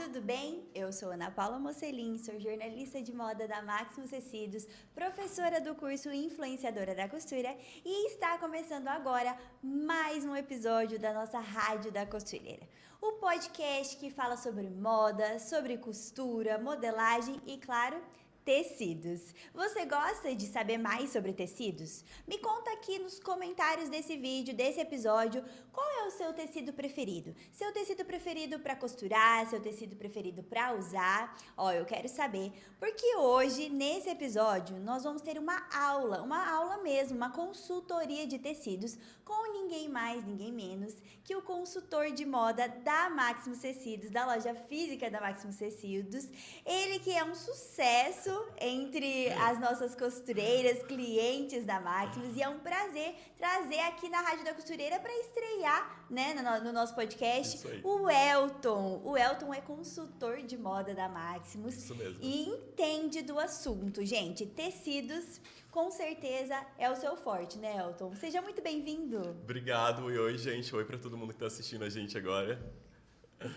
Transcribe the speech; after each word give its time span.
tudo 0.00 0.22
bem? 0.22 0.66
Eu 0.74 0.90
sou 0.94 1.10
Ana 1.10 1.30
Paula 1.30 1.58
Mocelin, 1.58 2.16
sou 2.16 2.40
jornalista 2.40 3.02
de 3.02 3.12
moda 3.12 3.46
da 3.46 3.60
Maximus 3.60 4.08
Tecidos, 4.08 4.66
professora 4.94 5.60
do 5.60 5.74
curso 5.74 6.10
Influenciadora 6.10 6.94
da 6.94 7.06
Costura 7.06 7.54
e 7.84 8.06
está 8.06 8.38
começando 8.38 8.88
agora 8.88 9.36
mais 9.62 10.24
um 10.24 10.34
episódio 10.34 10.98
da 10.98 11.12
nossa 11.12 11.38
Rádio 11.38 11.92
da 11.92 12.06
Costureira. 12.06 12.66
O 12.98 13.12
podcast 13.12 13.98
que 13.98 14.10
fala 14.10 14.38
sobre 14.38 14.70
moda, 14.70 15.38
sobre 15.38 15.76
costura, 15.76 16.58
modelagem 16.58 17.38
e, 17.46 17.58
claro, 17.58 18.00
Tecidos. 18.44 19.34
Você 19.54 19.84
gosta 19.84 20.34
de 20.34 20.46
saber 20.46 20.78
mais 20.78 21.10
sobre 21.10 21.32
tecidos? 21.32 22.02
Me 22.26 22.38
conta 22.38 22.72
aqui 22.72 22.98
nos 22.98 23.20
comentários 23.20 23.88
desse 23.88 24.16
vídeo, 24.16 24.54
desse 24.54 24.80
episódio, 24.80 25.44
qual 25.72 25.86
é 26.00 26.06
o 26.06 26.10
seu 26.10 26.32
tecido 26.32 26.72
preferido? 26.72 27.34
Seu 27.52 27.72
tecido 27.72 28.04
preferido 28.04 28.58
para 28.58 28.74
costurar, 28.74 29.46
seu 29.48 29.60
tecido 29.60 29.94
preferido 29.94 30.42
para 30.42 30.74
usar? 30.74 31.36
Ó, 31.56 31.70
eu 31.70 31.84
quero 31.84 32.08
saber, 32.08 32.52
porque 32.78 33.16
hoje 33.16 33.68
nesse 33.68 34.08
episódio 34.08 34.76
nós 34.78 35.04
vamos 35.04 35.22
ter 35.22 35.38
uma 35.38 35.68
aula, 35.72 36.22
uma 36.22 36.50
aula 36.50 36.78
mesmo, 36.78 37.16
uma 37.16 37.30
consultoria 37.30 38.26
de 38.26 38.38
tecidos 38.38 38.96
com 39.30 39.52
ninguém 39.52 39.88
mais, 39.88 40.26
ninguém 40.26 40.50
menos 40.52 40.92
que 41.22 41.36
o 41.36 41.42
consultor 41.42 42.10
de 42.10 42.26
moda 42.26 42.66
da 42.66 43.08
Maximus 43.08 43.60
Tecidos, 43.60 44.10
da 44.10 44.26
loja 44.26 44.52
física 44.52 45.08
da 45.08 45.20
Maximus 45.20 45.56
Tecidos. 45.56 46.26
Ele 46.66 46.98
que 46.98 47.12
é 47.12 47.22
um 47.22 47.36
sucesso 47.36 48.32
entre 48.60 49.28
as 49.34 49.60
nossas 49.60 49.94
costureiras, 49.94 50.82
clientes 50.82 51.64
da 51.64 51.80
Maximus. 51.80 52.36
E 52.36 52.42
é 52.42 52.48
um 52.48 52.58
prazer 52.58 53.14
trazer 53.38 53.78
aqui 53.82 54.08
na 54.08 54.20
Rádio 54.20 54.44
da 54.44 54.52
Costureira 54.52 54.98
para 54.98 55.16
estrear 55.20 56.04
né, 56.10 56.34
no, 56.34 56.64
no 56.64 56.72
nosso 56.72 56.96
podcast 56.96 57.64
o 57.84 58.10
Elton. 58.10 59.00
O 59.04 59.16
Elton 59.16 59.54
é 59.54 59.60
consultor 59.60 60.42
de 60.42 60.58
moda 60.58 60.92
da 60.92 61.08
Maximus. 61.08 61.76
Isso 61.76 61.94
mesmo. 61.94 62.18
E 62.20 62.48
entende 62.48 63.22
do 63.22 63.38
assunto, 63.38 64.04
gente. 64.04 64.44
Tecidos 64.44 65.40
com 65.70 65.90
certeza 65.90 66.60
é 66.78 66.90
o 66.90 66.96
seu 66.96 67.16
forte, 67.16 67.58
né, 67.58 67.76
Elton? 67.76 68.14
Seja 68.14 68.42
muito 68.42 68.60
bem-vindo. 68.60 69.18
Obrigado 69.42 70.10
e 70.10 70.18
oi, 70.18 70.36
gente. 70.36 70.74
Oi 70.74 70.84
para 70.84 70.98
todo 70.98 71.16
mundo 71.16 71.28
que 71.28 71.36
está 71.36 71.46
assistindo 71.46 71.84
a 71.84 71.88
gente 71.88 72.18
agora. 72.18 72.60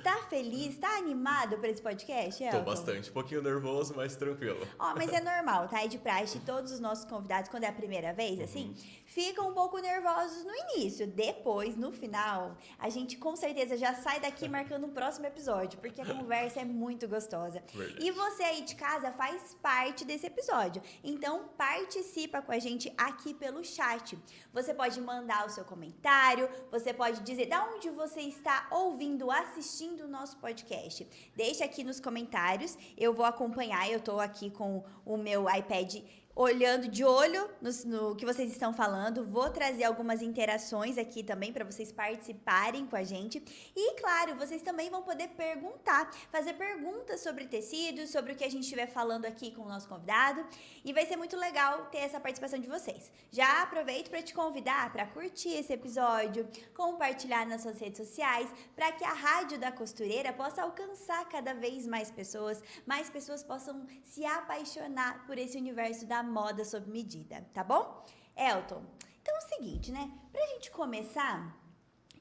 Tá 0.02 0.16
feliz? 0.30 0.78
Tá 0.78 0.96
animado 0.96 1.58
para 1.58 1.70
esse 1.70 1.82
podcast, 1.82 2.42
Elton? 2.42 2.58
Tô 2.58 2.64
bastante. 2.64 3.10
Um 3.10 3.14
pouquinho 3.14 3.42
nervoso, 3.42 3.94
mas 3.94 4.16
tranquilo. 4.16 4.66
Ó, 4.80 4.96
mas 4.96 5.12
é 5.12 5.20
normal, 5.22 5.68
tá? 5.68 5.84
É 5.84 5.88
de 5.88 5.98
praxe. 5.98 6.40
Todos 6.40 6.72
os 6.72 6.80
nossos 6.80 7.04
convidados, 7.04 7.50
quando 7.50 7.66
é 7.66 7.68
a 7.68 7.74
primeira 7.74 8.14
vez, 8.14 8.38
uhum. 8.38 8.46
assim, 8.46 8.76
ficam 9.06 9.50
um 9.50 9.54
pouco 9.54 9.78
nervosos 9.80 10.46
no 10.46 10.52
início. 10.56 11.06
Depois, 11.06 11.76
no 11.76 11.92
final, 11.92 12.56
a 12.80 12.88
gente 12.88 13.18
com 13.18 13.36
certeza 13.36 13.76
já 13.76 13.94
sai 13.94 14.22
daqui 14.22 14.48
marcando 14.50 14.86
um 14.86 14.92
próximo 14.92 15.26
episódio, 15.26 15.78
porque 15.80 16.02
a 16.02 16.06
conversa 16.06 16.62
é 16.62 16.66
muito 16.66 17.06
gostosa. 17.06 17.62
Verdade. 17.74 18.06
E 18.06 18.12
você 18.12 18.44
aí 18.44 18.62
de 18.62 18.76
casa 18.76 19.12
faz 19.12 19.54
parte 19.62 20.06
desse 20.06 20.28
episódio. 20.28 20.82
Então, 21.04 21.50
participa 21.58 22.42
com 22.42 22.54
a 22.54 22.60
gente 22.60 22.94
aqui 22.98 23.34
pelo 23.34 23.62
chat. 23.66 24.18
Você 24.54 24.74
pode 24.74 25.02
mandar 25.02 25.46
o 25.46 25.50
seu 25.50 25.66
comentário, 25.66 26.50
você 26.72 26.94
pode 26.94 27.20
dizer 27.22 27.48
da 27.48 27.66
onde 27.66 27.90
você 27.90 28.22
está 28.22 28.68
ouvindo, 28.72 29.30
assistindo 29.30 29.73
assistindo 29.74 30.04
o 30.04 30.08
nosso 30.08 30.38
podcast. 30.38 31.08
Deixa 31.36 31.66
aqui 31.66 31.84
nos 31.84 32.00
comentários, 32.00 32.78
eu 32.96 33.12
vou 33.12 33.26
acompanhar, 33.26 33.90
eu 33.90 33.98
estou 33.98 34.20
aqui 34.20 34.52
com 34.52 34.84
o 35.04 35.18
meu 35.18 35.50
iPad 35.50 35.96
olhando 36.36 36.88
de 36.88 37.04
olho 37.04 37.50
no, 37.62 37.70
no, 37.86 38.16
que 38.16 38.26
vocês 38.26 38.52
estão 38.52 38.74
falando. 38.74 39.26
Vou 39.26 39.50
trazer 39.50 39.84
algumas 39.84 40.22
interações 40.22 40.98
aqui 40.98 41.24
também 41.24 41.54
para 41.54 41.64
vocês 41.64 41.92
participarem 41.92 42.86
com 42.88 42.96
a 42.96 43.04
gente. 43.04 43.44
E, 43.76 43.96
claro, 43.96 44.36
vocês 44.36 44.62
também 44.62 44.90
vão 44.90 45.04
poder 45.04 45.30
perguntar, 45.30 46.12
fazer 46.32 46.54
perguntas 46.54 47.22
sobre 47.22 47.46
tecidos, 47.46 48.10
sobre 48.10 48.34
o 48.34 48.36
que 48.36 48.44
a 48.44 48.50
gente 48.50 48.64
estiver 48.64 48.88
falando 48.88 49.26
aqui 49.26 49.52
com 49.52 49.62
o 49.62 49.70
nosso 49.70 49.88
convidado. 49.88 50.46
E 50.84 50.92
vai 50.92 51.06
ser 51.06 51.18
muito 51.18 51.38
legal 51.38 51.86
ter 51.86 52.00
essa 52.00 52.20
participação 52.20 52.60
de 52.60 52.68
vocês. 52.68 53.12
Já 53.32 53.62
aproveito 53.62 54.10
para 54.10 54.22
te 54.22 54.34
convidar 54.34 54.92
para 54.92 55.06
curtir 55.06 55.54
esse 55.54 55.72
episódio, 55.72 56.48
compartilhar 56.76 57.46
nas 57.46 57.62
suas 57.62 57.80
redes 57.80 57.98
sociais, 57.98 58.50
para 58.76 58.92
que 58.92 59.04
a 59.04 59.14
Rádio 59.14 59.60
da 59.60 59.72
Costureira 59.72 60.34
possa 60.34 60.64
alcançar 60.64 61.28
cada 61.30 61.54
vez 61.54 61.86
mais 61.86 62.10
pessoas, 62.10 62.62
mais 62.86 63.10
pessoas 63.10 63.44
possam 63.44 63.86
se 64.04 64.26
apaixonar 64.26 65.26
por 65.28 65.38
esse 65.38 65.58
universo 65.58 66.06
da 66.06 66.23
moda 66.24 66.66
sob 66.66 66.90
medida, 66.90 67.46
tá 67.54 67.64
bom? 67.64 68.04
Elton, 68.36 68.84
então 69.22 69.36
é 69.36 69.38
o 69.38 69.50
seguinte, 69.50 69.92
né? 69.92 70.12
Pra 70.32 70.46
gente 70.48 70.72
começar, 70.72 71.56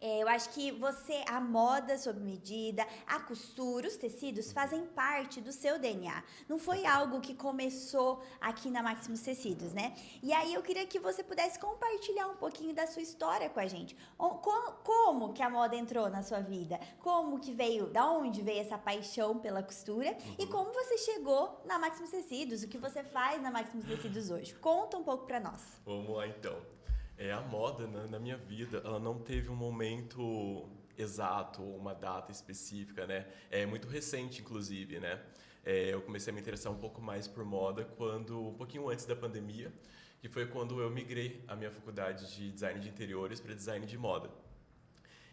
é, 0.02 0.20
eu 0.20 0.28
acho 0.28 0.50
que 0.50 0.72
você, 0.72 1.22
a 1.28 1.40
moda 1.40 1.96
sob 1.96 2.18
medida, 2.18 2.84
a 3.06 3.20
costura, 3.20 3.86
os 3.86 3.96
tecidos 3.96 4.50
fazem 4.50 4.84
parte 4.84 5.40
do 5.40 5.52
seu 5.52 5.78
DNA. 5.78 6.24
Não 6.48 6.58
foi 6.58 6.84
algo 6.84 7.20
que 7.20 7.34
começou 7.36 8.20
aqui 8.40 8.68
na 8.68 8.82
Maximus 8.82 9.20
Tecidos, 9.20 9.72
né? 9.72 9.94
E 10.20 10.32
aí 10.32 10.54
eu 10.54 10.60
queria 10.60 10.84
que 10.88 10.98
você 10.98 11.22
pudesse 11.22 11.56
compartilhar 11.56 12.26
um 12.26 12.34
pouquinho 12.34 12.74
da 12.74 12.84
sua 12.84 13.00
história 13.00 13.48
com 13.48 13.60
a 13.60 13.66
gente. 13.68 13.96
Como 14.18 15.32
que 15.32 15.40
a 15.40 15.48
moda 15.48 15.76
entrou 15.76 16.10
na 16.10 16.24
sua 16.24 16.40
vida? 16.40 16.80
Como 16.98 17.38
que 17.38 17.52
veio, 17.52 17.86
da 17.86 18.04
onde 18.10 18.42
veio 18.42 18.60
essa 18.60 18.76
paixão 18.76 19.38
pela 19.38 19.62
costura? 19.62 20.10
Uhum. 20.10 20.36
E 20.36 20.46
como 20.48 20.72
você 20.72 20.98
chegou 20.98 21.62
na 21.64 21.78
Maximus 21.78 22.10
Tecidos? 22.10 22.64
O 22.64 22.68
que 22.68 22.76
você 22.76 23.04
faz 23.04 23.40
na 23.40 23.52
Maximus 23.52 23.86
Tecidos 23.86 24.30
hoje? 24.30 24.52
Conta 24.56 24.96
um 24.96 25.04
pouco 25.04 25.26
para 25.26 25.38
nós. 25.38 25.62
Vamos 25.86 26.16
lá 26.16 26.26
então 26.26 26.81
é 27.22 27.32
a 27.32 27.40
moda 27.40 27.86
né, 27.86 28.06
na 28.10 28.18
minha 28.18 28.36
vida. 28.36 28.82
Ela 28.84 28.98
não 28.98 29.18
teve 29.18 29.48
um 29.48 29.54
momento 29.54 30.68
exato 30.98 31.62
ou 31.62 31.76
uma 31.76 31.94
data 31.94 32.32
específica 32.32 33.06
né. 33.06 33.26
É 33.50 33.64
muito 33.64 33.88
recente 33.88 34.40
inclusive 34.40 34.98
né. 34.98 35.20
É, 35.64 35.94
eu 35.94 36.02
comecei 36.02 36.32
a 36.32 36.34
me 36.34 36.40
interessar 36.40 36.72
um 36.72 36.78
pouco 36.78 37.00
mais 37.00 37.28
por 37.28 37.44
moda 37.44 37.84
quando 37.96 38.48
um 38.48 38.54
pouquinho 38.54 38.88
antes 38.88 39.04
da 39.04 39.14
pandemia 39.14 39.72
que 40.20 40.28
foi 40.28 40.46
quando 40.46 40.80
eu 40.80 40.90
migrei 40.90 41.42
a 41.48 41.56
minha 41.56 41.70
faculdade 41.70 42.34
de 42.34 42.50
design 42.50 42.78
de 42.80 42.88
interiores 42.88 43.40
para 43.40 43.54
design 43.54 43.84
de 43.86 43.96
moda. 43.96 44.30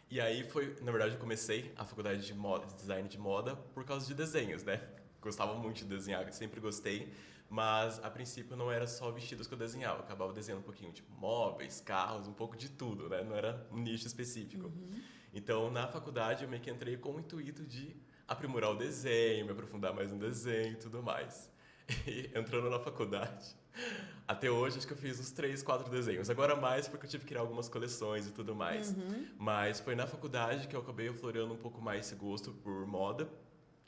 E 0.09 0.21
aí 0.21 0.43
foi 0.49 0.75
na 0.81 0.91
verdade 0.91 1.15
eu 1.15 1.19
comecei 1.19 1.73
a 1.75 1.83
faculdade 1.83 2.25
de 2.25 2.33
moda 2.33 2.67
de 2.67 2.75
design 2.75 3.09
de 3.09 3.17
moda 3.17 3.55
por 3.73 3.83
causa 3.83 4.05
de 4.05 4.13
desenhos 4.13 4.63
né. 4.63 4.81
Gostava 5.19 5.55
muito 5.55 5.77
de 5.79 5.85
desenhar 5.85 6.31
sempre 6.31 6.59
gostei 6.61 7.11
mas 7.49 7.99
a 8.03 8.09
princípio 8.11 8.55
não 8.55 8.71
era 8.71 8.85
só 8.85 9.09
vestidos 9.09 9.47
que 9.47 9.53
eu 9.53 9.57
desenhava, 9.57 9.97
eu 9.97 10.03
acabava 10.03 10.31
desenhando 10.31 10.59
um 10.59 10.63
pouquinho 10.63 10.93
de 10.93 11.03
móveis, 11.17 11.81
carros, 11.81 12.27
um 12.27 12.33
pouco 12.33 12.55
de 12.55 12.69
tudo, 12.69 13.09
né? 13.09 13.23
Não 13.23 13.35
era 13.35 13.67
um 13.71 13.79
nicho 13.79 14.05
específico. 14.05 14.67
Uhum. 14.67 15.01
Então, 15.33 15.71
na 15.71 15.87
faculdade, 15.87 16.43
eu 16.43 16.49
meio 16.49 16.61
que 16.61 16.69
entrei 16.69 16.95
com 16.95 17.15
o 17.15 17.19
intuito 17.19 17.65
de 17.65 17.95
aprimorar 18.27 18.71
o 18.71 18.75
desenho, 18.75 19.45
me 19.45 19.51
aprofundar 19.51 19.93
mais 19.93 20.11
no 20.11 20.19
desenho 20.19 20.73
e 20.73 20.75
tudo 20.75 21.01
mais. 21.01 21.49
E 22.05 22.29
entrando 22.37 22.69
na 22.69 22.79
faculdade, 22.79 23.55
até 24.27 24.49
hoje 24.51 24.77
acho 24.77 24.85
que 24.85 24.93
eu 24.93 24.97
fiz 24.97 25.19
uns 25.19 25.31
três, 25.31 25.63
quatro 25.63 25.89
desenhos. 25.89 26.29
Agora 26.29 26.55
mais 26.55 26.87
porque 26.87 27.07
eu 27.07 27.09
tive 27.09 27.23
que 27.23 27.29
criar 27.29 27.41
algumas 27.41 27.67
coleções 27.67 28.27
e 28.27 28.31
tudo 28.31 28.55
mais. 28.55 28.91
Uhum. 28.91 29.27
Mas 29.39 29.79
foi 29.79 29.95
na 29.95 30.05
faculdade 30.05 30.67
que 30.67 30.75
eu 30.75 30.81
acabei 30.81 31.09
aflorando 31.09 31.55
um 31.55 31.57
pouco 31.57 31.81
mais 31.81 32.05
esse 32.05 32.15
gosto 32.15 32.51
por 32.51 32.85
moda 32.85 33.27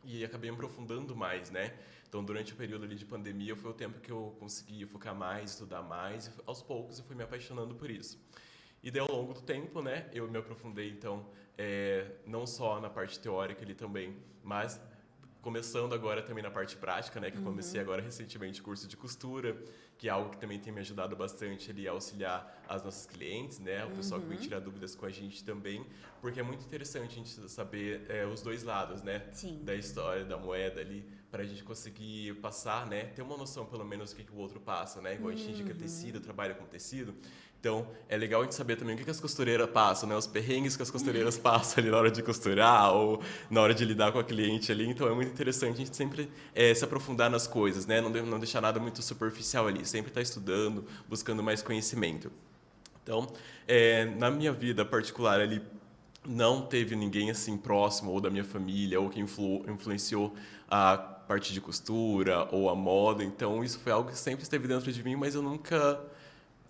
e 0.03 0.23
acabei 0.23 0.49
me 0.49 0.55
aprofundando 0.55 1.15
mais, 1.15 1.49
né? 1.49 1.73
Então, 2.07 2.23
durante 2.23 2.53
o 2.53 2.55
período 2.55 2.85
ali 2.85 2.95
de 2.95 3.05
pandemia, 3.05 3.55
foi 3.55 3.71
o 3.71 3.73
tempo 3.73 3.99
que 3.99 4.11
eu 4.11 4.35
consegui 4.39 4.85
focar 4.85 5.15
mais, 5.15 5.51
estudar 5.51 5.81
mais, 5.81 6.27
e 6.27 6.31
aos 6.45 6.61
poucos 6.61 6.99
eu 6.99 7.05
fui 7.05 7.15
me 7.15 7.23
apaixonando 7.23 7.75
por 7.75 7.89
isso. 7.89 8.19
E 8.83 8.91
daí, 8.91 9.01
ao 9.01 9.11
longo 9.11 9.33
do 9.33 9.41
tempo, 9.41 9.81
né, 9.81 10.09
eu 10.11 10.29
me 10.29 10.37
aprofundei, 10.37 10.89
então, 10.89 11.25
é, 11.57 12.11
não 12.25 12.45
só 12.47 12.81
na 12.81 12.89
parte 12.89 13.19
teórica 13.19 13.63
ali 13.63 13.75
também, 13.75 14.17
mas 14.43 14.81
começando 15.41 15.93
agora 15.93 16.21
também 16.21 16.43
na 16.43 16.51
parte 16.51 16.75
prática, 16.75 17.19
né, 17.19 17.31
que 17.31 17.37
eu 17.37 17.43
comecei 17.43 17.79
uhum. 17.79 17.85
agora 17.85 18.01
recentemente 18.01 18.61
curso 18.61 18.87
de 18.87 18.95
costura, 18.95 19.57
que 20.01 20.09
é 20.09 20.11
algo 20.11 20.31
que 20.31 20.37
também 20.37 20.57
tem 20.57 20.73
me 20.73 20.79
ajudado 20.79 21.15
bastante 21.15 21.69
ali 21.69 21.87
a 21.87 21.91
auxiliar 21.91 22.59
as 22.67 22.83
nossas 22.83 23.05
clientes, 23.05 23.59
né, 23.59 23.85
o 23.85 23.91
pessoal 23.91 24.19
uhum. 24.19 24.25
que 24.25 24.33
vem 24.33 24.43
tirar 24.43 24.59
dúvidas 24.59 24.95
com 24.95 25.05
a 25.05 25.11
gente 25.11 25.43
também, 25.43 25.85
porque 26.19 26.39
é 26.39 26.43
muito 26.43 26.65
interessante 26.65 27.11
a 27.11 27.15
gente 27.17 27.29
saber 27.47 28.07
é, 28.09 28.25
os 28.25 28.41
dois 28.41 28.63
lados, 28.63 29.03
né, 29.03 29.23
Sim. 29.31 29.63
da 29.63 29.75
história 29.75 30.25
da 30.25 30.37
moeda 30.37 30.81
ali, 30.81 31.05
para 31.29 31.43
a 31.43 31.45
gente 31.45 31.63
conseguir 31.63 32.33
passar, 32.41 32.87
né, 32.87 33.03
ter 33.05 33.21
uma 33.21 33.37
noção 33.37 33.63
pelo 33.63 33.85
menos 33.85 34.09
do 34.09 34.15
que, 34.15 34.23
que 34.23 34.31
o 34.31 34.37
outro 34.37 34.59
passa, 34.59 34.99
né, 35.01 35.13
igual 35.13 35.31
a 35.31 35.35
gente 35.35 35.51
indica 35.51 35.71
Uhum. 35.71 35.77
tecido, 35.77 36.19
trabalha 36.19 36.55
com 36.55 36.65
tecido, 36.65 37.13
então, 37.61 37.87
é 38.09 38.17
legal 38.17 38.41
a 38.41 38.43
gente 38.43 38.55
saber 38.55 38.75
também 38.75 38.95
o 38.95 38.97
que, 38.97 39.07
as 39.07 39.19
costureiras 39.19 39.69
passam, 39.69 40.09
né? 40.09 40.15
Os 40.15 40.25
perrengues 40.25 40.75
que 40.75 40.81
as 40.81 40.89
costureiras 40.89 41.37
passam 41.39 41.79
ali 41.79 41.91
na 41.91 41.97
hora 41.97 42.09
de 42.09 42.23
costurar 42.23 42.91
ou 42.91 43.21
na 43.51 43.61
hora 43.61 43.71
de 43.71 43.85
lidar 43.85 44.11
com 44.11 44.17
a 44.17 44.23
cliente 44.23 44.71
ali. 44.71 44.89
Então, 44.89 45.07
é 45.07 45.13
muito 45.13 45.31
interessante 45.31 45.75
a 45.75 45.85
gente 45.85 45.95
sempre 45.95 46.27
é, 46.55 46.73
se 46.73 46.83
aprofundar 46.83 47.29
nas 47.29 47.45
coisas, 47.45 47.85
né? 47.85 48.01
Não, 48.01 48.09
não 48.09 48.39
deixar 48.39 48.61
nada 48.61 48.79
muito 48.79 49.03
superficial 49.03 49.67
ali. 49.67 49.85
Sempre 49.85 50.09
estar 50.09 50.21
tá 50.21 50.23
estudando, 50.23 50.83
buscando 51.07 51.43
mais 51.43 51.61
conhecimento. 51.61 52.31
Então, 53.03 53.31
é, 53.67 54.05
na 54.05 54.31
minha 54.31 54.51
vida 54.51 54.83
particular 54.83 55.39
ali, 55.39 55.61
não 56.27 56.63
teve 56.63 56.95
ninguém 56.95 57.29
assim 57.29 57.55
próximo 57.55 58.09
ou 58.11 58.19
da 58.19 58.31
minha 58.31 58.43
família 58.43 58.99
ou 58.99 59.07
que 59.07 59.19
influ, 59.19 59.63
influenciou 59.69 60.33
a 60.67 60.97
parte 60.97 61.53
de 61.53 61.61
costura 61.61 62.47
ou 62.51 62.71
a 62.71 62.75
moda. 62.75 63.23
Então, 63.23 63.63
isso 63.63 63.77
foi 63.77 63.91
algo 63.91 64.09
que 64.09 64.17
sempre 64.17 64.41
esteve 64.41 64.67
dentro 64.67 64.91
de 64.91 65.03
mim, 65.03 65.15
mas 65.15 65.35
eu 65.35 65.43
nunca 65.43 66.01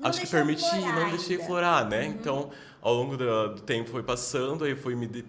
Não 0.02 0.10
acho 0.10 0.22
que 0.22 0.28
permiti, 0.28 0.62
florar 0.62 0.96
não 0.96 1.10
deixei 1.12 1.36
ainda. 1.36 1.48
florar, 1.48 1.90
né? 1.90 2.02
Uhum. 2.08 2.12
Então, 2.12 2.52
ao 2.82 2.94
longo 2.94 3.16
do, 3.18 3.56
do 3.56 3.62
tempo 3.62 3.90
foi 3.90 4.04
passando, 4.04 4.64
aí 4.64 4.76
foi 4.76 4.96
me 4.96 5.08
de- 5.08 5.26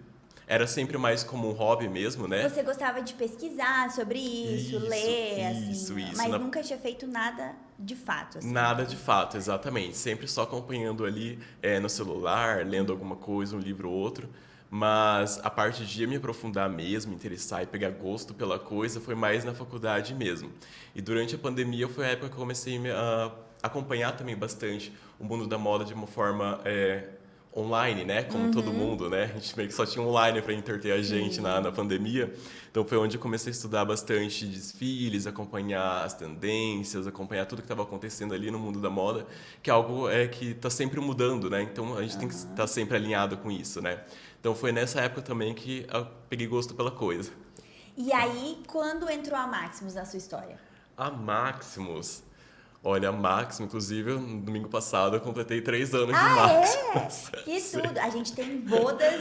era 0.46 0.66
sempre 0.66 0.98
mais 0.98 1.22
como 1.22 1.48
um 1.48 1.52
hobby 1.52 1.88
mesmo, 1.88 2.26
né? 2.28 2.48
Você 2.48 2.62
gostava 2.62 3.00
de 3.00 3.14
pesquisar 3.14 3.90
sobre 3.90 4.19
isso, 4.19 4.76
Isso, 4.76 4.88
ler, 4.88 5.46
assim, 5.46 5.70
isso, 5.70 5.98
isso. 5.98 6.16
mas 6.16 6.30
Na- 6.30 6.38
nunca 6.38 6.62
tinha 6.62 6.78
feito 6.78 7.06
nada 7.06 7.54
de 7.78 7.94
fato, 7.96 8.38
assim. 8.38 8.50
Nada 8.52 8.84
de 8.84 8.96
fato, 8.96 9.36
exatamente. 9.36 9.96
Sempre 9.96 10.26
só 10.28 10.42
acompanhando 10.42 11.04
ali 11.04 11.38
é, 11.62 11.78
no 11.80 11.88
celular, 11.88 12.66
lendo 12.66 12.92
alguma 12.92 13.16
coisa, 13.16 13.56
um 13.56 13.60
livro 13.60 13.88
ou 13.90 13.94
outro. 13.94 14.28
Mas 14.75 15.38
a 15.44 15.50
parte 15.50 15.84
de 15.84 16.06
me 16.06 16.16
aprofundar 16.16 16.68
mesmo, 16.70 17.10
me 17.10 17.16
interessar 17.16 17.62
e 17.62 17.66
pegar 17.66 17.90
gosto 17.90 18.32
pela 18.32 18.58
coisa 18.58 19.00
foi 19.02 19.14
mais 19.14 19.44
na 19.44 19.52
faculdade 19.54 20.14
mesmo. 20.14 20.50
E 20.94 21.02
durante 21.02 21.34
a 21.34 21.38
pandemia 21.38 21.86
foi 21.88 22.06
a 22.06 22.08
época 22.08 22.28
que 22.28 22.34
eu 22.34 22.38
comecei 22.38 22.76
a 22.78 22.80
me- 22.80 22.90
a 22.90 23.30
acompanhar 23.62 24.17
também 24.17 24.37
bastante 24.37 24.93
o 25.19 25.25
mundo 25.25 25.47
da 25.47 25.56
moda 25.56 25.85
de 25.85 25.94
uma 25.94 26.06
forma 26.06 26.61
é, 26.64 27.09
online, 27.55 28.05
né? 28.05 28.23
Como 28.23 28.50
todo 28.50 28.73
mundo, 28.73 29.11
né? 29.11 29.25
A 29.25 29.38
gente 29.38 29.56
meio 29.56 29.69
que 29.69 29.75
só 29.75 29.85
tinha 29.85 30.05
online 30.05 30.41
para 30.41 30.55
entreter 30.55 30.93
a 30.93 31.03
gente 31.03 31.41
na, 31.41 31.61
na 31.61 31.70
pandemia. 31.70 32.35
Então 32.70 32.85
foi 32.85 32.97
onde 32.97 33.17
eu 33.17 33.20
comecei 33.20 33.50
a 33.50 33.55
estudar 33.55 33.85
bastante 33.85 34.47
desfiles, 34.47 35.26
acompanhar 35.26 36.05
as 36.05 36.14
tendências, 36.14 37.06
acompanhar 37.06 37.44
tudo 37.47 37.59
que 37.59 37.67
estava 37.67 37.82
acontecendo 37.82 38.32
ali 38.32 38.50
no 38.50 38.59
mundo 38.59 38.81
da 38.81 38.88
moda, 38.88 39.26
que 39.62 39.69
é 39.69 39.73
algo 39.73 40.09
é, 40.09 40.26
que 40.26 40.53
está 40.53 40.70
sempre 40.70 40.99
mudando, 41.00 41.50
né? 41.50 41.62
Então 41.62 41.97
a 41.97 42.03
gente 42.03 42.17
tem 42.19 42.29
que 42.29 42.35
estar 42.35 42.67
sempre 42.67 42.97
alinhado 42.97 43.37
com 43.37 43.50
isso, 43.50 43.82
né? 43.82 44.03
Então 44.41 44.55
foi 44.55 44.73
nessa 44.73 45.00
época 45.00 45.23
também 45.23 45.55
que 45.55 45.87
eu 45.93 46.06
peguei 46.29 46.47
gosto 46.47 46.75
pela 46.75 46.91
coisa. 46.91 47.31
E 47.94 48.11
aí, 48.12 48.62
quando 48.67 49.09
entrou 49.11 49.38
a 49.38 49.47
Maximus 49.47 49.94
na 49.94 50.06
sua 50.06 50.17
história? 50.17 50.59
A 50.97 51.11
Maximus. 51.11 52.23
Olha, 52.84 53.12
Maximus, 53.12 53.61
inclusive, 53.61 54.12
no 54.14 54.40
domingo 54.40 54.69
passado 54.69 55.14
eu 55.14 55.20
completei 55.20 55.61
três 55.61 55.94
anos 55.94 56.08
de 56.08 56.14
Ah, 56.14 56.31
Maximus. 56.94 57.29
é? 57.32 57.37
Que 57.43 57.61
tudo! 57.70 57.99
A 58.00 58.11
gente 58.11 58.32
tem 58.32 58.58
bodas 58.58 59.14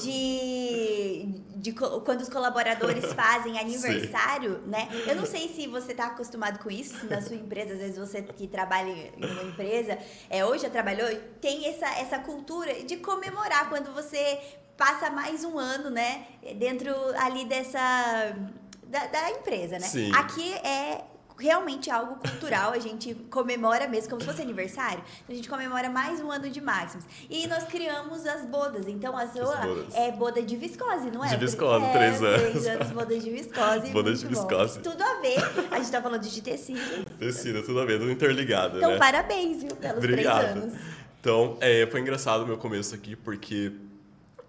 de, 0.00 1.26
de 1.56 1.72
quando 1.72 2.20
os 2.20 2.28
colaboradores 2.28 3.04
fazem 3.14 3.58
aniversário, 3.58 4.60
né? 4.66 4.88
Eu 5.08 5.16
não 5.16 5.26
sei 5.26 5.48
se 5.48 5.66
você 5.66 5.90
está 5.90 6.06
acostumado 6.06 6.60
com 6.62 6.70
isso, 6.70 6.98
se 7.00 7.06
na 7.06 7.20
sua 7.20 7.34
empresa, 7.34 7.72
às 7.72 7.78
vezes 7.80 7.98
você 7.98 8.22
que 8.22 8.46
trabalha 8.46 8.88
em 8.90 9.24
uma 9.24 9.42
empresa, 9.42 9.98
é, 10.28 10.44
hoje 10.46 10.62
já 10.62 10.70
trabalhou, 10.70 11.08
tem 11.40 11.66
essa, 11.66 11.86
essa 11.98 12.18
cultura 12.20 12.72
de 12.84 12.96
comemorar 12.98 13.68
quando 13.68 13.92
você 13.92 14.38
passa 14.76 15.10
mais 15.10 15.44
um 15.44 15.58
ano, 15.58 15.90
né? 15.90 16.26
Dentro 16.56 16.94
ali 17.18 17.44
dessa. 17.44 18.36
Da, 18.84 19.06
da 19.06 19.30
empresa, 19.30 19.78
né? 19.78 19.86
Sim. 19.86 20.12
Aqui 20.14 20.52
é 20.52 21.04
realmente 21.40 21.90
algo 21.90 22.16
cultural, 22.16 22.72
a 22.72 22.78
gente 22.78 23.14
comemora 23.30 23.88
mesmo, 23.88 24.10
como 24.10 24.20
se 24.20 24.26
fosse 24.26 24.42
aniversário, 24.42 25.02
a 25.28 25.32
gente 25.32 25.48
comemora 25.48 25.88
mais 25.88 26.20
um 26.20 26.30
ano 26.30 26.50
de 26.50 26.60
Maximus. 26.60 27.04
E 27.28 27.46
nós 27.46 27.64
criamos 27.64 28.26
as 28.26 28.44
bodas, 28.44 28.86
então 28.86 29.16
a 29.16 29.26
sua 29.26 29.58
é 29.94 30.12
boda 30.12 30.42
de 30.42 30.56
viscose, 30.56 31.10
não 31.10 31.24
é? 31.24 31.30
De 31.30 31.36
viscose, 31.36 31.84
é, 31.84 31.92
três 31.92 32.22
anos. 32.22 32.40
Três 32.50 32.66
anos, 32.66 32.90
boda 32.92 33.18
de 33.18 33.30
viscose. 33.30 33.90
Boda 33.90 34.12
de 34.14 34.22
bom. 34.24 34.28
viscose. 34.28 34.80
Tudo 34.80 35.02
a 35.02 35.20
ver, 35.20 35.38
a 35.70 35.78
gente 35.78 35.90
tá 35.90 36.02
falando 36.02 36.22
de 36.22 36.42
tecido. 36.42 37.04
Tecido, 37.18 37.62
tudo 37.62 37.80
a 37.80 37.84
ver, 37.84 37.98
tudo 37.98 38.10
interligado, 38.10 38.76
Então, 38.76 38.90
né? 38.90 38.98
parabéns, 38.98 39.62
viu, 39.62 39.74
pelos 39.76 39.98
Obrigado. 39.98 40.40
três 40.52 40.64
anos. 40.64 40.74
Então, 41.20 41.56
é, 41.60 41.86
foi 41.90 42.00
engraçado 42.00 42.42
o 42.42 42.46
meu 42.46 42.58
começo 42.58 42.94
aqui, 42.94 43.16
porque 43.16 43.72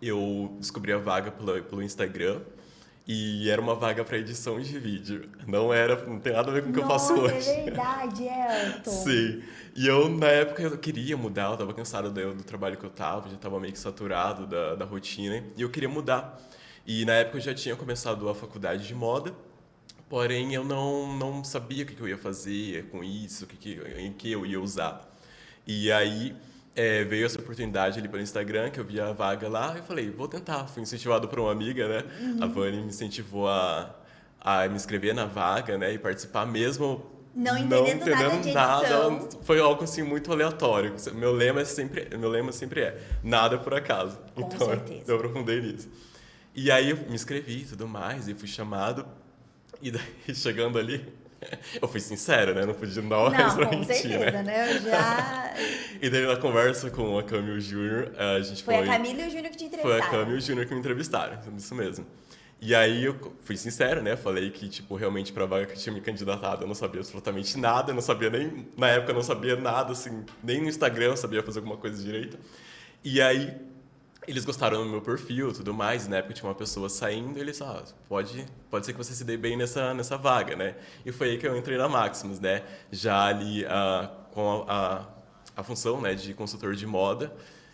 eu 0.01 0.55
descobri 0.59 0.91
a 0.91 0.97
vaga 0.97 1.31
pelo 1.31 1.81
Instagram 1.81 2.41
e 3.13 3.49
era 3.49 3.61
uma 3.61 3.75
vaga 3.75 4.05
para 4.05 4.17
edição 4.17 4.57
de 4.57 4.79
vídeo. 4.79 5.29
Não 5.45 5.73
era, 5.73 6.01
não 6.05 6.17
tem 6.17 6.31
nada 6.31 6.49
a 6.49 6.53
ver 6.53 6.63
com 6.63 6.69
o 6.69 6.73
que 6.73 6.79
eu 6.79 6.87
faço 6.87 7.13
Nossa, 7.13 7.35
hoje. 7.35 7.49
é 7.49 7.63
verdade, 7.63 8.23
Elton. 8.23 8.89
Sim. 9.03 9.43
E 9.75 9.85
eu, 9.85 10.07
na 10.07 10.27
época, 10.27 10.61
eu 10.63 10.77
queria 10.77 11.17
mudar, 11.17 11.51
eu 11.51 11.57
tava 11.57 11.73
cansado 11.73 12.09
do, 12.09 12.33
do 12.33 12.43
trabalho 12.43 12.77
que 12.77 12.85
eu 12.85 12.89
tava, 12.89 13.29
já 13.29 13.35
tava 13.35 13.59
meio 13.59 13.73
que 13.73 13.79
saturado 13.79 14.47
da, 14.47 14.75
da 14.75 14.85
rotina, 14.85 15.43
e 15.57 15.61
eu 15.61 15.69
queria 15.69 15.89
mudar. 15.89 16.41
E 16.87 17.03
na 17.03 17.15
época 17.15 17.37
eu 17.37 17.41
já 17.41 17.53
tinha 17.53 17.75
começado 17.75 18.29
a 18.29 18.33
faculdade 18.33 18.87
de 18.87 18.95
moda, 18.95 19.35
porém 20.07 20.53
eu 20.53 20.63
não, 20.63 21.13
não 21.17 21.43
sabia 21.43 21.83
o 21.83 21.87
que, 21.87 21.95
que 21.95 22.01
eu 22.01 22.07
ia 22.07 22.17
fazer 22.17 22.85
com 22.91 23.03
isso, 23.03 23.43
o 23.43 23.47
que, 23.47 23.57
que, 23.57 23.81
em 23.97 24.13
que 24.13 24.31
eu 24.31 24.45
ia 24.45 24.59
usar. 24.59 25.05
E 25.67 25.91
aí 25.91 26.33
é, 26.75 27.03
veio 27.03 27.25
essa 27.25 27.39
oportunidade 27.39 27.99
ali 27.99 28.07
pelo 28.07 28.21
Instagram, 28.21 28.69
que 28.69 28.79
eu 28.79 28.85
vi 28.85 28.99
a 28.99 29.11
vaga 29.11 29.47
lá, 29.49 29.73
e 29.75 29.77
eu 29.79 29.83
falei, 29.83 30.09
vou 30.09 30.27
tentar. 30.27 30.67
Fui 30.67 30.81
incentivado 30.81 31.27
por 31.27 31.39
uma 31.39 31.51
amiga, 31.51 31.87
né? 31.87 32.03
A 32.39 32.45
Vani 32.45 32.77
me 32.77 32.87
incentivou 32.87 33.47
a, 33.47 33.93
a 34.39 34.67
me 34.67 34.75
inscrever 34.75 35.13
na 35.13 35.25
vaga, 35.25 35.77
né? 35.77 35.93
E 35.93 35.97
participar 35.97 36.45
mesmo 36.45 37.05
Não 37.35 37.57
entendendo 37.57 38.53
nada 38.53 38.87
de 38.87 38.93
edição. 38.93 39.29
foi 39.43 39.59
algo 39.59 39.83
assim 39.83 40.01
muito 40.01 40.31
aleatório. 40.31 40.95
Meu 41.13 41.33
lema 41.33 41.61
é 41.61 41.65
sempre, 41.65 42.07
meu 42.17 42.29
lema 42.29 42.51
sempre 42.51 42.81
é 42.81 42.97
nada 43.23 43.57
por 43.57 43.73
acaso. 43.73 44.17
Com 44.33 44.41
então 44.41 44.67
certeza. 44.67 45.11
eu 45.11 45.15
aprofundei 45.15 45.61
nisso. 45.61 45.89
E 46.55 46.71
aí 46.71 46.89
eu 46.89 46.97
me 46.97 47.15
inscrevi 47.15 47.61
e 47.61 47.65
tudo 47.65 47.87
mais 47.87 48.27
e 48.27 48.33
fui 48.33 48.47
chamado 48.47 49.05
e 49.81 49.91
daí 49.91 50.01
chegando 50.33 50.77
ali 50.77 51.05
eu 51.81 51.87
fui 51.87 51.99
sincero, 51.99 52.53
né? 52.53 52.65
Não 52.65 52.73
podia 52.73 53.01
dar 53.01 53.29
Não, 53.31 53.55
pra 53.55 53.65
com 53.67 53.75
mentir, 53.77 53.95
certeza, 53.95 54.31
né? 54.31 54.43
né? 54.43 54.75
Eu 54.75 54.81
já... 54.81 55.53
E 56.01 56.09
daí 56.09 56.25
na 56.25 56.35
conversa 56.35 56.89
com 56.89 57.17
a 57.19 57.23
Camille 57.23 57.59
Júnior, 57.61 58.11
a 58.17 58.39
gente 58.39 58.63
Foi 58.63 58.75
foi 58.75 58.83
a 58.83 58.87
Camila 58.87 59.21
e 59.21 59.27
o 59.27 59.29
Júnior 59.29 59.51
que 59.51 59.57
te 59.57 59.69
foi 59.69 59.77
entrevistaram. 59.79 60.03
a 60.03 60.09
Cami 60.09 60.33
e 60.33 60.37
o 60.37 60.41
Júnior 60.41 60.65
que 60.65 60.73
me 60.73 60.79
entrevistaram, 60.79 61.39
isso 61.55 61.75
mesmo. 61.75 62.05
E 62.59 62.75
aí 62.75 63.05
eu 63.05 63.35
fui 63.41 63.57
sincero, 63.57 64.01
né? 64.03 64.15
Falei 64.15 64.49
que, 64.51 64.69
tipo, 64.69 64.95
realmente 64.95 65.33
pra 65.33 65.45
vaga 65.45 65.65
que 65.65 65.73
eu 65.73 65.77
tinha 65.77 65.93
me 65.93 66.01
candidatado 66.01 66.63
eu 66.63 66.67
não 66.67 66.75
sabia 66.75 67.01
absolutamente 67.01 67.57
nada, 67.57 67.91
eu 67.91 67.95
não 67.95 68.01
sabia 68.01 68.29
nem... 68.29 68.67
Na 68.77 68.87
época 68.87 69.11
eu 69.11 69.15
não 69.15 69.23
sabia 69.23 69.55
nada, 69.55 69.93
assim, 69.93 70.23
nem 70.43 70.61
no 70.61 70.69
Instagram 70.69 71.05
eu 71.05 71.17
sabia 71.17 71.41
fazer 71.43 71.59
alguma 71.59 71.77
coisa 71.77 72.01
direito. 72.03 72.37
E 73.03 73.19
aí 73.21 73.55
eles 74.31 74.45
gostaram 74.45 74.83
do 74.83 74.89
meu 74.89 75.01
perfil 75.01 75.53
tudo 75.53 75.73
mais, 75.73 76.07
na 76.07 76.17
época 76.17 76.33
tinha 76.33 76.49
uma 76.49 76.55
pessoa 76.55 76.89
saindo 76.89 77.37
e 77.37 77.41
eles, 77.41 77.61
ah, 77.61 77.83
pode, 78.07 78.45
pode 78.69 78.85
ser 78.85 78.93
que 78.93 78.97
você 78.97 79.13
se 79.13 79.23
dê 79.23 79.37
bem 79.37 79.57
nessa, 79.57 79.93
nessa 79.93 80.17
vaga, 80.17 80.55
né? 80.55 80.75
E 81.05 81.11
foi 81.11 81.31
aí 81.31 81.37
que 81.37 81.47
eu 81.47 81.55
entrei 81.57 81.77
na 81.77 81.89
Maximus, 81.89 82.39
né? 82.39 82.63
Já 82.91 83.25
ali 83.25 83.65
ah, 83.65 84.09
com 84.31 84.65
a, 84.67 85.05
a, 85.55 85.61
a 85.61 85.63
função 85.63 86.01
né, 86.01 86.15
de 86.15 86.33
consultor 86.33 86.75
de 86.75 86.87
moda, 86.87 87.31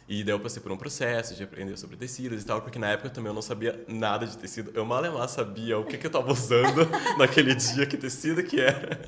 e 0.10 0.24
daí 0.24 0.34
eu 0.34 0.40
passei 0.40 0.62
por 0.62 0.72
um 0.72 0.78
processo 0.78 1.36
de 1.36 1.44
aprender 1.44 1.78
sobre 1.78 1.98
tecidos 1.98 2.42
e 2.42 2.46
tal, 2.46 2.62
porque 2.62 2.80
na 2.80 2.88
época 2.88 3.10
também 3.10 3.30
eu 3.30 3.34
não 3.34 3.42
sabia 3.42 3.84
nada 3.90 4.26
de 4.26 4.38
tecido. 4.38 4.72
Eu 4.74 4.86
mal 4.86 5.04
e 5.04 5.10
mal 5.10 5.28
sabia 5.28 5.78
o 5.78 5.84
que, 5.84 5.98
que 5.98 6.06
eu 6.06 6.10
estava 6.10 6.32
usando 6.32 6.88
naquele 7.20 7.54
dia, 7.54 7.86
que 7.86 7.98
tecido 7.98 8.42
que 8.42 8.60
era. 8.62 9.02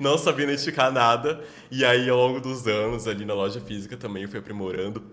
Não 0.00 0.16
sabia 0.16 0.46
identificar 0.46 0.90
nada. 0.90 1.44
E 1.70 1.84
aí, 1.84 2.08
ao 2.08 2.16
longo 2.16 2.40
dos 2.40 2.66
anos, 2.66 3.06
ali 3.06 3.26
na 3.26 3.34
loja 3.34 3.60
física 3.60 3.98
também 3.98 4.22
eu 4.22 4.30
fui 4.30 4.38
aprimorando 4.38 5.04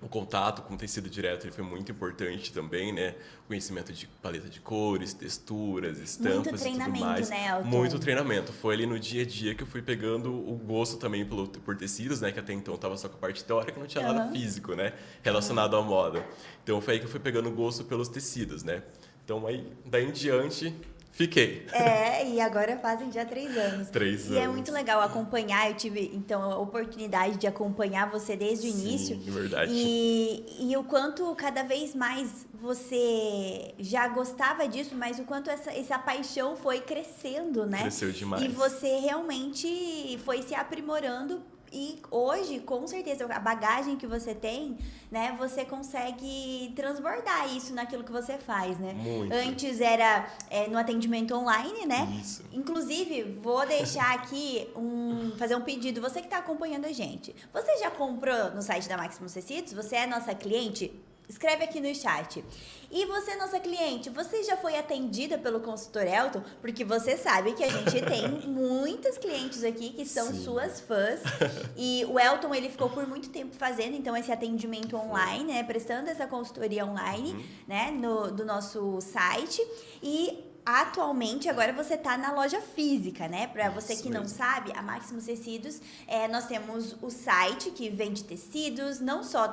o 0.00 0.08
contato 0.08 0.62
com 0.62 0.74
o 0.74 0.76
tecido 0.76 1.08
direto 1.08 1.44
ele 1.44 1.52
foi 1.52 1.64
muito 1.64 1.90
importante 1.90 2.52
também, 2.52 2.92
né? 2.92 3.14
O 3.44 3.48
conhecimento 3.48 3.92
de 3.92 4.06
paleta 4.06 4.48
de 4.48 4.60
cores, 4.60 5.14
texturas, 5.14 5.98
estampas 5.98 6.38
e 6.38 6.50
tudo 6.50 6.58
treinamento, 6.58 7.04
mais. 7.04 7.30
né, 7.30 7.48
Elton? 7.48 7.64
Muito 7.68 7.98
treinamento. 7.98 8.52
Foi 8.52 8.74
ali 8.74 8.86
no 8.86 8.98
dia 9.00 9.22
a 9.22 9.26
dia 9.26 9.54
que 9.54 9.62
eu 9.62 9.66
fui 9.66 9.80
pegando 9.80 10.30
o 10.32 10.54
gosto 10.56 10.98
também 10.98 11.24
pelo, 11.24 11.48
por 11.48 11.76
tecidos, 11.76 12.20
né? 12.20 12.30
Que 12.30 12.38
até 12.38 12.52
então 12.52 12.74
eu 12.74 12.78
tava 12.78 12.96
só 12.98 13.08
com 13.08 13.16
a 13.16 13.20
parte 13.20 13.42
teórica, 13.42 13.80
não 13.80 13.86
tinha 13.86 14.04
nada 14.04 14.24
Aham. 14.24 14.32
físico, 14.32 14.74
né? 14.74 14.92
Relacionado 15.22 15.74
à 15.76 15.82
moda. 15.82 16.24
Então 16.62 16.78
foi 16.80 16.94
aí 16.94 17.00
que 17.00 17.06
eu 17.06 17.10
fui 17.10 17.20
pegando 17.20 17.50
gosto 17.50 17.82
pelos 17.84 18.08
tecidos, 18.08 18.62
né? 18.62 18.82
Então 19.24 19.46
aí, 19.46 19.66
daí 19.86 20.04
em 20.04 20.12
diante, 20.12 20.74
fiquei. 21.16 21.66
É, 21.72 22.28
e 22.28 22.40
agora 22.40 22.76
fazem 22.78 23.10
já 23.10 23.24
três 23.24 23.56
anos. 23.56 23.88
Três 23.88 24.28
E 24.30 24.36
é 24.36 24.42
anos. 24.42 24.54
muito 24.54 24.70
legal 24.70 25.00
acompanhar, 25.00 25.70
eu 25.70 25.74
tive, 25.76 26.10
então, 26.14 26.42
a 26.42 26.58
oportunidade 26.58 27.36
de 27.38 27.46
acompanhar 27.46 28.10
você 28.10 28.36
desde 28.36 28.68
o 28.68 28.72
Sim, 28.72 28.80
início. 28.80 29.20
é 29.26 29.30
verdade. 29.30 29.72
E, 29.74 30.70
e 30.70 30.76
o 30.76 30.84
quanto 30.84 31.34
cada 31.34 31.62
vez 31.62 31.94
mais 31.94 32.46
você 32.54 33.74
já 33.78 34.06
gostava 34.08 34.68
disso, 34.68 34.94
mas 34.94 35.18
o 35.18 35.24
quanto 35.24 35.48
essa, 35.50 35.70
essa 35.70 35.98
paixão 35.98 36.56
foi 36.56 36.80
crescendo, 36.80 37.64
né? 37.66 37.82
Cresceu 37.82 38.12
demais. 38.12 38.42
E 38.44 38.48
você 38.48 38.98
realmente 38.98 40.18
foi 40.24 40.42
se 40.42 40.54
aprimorando 40.54 41.42
e 41.76 41.98
hoje, 42.10 42.60
com 42.60 42.86
certeza, 42.86 43.26
a 43.26 43.38
bagagem 43.38 43.96
que 43.96 44.06
você 44.06 44.34
tem, 44.34 44.78
né, 45.10 45.36
você 45.38 45.62
consegue 45.62 46.72
transbordar 46.74 47.54
isso 47.54 47.74
naquilo 47.74 48.02
que 48.02 48.10
você 48.10 48.38
faz, 48.38 48.78
né? 48.78 48.94
Muito. 48.94 49.30
Antes 49.34 49.82
era 49.82 50.26
é, 50.48 50.68
no 50.68 50.78
atendimento 50.78 51.34
online, 51.34 51.84
né? 51.84 52.18
Isso. 52.18 52.42
Inclusive, 52.50 53.24
vou 53.42 53.66
deixar 53.66 54.14
aqui 54.14 54.66
um 54.74 55.32
fazer 55.36 55.54
um 55.54 55.60
pedido. 55.60 56.00
Você 56.00 56.20
que 56.20 56.28
está 56.28 56.38
acompanhando 56.38 56.86
a 56.86 56.92
gente, 56.92 57.36
você 57.52 57.76
já 57.76 57.90
comprou 57.90 58.52
no 58.52 58.62
site 58.62 58.88
da 58.88 58.96
Maximus 58.96 59.34
Tecidos? 59.34 59.74
Você 59.74 59.96
é 59.96 60.06
nossa 60.06 60.34
cliente? 60.34 60.90
Escreve 61.28 61.64
aqui 61.64 61.78
no 61.78 61.94
chat. 61.94 62.42
E 62.90 63.04
você, 63.06 63.34
nossa 63.36 63.58
cliente, 63.60 64.08
você 64.10 64.42
já 64.44 64.56
foi 64.56 64.76
atendida 64.78 65.36
pelo 65.38 65.60
consultor 65.60 66.02
Elton? 66.06 66.42
Porque 66.60 66.84
você 66.84 67.16
sabe 67.16 67.52
que 67.54 67.64
a 67.64 67.68
gente 67.68 68.00
tem 68.04 68.28
muitas 68.46 69.18
clientes 69.18 69.64
aqui 69.64 69.90
que 69.90 70.04
são 70.06 70.28
Sim. 70.28 70.44
suas 70.44 70.80
fãs. 70.80 71.20
E 71.76 72.04
o 72.06 72.18
Elton, 72.18 72.54
ele 72.54 72.70
ficou 72.70 72.88
por 72.88 73.06
muito 73.06 73.28
tempo 73.28 73.54
fazendo, 73.54 73.94
então, 73.96 74.16
esse 74.16 74.32
atendimento 74.32 74.96
online, 74.96 75.52
né? 75.52 75.62
Prestando 75.62 76.08
essa 76.08 76.26
consultoria 76.26 76.86
online, 76.86 77.32
Uhum. 77.32 77.44
né? 77.68 77.90
No, 77.90 78.30
do 78.30 78.44
nosso 78.44 79.00
site. 79.00 79.60
E 80.02 80.42
atualmente 80.66 81.48
agora 81.48 81.72
você 81.72 81.94
está 81.94 82.18
na 82.18 82.32
loja 82.32 82.60
física, 82.60 83.28
né? 83.28 83.46
Para 83.46 83.70
você 83.70 83.92
Isso 83.92 84.02
que 84.02 84.10
não 84.10 84.22
mesmo. 84.22 84.36
sabe, 84.36 84.72
a 84.74 84.82
Maximus 84.82 85.24
Tecidos, 85.24 85.80
é, 86.08 86.26
nós 86.26 86.46
temos 86.46 86.96
o 87.00 87.08
site 87.08 87.70
que 87.70 87.88
vende 87.88 88.24
tecidos, 88.24 88.98
não 89.00 89.22
só 89.22 89.46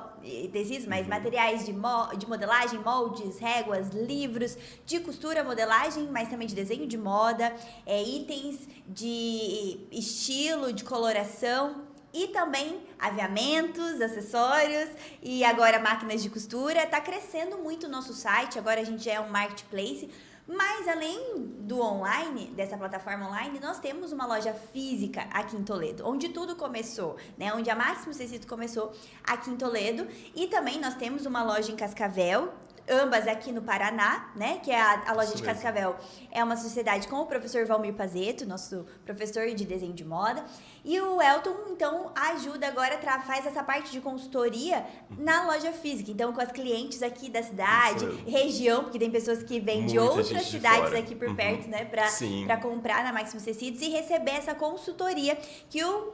tecidos, 0.52 0.86
Uhum. 0.86 0.90
mas 0.90 1.08
materiais 1.08 1.66
de, 1.66 1.72
mo 1.72 2.08
de 2.18 2.28
modelagem, 2.28 2.80
moldes, 2.80 3.38
réguas, 3.38 3.90
livros 3.90 4.58
de 4.88 5.00
costura, 5.00 5.44
modelagem, 5.44 6.08
mas 6.12 6.30
também 6.30 6.48
de 6.48 6.56
desenho 6.56 6.88
de 6.88 6.98
moda, 6.98 7.54
é, 7.86 8.02
itens 8.02 8.68
de 8.88 9.88
estilo, 9.92 10.74
de 10.74 10.84
coloração. 10.84 11.94
E 12.16 12.28
também 12.28 12.80
aviamentos, 13.00 14.00
acessórios 14.00 14.88
e 15.20 15.44
agora 15.44 15.80
máquinas 15.80 16.22
de 16.22 16.30
costura. 16.30 16.86
Tá 16.86 17.02
crescendo 17.02 17.58
muito 17.58 17.88
o 17.88 17.90
nosso 17.90 18.14
site, 18.14 18.60
agora 18.60 18.82
a 18.82 18.84
gente 18.84 19.10
é 19.10 19.20
um 19.20 19.30
marketplace. 19.30 20.12
Mas 20.48 20.88
além 20.88 21.48
do 21.60 21.80
online, 21.80 22.48
dessa 22.48 22.78
plataforma 22.78 23.28
online, 23.28 23.60
nós 23.60 23.80
temos 23.80 24.12
uma 24.12 24.26
loja 24.26 24.54
física 24.54 25.22
aqui 25.32 25.56
em 25.56 25.64
Toledo, 25.64 26.06
onde 26.06 26.30
tudo 26.30 26.56
começou, 26.56 27.16
né? 27.38 27.54
Onde 27.54 27.70
a 27.70 27.76
Máximo 27.76 28.14
Tecido 28.14 28.46
começou 28.46 28.92
aqui 29.24 29.50
em 29.50 29.56
Toledo. 29.56 30.06
E 30.36 30.48
também 30.48 30.80
nós 30.80 30.96
temos 30.96 31.26
uma 31.26 31.44
loja 31.44 31.72
em 31.72 31.76
Cascavel, 31.76 32.54
ambas 32.90 33.28
aqui 33.28 33.52
no 33.52 33.62
Paraná, 33.62 34.32
né? 34.36 34.60
Que 34.64 34.72
é 34.72 34.80
a, 34.82 35.04
a 35.08 35.14
loja 35.14 35.30
Isso 35.30 35.38
de 35.38 35.44
mesmo. 35.44 35.56
Cascavel. 35.62 35.96
É 36.32 36.44
uma 36.44 36.58
sociedade 36.58 37.08
com 37.08 37.18
o 37.18 37.26
professor 37.26 37.66
Valmir 37.66 37.94
Pazeto, 37.94 38.46
nosso 38.46 38.86
professor 39.06 39.48
de 39.54 39.66
desenho 39.66 39.94
de 39.94 40.04
moda. 40.04 40.44
E 40.86 41.00
o 41.00 41.22
Elton, 41.22 41.56
então, 41.72 42.12
ajuda 42.16 42.68
agora, 42.68 42.98
faz 43.26 43.46
essa 43.46 43.64
parte 43.64 43.92
de 43.92 44.02
consultoria 44.02 44.86
na 45.18 45.46
loja 45.48 45.72
física. 45.72 46.12
Então, 46.12 46.34
com 46.34 46.42
as 46.42 46.52
clientes 46.52 47.02
aqui 47.02 47.30
da 47.30 47.42
cidade, 47.42 48.06
mesmo. 48.06 48.30
região, 48.30 48.84
porque 48.84 49.00
tem 49.00 49.10
pessoas 49.10 49.42
que 49.44 49.60
vêm 49.60 49.86
de 49.86 49.98
Muita 49.98 50.12
outras 50.14 50.46
de 50.46 50.52
cidades 50.52 50.90
fora. 50.90 51.00
aqui 51.00 51.16
por 51.16 51.30
Uhum. 51.30 51.36
perto, 51.36 51.70
né? 51.70 51.86
Pra, 51.86 52.08
Sim. 52.08 52.44
pra 52.46 52.58
comprar 52.58 53.04
na 53.04 53.14
Maximus 53.14 53.44
Tecidos 53.44 53.82
e 53.82 53.90
receber 53.90 54.32
essa 54.32 54.54
consultoria 54.54 55.38
que 55.70 55.84
o, 55.84 56.14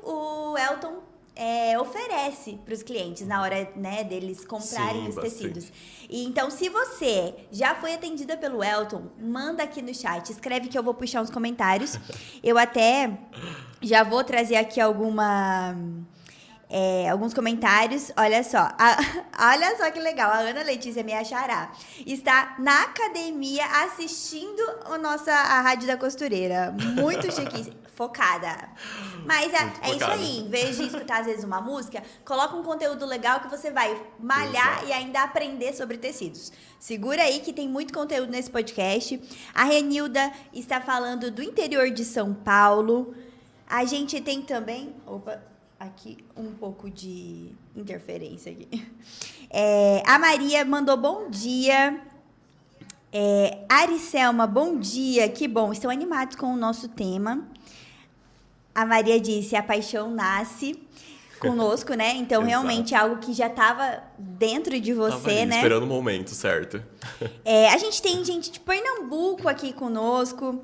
o 0.54 0.58
Elton 0.58 1.00
é, 1.40 1.80
oferece 1.80 2.60
para 2.66 2.74
os 2.74 2.84
clientes 2.84 3.26
na 3.26 3.42
hora 3.42 3.72
né, 3.74 4.04
deles 4.04 4.44
comprarem 4.44 5.04
Sim, 5.04 5.08
os 5.08 5.16
bastante. 5.16 5.38
tecidos. 5.38 5.72
E, 6.10 6.26
então, 6.26 6.52
se 6.52 6.68
você 6.68 7.34
já 7.50 7.74
foi 7.76 7.94
atendida 7.94 8.36
pelo 8.36 8.62
Elton, 8.62 9.04
manda 9.18 9.64
aqui 9.64 9.82
no 9.82 9.96
chat, 9.96 10.30
escreve 10.30 10.68
que 10.68 10.78
eu 10.78 10.84
vou 10.84 10.94
puxar 10.94 11.22
uns 11.22 11.30
comentários. 11.30 11.98
Eu 12.44 12.58
até 12.58 13.18
já 13.82 14.04
vou 14.04 14.22
trazer 14.24 14.58
aqui 14.58 14.82
alguma. 14.82 15.76
É, 16.70 17.10
alguns 17.10 17.34
comentários. 17.34 18.12
Olha 18.16 18.44
só. 18.44 18.60
A- 18.78 18.98
olha 19.52 19.76
só 19.78 19.90
que 19.92 20.00
legal. 20.00 20.32
A 20.32 20.38
Ana 20.40 20.62
Letícia 20.64 21.04
me 21.04 21.14
achará. 21.14 21.72
Está 22.06 22.56
na 22.60 22.84
academia 22.84 23.66
assistindo 23.84 24.62
a 24.86 24.98
nossa 24.98 25.32
a 25.32 25.62
Rádio 25.62 25.88
da 25.88 25.98
Costureira. 25.98 26.72
Muito 26.96 27.30
chique. 27.34 27.74
Focada. 28.00 28.70
Mas 29.26 29.52
é, 29.54 29.58
é 29.90 29.94
isso 29.94 30.06
aí. 30.06 30.38
Em 30.40 30.50
vez 30.50 30.78
de 30.78 30.86
escutar, 30.86 31.20
às 31.20 31.26
vezes, 31.26 31.44
uma 31.44 31.60
música, 31.60 32.02
coloca 32.24 32.56
um 32.56 32.64
conteúdo 32.64 33.06
legal 33.06 33.42
que 33.42 33.50
você 33.50 33.72
vai 33.72 34.02
malhar 34.18 34.76
Exato. 34.76 34.86
e 34.88 34.94
ainda 34.94 35.22
aprender 35.22 35.74
sobre 35.74 35.98
tecidos. 35.98 36.50
Segura 36.80 37.24
aí 37.24 37.42
que 37.42 37.52
tem 37.52 37.68
muito 37.68 37.94
conteúdo 37.94 38.32
nesse 38.32 38.50
podcast. 38.50 39.22
A 39.54 39.66
Renilda 39.66 40.32
está 40.54 40.80
falando 40.80 41.30
do 41.30 41.44
interior 41.44 41.90
de 41.90 42.06
São 42.06 42.34
Paulo. 42.34 43.14
A 43.68 43.84
gente 43.84 44.22
tem 44.22 44.42
também. 44.44 44.96
Opa, 45.06 45.44
aqui 45.80 46.18
um 46.36 46.52
pouco 46.52 46.90
de 46.90 47.52
interferência 47.76 48.52
aqui. 48.52 48.68
É, 49.52 50.04
a 50.06 50.20
Maria 50.20 50.64
mandou 50.64 50.96
bom 50.96 51.28
dia. 51.28 52.00
É, 53.12 53.66
Aricelma, 53.68 54.46
bom 54.46 54.78
dia. 54.78 55.28
Que 55.28 55.48
bom, 55.48 55.74
estão 55.74 55.90
animados 55.90 56.36
com 56.36 56.54
o 56.54 56.56
nosso 56.56 56.88
tema. 56.88 57.48
A 58.76 58.86
Maria 58.86 59.20
disse: 59.20 59.56
a 59.56 59.64
paixão 59.64 60.12
nasce 60.12 60.80
conosco, 61.40 61.96
né? 61.96 62.14
Então, 62.22 62.44
realmente 62.44 62.94
é 62.94 62.98
algo 63.00 63.18
que 63.18 63.34
já 63.34 63.48
estava 63.48 64.04
dentro 64.20 64.80
de 64.80 64.94
Tava 64.94 65.10
você, 65.10 65.32
ali, 65.32 65.46
né? 65.48 65.56
Esperando 65.56 65.84
o 65.84 65.88
momento, 65.88 66.30
certo? 66.30 66.84
É, 67.44 67.70
a 67.70 67.78
gente 67.80 68.00
tem 68.04 68.24
gente 68.24 68.52
de 68.52 68.60
Pernambuco 68.60 69.50
aqui 69.50 69.74
conosco, 69.74 70.64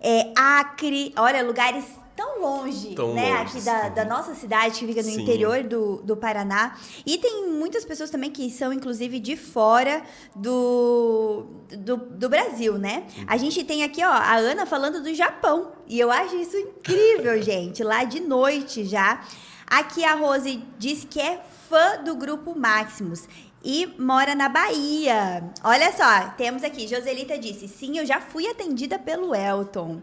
é, 0.00 0.32
Acre, 0.34 1.12
olha, 1.18 1.42
lugares 1.42 1.84
tão 2.22 2.40
longe, 2.40 2.94
Tão 2.94 3.14
né? 3.14 3.30
longe, 3.38 3.42
aqui 3.42 3.60
da, 3.62 3.88
da 3.88 4.04
nossa 4.04 4.34
cidade, 4.34 4.78
que 4.78 4.86
fica 4.86 5.02
no 5.02 5.10
Sim. 5.10 5.22
interior 5.22 5.64
do, 5.64 5.96
do 6.02 6.16
Paraná. 6.16 6.76
E 7.04 7.18
tem 7.18 7.48
muitas 7.50 7.84
pessoas 7.84 8.10
também 8.10 8.30
que 8.30 8.48
são, 8.50 8.72
inclusive, 8.72 9.18
de 9.18 9.36
fora 9.36 10.02
do, 10.34 11.44
do, 11.70 11.96
do 11.96 12.28
Brasil, 12.28 12.78
né? 12.78 13.06
A 13.26 13.36
gente 13.36 13.64
tem 13.64 13.82
aqui, 13.82 14.04
ó, 14.04 14.10
a 14.10 14.36
Ana 14.36 14.64
falando 14.66 15.02
do 15.02 15.12
Japão. 15.12 15.72
E 15.88 15.98
eu 15.98 16.10
acho 16.12 16.36
isso 16.36 16.56
incrível, 16.56 17.40
gente. 17.42 17.82
Lá 17.82 18.04
de 18.04 18.20
noite 18.20 18.84
já. 18.84 19.24
Aqui 19.66 20.04
a 20.04 20.14
Rose 20.14 20.62
disse 20.78 21.06
que 21.06 21.20
é 21.20 21.42
fã 21.68 22.02
do 22.04 22.14
grupo 22.14 22.56
Maximus 22.56 23.26
e 23.64 23.94
mora 23.98 24.34
na 24.34 24.48
Bahia. 24.48 25.44
Olha 25.62 25.92
só, 25.92 26.30
temos 26.36 26.64
aqui, 26.64 26.86
Joselita 26.88 27.38
disse: 27.38 27.68
sim, 27.68 27.98
eu 27.98 28.06
já 28.06 28.20
fui 28.20 28.46
atendida 28.46 28.98
pelo 28.98 29.34
Elton. 29.34 30.00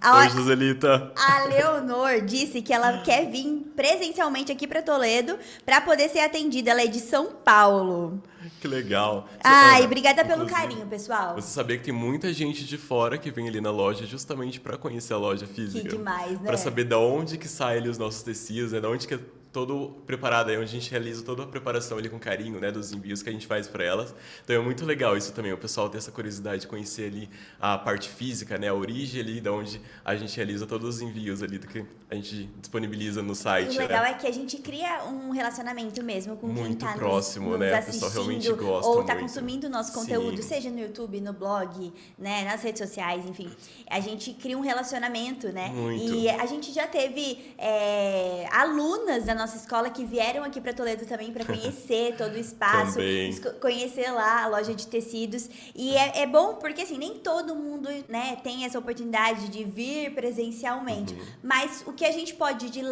A, 0.00 0.18
Oi, 0.18 0.30
Joselita. 0.30 1.12
a 1.16 1.44
Leonor 1.44 2.20
disse 2.22 2.60
que 2.62 2.72
ela 2.72 2.98
quer 3.02 3.30
vir 3.30 3.72
presencialmente 3.74 4.52
aqui 4.52 4.66
para 4.66 4.82
Toledo 4.82 5.38
para 5.64 5.80
poder 5.80 6.08
ser 6.08 6.20
atendida. 6.20 6.70
Ela 6.70 6.82
é 6.82 6.86
de 6.86 7.00
São 7.00 7.32
Paulo. 7.32 8.22
Que 8.60 8.68
legal. 8.68 9.28
Ai, 9.42 9.78
Ana, 9.78 9.86
obrigada 9.86 10.24
pelo 10.24 10.46
carinho, 10.46 10.86
pessoal. 10.86 11.34
Você 11.34 11.48
sabia 11.48 11.76
que 11.76 11.84
tem 11.84 11.94
muita 11.94 12.32
gente 12.32 12.64
de 12.64 12.76
fora 12.78 13.18
que 13.18 13.30
vem 13.30 13.48
ali 13.48 13.60
na 13.60 13.70
loja 13.70 14.06
justamente 14.06 14.60
para 14.60 14.76
conhecer 14.76 15.12
a 15.12 15.18
loja 15.18 15.46
física? 15.46 15.88
Que 15.88 15.96
demais, 15.96 16.40
né? 16.40 16.46
Para 16.46 16.56
saber 16.56 16.84
da 16.84 16.98
onde 16.98 17.36
que 17.38 17.48
saem 17.48 17.88
os 17.88 17.98
nossos 17.98 18.22
tecidos, 18.22 18.72
né? 18.72 18.80
Da 18.80 18.88
onde 18.88 19.06
que 19.06 19.18
todo 19.52 19.96
preparado, 20.06 20.50
aí 20.50 20.56
onde 20.56 20.64
a 20.66 20.68
gente 20.80 20.90
realiza 20.90 21.22
toda 21.24 21.42
a 21.42 21.46
preparação 21.46 21.96
ali 21.98 22.08
com 22.08 22.18
carinho, 22.18 22.60
né, 22.60 22.70
dos 22.70 22.92
envios 22.92 23.22
que 23.22 23.28
a 23.30 23.32
gente 23.32 23.46
faz 23.46 23.66
para 23.66 23.82
elas. 23.84 24.14
Então 24.44 24.54
é 24.56 24.58
muito 24.58 24.84
legal 24.84 25.16
isso 25.16 25.32
também, 25.32 25.52
o 25.52 25.58
pessoal 25.58 25.88
ter 25.88 25.98
essa 25.98 26.12
curiosidade 26.12 26.62
de 26.62 26.66
conhecer 26.68 27.06
ali 27.10 27.28
a 27.60 27.78
parte 27.78 28.08
física, 28.08 28.58
né, 28.58 28.68
a 28.68 28.74
origem 28.74 29.20
ali 29.20 29.40
da 29.40 29.52
onde 29.52 29.80
a 30.04 30.14
gente 30.16 30.36
realiza 30.36 30.66
todos 30.66 30.96
os 30.96 31.00
envios 31.02 31.42
ali 31.42 31.58
do 31.58 31.66
que 31.66 31.84
a 32.10 32.14
gente 32.14 32.48
disponibiliza 32.60 33.22
no 33.22 33.32
O 33.32 33.34
site, 33.34 33.76
legal 33.76 34.02
né? 34.02 34.10
é 34.10 34.14
que 34.14 34.26
a 34.26 34.32
gente 34.32 34.56
cria 34.58 35.04
um 35.04 35.30
relacionamento 35.30 36.02
mesmo 36.02 36.36
com 36.36 36.46
quem 36.52 36.64
Muito 36.64 36.78
tá 36.80 36.90
nos- 36.92 36.96
próximo, 36.98 37.50
nos, 37.50 37.60
né? 37.60 37.80
O 37.80 37.84
pessoal 37.84 38.10
realmente 38.10 38.52
gosta 38.52 38.88
ou 38.90 39.04
tá 39.04 39.14
muito. 39.14 39.26
consumindo 39.28 39.66
o 39.66 39.70
nosso 39.70 39.92
conteúdo, 39.92 40.36
Sim. 40.42 40.48
seja 40.48 40.70
no 40.70 40.78
YouTube, 40.80 41.20
no 41.20 41.32
blog, 41.32 41.92
né, 42.18 42.44
nas 42.44 42.62
redes 42.62 42.80
sociais, 42.80 43.26
enfim. 43.26 43.50
A 43.90 44.00
gente 44.00 44.32
cria 44.32 44.56
um 44.56 44.62
relacionamento, 44.62 45.48
né? 45.52 45.68
Muito. 45.68 46.14
E 46.14 46.30
a 46.30 46.46
gente 46.46 46.72
já 46.72 46.86
teve 46.86 47.54
é, 47.58 48.46
alunas 48.52 49.24
da 49.26 49.34
nossa 49.38 49.56
escola 49.56 49.88
que 49.88 50.04
vieram 50.04 50.44
aqui 50.44 50.60
para 50.60 50.72
Toledo 50.74 51.06
também 51.06 51.32
para 51.32 51.44
conhecer 51.44 52.16
todo 52.18 52.34
o 52.34 52.38
espaço, 52.38 52.98
conhecer 53.60 54.10
lá 54.10 54.42
a 54.44 54.48
loja 54.48 54.74
de 54.74 54.86
tecidos. 54.86 55.48
E 55.74 55.96
é, 55.96 56.22
é 56.22 56.26
bom 56.26 56.56
porque 56.56 56.82
assim, 56.82 56.98
nem 56.98 57.14
todo 57.20 57.54
mundo, 57.54 57.88
né, 58.08 58.36
tem 58.42 58.64
essa 58.64 58.78
oportunidade 58.78 59.48
de 59.48 59.64
vir 59.64 60.14
presencialmente. 60.14 61.14
Uhum. 61.14 61.20
Mas 61.42 61.82
o 61.86 61.92
que 61.92 62.04
a 62.04 62.12
gente 62.12 62.34
pode, 62.34 62.68
de- 62.68 62.82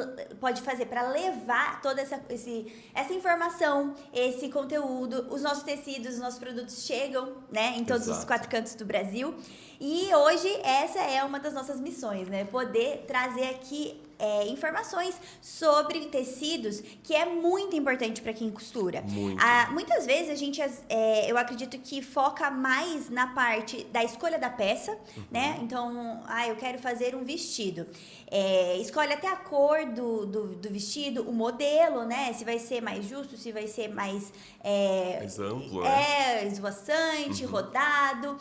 pode 0.41 0.63
fazer 0.63 0.87
para 0.87 1.09
levar 1.11 1.83
toda 1.83 2.01
essa, 2.01 2.21
esse, 2.31 2.73
essa 2.95 3.13
informação, 3.13 3.95
esse 4.13 4.49
conteúdo, 4.49 5.27
os 5.31 5.43
nossos 5.43 5.65
tecidos, 5.65 6.15
os 6.15 6.21
nossos 6.21 6.39
produtos 6.39 6.85
chegam, 6.85 7.35
né, 7.51 7.75
em 7.77 7.85
todos 7.85 8.03
os 8.03 8.13
Exato. 8.13 8.27
quatro 8.27 8.49
cantos 8.49 8.75
do 8.75 8.85
Brasil. 8.85 9.35
E 9.79 10.15
hoje 10.15 10.49
essa 10.63 11.01
é 11.01 11.23
uma 11.23 11.39
das 11.39 11.53
nossas 11.53 11.79
missões, 11.79 12.29
né? 12.29 12.45
Poder 12.45 13.05
trazer 13.07 13.51
aqui 13.51 14.01
é, 14.19 14.47
informações 14.49 15.15
sobre 15.41 16.07
tecidos, 16.07 16.81
que 17.03 17.15
é 17.15 17.25
muito 17.27 17.77
importante 17.77 18.21
para 18.23 18.33
quem 18.33 18.51
costura. 18.51 19.05
Ah, 19.41 19.69
muitas 19.73 20.07
vezes 20.07 20.31
a 20.31 20.35
gente, 20.35 20.61
é, 20.89 21.31
eu 21.31 21.37
acredito 21.37 21.79
que 21.79 22.01
foca 22.03 22.51
mais 22.51 23.09
na 23.11 23.29
parte 23.29 23.85
da 23.93 24.03
escolha 24.03 24.39
da 24.39 24.51
peça, 24.51 24.93
Uhum. 25.17 25.25
né? 25.31 25.59
Então, 25.63 26.23
ah, 26.27 26.47
eu 26.49 26.57
quero 26.57 26.79
fazer 26.79 27.15
um 27.15 27.25
vestido. 27.25 27.87
É, 28.31 28.77
escolhe 28.79 29.13
até 29.13 29.29
a 29.29 29.37
cor 29.37 29.87
do, 29.87 30.27
do, 30.27 30.47
do 30.57 30.69
vestido, 30.71 31.23
o 31.29 31.33
modelo, 31.33 32.05
né? 32.05 32.33
Se 32.33 32.45
vai 32.45 32.59
ser 32.59 32.81
mais 32.81 33.05
justo, 33.05 33.37
se 33.37 33.53
vai 33.53 33.67
ser 33.67 33.89
mais. 33.89 34.33
É, 34.63 35.19
Mais 35.21 35.39
amplo, 35.39 35.83
né? 35.83 36.41
é, 36.43 36.47
esvoaçante, 36.47 37.45
Uhum. 37.45 37.51
rodado. 37.51 38.39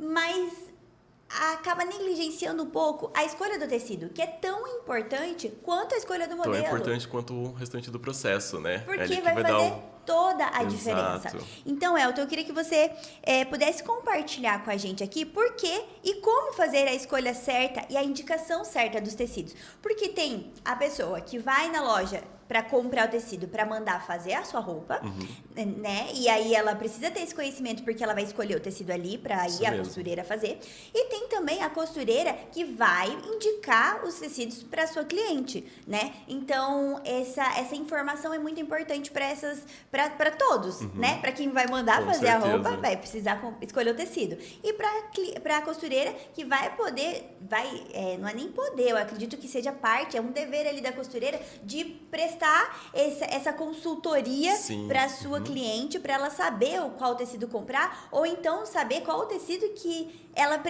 Mas 0.00 0.52
acaba 1.28 1.84
negligenciando 1.84 2.62
um 2.62 2.70
pouco 2.70 3.10
a 3.14 3.24
escolha 3.24 3.58
do 3.58 3.66
tecido, 3.68 4.08
que 4.08 4.22
é 4.22 4.26
tão 4.26 4.66
importante 4.78 5.48
quanto 5.62 5.94
a 5.94 5.98
escolha 5.98 6.26
do 6.26 6.36
Tão 6.36 6.38
modelo. 6.46 6.64
importante 6.66 7.06
quanto 7.06 7.34
o 7.34 7.52
restante 7.52 7.90
do 7.90 8.00
processo, 8.00 8.58
né? 8.60 8.76
É 8.76 8.78
Porque 8.78 9.06
que 9.16 9.20
vai, 9.20 9.34
dar 9.42 9.42
fazer 9.52 9.72
um- 9.72 9.82
toda 10.06 10.44
a 10.46 10.62
Exato. 10.62 10.66
diferença. 10.68 11.32
Então, 11.66 11.96
Elton, 11.98 12.22
eu 12.22 12.26
queria 12.26 12.44
que 12.44 12.52
você 12.52 12.90
eh, 13.22 13.44
pudesse 13.44 13.82
compartilhar 13.84 14.64
com 14.64 14.70
a 14.70 14.76
gente 14.78 15.04
aqui 15.04 15.26
por 15.26 15.52
que 15.52 15.84
e 16.02 16.14
como 16.22 16.54
fazer 16.54 16.88
a 16.88 16.94
escolha 16.94 17.34
certa 17.34 17.84
e 17.90 17.96
a 17.96 18.02
indicação 18.02 18.64
certa 18.64 18.98
dos 19.02 19.14
tecidos. 19.14 19.54
Porque 19.82 20.08
tem 20.08 20.50
a 20.64 20.74
pessoa 20.76 21.20
que 21.20 21.38
vai 21.38 21.70
na 21.70 21.82
loja 21.82 22.22
para 22.48 22.62
comprar 22.62 23.06
o 23.06 23.10
tecido, 23.10 23.46
para 23.46 23.66
mandar 23.66 24.06
fazer 24.06 24.32
a 24.32 24.42
sua 24.42 24.60
roupa, 24.60 25.00
Uhum. 25.04 25.64
né? 25.76 26.08
E 26.14 26.28
aí 26.28 26.54
ela 26.54 26.74
precisa 26.74 27.10
ter 27.10 27.20
esse 27.20 27.34
conhecimento 27.34 27.82
porque 27.82 28.02
ela 28.02 28.14
vai 28.14 28.22
escolher 28.24 28.56
o 28.56 28.60
tecido 28.60 28.90
ali 28.90 29.18
para 29.18 29.46
ir 29.48 29.66
a 29.66 29.70
mesmo. 29.72 29.84
costureira 29.84 30.24
fazer. 30.24 30.58
E 30.94 31.04
tem 31.10 31.28
também 31.28 31.62
a 31.62 31.68
costureira 31.68 32.32
que 32.50 32.64
vai 32.64 33.10
indicar 33.34 34.02
os 34.04 34.14
tecidos 34.14 34.62
para 34.62 34.86
sua 34.86 35.04
cliente, 35.04 35.70
né? 35.86 36.14
Então, 36.26 37.00
essa, 37.04 37.44
essa 37.58 37.74
informação 37.76 38.32
é 38.32 38.38
muito 38.38 38.60
importante 38.60 39.10
para 39.10 39.26
essas 39.26 39.62
para 39.90 40.30
todos, 40.30 40.80
né? 40.94 41.18
Para 41.20 41.32
quem 41.32 41.50
vai 41.50 41.66
mandar 41.66 42.00
Uhum. 42.00 42.06
Com 42.06 42.12
fazer 42.14 42.28
a 42.28 42.40
certeza. 42.40 42.52
roupa, 42.56 42.76
vai 42.80 42.96
precisar 42.96 43.42
escolher 43.62 43.90
o 43.90 43.94
tecido. 43.94 44.38
E 44.64 44.72
para 44.72 45.58
a 45.58 45.62
costureira 45.62 46.14
que 46.32 46.44
vai 46.44 46.74
poder, 46.76 47.36
vai, 47.42 47.84
é, 47.92 48.16
não 48.16 48.28
é 48.28 48.32
nem 48.34 48.48
poder, 48.50 48.90
eu 48.90 48.96
acredito 48.96 49.36
que 49.36 49.46
seja 49.48 49.72
parte, 49.72 50.16
é 50.16 50.20
um 50.20 50.30
dever 50.30 50.66
ali 50.66 50.80
da 50.80 50.92
costureira 50.92 51.38
de 51.62 51.84
prestar 51.84 52.37
essa, 52.92 53.24
essa 53.24 53.52
consultoria 53.52 54.52
para 54.86 55.04
a 55.04 55.08
sua 55.08 55.38
Uhum. 55.38 55.44
cliente, 55.44 55.98
para 55.98 56.14
ela 56.14 56.30
saber 56.30 56.80
o- 56.82 56.90
qual 56.90 57.14
tecido 57.14 57.48
comprar, 57.48 58.08
ou 58.12 58.24
então 58.26 58.64
saber 58.66 59.00
qual 59.02 59.20
o 59.20 59.26
tecido 59.26 59.68
que 59.74 60.26
ela 60.34 60.60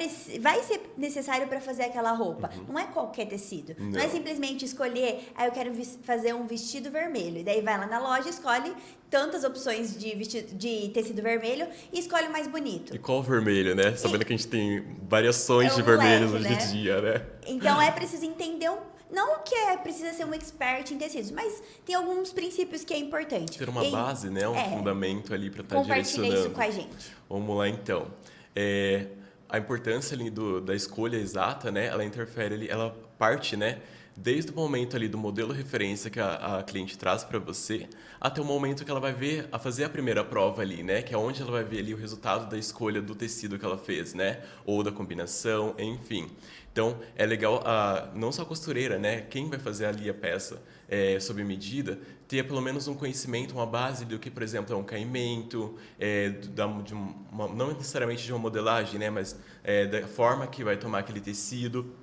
vai 0.40 0.62
ser 0.62 0.94
necessário 0.96 1.46
para 1.46 1.60
fazer 1.60 1.84
aquela 1.84 2.12
roupa. 2.12 2.50
Não 2.66 2.78
é 2.78 2.84
qualquer 2.86 3.26
tecido. 3.26 3.74
Não, 3.78 3.86
é 3.86 4.02
Uhum. 4.02 4.06
Não. 4.08 4.10
simplesmente 4.10 4.64
escolher, 4.64 5.30
ah, 5.34 5.46
eu 5.46 5.52
quero 5.52 5.72
fazer 6.02 6.34
um 6.34 6.46
vestido 6.46 6.90
vermelho. 6.90 7.38
E 7.38 7.44
daí 7.44 7.60
vai 7.60 7.76
lá 7.78 7.86
na 7.86 7.98
loja, 7.98 8.30
escolhe 8.30 8.72
tantas 9.10 9.44
opções 9.44 9.96
de, 9.98 10.14
vestido, 10.14 10.54
de 10.54 10.88
tecido 10.90 11.20
vermelho 11.22 11.66
e 11.92 11.98
escolhe 12.00 12.28
o 12.28 12.32
mais 12.32 12.46
bonito. 12.46 12.94
E 12.94 12.98
qual 12.98 13.22
vermelho, 13.22 13.74
né? 13.74 13.94
Sabendo 13.96 14.24
que 14.24 14.32
a 14.32 14.36
gente 14.36 14.48
tem 14.48 14.84
variações 15.08 15.72
É 15.72 15.74
de 15.76 15.82
um 15.82 15.84
vermelhos 15.84 16.32
leque, 16.32 16.44
hoje 16.46 16.54
né? 16.56 16.64
em 16.64 16.72
dia, 16.82 17.00
né? 17.02 17.26
Então 17.46 17.80
é 17.82 17.90
preciso 17.90 18.24
entender 18.24 18.70
um. 18.70 18.78
Não 19.10 19.42
que 19.42 19.54
é 19.54 19.76
precisa 19.76 20.12
ser 20.12 20.24
um 20.24 20.34
expert 20.34 20.90
em 20.92 20.98
tecidos, 20.98 21.30
mas 21.30 21.62
tem 21.84 21.94
alguns 21.94 22.32
princípios 22.32 22.84
que 22.84 22.92
é 22.92 22.98
importante. 22.98 23.58
Ter 23.58 23.68
uma 23.68 23.84
E 23.84 23.90
base, 23.90 24.28
né? 24.28 24.46
Um 24.48 24.54
é. 24.54 24.68
fundamento 24.70 25.32
ali 25.32 25.50
para 25.50 25.62
estar 25.62 25.76
Compartilha 25.76 26.04
direcionando. 26.04 26.46
isso 26.46 26.50
com 26.50 26.60
a 26.60 26.70
gente. 26.70 27.16
Vamos 27.28 27.56
lá 27.56 27.68
então. 27.68 28.06
É, 28.54 29.06
a 29.48 29.58
importância 29.58 30.14
ali 30.14 30.28
do, 30.28 30.60
da 30.60 30.74
escolha 30.74 31.16
exata, 31.16 31.70
né? 31.70 31.86
Ela 31.86 32.04
interfere 32.04 32.54
ali, 32.54 32.68
ela 32.68 32.94
parte, 33.18 33.56
né? 33.56 33.80
Desde 34.20 34.50
o 34.50 34.54
momento 34.54 34.96
ali 34.96 35.06
do 35.06 35.16
modelo 35.16 35.52
referência 35.52 36.10
que 36.10 36.18
a, 36.18 36.58
a 36.58 36.62
cliente 36.64 36.98
traz 36.98 37.22
para 37.22 37.38
você, 37.38 37.88
até 38.20 38.40
o 38.40 38.44
momento 38.44 38.84
que 38.84 38.90
ela 38.90 38.98
vai 38.98 39.12
ver 39.12 39.48
a 39.52 39.60
fazer 39.60 39.84
a 39.84 39.88
primeira 39.88 40.24
prova 40.24 40.60
ali, 40.60 40.82
né? 40.82 41.02
Que 41.02 41.14
é 41.14 41.16
onde 41.16 41.40
ela 41.40 41.52
vai 41.52 41.62
ver 41.62 41.78
ali 41.78 41.94
o 41.94 41.96
resultado 41.96 42.50
da 42.50 42.58
escolha 42.58 43.00
do 43.00 43.14
tecido 43.14 43.56
que 43.56 43.64
ela 43.64 43.78
fez, 43.78 44.14
né? 44.14 44.42
Ou 44.66 44.82
da 44.82 44.90
combinação, 44.90 45.72
enfim. 45.78 46.28
Então 46.72 46.98
é 47.14 47.24
legal 47.24 47.62
a 47.64 48.10
não 48.12 48.32
só 48.32 48.42
a 48.42 48.44
costureira, 48.44 48.98
né? 48.98 49.20
Quem 49.20 49.48
vai 49.48 49.60
fazer 49.60 49.86
ali 49.86 50.10
a 50.10 50.14
peça 50.14 50.60
é, 50.88 51.20
sob 51.20 51.44
medida 51.44 52.00
ter 52.26 52.42
pelo 52.44 52.60
menos 52.60 52.88
um 52.88 52.94
conhecimento, 52.94 53.54
uma 53.54 53.66
base 53.66 54.04
do 54.04 54.18
que, 54.18 54.32
por 54.32 54.42
exemplo, 54.42 54.74
é 54.74 54.76
um 54.76 54.82
caimento, 54.82 55.76
é, 55.96 56.30
da, 56.30 56.66
de 56.66 56.92
uma, 56.92 57.46
não 57.54 57.68
necessariamente 57.68 58.24
de 58.24 58.32
uma 58.32 58.40
modelagem, 58.40 58.98
né? 58.98 59.10
Mas 59.10 59.38
é, 59.62 59.86
da 59.86 60.08
forma 60.08 60.44
que 60.48 60.64
vai 60.64 60.76
tomar 60.76 60.98
aquele 60.98 61.20
tecido. 61.20 61.94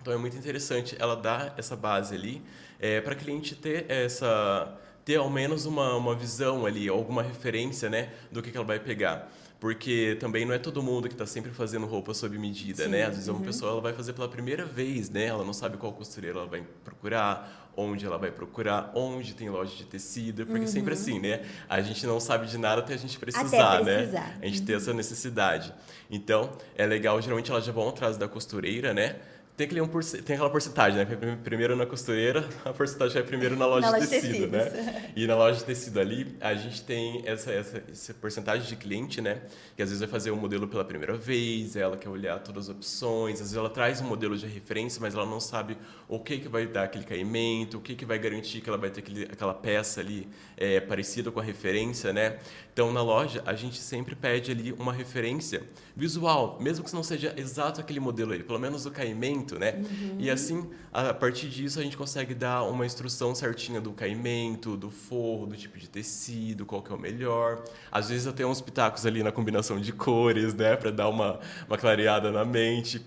Então 0.00 0.12
é 0.12 0.16
muito 0.16 0.36
interessante 0.36 0.96
ela 0.98 1.14
dar 1.14 1.54
essa 1.56 1.76
base 1.76 2.14
ali 2.14 2.42
é, 2.78 3.00
para 3.00 3.12
a 3.12 3.16
cliente 3.16 3.54
ter 3.54 3.84
essa 3.90 4.76
ter 5.04 5.16
ao 5.16 5.30
menos 5.30 5.66
uma, 5.66 5.96
uma 5.96 6.14
visão 6.14 6.66
ali, 6.66 6.88
alguma 6.88 7.22
referência, 7.22 7.88
né, 7.88 8.10
do 8.30 8.42
que, 8.42 8.50
que 8.50 8.56
ela 8.56 8.66
vai 8.66 8.78
pegar. 8.78 9.30
Porque 9.58 10.16
também 10.18 10.46
não 10.46 10.54
é 10.54 10.58
todo 10.58 10.82
mundo 10.82 11.06
que 11.06 11.14
está 11.14 11.26
sempre 11.26 11.50
fazendo 11.50 11.84
roupa 11.84 12.14
sob 12.14 12.38
medida, 12.38 12.84
Sim, 12.84 12.90
né? 12.90 13.02
Às 13.02 13.10
vezes 13.10 13.28
uma 13.28 13.40
pessoa 13.40 13.72
ela 13.72 13.80
vai 13.80 13.92
fazer 13.92 14.14
pela 14.14 14.26
primeira 14.26 14.64
vez, 14.64 15.10
né? 15.10 15.26
Ela 15.26 15.44
não 15.44 15.52
sabe 15.52 15.76
qual 15.76 15.92
costureira 15.92 16.38
ela 16.38 16.46
vai 16.46 16.64
procurar, 16.82 17.70
onde 17.76 18.06
ela 18.06 18.16
vai 18.16 18.30
procurar, 18.30 18.90
onde 18.94 19.34
tem 19.34 19.50
loja 19.50 19.76
de 19.76 19.84
tecido, 19.84 20.46
porque 20.46 20.66
sempre 20.66 20.94
assim, 20.94 21.18
né? 21.18 21.42
A 21.68 21.82
gente 21.82 22.06
não 22.06 22.18
sabe 22.18 22.46
de 22.46 22.56
nada 22.56 22.80
até 22.80 22.94
a 22.94 22.96
gente 22.96 23.18
precisar, 23.18 23.84
né? 23.84 23.96
precisar. 23.98 24.38
A 24.40 24.46
gente 24.46 24.62
tem 24.62 24.76
essa 24.76 24.94
necessidade. 24.94 25.74
Então, 26.10 26.50
é 26.74 26.86
legal, 26.86 27.20
geralmente 27.20 27.50
elas 27.50 27.64
já 27.64 27.72
vão 27.72 27.90
atrás 27.90 28.16
da 28.16 28.26
costureira, 28.26 28.94
né? 28.94 29.16
Tem, 29.56 29.66
aquele 29.66 29.82
um 29.82 29.86
tem 29.88 30.36
aquela 30.36 30.48
porcentagem, 30.48 30.98
né? 30.98 31.04
Prim- 31.04 31.36
Primeiro 31.36 31.76
na 31.76 31.84
costureira, 31.84 32.48
a 32.64 32.72
porcentagem 32.72 33.20
é 33.20 33.22
primeiro 33.22 33.56
na 33.56 33.66
loja 33.66 33.90
Na 33.90 33.98
de 33.98 34.04
loja 34.06 34.20
de 34.20 34.26
tecido, 34.28 34.50
tecidos. 34.50 34.84
né? 34.86 35.12
E 35.14 35.26
na 35.26 35.36
loja 35.36 35.58
de 35.58 35.64
tecido 35.64 36.00
ali, 36.00 36.34
a 36.40 36.54
gente 36.54 36.82
tem 36.82 37.22
essa, 37.26 37.52
essa, 37.52 37.82
essa 37.90 38.14
porcentagem 38.14 38.66
de 38.66 38.74
cliente, 38.76 39.20
né? 39.20 39.42
Que 39.76 39.82
às 39.82 39.90
vezes 39.90 40.00
vai 40.00 40.08
fazer 40.08 40.30
o 40.30 40.36
modelo 40.36 40.66
pela 40.66 40.82
primeira 40.82 41.14
vez, 41.14 41.76
ela 41.76 41.94
quer 41.98 42.08
olhar 42.08 42.38
todas 42.38 42.70
as 42.70 42.74
opções, 42.76 43.34
às 43.34 43.40
vezes 43.40 43.56
ela 43.56 43.68
traz 43.68 44.00
um 44.00 44.04
modelo 44.06 44.34
de 44.34 44.46
referência, 44.46 44.98
mas 44.98 45.14
ela 45.14 45.26
não 45.26 45.40
sabe 45.40 45.76
o 46.08 46.18
que, 46.18 46.38
que 46.38 46.48
vai 46.48 46.66
dar 46.66 46.84
aquele 46.84 47.04
caimento, 47.04 47.76
o 47.76 47.80
que, 47.82 47.94
que 47.94 48.06
vai 48.06 48.18
garantir 48.18 48.62
que 48.62 48.68
ela 48.70 48.78
vai 48.78 48.88
ter 48.88 49.00
aquele, 49.00 49.24
aquela 49.24 49.52
peça 49.52 50.00
ali 50.00 50.26
é, 50.56 50.80
parecida 50.80 51.30
com 51.30 51.38
a 51.38 51.42
referência, 51.42 52.14
né? 52.14 52.38
Então, 52.72 52.90
na 52.92 53.02
loja, 53.02 53.42
a 53.44 53.52
gente 53.52 53.76
sempre 53.78 54.14
pede 54.14 54.50
ali 54.52 54.72
uma 54.72 54.92
referência 54.92 55.62
visual, 55.94 56.56
mesmo 56.62 56.82
que 56.82 56.94
não 56.94 57.02
seja 57.02 57.34
exato 57.36 57.78
aquele 57.78 58.00
modelo 58.00 58.32
ali, 58.32 58.42
pelo 58.42 58.58
menos 58.58 58.86
o 58.86 58.90
caimento, 58.90 59.49
né? 59.58 59.82
E 60.18 60.30
assim, 60.30 60.68
a 60.92 61.14
partir 61.14 61.48
disso, 61.48 61.78
a 61.78 61.82
gente 61.82 61.96
consegue 61.96 62.34
dar 62.34 62.62
uma 62.64 62.84
instrução 62.84 63.34
certinha 63.34 63.80
do 63.80 63.92
caimento, 63.92 64.76
do 64.76 64.90
forro, 64.90 65.46
do 65.46 65.56
tipo 65.56 65.78
de 65.78 65.88
tecido, 65.88 66.66
qual 66.66 66.82
que 66.82 66.92
é 66.92 66.94
o 66.94 66.98
melhor. 66.98 67.62
Às 67.90 68.08
vezes 68.08 68.26
eu 68.26 68.32
tenho 68.32 68.48
uns 68.48 68.60
pitacos 68.60 69.06
ali 69.06 69.22
na 69.22 69.32
combinação 69.32 69.80
de 69.80 69.92
cores, 69.92 70.54
né? 70.54 70.76
Para 70.76 70.90
dar 70.90 71.08
uma, 71.08 71.40
uma 71.66 71.78
clareada 71.78 72.30
na 72.30 72.44
mente. 72.44 73.04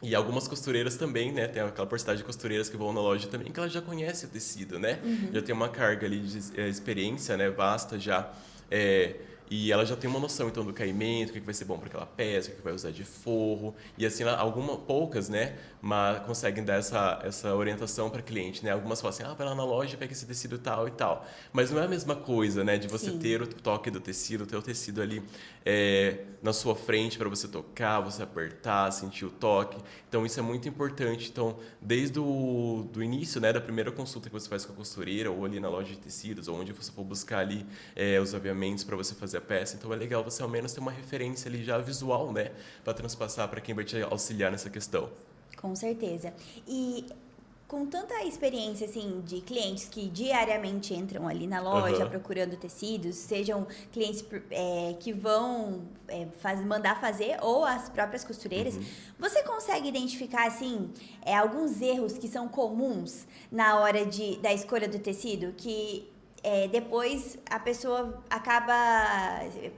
E 0.00 0.14
algumas 0.14 0.46
costureiras 0.46 0.96
também, 0.96 1.32
né? 1.32 1.48
Tem 1.48 1.60
aquela 1.60 1.86
porcentagem 1.86 2.18
de 2.18 2.24
costureiras 2.24 2.68
que 2.68 2.76
vão 2.76 2.92
na 2.92 3.00
loja 3.00 3.26
também, 3.26 3.50
que 3.50 3.58
elas 3.58 3.72
já 3.72 3.82
conhecem 3.82 4.28
o 4.28 4.32
tecido, 4.32 4.78
né? 4.78 5.00
Já 5.32 5.42
tem 5.42 5.54
uma 5.54 5.68
carga 5.68 6.06
ali 6.06 6.20
de 6.20 6.60
eh, 6.60 6.68
experiência, 6.68 7.36
né? 7.36 7.50
Vasta 7.50 7.98
já. 7.98 8.30
É, 8.70 9.16
e 9.50 9.72
ela 9.72 9.84
já 9.86 9.96
tem 9.96 10.08
uma 10.08 10.20
noção, 10.20 10.48
então, 10.48 10.64
do 10.64 10.72
caimento, 10.72 11.30
o 11.30 11.32
que 11.32 11.40
vai 11.40 11.54
ser 11.54 11.64
bom 11.64 11.78
para 11.78 11.86
aquela 11.86 12.06
peça, 12.06 12.48
o 12.48 12.50
que 12.52 12.58
que 12.58 12.64
vai 12.64 12.72
usar 12.72 12.90
de 12.90 13.04
forro. 13.04 13.74
E 13.96 14.04
assim, 14.04 14.24
algumas 14.24 14.76
poucas, 14.80 15.28
né? 15.28 15.56
Mas 15.80 16.20
conseguem 16.26 16.64
dar 16.64 16.74
essa, 16.74 17.20
essa 17.24 17.54
orientação 17.54 18.10
para 18.10 18.20
cliente, 18.20 18.64
né? 18.64 18.72
Algumas 18.72 19.00
falam 19.00 19.14
assim, 19.14 19.22
ah, 19.24 19.34
vai 19.34 19.46
lá 19.46 19.54
na 19.54 19.64
loja, 19.64 19.96
pega 19.96 20.12
esse 20.12 20.26
tecido 20.26 20.58
tal 20.58 20.86
e 20.86 20.90
tal. 20.90 21.26
Mas 21.52 21.70
não 21.70 21.80
é 21.80 21.84
a 21.84 21.88
mesma 21.88 22.14
coisa, 22.14 22.62
né? 22.62 22.76
De 22.76 22.88
você 22.88 23.10
Sim. 23.10 23.18
ter 23.18 23.40
o 23.40 23.46
toque 23.46 23.90
do 23.90 24.00
tecido, 24.00 24.46
ter 24.46 24.56
o 24.56 24.62
tecido 24.62 25.00
ali 25.00 25.22
é, 25.64 26.24
na 26.42 26.52
sua 26.52 26.74
frente 26.74 27.18
para 27.18 27.28
você 27.28 27.48
tocar, 27.48 28.00
você 28.00 28.22
apertar, 28.22 28.90
sentir 28.92 29.24
o 29.24 29.30
toque. 29.30 29.76
Então, 30.08 30.24
isso 30.24 30.38
é 30.38 30.42
muito 30.42 30.68
importante. 30.68 31.28
Então, 31.30 31.58
desde 31.80 32.18
o 32.18 32.88
do 32.92 33.02
início, 33.02 33.40
né? 33.40 33.52
Da 33.52 33.60
primeira 33.60 33.90
consulta 33.90 34.28
que 34.28 34.32
você 34.32 34.48
faz 34.48 34.64
com 34.64 34.72
a 34.72 34.76
costureira 34.76 35.30
ou 35.30 35.44
ali 35.44 35.60
na 35.60 35.68
loja 35.68 35.90
de 35.90 35.98
tecidos, 35.98 36.48
ou 36.48 36.58
onde 36.58 36.72
você 36.72 36.92
for 36.92 37.04
buscar 37.04 37.40
ali 37.40 37.66
é, 37.96 38.20
os 38.20 38.34
aviamentos 38.34 38.84
para 38.84 38.96
você 38.96 39.14
fazer 39.14 39.38
a 39.38 39.40
peça. 39.40 39.76
Então, 39.76 39.92
é 39.92 39.96
legal 39.96 40.22
você 40.22 40.42
ao 40.42 40.48
menos 40.48 40.72
ter 40.72 40.80
uma 40.80 40.92
referência 40.92 41.48
ali 41.48 41.64
já 41.64 41.78
visual, 41.78 42.32
né? 42.32 42.52
Para 42.84 42.94
transpassar 42.94 43.48
para 43.48 43.60
quem 43.60 43.74
vai 43.74 43.84
te 43.84 44.00
auxiliar 44.02 44.50
nessa 44.50 44.70
questão. 44.70 45.10
Com 45.56 45.74
certeza. 45.74 46.32
E 46.66 47.06
com 47.68 47.84
tanta 47.84 48.24
experiência 48.24 48.86
assim 48.88 49.20
de 49.26 49.42
clientes 49.42 49.86
que 49.90 50.08
diariamente 50.08 50.94
entram 50.94 51.28
ali 51.28 51.46
na 51.46 51.60
loja 51.60 51.96
Aham. 52.04 52.08
procurando 52.08 52.56
tecidos, 52.56 53.14
sejam 53.16 53.66
clientes 53.92 54.24
é, 54.50 54.96
que 54.98 55.12
vão 55.12 55.82
é, 56.08 56.26
faz- 56.40 56.64
mandar 56.64 56.98
fazer 56.98 57.36
ou 57.42 57.64
as 57.66 57.90
próprias 57.90 58.24
costureiras, 58.24 58.74
Uhum. 58.76 58.84
você 59.18 59.42
consegue 59.42 59.86
identificar 59.86 60.46
assim 60.46 60.90
é, 61.20 61.36
alguns 61.36 61.80
erros 61.82 62.14
que 62.16 62.26
são 62.26 62.48
comuns 62.48 63.26
na 63.52 63.78
hora 63.78 64.06
de, 64.06 64.38
da 64.38 64.52
escolha 64.52 64.88
do 64.88 64.98
tecido 64.98 65.52
que 65.54 66.10
é, 66.42 66.68
depois 66.68 67.36
a 67.50 67.58
pessoa 67.58 68.22
acaba. 68.30 68.74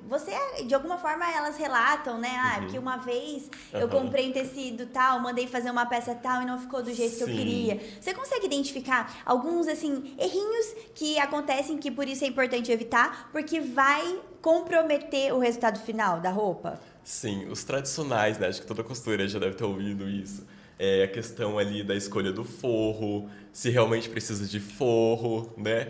Você, 0.08 0.30
de 0.66 0.74
alguma 0.74 0.98
forma, 0.98 1.24
elas 1.32 1.56
relatam, 1.56 2.18
né? 2.18 2.30
Ah, 2.38 2.58
Uhum. 2.60 2.66
que 2.68 2.78
uma 2.78 2.96
vez 2.98 3.50
eu 3.72 3.86
Aham. 3.86 3.88
comprei 3.88 4.28
um 4.28 4.32
tecido 4.32 4.86
tal, 4.86 5.20
mandei 5.20 5.46
fazer 5.46 5.70
uma 5.70 5.86
peça 5.86 6.14
tal 6.14 6.42
e 6.42 6.46
não 6.46 6.58
ficou 6.58 6.82
do 6.82 6.92
jeito 6.92 7.16
que 7.16 7.22
eu 7.22 7.26
Sim. 7.28 7.36
queria. 7.36 7.80
Você 8.00 8.12
consegue 8.14 8.46
identificar 8.46 9.22
alguns, 9.24 9.66
assim, 9.68 10.14
errinhos 10.18 10.66
que 10.94 11.18
acontecem 11.18 11.78
que 11.78 11.90
por 11.90 12.06
isso 12.06 12.24
é 12.24 12.26
importante 12.28 12.70
evitar, 12.70 13.30
porque 13.32 13.60
vai 13.60 14.20
comprometer 14.42 15.32
o 15.34 15.38
resultado 15.38 15.78
final 15.80 16.20
da 16.20 16.30
roupa? 16.30 16.80
Sim, 17.04 17.48
os 17.48 17.64
tradicionais, 17.64 18.38
né? 18.38 18.48
Acho 18.48 18.60
que 18.60 18.66
toda 18.66 18.82
costureira 18.84 19.26
já 19.26 19.38
deve 19.38 19.54
ter 19.56 19.64
ouvido 19.64 20.08
isso. 20.08 20.46
É 20.78 21.02
a 21.04 21.08
questão 21.08 21.58
ali 21.58 21.82
da 21.82 21.94
escolha 21.94 22.32
do 22.32 22.42
forro, 22.44 23.28
se 23.52 23.70
realmente 23.70 24.08
precisa 24.08 24.46
de 24.46 24.60
forro, 24.60 25.52
né? 25.56 25.88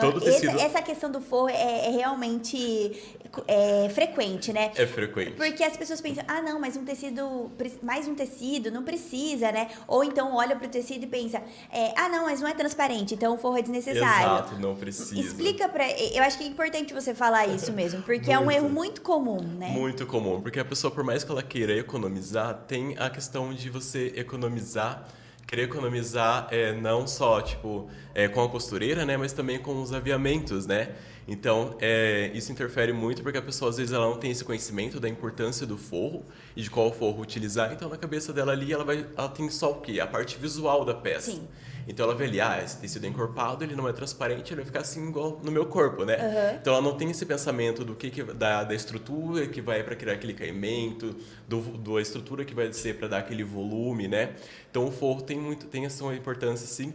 Todo 0.00 0.18
Essa, 0.18 0.40
tecido 0.40 0.60
essa 0.60 0.82
questão 0.82 1.10
do 1.10 1.20
forro 1.20 1.48
é, 1.48 1.86
é 1.86 1.90
realmente 1.90 3.18
é, 3.46 3.88
frequente, 3.90 4.52
né? 4.52 4.72
é 4.74 4.86
frequente. 4.86 5.32
Porque 5.32 5.62
as 5.62 5.76
pessoas 5.76 6.00
pensam, 6.00 6.24
ah, 6.26 6.40
não, 6.40 6.58
mas 6.58 6.76
um 6.76 6.84
tecido, 6.84 7.50
mais 7.82 8.08
um 8.08 8.14
tecido, 8.14 8.70
não 8.70 8.82
precisa, 8.82 9.52
né? 9.52 9.68
Ou 9.86 10.04
então 10.04 10.34
olha 10.34 10.56
pro 10.56 10.68
tecido 10.68 11.04
e 11.04 11.06
pensa, 11.06 11.42
é, 11.70 11.92
ah, 11.96 12.08
não, 12.08 12.24
mas 12.24 12.40
não 12.40 12.48
é 12.48 12.54
transparente, 12.54 13.14
então 13.14 13.34
o 13.34 13.38
forro 13.38 13.58
é 13.58 13.62
desnecessário. 13.62 14.44
Exato, 14.44 14.58
não 14.58 14.74
precisa. 14.74 15.20
Explica 15.20 15.68
pra. 15.68 15.90
Eu 15.90 16.22
acho 16.22 16.38
que 16.38 16.44
é 16.44 16.46
importante 16.46 16.94
você 16.94 17.14
falar 17.14 17.46
isso 17.46 17.72
mesmo, 17.74 18.02
porque 18.02 18.32
é 18.32 18.38
um 18.38 18.50
erro 18.50 18.68
muito 18.68 19.02
comum, 19.02 19.42
né? 19.42 19.68
Muito 19.68 20.06
comum, 20.06 20.40
porque 20.40 20.58
a 20.60 20.64
pessoa, 20.64 20.90
por 20.90 21.04
mais 21.04 21.24
que 21.24 21.30
ela 21.30 21.42
queira 21.42 21.76
economizar, 21.76 22.64
tem 22.66 22.96
a 22.98 23.10
questão 23.10 23.52
de 23.52 23.68
você 23.68 24.12
economizar 24.16 25.06
Querer 25.52 25.64
economizar 25.64 26.48
é 26.50 26.72
não 26.72 27.06
só, 27.06 27.42
tipo, 27.42 27.86
é, 28.14 28.26
com 28.26 28.42
a 28.42 28.48
costureira, 28.48 29.04
né? 29.04 29.18
Mas 29.18 29.34
também 29.34 29.58
com 29.58 29.82
os 29.82 29.92
aviamentos, 29.92 30.66
né? 30.66 30.94
Então, 31.26 31.76
é, 31.80 32.30
isso 32.34 32.50
interfere 32.50 32.92
muito 32.92 33.22
porque 33.22 33.38
a 33.38 33.42
pessoa, 33.42 33.70
às 33.70 33.76
vezes, 33.76 33.92
ela 33.92 34.06
não 34.06 34.18
tem 34.18 34.30
esse 34.30 34.44
conhecimento 34.44 34.98
da 34.98 35.08
importância 35.08 35.66
do 35.66 35.78
forro 35.78 36.24
e 36.56 36.62
de 36.62 36.70
qual 36.70 36.92
forro 36.92 37.22
utilizar. 37.22 37.72
Então, 37.72 37.88
na 37.88 37.96
cabeça 37.96 38.32
dela 38.32 38.52
ali, 38.52 38.72
ela, 38.72 38.84
vai, 38.84 39.06
ela 39.16 39.28
tem 39.28 39.48
só 39.50 39.70
o 39.70 39.80
quê? 39.80 40.00
A 40.00 40.06
parte 40.06 40.36
visual 40.38 40.84
da 40.84 40.94
peça. 40.94 41.32
Sim. 41.32 41.46
Então 41.86 42.06
ela 42.06 42.14
vê 42.14 42.24
ali, 42.24 42.40
ah, 42.40 42.62
esse 42.62 42.78
tecido 42.78 43.04
é 43.06 43.08
encorpado, 43.08 43.64
ele 43.64 43.74
não 43.74 43.88
é 43.88 43.92
transparente, 43.92 44.50
ele 44.52 44.56
vai 44.56 44.64
ficar 44.64 44.80
assim 44.80 45.08
igual 45.08 45.40
no 45.42 45.50
meu 45.50 45.66
corpo, 45.66 46.04
né? 46.04 46.16
Uhum. 46.16 46.56
Então 46.60 46.74
ela 46.74 46.82
não 46.82 46.96
tem 46.96 47.10
esse 47.10 47.26
pensamento 47.26 47.84
do 47.84 47.94
que, 47.94 48.10
que 48.10 48.22
da, 48.22 48.64
da 48.64 48.74
estrutura 48.74 49.46
que 49.46 49.60
vai 49.60 49.82
para 49.82 49.96
criar 49.96 50.14
aquele 50.14 50.34
caimento, 50.34 51.16
do, 51.48 51.60
da 51.78 52.00
estrutura 52.00 52.44
que 52.44 52.54
vai 52.54 52.72
ser 52.72 52.98
para 52.98 53.08
dar 53.08 53.18
aquele 53.18 53.42
volume, 53.42 54.06
né? 54.06 54.34
Então 54.70 54.86
o 54.86 54.92
forro 54.92 55.22
tem 55.22 55.38
muito 55.38 55.66
tem 55.66 55.84
essa 55.84 56.04
importância 56.14 56.66
sim. 56.66 56.92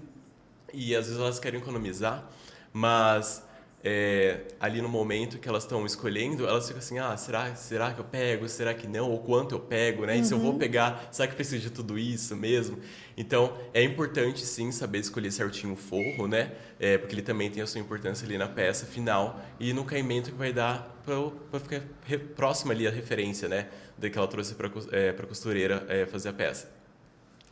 E 0.73 0.95
às 0.95 1.05
vezes 1.05 1.19
elas 1.19 1.39
querem 1.39 1.59
economizar, 1.59 2.25
mas 2.73 3.43
é, 3.83 4.41
ali 4.59 4.81
no 4.81 4.89
momento 4.89 5.37
que 5.37 5.47
elas 5.47 5.63
estão 5.63 5.85
escolhendo, 5.85 6.47
elas 6.47 6.65
ficam 6.65 6.79
assim, 6.79 6.97
ah, 6.97 7.15
será, 7.15 7.55
será 7.55 7.93
que 7.93 7.99
eu 7.99 8.03
pego? 8.03 8.49
Será 8.49 8.73
que 8.73 8.87
não? 8.87 9.11
Ou 9.11 9.19
quanto 9.19 9.53
eu 9.53 9.59
pego, 9.59 10.05
né? 10.05 10.17
E 10.17 10.25
se 10.25 10.33
eu 10.33 10.39
vou 10.39 10.53
uhum. 10.53 10.57
pegar, 10.57 11.07
será 11.11 11.27
que 11.27 11.35
precisa 11.35 11.61
de 11.61 11.69
tudo 11.69 11.97
isso 11.97 12.35
mesmo? 12.35 12.79
Então, 13.15 13.55
é 13.73 13.83
importante 13.83 14.45
sim 14.45 14.71
saber 14.71 14.99
escolher 14.99 15.31
certinho 15.31 15.73
o 15.73 15.75
forro, 15.75 16.27
né? 16.27 16.53
É, 16.79 16.97
porque 16.97 17.13
ele 17.13 17.21
também 17.21 17.51
tem 17.51 17.61
a 17.61 17.67
sua 17.67 17.79
importância 17.79 18.25
ali 18.25 18.37
na 18.37 18.47
peça 18.47 18.85
final 18.85 19.39
e 19.59 19.71
no 19.73 19.85
caimento 19.85 20.31
que 20.31 20.37
vai 20.37 20.51
dar 20.51 21.01
para 21.05 21.59
ficar 21.59 21.81
próximo 22.35 22.71
ali 22.71 22.87
a 22.87 22.91
referência, 22.91 23.47
né? 23.47 23.67
Da 23.97 24.09
que 24.09 24.17
ela 24.17 24.27
trouxe 24.27 24.55
para 24.55 24.69
é, 24.91 25.09
a 25.09 25.25
costureira 25.25 25.85
é, 25.87 26.05
fazer 26.05 26.29
a 26.29 26.33
peça. 26.33 26.69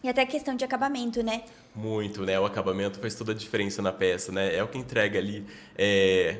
E 0.03 0.09
até 0.09 0.21
a 0.21 0.25
questão 0.25 0.55
de 0.55 0.65
acabamento, 0.65 1.23
né? 1.23 1.43
Muito, 1.75 2.23
né? 2.23 2.39
O 2.39 2.45
acabamento 2.45 2.99
faz 2.99 3.15
toda 3.15 3.33
a 3.33 3.35
diferença 3.35 3.81
na 3.81 3.91
peça, 3.91 4.31
né? 4.31 4.55
É 4.55 4.63
o 4.63 4.67
que 4.67 4.77
entrega 4.77 5.19
ali, 5.19 5.45
é, 5.77 6.37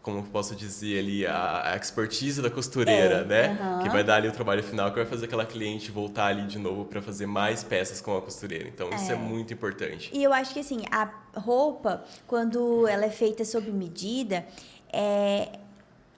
como 0.00 0.22
posso 0.22 0.56
dizer 0.56 0.98
ali, 0.98 1.26
a, 1.26 1.72
a 1.72 1.76
expertise 1.76 2.40
da 2.40 2.50
costureira, 2.50 3.16
é, 3.16 3.24
né? 3.24 3.78
Que 3.82 3.90
vai 3.90 4.02
dar 4.02 4.16
ali 4.16 4.28
o 4.28 4.32
trabalho 4.32 4.62
final, 4.62 4.90
que 4.90 4.96
vai 4.96 5.06
fazer 5.06 5.26
aquela 5.26 5.44
cliente 5.44 5.90
voltar 5.90 6.26
ali 6.26 6.46
de 6.46 6.58
novo 6.58 6.86
para 6.86 7.02
fazer 7.02 7.26
mais 7.26 7.62
peças 7.62 8.00
com 8.00 8.16
a 8.16 8.22
costureira. 8.22 8.66
Então, 8.66 8.88
isso 8.90 9.10
é. 9.10 9.14
é 9.14 9.18
muito 9.18 9.52
importante. 9.52 10.10
E 10.12 10.22
eu 10.22 10.32
acho 10.32 10.54
que, 10.54 10.60
assim, 10.60 10.82
a 10.90 11.10
roupa, 11.36 12.02
quando 12.26 12.88
ela 12.88 13.04
é 13.04 13.10
feita 13.10 13.44
sob 13.44 13.70
medida, 13.70 14.46
é, 14.90 15.58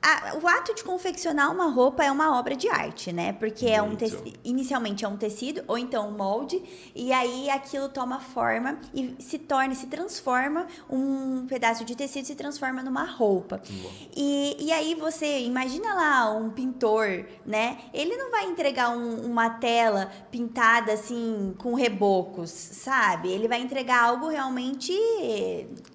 a, 0.02 0.36
o 0.40 0.46
ato 0.46 0.74
de 0.74 0.84
confeccionar 0.84 1.50
uma 1.52 1.68
roupa 1.70 2.04
é 2.04 2.10
uma 2.10 2.38
obra 2.38 2.54
de 2.54 2.68
arte, 2.68 3.12
né? 3.12 3.32
Porque 3.32 3.66
é 3.66 3.82
um 3.82 3.96
inicialmente 4.44 5.04
é 5.04 5.08
um 5.08 5.16
tecido 5.16 5.62
ou 5.66 5.76
então 5.76 6.08
um 6.08 6.12
molde 6.12 6.62
e 6.94 7.12
aí 7.12 7.50
aquilo 7.50 7.88
toma 7.88 8.20
forma 8.20 8.78
e 8.94 9.16
se 9.18 9.38
torna, 9.38 9.74
se 9.74 9.86
transforma 9.86 10.66
um 10.88 11.46
pedaço 11.46 11.84
de 11.84 11.96
tecido 11.96 12.26
se 12.26 12.34
transforma 12.34 12.82
numa 12.82 13.04
roupa. 13.04 13.60
E, 14.14 14.56
e 14.60 14.72
aí 14.72 14.94
você 14.94 15.40
imagina 15.40 15.94
lá 15.94 16.30
um 16.30 16.50
pintor, 16.50 17.26
né? 17.44 17.78
Ele 17.92 18.16
não 18.16 18.30
vai 18.30 18.44
entregar 18.44 18.90
um, 18.90 19.26
uma 19.26 19.50
tela 19.50 20.10
pintada 20.30 20.92
assim 20.92 21.54
com 21.58 21.74
rebocos, 21.74 22.50
sabe? 22.50 23.28
Ele 23.28 23.48
vai 23.48 23.60
entregar 23.60 24.04
algo 24.04 24.28
realmente 24.28 24.92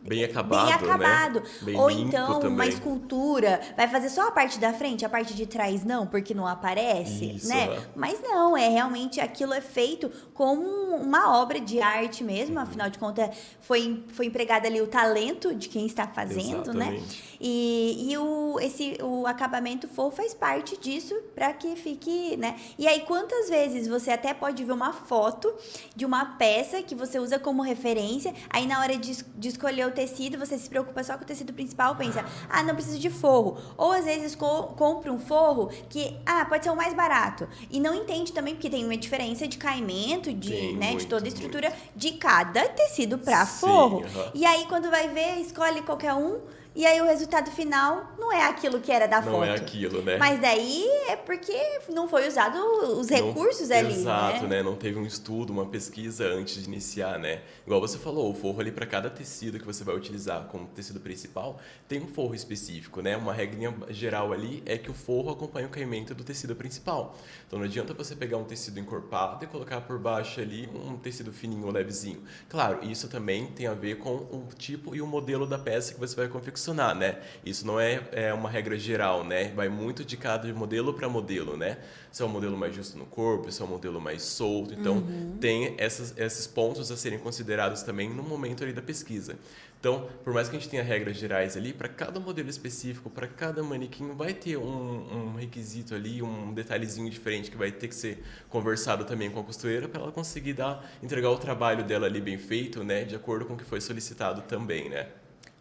bem 0.01 0.23
acabado, 0.23 0.65
bem 0.65 0.73
acabado. 0.73 1.39
Né? 1.39 1.45
Bem 1.61 1.77
ou 1.77 1.89
então 1.89 2.39
também. 2.39 2.55
uma 2.55 2.65
escultura 2.65 3.61
vai 3.75 3.87
fazer 3.87 4.00
fazer 4.01 4.09
só 4.09 4.27
a 4.27 4.31
parte 4.31 4.59
da 4.59 4.73
frente, 4.73 5.05
a 5.05 5.09
parte 5.09 5.35
de 5.35 5.45
trás 5.45 5.83
não, 5.83 6.07
porque 6.07 6.33
não 6.33 6.47
aparece, 6.47 7.35
Isso, 7.35 7.47
né? 7.47 7.65
É. 7.65 7.79
Mas 7.95 8.19
não, 8.21 8.57
é 8.57 8.67
realmente 8.67 9.19
aquilo 9.19 9.53
é 9.53 9.61
feito 9.61 10.11
como 10.33 10.63
uma 10.95 11.39
obra 11.39 11.59
de 11.59 11.79
arte 11.79 12.23
mesmo, 12.23 12.59
afinal 12.59 12.89
de 12.89 12.97
contas 12.97 13.29
foi, 13.61 14.03
foi 14.09 14.25
empregado 14.25 14.65
ali 14.65 14.81
o 14.81 14.87
talento 14.87 15.53
de 15.53 15.69
quem 15.69 15.85
está 15.85 16.07
fazendo, 16.07 16.73
né? 16.73 16.95
Exatamente. 16.95 17.01
né? 17.01 17.30
E, 17.43 18.11
e 18.11 18.17
o, 18.19 18.59
esse, 18.59 18.99
o 19.01 19.25
acabamento 19.25 19.87
fofo 19.87 20.17
faz 20.17 20.31
parte 20.31 20.77
disso 20.77 21.15
para 21.33 21.51
que 21.53 21.75
fique, 21.75 22.37
né? 22.37 22.55
E 22.77 22.87
aí, 22.87 22.99
quantas 23.01 23.49
vezes 23.49 23.87
você 23.87 24.11
até 24.11 24.31
pode 24.31 24.63
ver 24.63 24.71
uma 24.71 24.93
foto 24.93 25.51
de 25.95 26.05
uma 26.05 26.37
peça 26.37 26.83
que 26.83 26.93
você 26.93 27.17
usa 27.17 27.39
como 27.39 27.63
referência, 27.63 28.31
aí 28.47 28.67
na 28.67 28.79
hora 28.79 28.95
de, 28.95 29.23
de 29.23 29.47
escolher 29.47 29.87
o 29.87 29.91
tecido, 29.91 30.37
você 30.37 30.55
se 30.55 30.69
preocupa 30.69 31.03
só 31.03 31.17
com 31.17 31.23
o 31.23 31.25
tecido 31.25 31.51
principal, 31.51 31.95
pensa, 31.95 32.23
ah, 32.47 32.61
não 32.61 32.75
preciso 32.75 32.99
de 32.99 33.09
forro. 33.09 33.57
Ou 33.75 33.91
às 33.91 34.05
vezes 34.05 34.35
co 34.35 34.67
compra 34.77 35.11
um 35.11 35.19
forro 35.19 35.71
que, 35.89 36.15
ah, 36.27 36.45
pode 36.45 36.63
ser 36.63 36.69
o 36.69 36.75
mais 36.75 36.93
barato. 36.93 37.49
E 37.71 37.79
não 37.79 37.95
entende 37.95 38.31
também, 38.33 38.53
porque 38.53 38.69
tem 38.69 38.85
uma 38.85 38.95
diferença 38.95 39.47
de 39.47 39.57
caimento, 39.57 40.31
de, 40.31 40.49
Sim, 40.49 40.77
né, 40.77 40.89
muito, 40.89 40.99
de 40.99 41.07
toda 41.07 41.25
a 41.25 41.27
estrutura 41.27 41.69
muito. 41.69 41.81
de 41.95 42.11
cada 42.11 42.69
tecido 42.69 43.17
para 43.17 43.47
forro. 43.47 44.03
E 44.35 44.45
aí, 44.45 44.67
quando 44.67 44.91
vai 44.91 45.09
ver, 45.09 45.39
escolhe 45.39 45.81
qualquer 45.81 46.13
um 46.13 46.39
e 46.73 46.85
aí 46.85 47.01
o 47.01 47.05
resultado 47.05 47.51
final 47.51 48.13
não 48.17 48.31
é 48.31 48.45
aquilo 48.45 48.79
que 48.79 48.93
era 48.93 49.05
da 49.05 49.17
não 49.17 49.23
foto. 49.23 49.37
Não 49.39 49.43
é 49.43 49.55
aquilo, 49.55 50.01
né? 50.01 50.17
Mas 50.17 50.39
daí 50.39 50.85
é 51.09 51.17
porque 51.17 51.53
não 51.89 52.07
foi 52.07 52.25
usado 52.29 52.57
os 52.97 53.09
recursos 53.09 53.67
não, 53.67 53.77
ali, 53.77 53.93
Exato, 53.93 54.43
né? 54.43 54.57
né? 54.57 54.63
Não 54.63 54.77
teve 54.77 54.97
um 54.97 55.05
estudo, 55.05 55.51
uma 55.51 55.65
pesquisa 55.65 56.25
antes 56.27 56.63
de 56.63 56.69
iniciar, 56.69 57.19
né? 57.19 57.41
Igual 57.65 57.81
você 57.81 57.97
falou, 57.97 58.31
o 58.31 58.33
forro 58.33 58.61
ali 58.61 58.71
para 58.71 58.85
cada 58.85 59.09
tecido 59.09 59.59
que 59.59 59.65
você 59.65 59.83
vai 59.83 59.95
utilizar 59.95 60.45
como 60.45 60.65
tecido 60.67 61.01
principal, 61.01 61.59
tem 61.89 62.01
um 62.01 62.07
forro 62.07 62.33
específico, 62.33 63.01
né? 63.01 63.17
Uma 63.17 63.33
regra 63.33 63.73
geral 63.89 64.31
ali 64.31 64.63
é 64.65 64.77
que 64.77 64.89
o 64.89 64.93
forro 64.93 65.29
acompanha 65.29 65.67
o 65.67 65.69
caimento 65.69 66.15
do 66.15 66.23
tecido 66.23 66.55
principal. 66.55 67.17
Então 67.47 67.59
não 67.59 67.65
adianta 67.65 67.93
você 67.93 68.15
pegar 68.15 68.37
um 68.37 68.45
tecido 68.45 68.79
encorpado 68.79 69.43
e 69.43 69.47
colocar 69.47 69.81
por 69.81 69.99
baixo 69.99 70.39
ali 70.39 70.69
um 70.73 70.95
tecido 70.95 71.33
fininho 71.33 71.65
ou 71.65 71.71
levezinho. 71.71 72.23
Claro, 72.47 72.79
isso 72.89 73.09
também 73.09 73.47
tem 73.47 73.67
a 73.67 73.73
ver 73.73 73.97
com 73.97 74.15
o 74.15 74.47
tipo 74.57 74.95
e 74.95 75.01
o 75.01 75.07
modelo 75.07 75.45
da 75.45 75.59
peça 75.59 75.93
que 75.93 75.99
você 75.99 76.15
vai 76.15 76.29
confeccionar 76.29 76.60
confeccionar, 76.61 76.95
né? 76.95 77.17
Isso 77.45 77.65
não 77.65 77.79
é, 77.79 78.01
é 78.11 78.33
uma 78.33 78.49
regra 78.49 78.77
geral, 78.77 79.23
né? 79.23 79.51
Vai 79.55 79.67
muito 79.67 80.05
de 80.05 80.15
cada 80.15 80.51
modelo 80.53 80.93
para 80.93 81.09
modelo, 81.09 81.57
né? 81.57 81.77
Se 82.11 82.21
é 82.21 82.25
um 82.25 82.29
modelo 82.29 82.57
mais 82.57 82.75
justo 82.75 82.97
no 82.97 83.05
corpo, 83.05 83.51
se 83.51 83.61
é 83.61 83.65
um 83.65 83.67
modelo 83.67 83.99
mais 83.99 84.21
solto. 84.21 84.73
Então, 84.73 84.97
uhum. 84.97 85.37
tem 85.39 85.75
essas, 85.77 86.15
esses 86.17 86.45
pontos 86.45 86.91
a 86.91 86.97
serem 86.97 87.17
considerados 87.17 87.81
também 87.81 88.09
no 88.09 88.21
momento 88.21 88.63
ali 88.63 88.73
da 88.73 88.81
pesquisa. 88.81 89.35
Então, 89.79 90.07
por 90.23 90.31
mais 90.31 90.47
que 90.47 90.55
a 90.55 90.59
gente 90.59 90.69
tenha 90.69 90.83
regras 90.83 91.17
gerais 91.17 91.57
ali, 91.57 91.73
para 91.73 91.89
cada 91.89 92.19
modelo 92.19 92.47
específico, 92.47 93.09
para 93.09 93.25
cada 93.25 93.63
manequim, 93.63 94.13
vai 94.13 94.31
ter 94.31 94.55
um, 94.55 94.63
um, 94.63 95.35
requisito 95.35 95.95
ali, 95.95 96.21
um 96.21 96.53
detalhezinho 96.53 97.09
diferente 97.09 97.49
que 97.49 97.57
vai 97.57 97.71
ter 97.71 97.87
que 97.87 97.95
ser 97.95 98.23
conversado 98.47 99.05
também 99.05 99.31
com 99.31 99.39
a 99.39 99.43
costureira 99.43 99.87
para 99.87 100.03
ela 100.03 100.11
conseguir 100.11 100.53
dar, 100.53 100.87
entregar 101.01 101.31
o 101.31 101.37
trabalho 101.37 101.83
dela 101.83 102.05
ali 102.05 102.21
bem 102.21 102.37
feito, 102.37 102.83
né, 102.83 103.05
de 103.05 103.15
acordo 103.15 103.45
com 103.45 103.55
o 103.55 103.57
que 103.57 103.63
foi 103.63 103.81
solicitado 103.81 104.43
também, 104.43 104.87
né? 104.87 105.07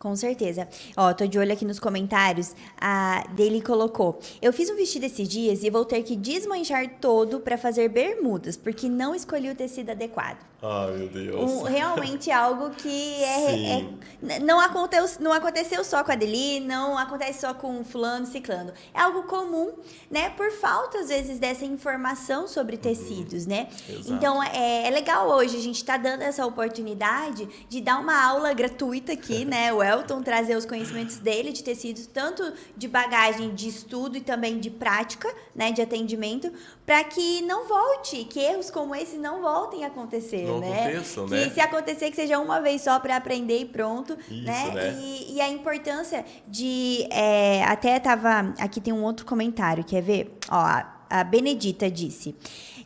Com 0.00 0.16
certeza. 0.16 0.66
Ó, 0.96 1.12
tô 1.12 1.26
de 1.26 1.38
olho 1.38 1.52
aqui 1.52 1.62
nos 1.62 1.78
comentários. 1.78 2.56
A 2.80 3.22
dele 3.32 3.60
colocou: 3.60 4.18
Eu 4.40 4.50
fiz 4.50 4.70
um 4.70 4.74
vestido 4.74 5.04
esses 5.04 5.28
dias 5.28 5.62
e 5.62 5.68
vou 5.68 5.84
ter 5.84 6.02
que 6.02 6.16
desmanchar 6.16 6.88
todo 6.98 7.38
para 7.38 7.58
fazer 7.58 7.90
bermudas, 7.90 8.56
porque 8.56 8.88
não 8.88 9.14
escolhi 9.14 9.50
o 9.50 9.54
tecido 9.54 9.90
adequado. 9.90 10.38
Ai, 10.62 10.90
meu 10.92 11.08
Deus. 11.08 11.50
Um, 11.50 11.62
realmente 11.62 12.30
algo 12.30 12.68
que 12.70 13.24
é, 13.24 13.78
é, 13.78 14.40
não, 14.40 14.60
aconteceu, 14.60 15.18
não 15.18 15.32
aconteceu 15.32 15.82
só 15.82 16.04
com 16.04 16.12
a 16.12 16.14
Deli, 16.14 16.60
não 16.60 16.98
acontece 16.98 17.40
só 17.40 17.54
com 17.54 17.82
fulano, 17.82 18.26
ciclano. 18.26 18.70
É 18.92 19.00
algo 19.00 19.22
comum, 19.22 19.72
né? 20.10 20.28
Por 20.30 20.50
falta, 20.52 20.98
às 20.98 21.08
vezes, 21.08 21.38
dessa 21.38 21.64
informação 21.64 22.46
sobre 22.46 22.76
uhum. 22.76 22.82
tecidos, 22.82 23.44
uhum. 23.44 23.50
né? 23.50 23.68
Exato. 23.88 24.12
Então, 24.12 24.42
é, 24.42 24.86
é, 24.86 24.90
legal 24.90 25.30
hoje 25.30 25.56
a 25.56 25.60
gente 25.60 25.82
tá 25.82 25.96
dando 25.96 26.22
essa 26.22 26.44
oportunidade 26.44 27.48
de 27.66 27.80
dar 27.80 27.98
uma 27.98 28.22
aula 28.22 28.52
gratuita 28.52 29.12
aqui, 29.12 29.44
né? 29.46 29.72
O 29.72 29.80
Elton 29.90 30.22
trazer 30.22 30.57
os 30.57 30.64
conhecimentos 30.64 31.18
dele 31.18 31.53
de 31.53 31.62
tecidos, 31.62 32.07
tanto 32.07 32.53
de 32.76 32.88
bagagem 32.88 33.55
de 33.55 33.68
estudo 33.68 34.16
e 34.16 34.20
também 34.20 34.59
de 34.59 34.70
prática, 34.70 35.33
né, 35.55 35.72
de 35.72 35.83
atendimento, 35.83 36.53
para 36.87 37.03
que 37.05 37.42
não 37.42 37.66
volte, 37.66 38.24
que 38.24 38.40
erros 38.40 38.70
como 38.70 38.94
esse 38.94 39.16
não 39.16 39.40
voltem 39.40 39.85
a 39.85 39.88
acontecer, 39.88 40.46
não 40.46 40.61
né? 40.61 40.87
Aconteçam, 40.87 41.26
né? 41.26 41.44
Que 41.44 41.55
se 41.55 41.61
acontecer 41.61 42.11
que 42.11 42.16
seja 42.16 42.38
uma 42.38 42.61
vez 42.61 42.83
só 42.83 42.98
para 42.98 43.16
aprender 43.16 43.61
e 43.61 43.64
pronto, 43.64 44.16
Isso, 44.31 44.42
né? 44.42 44.70
né? 44.74 44.98
E, 45.00 45.35
e, 45.35 45.40
a 45.40 45.48
importância 45.48 46.24
de 46.46 47.07
é, 47.11 47.62
até 47.64 47.98
tava 47.98 48.55
aqui 48.59 48.81
tem 48.81 48.92
um 48.92 49.03
outro 49.03 49.26
comentário, 49.26 49.85
quer 49.85 50.03
ver? 50.03 50.38
Ó, 50.50 51.00
a 51.11 51.24
Benedita 51.24 51.90
disse: 51.90 52.35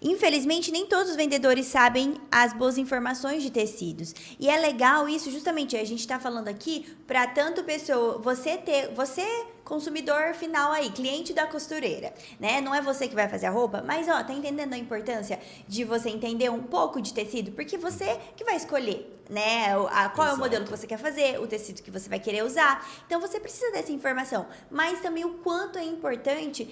Infelizmente, 0.04 0.70
nem 0.70 0.84
todos 0.84 1.10
os 1.10 1.16
vendedores 1.16 1.64
sabem 1.64 2.20
as 2.30 2.52
boas 2.52 2.76
informações 2.76 3.42
de 3.42 3.50
tecidos. 3.50 4.14
E 4.38 4.50
é 4.50 4.56
legal 4.58 5.08
isso, 5.08 5.30
justamente, 5.30 5.78
a 5.78 5.84
gente 5.84 6.00
está 6.00 6.20
falando 6.20 6.48
aqui 6.48 6.94
para 7.06 7.26
tanto 7.26 7.64
pessoa, 7.64 8.18
você 8.18 8.58
ter, 8.58 8.92
você 8.92 9.24
consumidor 9.64 10.34
final 10.34 10.72
aí, 10.72 10.90
cliente 10.90 11.32
da 11.32 11.46
costureira, 11.46 12.12
né? 12.38 12.60
Não 12.60 12.74
é 12.74 12.82
você 12.82 13.08
que 13.08 13.14
vai 13.14 13.26
fazer 13.30 13.46
a 13.46 13.50
roupa, 13.50 13.82
mas 13.82 14.06
ó, 14.08 14.22
tá 14.22 14.34
entendendo 14.34 14.74
a 14.74 14.78
importância 14.78 15.40
de 15.66 15.84
você 15.84 16.10
entender 16.10 16.50
um 16.50 16.62
pouco 16.62 17.00
de 17.00 17.14
tecido, 17.14 17.52
porque 17.52 17.78
você 17.78 18.20
que 18.36 18.44
vai 18.44 18.56
escolher 18.56 19.10
né? 19.28 19.72
A, 19.90 20.08
qual 20.08 20.26
Exato. 20.26 20.30
é 20.30 20.32
o 20.34 20.38
modelo 20.38 20.64
que 20.64 20.70
você 20.70 20.86
quer 20.86 20.98
fazer, 20.98 21.40
o 21.40 21.46
tecido 21.46 21.82
que 21.82 21.90
você 21.90 22.08
vai 22.08 22.18
querer 22.18 22.44
usar. 22.44 22.86
Então 23.06 23.20
você 23.20 23.40
precisa 23.40 23.70
dessa 23.72 23.92
informação. 23.92 24.46
Mas 24.70 25.00
também 25.00 25.24
o 25.24 25.34
quanto 25.34 25.78
é 25.78 25.84
importante 25.84 26.68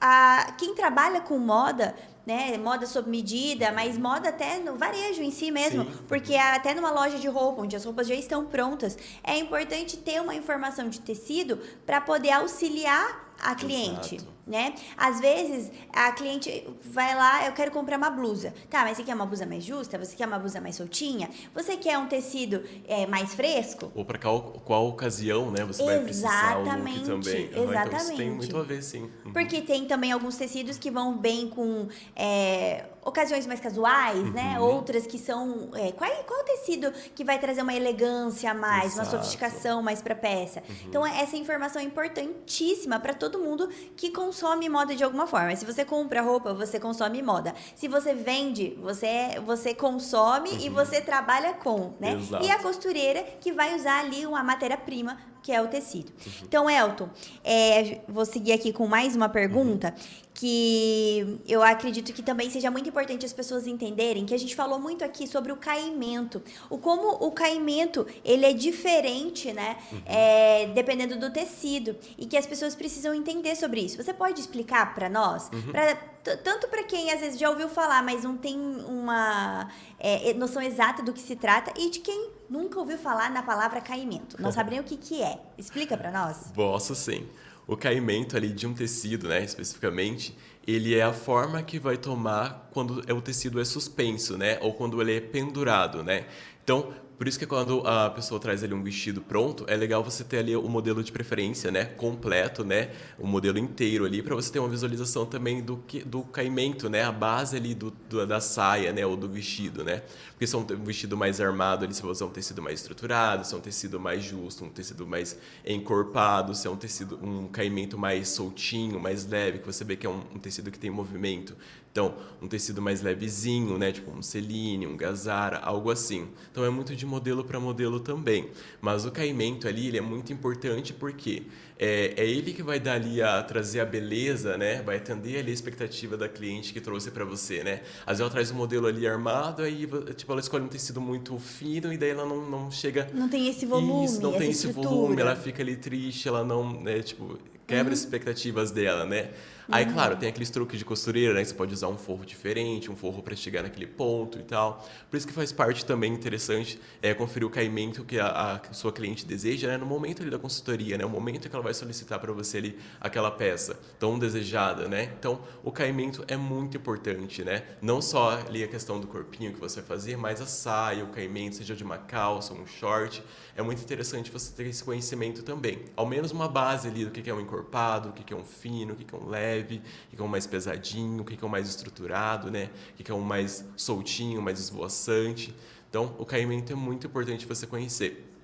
a, 0.00 0.54
quem 0.58 0.74
trabalha 0.74 1.20
com 1.20 1.38
moda 1.38 1.94
né, 2.26 2.56
moda 2.56 2.86
sob 2.86 3.08
medida, 3.08 3.70
mas 3.70 3.98
moda 3.98 4.30
até 4.30 4.58
no 4.58 4.76
varejo 4.76 5.22
em 5.22 5.30
si 5.30 5.50
mesmo, 5.50 5.84
Sim. 5.84 5.90
porque 6.08 6.34
até 6.34 6.72
numa 6.74 6.90
loja 6.90 7.18
de 7.18 7.28
roupa, 7.28 7.60
onde 7.60 7.76
as 7.76 7.84
roupas 7.84 8.08
já 8.08 8.14
estão 8.14 8.46
prontas, 8.46 8.96
é 9.22 9.36
importante 9.36 9.98
ter 9.98 10.22
uma 10.22 10.34
informação 10.34 10.88
de 10.88 11.00
tecido 11.00 11.60
para 11.84 12.00
poder 12.00 12.30
auxiliar 12.30 13.34
a 13.42 13.54
cliente. 13.54 14.16
Exato 14.16 14.33
né? 14.46 14.74
Às 14.96 15.20
vezes 15.20 15.70
a 15.92 16.12
cliente 16.12 16.66
vai 16.82 17.14
lá, 17.14 17.46
eu 17.46 17.52
quero 17.52 17.70
comprar 17.70 17.96
uma 17.96 18.10
blusa. 18.10 18.52
Tá, 18.68 18.82
mas 18.82 18.96
você 18.96 19.04
quer 19.04 19.14
uma 19.14 19.26
blusa 19.26 19.46
mais 19.46 19.64
justa? 19.64 19.98
Você 19.98 20.14
quer 20.16 20.26
uma 20.26 20.38
blusa 20.38 20.60
mais 20.60 20.76
soltinha? 20.76 21.30
Você 21.54 21.76
quer 21.76 21.98
um 21.98 22.06
tecido 22.06 22.62
é, 22.86 23.06
mais 23.06 23.34
fresco? 23.34 23.90
Ou 23.94 24.04
para 24.04 24.18
qual, 24.18 24.42
qual 24.64 24.88
ocasião, 24.88 25.50
né? 25.50 25.64
Você 25.64 25.82
vai 25.84 26.00
precisar 26.00 26.58
o 26.58 26.64
look 26.64 27.00
também. 27.04 27.50
Exatamente. 27.52 27.86
Então 27.86 27.98
isso 27.98 28.16
tem 28.16 28.30
muito 28.30 28.56
a 28.56 28.62
ver, 28.62 28.82
sim. 28.82 29.10
Uhum. 29.24 29.32
Porque 29.32 29.60
tem 29.62 29.86
também 29.86 30.12
alguns 30.12 30.36
tecidos 30.36 30.78
que 30.78 30.90
vão 30.90 31.16
bem 31.16 31.48
com 31.48 31.88
é, 32.14 32.84
ocasiões 33.04 33.46
mais 33.46 33.60
casuais, 33.60 34.16
né? 34.16 34.24
uhum. 34.24 34.32
né? 34.32 34.60
Outras 34.60 35.06
que 35.06 35.18
são. 35.18 35.68
É, 35.74 35.92
qual, 35.92 36.10
qual 36.24 36.42
tecido 36.44 36.92
que 37.14 37.22
vai 37.22 37.38
trazer 37.38 37.62
uma 37.62 37.74
elegância 37.74 38.50
a 38.50 38.54
mais, 38.54 38.94
Exato. 38.94 38.98
uma 38.98 39.04
sofisticação 39.10 39.82
mais 39.82 40.00
para 40.00 40.14
peça? 40.14 40.62
Uhum. 40.68 40.74
Então, 40.86 41.06
essa 41.06 41.36
informação 41.36 41.80
é 41.80 41.84
importantíssima 41.84 42.98
para 42.98 43.12
todo 43.12 43.38
mundo 43.38 43.68
que 43.96 44.10
consome 44.10 44.68
moda 44.68 44.94
de 44.94 45.04
alguma 45.04 45.26
forma. 45.26 45.54
Se 45.54 45.64
você 45.64 45.84
compra 45.84 46.22
roupa, 46.22 46.54
você 46.54 46.80
consome 46.80 47.22
moda. 47.22 47.54
Se 47.74 47.86
você 47.86 48.14
vende, 48.14 48.76
você, 48.80 49.40
você 49.44 49.74
consome 49.74 50.50
uhum. 50.50 50.60
e 50.60 50.68
você 50.68 51.00
trabalha 51.00 51.54
com, 51.54 51.92
né? 52.00 52.14
Exato. 52.14 52.44
E 52.44 52.50
a 52.50 52.58
costureira 52.58 53.22
que 53.40 53.52
vai 53.52 53.74
usar 53.74 54.00
ali 54.00 54.26
uma 54.26 54.42
matéria-prima 54.42 55.18
que 55.42 55.52
é 55.52 55.60
o 55.60 55.68
tecido. 55.68 56.10
Uhum. 56.10 56.32
Então, 56.42 56.70
Elton, 56.70 57.10
é, 57.44 58.00
vou 58.08 58.24
seguir 58.24 58.52
aqui 58.52 58.72
com 58.72 58.86
mais 58.86 59.14
uma 59.14 59.28
pergunta. 59.28 59.94
Uhum 59.94 60.23
que 60.34 61.40
eu 61.46 61.62
acredito 61.62 62.12
que 62.12 62.22
também 62.22 62.50
seja 62.50 62.68
muito 62.68 62.88
importante 62.88 63.24
as 63.24 63.32
pessoas 63.32 63.68
entenderem 63.68 64.26
que 64.26 64.34
a 64.34 64.38
gente 64.38 64.56
falou 64.56 64.80
muito 64.80 65.04
aqui 65.04 65.28
sobre 65.28 65.52
o 65.52 65.56
caimento, 65.56 66.42
o 66.68 66.76
como 66.76 67.24
o 67.24 67.30
caimento 67.30 68.04
ele 68.24 68.44
é 68.44 68.52
diferente, 68.52 69.52
né, 69.52 69.76
uhum. 69.92 70.02
é, 70.04 70.66
dependendo 70.74 71.16
do 71.16 71.30
tecido 71.30 71.96
e 72.18 72.26
que 72.26 72.36
as 72.36 72.46
pessoas 72.46 72.74
precisam 72.74 73.14
entender 73.14 73.54
sobre 73.54 73.80
isso. 73.80 73.96
Você 73.96 74.12
pode 74.12 74.40
explicar 74.40 74.92
para 74.92 75.08
nós, 75.08 75.48
uhum. 75.52 75.70
pra, 75.70 75.94
tanto 76.36 76.66
para 76.66 76.82
quem 76.82 77.12
às 77.12 77.20
vezes 77.20 77.38
já 77.38 77.48
ouviu 77.48 77.68
falar, 77.68 78.02
mas 78.02 78.24
não 78.24 78.36
tem 78.36 78.58
uma 78.58 79.70
é, 80.00 80.34
noção 80.34 80.60
exata 80.60 81.00
do 81.00 81.12
que 81.12 81.20
se 81.20 81.36
trata 81.36 81.72
e 81.78 81.90
de 81.90 82.00
quem 82.00 82.30
nunca 82.50 82.80
ouviu 82.80 82.98
falar 82.98 83.30
na 83.30 83.42
palavra 83.42 83.80
caimento, 83.80 84.40
não 84.42 84.50
sabe 84.52 84.72
nem 84.72 84.80
o 84.80 84.84
que 84.84 84.96
que 84.96 85.22
é. 85.22 85.38
Explica 85.56 85.96
para 85.96 86.10
nós. 86.10 86.50
Posso 86.52 86.92
sim 86.96 87.24
o 87.66 87.76
caimento 87.76 88.36
ali 88.36 88.50
de 88.50 88.66
um 88.66 88.74
tecido, 88.74 89.28
né, 89.28 89.42
especificamente, 89.42 90.36
ele 90.66 90.94
é 90.94 91.02
a 91.02 91.12
forma 91.12 91.62
que 91.62 91.78
vai 91.78 91.96
tomar 91.96 92.68
quando 92.72 93.00
o 93.10 93.20
tecido 93.20 93.60
é 93.60 93.64
suspenso, 93.64 94.36
né, 94.36 94.58
ou 94.60 94.74
quando 94.74 95.00
ele 95.00 95.16
é 95.16 95.20
pendurado, 95.20 96.02
né. 96.02 96.26
Então, 96.62 96.92
por 97.16 97.28
isso 97.28 97.38
que 97.38 97.46
quando 97.46 97.86
a 97.86 98.10
pessoa 98.10 98.40
traz 98.40 98.62
ali 98.62 98.74
um 98.74 98.82
vestido 98.82 99.20
pronto, 99.20 99.64
é 99.68 99.76
legal 99.76 100.02
você 100.02 100.24
ter 100.24 100.38
ali 100.38 100.56
o 100.56 100.68
modelo 100.68 101.02
de 101.02 101.12
preferência, 101.12 101.70
né, 101.70 101.84
completo, 101.84 102.64
né, 102.64 102.90
o 103.18 103.26
modelo 103.26 103.58
inteiro 103.58 104.04
ali 104.04 104.22
para 104.22 104.34
você 104.34 104.52
ter 104.52 104.58
uma 104.58 104.68
visualização 104.68 105.24
também 105.24 105.62
do 105.62 105.76
que 105.86 106.02
do 106.02 106.22
caimento, 106.22 106.88
né, 106.88 107.02
a 107.02 107.12
base 107.12 107.56
ali 107.56 107.74
do, 107.74 107.90
do, 108.08 108.26
da 108.26 108.40
saia, 108.40 108.92
né, 108.92 109.06
ou 109.06 109.16
do 109.16 109.28
vestido, 109.28 109.84
né? 109.84 110.02
Porque 110.30 110.46
se 110.46 110.54
é 110.56 110.58
um 110.58 110.64
vestido 110.64 111.16
mais 111.16 111.40
armado, 111.40 111.84
ali 111.84 111.94
você 111.94 112.02
vai 112.02 112.10
usar 112.10 112.26
um 112.26 112.30
tecido 112.30 112.60
mais 112.60 112.80
estruturado, 112.80 113.46
se 113.46 113.54
é 113.54 113.56
um 113.56 113.60
tecido 113.60 114.00
mais 114.00 114.22
justo, 114.24 114.64
um 114.64 114.70
tecido 114.70 115.06
mais 115.06 115.38
encorpado, 115.64 116.54
se 116.54 116.66
é 116.66 116.70
um 116.70 116.76
tecido 116.76 117.18
um 117.22 117.46
caimento 117.46 117.96
mais 117.96 118.28
soltinho, 118.28 118.98
mais 118.98 119.26
leve, 119.26 119.60
que 119.60 119.66
você 119.66 119.84
vê 119.84 119.96
que 119.96 120.06
é 120.06 120.10
um, 120.10 120.22
um 120.34 120.38
tecido 120.38 120.70
que 120.70 120.78
tem 120.78 120.90
movimento. 120.90 121.56
Então, 121.94 122.12
um 122.42 122.48
tecido 122.48 122.82
mais 122.82 123.02
levezinho, 123.02 123.78
né? 123.78 123.92
Tipo 123.92 124.10
um 124.10 124.20
celine, 124.20 124.84
um 124.84 124.96
gazara, 124.96 125.58
algo 125.58 125.92
assim. 125.92 126.26
Então, 126.50 126.64
é 126.64 126.68
muito 126.68 126.96
de 126.96 127.06
modelo 127.06 127.44
para 127.44 127.60
modelo 127.60 128.00
também. 128.00 128.50
Mas 128.80 129.06
o 129.06 129.12
caimento 129.12 129.68
ali, 129.68 129.86
ele 129.86 129.98
é 129.98 130.00
muito 130.00 130.32
importante 130.32 130.92
porque 130.92 131.44
é, 131.78 132.12
é 132.16 132.26
ele 132.26 132.52
que 132.52 132.64
vai 132.64 132.80
dar 132.80 132.94
ali 132.94 133.22
a 133.22 133.40
trazer 133.44 133.78
a 133.78 133.84
beleza, 133.84 134.58
né? 134.58 134.82
Vai 134.82 134.96
atender 134.96 135.38
ali 135.38 135.52
a 135.52 135.54
expectativa 135.54 136.16
da 136.16 136.28
cliente 136.28 136.72
que 136.72 136.80
trouxe 136.80 137.12
para 137.12 137.24
você, 137.24 137.62
né? 137.62 137.82
Às 138.00 138.18
vezes 138.18 138.20
ela 138.22 138.30
traz 138.30 138.50
um 138.50 138.56
modelo 138.56 138.88
ali 138.88 139.06
armado, 139.06 139.62
aí 139.62 139.88
tipo 140.16 140.32
ela 140.32 140.40
escolhe 140.40 140.64
um 140.64 140.68
tecido 140.68 141.00
muito 141.00 141.38
fino 141.38 141.92
e 141.92 141.96
daí 141.96 142.10
ela 142.10 142.26
não, 142.26 142.50
não 142.50 142.70
chega 142.72 143.08
não 143.14 143.28
tem 143.28 143.48
esse 143.48 143.66
volume, 143.66 144.04
isso, 144.04 144.20
não 144.20 144.32
tem 144.32 144.50
esse 144.50 144.66
estrutura. 144.66 144.88
volume, 144.88 145.20
ela 145.20 145.36
fica 145.36 145.62
ali 145.62 145.76
triste, 145.76 146.26
ela 146.26 146.42
não, 146.42 146.80
né, 146.80 147.02
tipo 147.02 147.38
quebra 147.66 147.86
uhum. 147.86 147.92
as 147.92 148.00
expectativas 148.00 148.70
dela, 148.70 149.04
né? 149.04 149.30
Aí, 149.70 149.86
uhum. 149.86 149.92
claro, 149.92 150.16
tem 150.16 150.28
aqueles 150.28 150.50
truques 150.50 150.78
de 150.78 150.84
costureira, 150.84 151.32
né? 151.32 151.42
Você 151.42 151.54
pode 151.54 151.72
usar 151.72 151.88
um 151.88 151.96
forro 151.96 152.24
diferente, 152.24 152.90
um 152.90 152.96
forro 152.96 153.22
para 153.22 153.34
chegar 153.34 153.62
naquele 153.62 153.86
ponto 153.86 154.38
e 154.38 154.42
tal. 154.42 154.86
Por 155.10 155.16
isso 155.16 155.26
que 155.26 155.32
faz 155.32 155.52
parte 155.52 155.84
também 155.86 156.12
interessante 156.12 156.78
é, 157.00 157.14
conferir 157.14 157.46
o 157.46 157.50
caimento 157.50 158.04
que 158.04 158.18
a, 158.18 158.60
a 158.62 158.72
sua 158.72 158.92
cliente 158.92 159.24
deseja, 159.24 159.68
né? 159.68 159.76
No 159.78 159.86
momento 159.86 160.22
ali 160.22 160.30
da 160.30 160.38
consultoria, 160.38 160.98
né? 160.98 161.04
O 161.04 161.08
momento 161.08 161.48
que 161.48 161.54
ela 161.54 161.64
vai 161.64 161.72
solicitar 161.72 162.18
para 162.18 162.32
você 162.32 162.58
ali 162.58 162.78
aquela 163.00 163.30
peça 163.30 163.78
tão 163.98 164.18
desejada, 164.18 164.86
né? 164.88 165.12
Então, 165.18 165.40
o 165.62 165.72
caimento 165.72 166.24
é 166.28 166.36
muito 166.36 166.76
importante, 166.76 167.42
né? 167.42 167.62
Não 167.80 168.02
só 168.02 168.32
ali 168.46 168.62
a 168.62 168.68
questão 168.68 169.00
do 169.00 169.06
corpinho 169.06 169.52
que 169.52 169.60
você 169.60 169.80
vai 169.80 169.88
fazer, 169.88 170.16
mas 170.16 170.40
a 170.40 170.46
saia, 170.46 171.04
o 171.04 171.08
caimento, 171.08 171.56
seja 171.56 171.74
de 171.74 171.82
uma 171.82 171.96
calça, 171.96 172.52
um 172.52 172.66
short. 172.66 173.22
É 173.56 173.62
muito 173.62 173.82
interessante 173.82 174.30
você 174.30 174.52
ter 174.52 174.66
esse 174.66 174.84
conhecimento 174.84 175.42
também. 175.42 175.84
Ao 175.96 176.06
menos 176.06 176.32
uma 176.32 176.48
base 176.48 176.88
ali 176.88 177.04
do 177.04 177.10
que 177.10 177.28
é 177.30 177.34
um 177.34 177.40
encorpado, 177.40 178.10
o 178.10 178.12
que 178.12 178.32
é 178.32 178.36
um 178.36 178.44
fino, 178.44 178.92
o 178.92 178.96
que 178.96 179.14
é 179.14 179.18
um 179.18 179.28
leve 179.28 179.53
leve, 179.54 179.82
o 180.12 180.16
que 180.16 180.22
é 180.22 180.24
um 180.24 180.28
mais 180.28 180.46
pesadinho, 180.46 181.22
o 181.22 181.24
que 181.24 181.42
é 181.42 181.46
um 181.46 181.50
mais 181.50 181.68
estruturado, 181.68 182.50
né? 182.50 182.70
O 182.98 183.02
que 183.02 183.10
é 183.10 183.14
um 183.14 183.20
mais 183.20 183.64
soltinho, 183.76 184.42
mais 184.42 184.58
esvoaçante. 184.58 185.54
Então, 185.88 186.14
o 186.18 186.24
caimento 186.24 186.72
é 186.72 186.76
muito 186.76 187.06
importante 187.06 187.46
você 187.46 187.66
conhecer. 187.66 188.34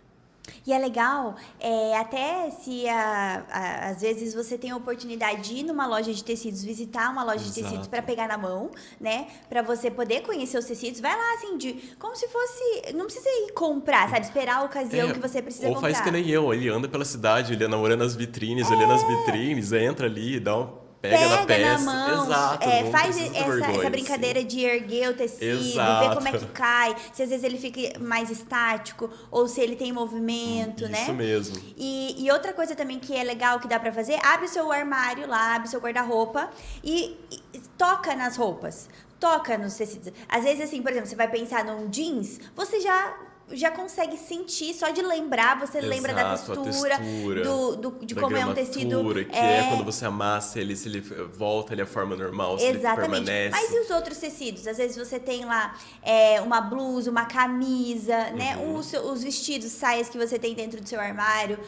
E 0.67 0.73
é 0.73 0.79
legal, 0.79 1.37
é, 1.59 1.97
até 1.97 2.51
se 2.51 2.89
a, 2.89 3.45
a, 3.51 3.89
às 3.91 4.01
vezes 4.01 4.35
você 4.35 4.59
tem 4.59 4.71
a 4.71 4.77
oportunidade 4.77 5.43
de 5.43 5.57
ir 5.57 5.63
numa 5.63 5.87
loja 5.87 6.13
de 6.13 6.23
tecidos, 6.25 6.63
visitar 6.63 7.11
uma 7.11 7.23
loja 7.23 7.45
Exato. 7.45 7.53
de 7.53 7.63
tecidos 7.63 7.87
para 7.87 8.03
pegar 8.03 8.29
na 8.29 8.39
mão, 8.39 8.71
né? 9.01 9.29
Para 9.49 9.63
você 9.63 9.91
poder 9.91 10.23
conhecer 10.23 10.59
os 10.59 10.65
tecidos, 10.65 11.01
vai 11.01 11.17
lá 11.17 11.35
assim, 11.35 11.57
de 11.57 11.73
como 11.99 12.17
se 12.17 12.29
fosse. 12.29 12.93
Não 12.95 13.05
precisa 13.05 13.29
ir 13.29 13.53
comprar, 13.53 14.09
sabe? 14.11 14.27
Esperar 14.27 14.59
a 14.59 14.65
ocasião 14.65 15.11
é, 15.11 15.13
que 15.13 15.19
você 15.19 15.43
precisa 15.43 15.69
ou 15.69 15.75
comprar. 15.75 15.89
Ou 15.89 15.95
faz 15.95 16.05
que 16.05 16.11
nem 16.11 16.29
eu, 16.29 16.53
ele 16.53 16.69
anda 16.69 16.89
pela 16.89 17.05
cidade, 17.05 17.53
ele 17.53 17.67
namorando 17.69 18.03
as 18.03 18.15
vitrines, 18.15 18.71
é. 18.71 18.75
olhando 18.75 18.93
as 18.93 19.07
vitrines, 19.07 19.73
entra 19.73 20.07
ali, 20.07 20.41
dá 20.41 20.57
um 20.57 20.80
Pega, 21.01 21.17
pega 21.17 21.37
na, 21.37 21.47
peça. 21.47 21.63
na 21.63 21.79
mão, 21.79 22.25
Exato, 22.27 22.69
é, 22.69 22.91
faz 22.91 23.17
essa, 23.17 23.71
essa 23.71 23.91
brincadeira 23.91 24.45
de 24.45 24.61
erguer 24.61 25.09
o 25.09 25.15
tecido, 25.15 25.45
Exato. 25.45 26.09
ver 26.09 26.15
como 26.15 26.29
é 26.29 26.33
que 26.33 26.47
cai, 26.49 26.95
se 27.11 27.23
às 27.23 27.31
vezes 27.31 27.43
ele 27.43 27.57
fica 27.57 27.99
mais 27.99 28.31
estático 28.31 29.11
ou 29.31 29.49
se 29.49 29.63
ele 29.63 29.77
tem 29.77 29.93
movimento, 29.93 30.83
Isso 30.83 30.93
né? 30.93 31.03
Isso 31.03 31.15
mesmo. 31.15 31.57
E, 31.75 32.23
e, 32.23 32.31
outra 32.31 32.53
coisa 32.53 32.77
também 32.77 32.99
que 32.99 33.17
é 33.17 33.25
legal 33.25 33.59
que 33.59 33.67
dá 33.67 33.81
para 33.81 33.91
fazer, 33.93 34.19
abre 34.23 34.45
o 34.45 34.49
seu 34.49 34.71
armário 34.71 35.27
lá, 35.27 35.55
abre 35.55 35.69
o 35.69 35.71
seu 35.71 35.81
guarda-roupa 35.81 36.51
e, 36.85 37.17
e 37.55 37.59
toca 37.79 38.15
nas 38.15 38.37
roupas 38.37 38.89
toca 39.19 39.59
nos 39.59 39.75
tecidos. 39.75 40.11
Às 40.27 40.45
vezes, 40.45 40.63
assim, 40.63 40.81
por 40.81 40.91
exemplo, 40.91 41.07
você 41.07 41.15
vai 41.15 41.29
pensar 41.29 41.63
num 41.63 41.91
jeans, 41.91 42.41
você 42.57 42.81
já 42.81 43.15
já 43.53 43.71
consegue 43.71 44.17
sentir, 44.17 44.75
só 44.75 44.91
de 44.91 45.03
lembrar, 45.03 45.59
você 45.59 45.79
Exato, 45.79 45.87
lembra 45.87 46.15
da 46.15 46.31
textura, 46.37 46.99
textura 46.99 47.43
do, 47.43 47.77
do, 47.77 48.07
de 48.07 48.15
como 48.15 48.37
é 48.37 48.47
um 48.47 48.55
tecido. 48.55 49.15
Que 49.15 49.37
é... 49.37 49.59
é... 49.59 49.69
quando 49.69 49.85
você 49.85 50.05
amassa 50.05 50.61
ele, 50.61 50.77
se 50.77 50.89
ele 50.89 51.01
volta 51.01 51.73
ele 51.73 51.83
a 51.83 51.87
forma 51.87 52.17
normal, 52.17 52.59
se 52.59 52.67
Exatamente. 52.67 53.17
ele 53.17 53.25
permanece. 53.25 53.51
Mas 53.51 53.73
e 53.73 53.81
os 53.81 53.91
outros 53.91 54.19
tecidos? 54.19 54.67
Às 54.67 54.77
vezes 54.77 54.97
você 54.97 55.19
tem 55.19 55.45
lá 55.45 55.77
é, 56.03 56.41
uma 56.41 56.61
blusa, 56.61 57.11
uma 57.11 57.25
camisa, 57.25 58.17
né? 58.31 58.57
uhum. 58.57 58.73
né? 58.73 58.79
Os, 58.79 58.93
os 58.93 59.23
vestidos, 59.23 59.71
saias 59.73 60.09
que 60.09 60.19
você 60.19 60.39
tem 60.39 60.55
dentro 60.55 60.81
do 60.81 60.89
seu 60.89 61.01
armário. 61.01 61.59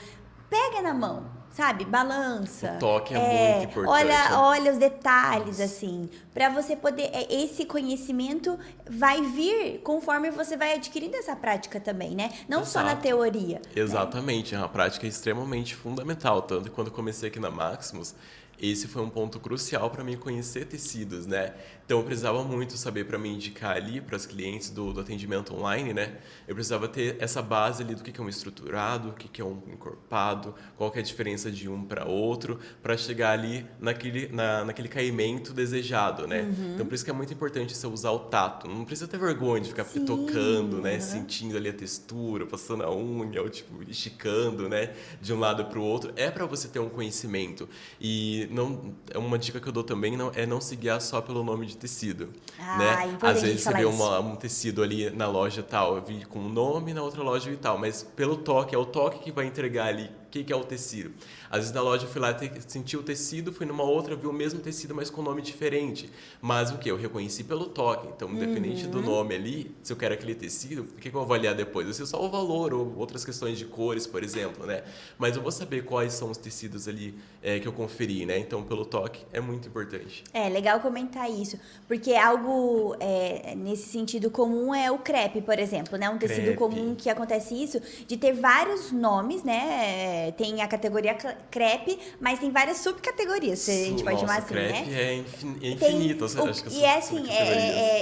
Pega 0.49 0.83
na 0.83 0.92
mão 0.92 1.41
sabe, 1.53 1.85
balança. 1.85 2.75
O 2.77 2.79
toque 2.79 3.15
é, 3.15 3.19
é 3.19 3.57
muito 3.57 3.71
importante. 3.71 4.05
Olha, 4.05 4.41
olha 4.41 4.73
os 4.73 4.79
detalhes, 4.79 5.61
assim, 5.61 6.09
para 6.33 6.49
você 6.49 6.75
poder. 6.75 7.11
É, 7.12 7.33
esse 7.33 7.65
conhecimento 7.65 8.59
vai 8.91 9.23
vir 9.23 9.81
conforme 9.83 10.31
você 10.31 10.57
vai 10.57 10.75
adquirindo 10.75 11.17
essa 11.17 11.37
prática 11.37 11.79
também, 11.79 12.15
né? 12.15 12.33
Não 12.49 12.61
Exato. 12.61 12.73
só 12.73 12.83
na 12.83 12.97
teoria. 12.97 13.57
Né? 13.57 13.83
Exatamente, 13.83 14.53
né? 14.53 14.61
é 14.61 14.62
uma 14.62 14.69
prática 14.69 15.07
extremamente 15.07 15.75
fundamental. 15.75 16.43
Tanto 16.43 16.65
que 16.65 16.71
quando 16.71 16.91
comecei 16.91 17.29
aqui 17.29 17.38
na 17.38 17.51
Maximus, 17.51 18.15
esse 18.61 18.87
foi 18.87 19.03
um 19.03 19.11
ponto 19.11 19.41
crucial 19.41 19.91
para 19.91 20.05
mim 20.05 20.17
conhecer 20.17 20.67
tecidos, 20.67 21.27
né? 21.27 21.53
Então 21.85 21.99
eu 21.99 22.05
precisava 22.05 22.42
muito 22.45 22.77
saber 22.77 23.05
para 23.05 23.18
me 23.18 23.29
indicar 23.29 23.77
ali 23.77 24.01
para 24.01 24.16
os 24.16 24.25
clientes 24.25 24.71
do, 24.71 24.92
do, 24.92 25.01
atendimento 25.01 25.55
online, 25.55 25.92
né? 25.92 26.18
Eu 26.47 26.55
precisava 26.55 26.88
ter 26.88 27.16
essa 27.18 27.42
base 27.42 27.83
ali 27.83 27.95
do 27.95 28.03
que 28.03 28.18
é 28.18 28.25
um 28.25 28.29
estruturado, 28.29 29.11
o 29.11 29.12
que 29.12 29.40
é 29.40 29.45
um 29.45 29.62
encorpado, 29.68 30.55
qual 30.77 30.92
é 30.95 31.01
a 31.01 31.03
diferença 31.03 31.51
de 31.51 31.68
um 31.68 31.85
para 31.85 32.07
outro, 32.07 32.59
para 32.83 32.97
chegar 32.97 33.33
ali 33.33 33.66
naquele, 33.81 34.29
na, 34.29 34.64
naquele 34.64 34.88
caimento 34.88 35.53
desejado, 35.53 36.27
né? 36.27 36.42
Uhum. 36.42 36.75
Então 36.75 36.87
por 36.87 36.95
isso 36.95 37.05
que 37.05 37.11
é 37.11 37.14
muito 37.14 37.33
importante 37.33 37.77
você 37.77 37.87
usar 37.87 38.12
o 38.12 38.21
tato. 38.21 38.68
Não 38.68 38.85
precisa 38.85 39.09
ter 39.09 39.18
vergonha 39.18 39.62
de 39.62 39.68
ficar 39.68 39.85
Sim. 39.85 40.05
tocando, 40.05 40.81
né? 40.81 40.95
Uhum. 40.95 41.01
Sentindo 41.01 41.57
ali 41.57 41.68
a 41.68 41.73
textura, 41.73 42.47
passando 42.47 42.85
a 42.85 42.95
unha, 42.95 43.42
ou 43.42 43.51
tipo 43.51 43.83
esticando, 43.88 44.68
né? 44.68 44.95
De 45.21 45.33
um 45.33 45.38
lado 45.38 45.64
para 45.64 45.79
o 45.79 45.83
outro. 45.83 46.12
É 46.16 46.31
para 46.31 46.47
você 46.47 46.68
ter 46.68 46.79
um 46.79 46.88
conhecimento. 46.88 47.68
E 48.01 48.49
não 48.51 48.95
é 49.11 49.18
uma 49.18 49.38
dica 49.38 49.61
que 49.61 49.68
eu 49.68 49.73
dou 49.73 49.85
também 49.85 50.16
não 50.16 50.31
é 50.35 50.47
não 50.47 50.61
se 50.61 50.77
guiar 50.77 51.01
só 51.01 51.21
pelo 51.21 51.42
nome 51.42 51.66
de 51.66 51.71
tecido, 51.76 52.30
Ah, 52.58 52.78
né? 52.78 53.06
importante 53.06 53.37
Às 53.37 53.42
vezes 53.42 53.62
você 53.62 53.72
vê 53.74 53.85
uma- 53.85 54.20
um 54.20 54.37
tecido 54.37 54.82
ali 54.82 55.11
na 55.11 55.26
loja 55.26 55.62
tal, 55.62 55.96
eu 55.96 56.02
vi 56.02 56.24
com 56.24 56.38
um 56.38 56.48
nome, 56.48 56.92
na 56.94 57.02
outra 57.02 57.22
loja 57.22 57.50
e 57.50 57.56
tal, 57.56 57.78
mas 57.78 58.02
pelo 58.16 58.37
toque, 58.37 58.74
é 58.74 58.78
o 58.78 58.85
toque 58.87 59.18
que 59.20 59.32
vai 59.32 59.46
entregar 59.46 59.87
ali 59.87 60.04
o 60.04 60.30
que, 60.30 60.44
que 60.44 60.52
é 60.52 60.56
o 60.56 60.64
tecido. 60.64 61.12
Às 61.53 61.59
vezes 61.59 61.73
na 61.75 61.83
loja 61.83 62.07
eu 62.07 62.09
fui 62.09 62.19
lá, 62.19 62.33
te, 62.33 62.51
senti 62.67 62.97
o 62.97 63.03
tecido, 63.03 63.53
fui 63.53 63.67
numa 63.67 63.83
outra, 63.85 64.17
vi 64.17 64.27
o 64.27 64.33
mesmo 64.33 64.59
tecido, 64.61 64.95
mas 64.95 65.11
com 65.11 65.21
nome 65.21 65.43
diferente. 65.43 66.11
Mas 66.41 66.71
o 66.73 66.79
que? 66.79 66.91
Eu 66.91 66.97
reconheci 66.97 67.45
pelo 67.45 67.67
toque. 67.67 68.09
Então, 68.09 68.31
independente 68.33 68.87
Uhum. 68.87 68.91
do 68.91 69.03
nome 69.03 69.35
ali, 69.35 69.77
se 69.83 69.93
eu 69.93 69.97
quero 69.99 70.15
aquele 70.15 70.35
tecido, 70.35 70.81
o 70.83 70.87
que, 70.95 71.03
que 71.03 71.09
eu 71.09 71.12
vou 71.12 71.23
avaliar 71.23 71.55
depois? 71.55 71.87
Eu 71.87 71.93
sei 71.93 72.07
só 72.07 72.25
o 72.25 72.31
valor 72.31 72.73
ou 72.73 72.97
outras 72.97 73.23
questões 73.23 73.59
de 73.59 73.67
cores, 73.67 74.07
por 74.07 74.25
exemplo, 74.25 74.67
né? 74.67 74.83
Mas 75.19 75.37
eu 75.37 75.43
vou 75.43 75.53
saber 75.53 75.85
quais 75.85 76.15
são 76.15 76.31
os 76.31 76.38
tecidos 76.38 76.88
ali 76.88 77.15
é, 77.43 77.61
que 77.61 77.69
eu 77.69 77.73
conferi, 77.73 78.25
né? 78.25 78.38
Então, 78.38 78.62
pelo 78.62 78.87
toque 78.87 79.21
é 79.31 79.38
muito 79.41 79.69
importante. 79.69 80.25
É, 80.33 80.49
legal 80.49 80.81
comentar 80.81 81.31
isso, 81.31 81.61
porque 81.87 82.15
algo 82.15 82.97
é, 82.99 83.55
nesse 83.55 83.88
sentido 83.91 84.31
comum 84.31 84.75
é 84.75 84.91
o 84.91 84.99
crepe, 84.99 85.43
por 85.43 85.59
exemplo, 85.59 85.99
né? 85.99 86.09
Um 86.09 86.17
tecido 86.17 86.45
Crepe. 86.45 86.57
comum 86.59 86.95
que 86.95 87.11
acontece 87.11 87.55
isso, 87.62 87.79
de 88.09 88.17
ter 88.17 88.33
vários 88.33 88.91
nomes, 88.91 89.43
né? 89.45 90.33
Tem 90.33 90.62
a 90.62 90.67
categoria 90.67 91.15
crepe, 91.50 91.98
mas 92.20 92.38
tem 92.38 92.50
várias 92.50 92.78
subcategorias, 92.78 93.59
se 93.61 93.70
a 93.70 93.85
gente 93.87 94.02
pode 94.05 94.20
chamar 94.20 94.38
assim, 94.38 94.48
crepe 94.55 94.90
né? 94.90 95.00
é, 95.00 95.14
infin- 95.16 95.57
é 95.57 95.61
Tem 95.61 95.72
infinito, 95.74 96.24
o- 96.24 96.70
e 96.72 96.85
é 96.85 96.96
assim, 96.96 97.28
é- 97.31 97.35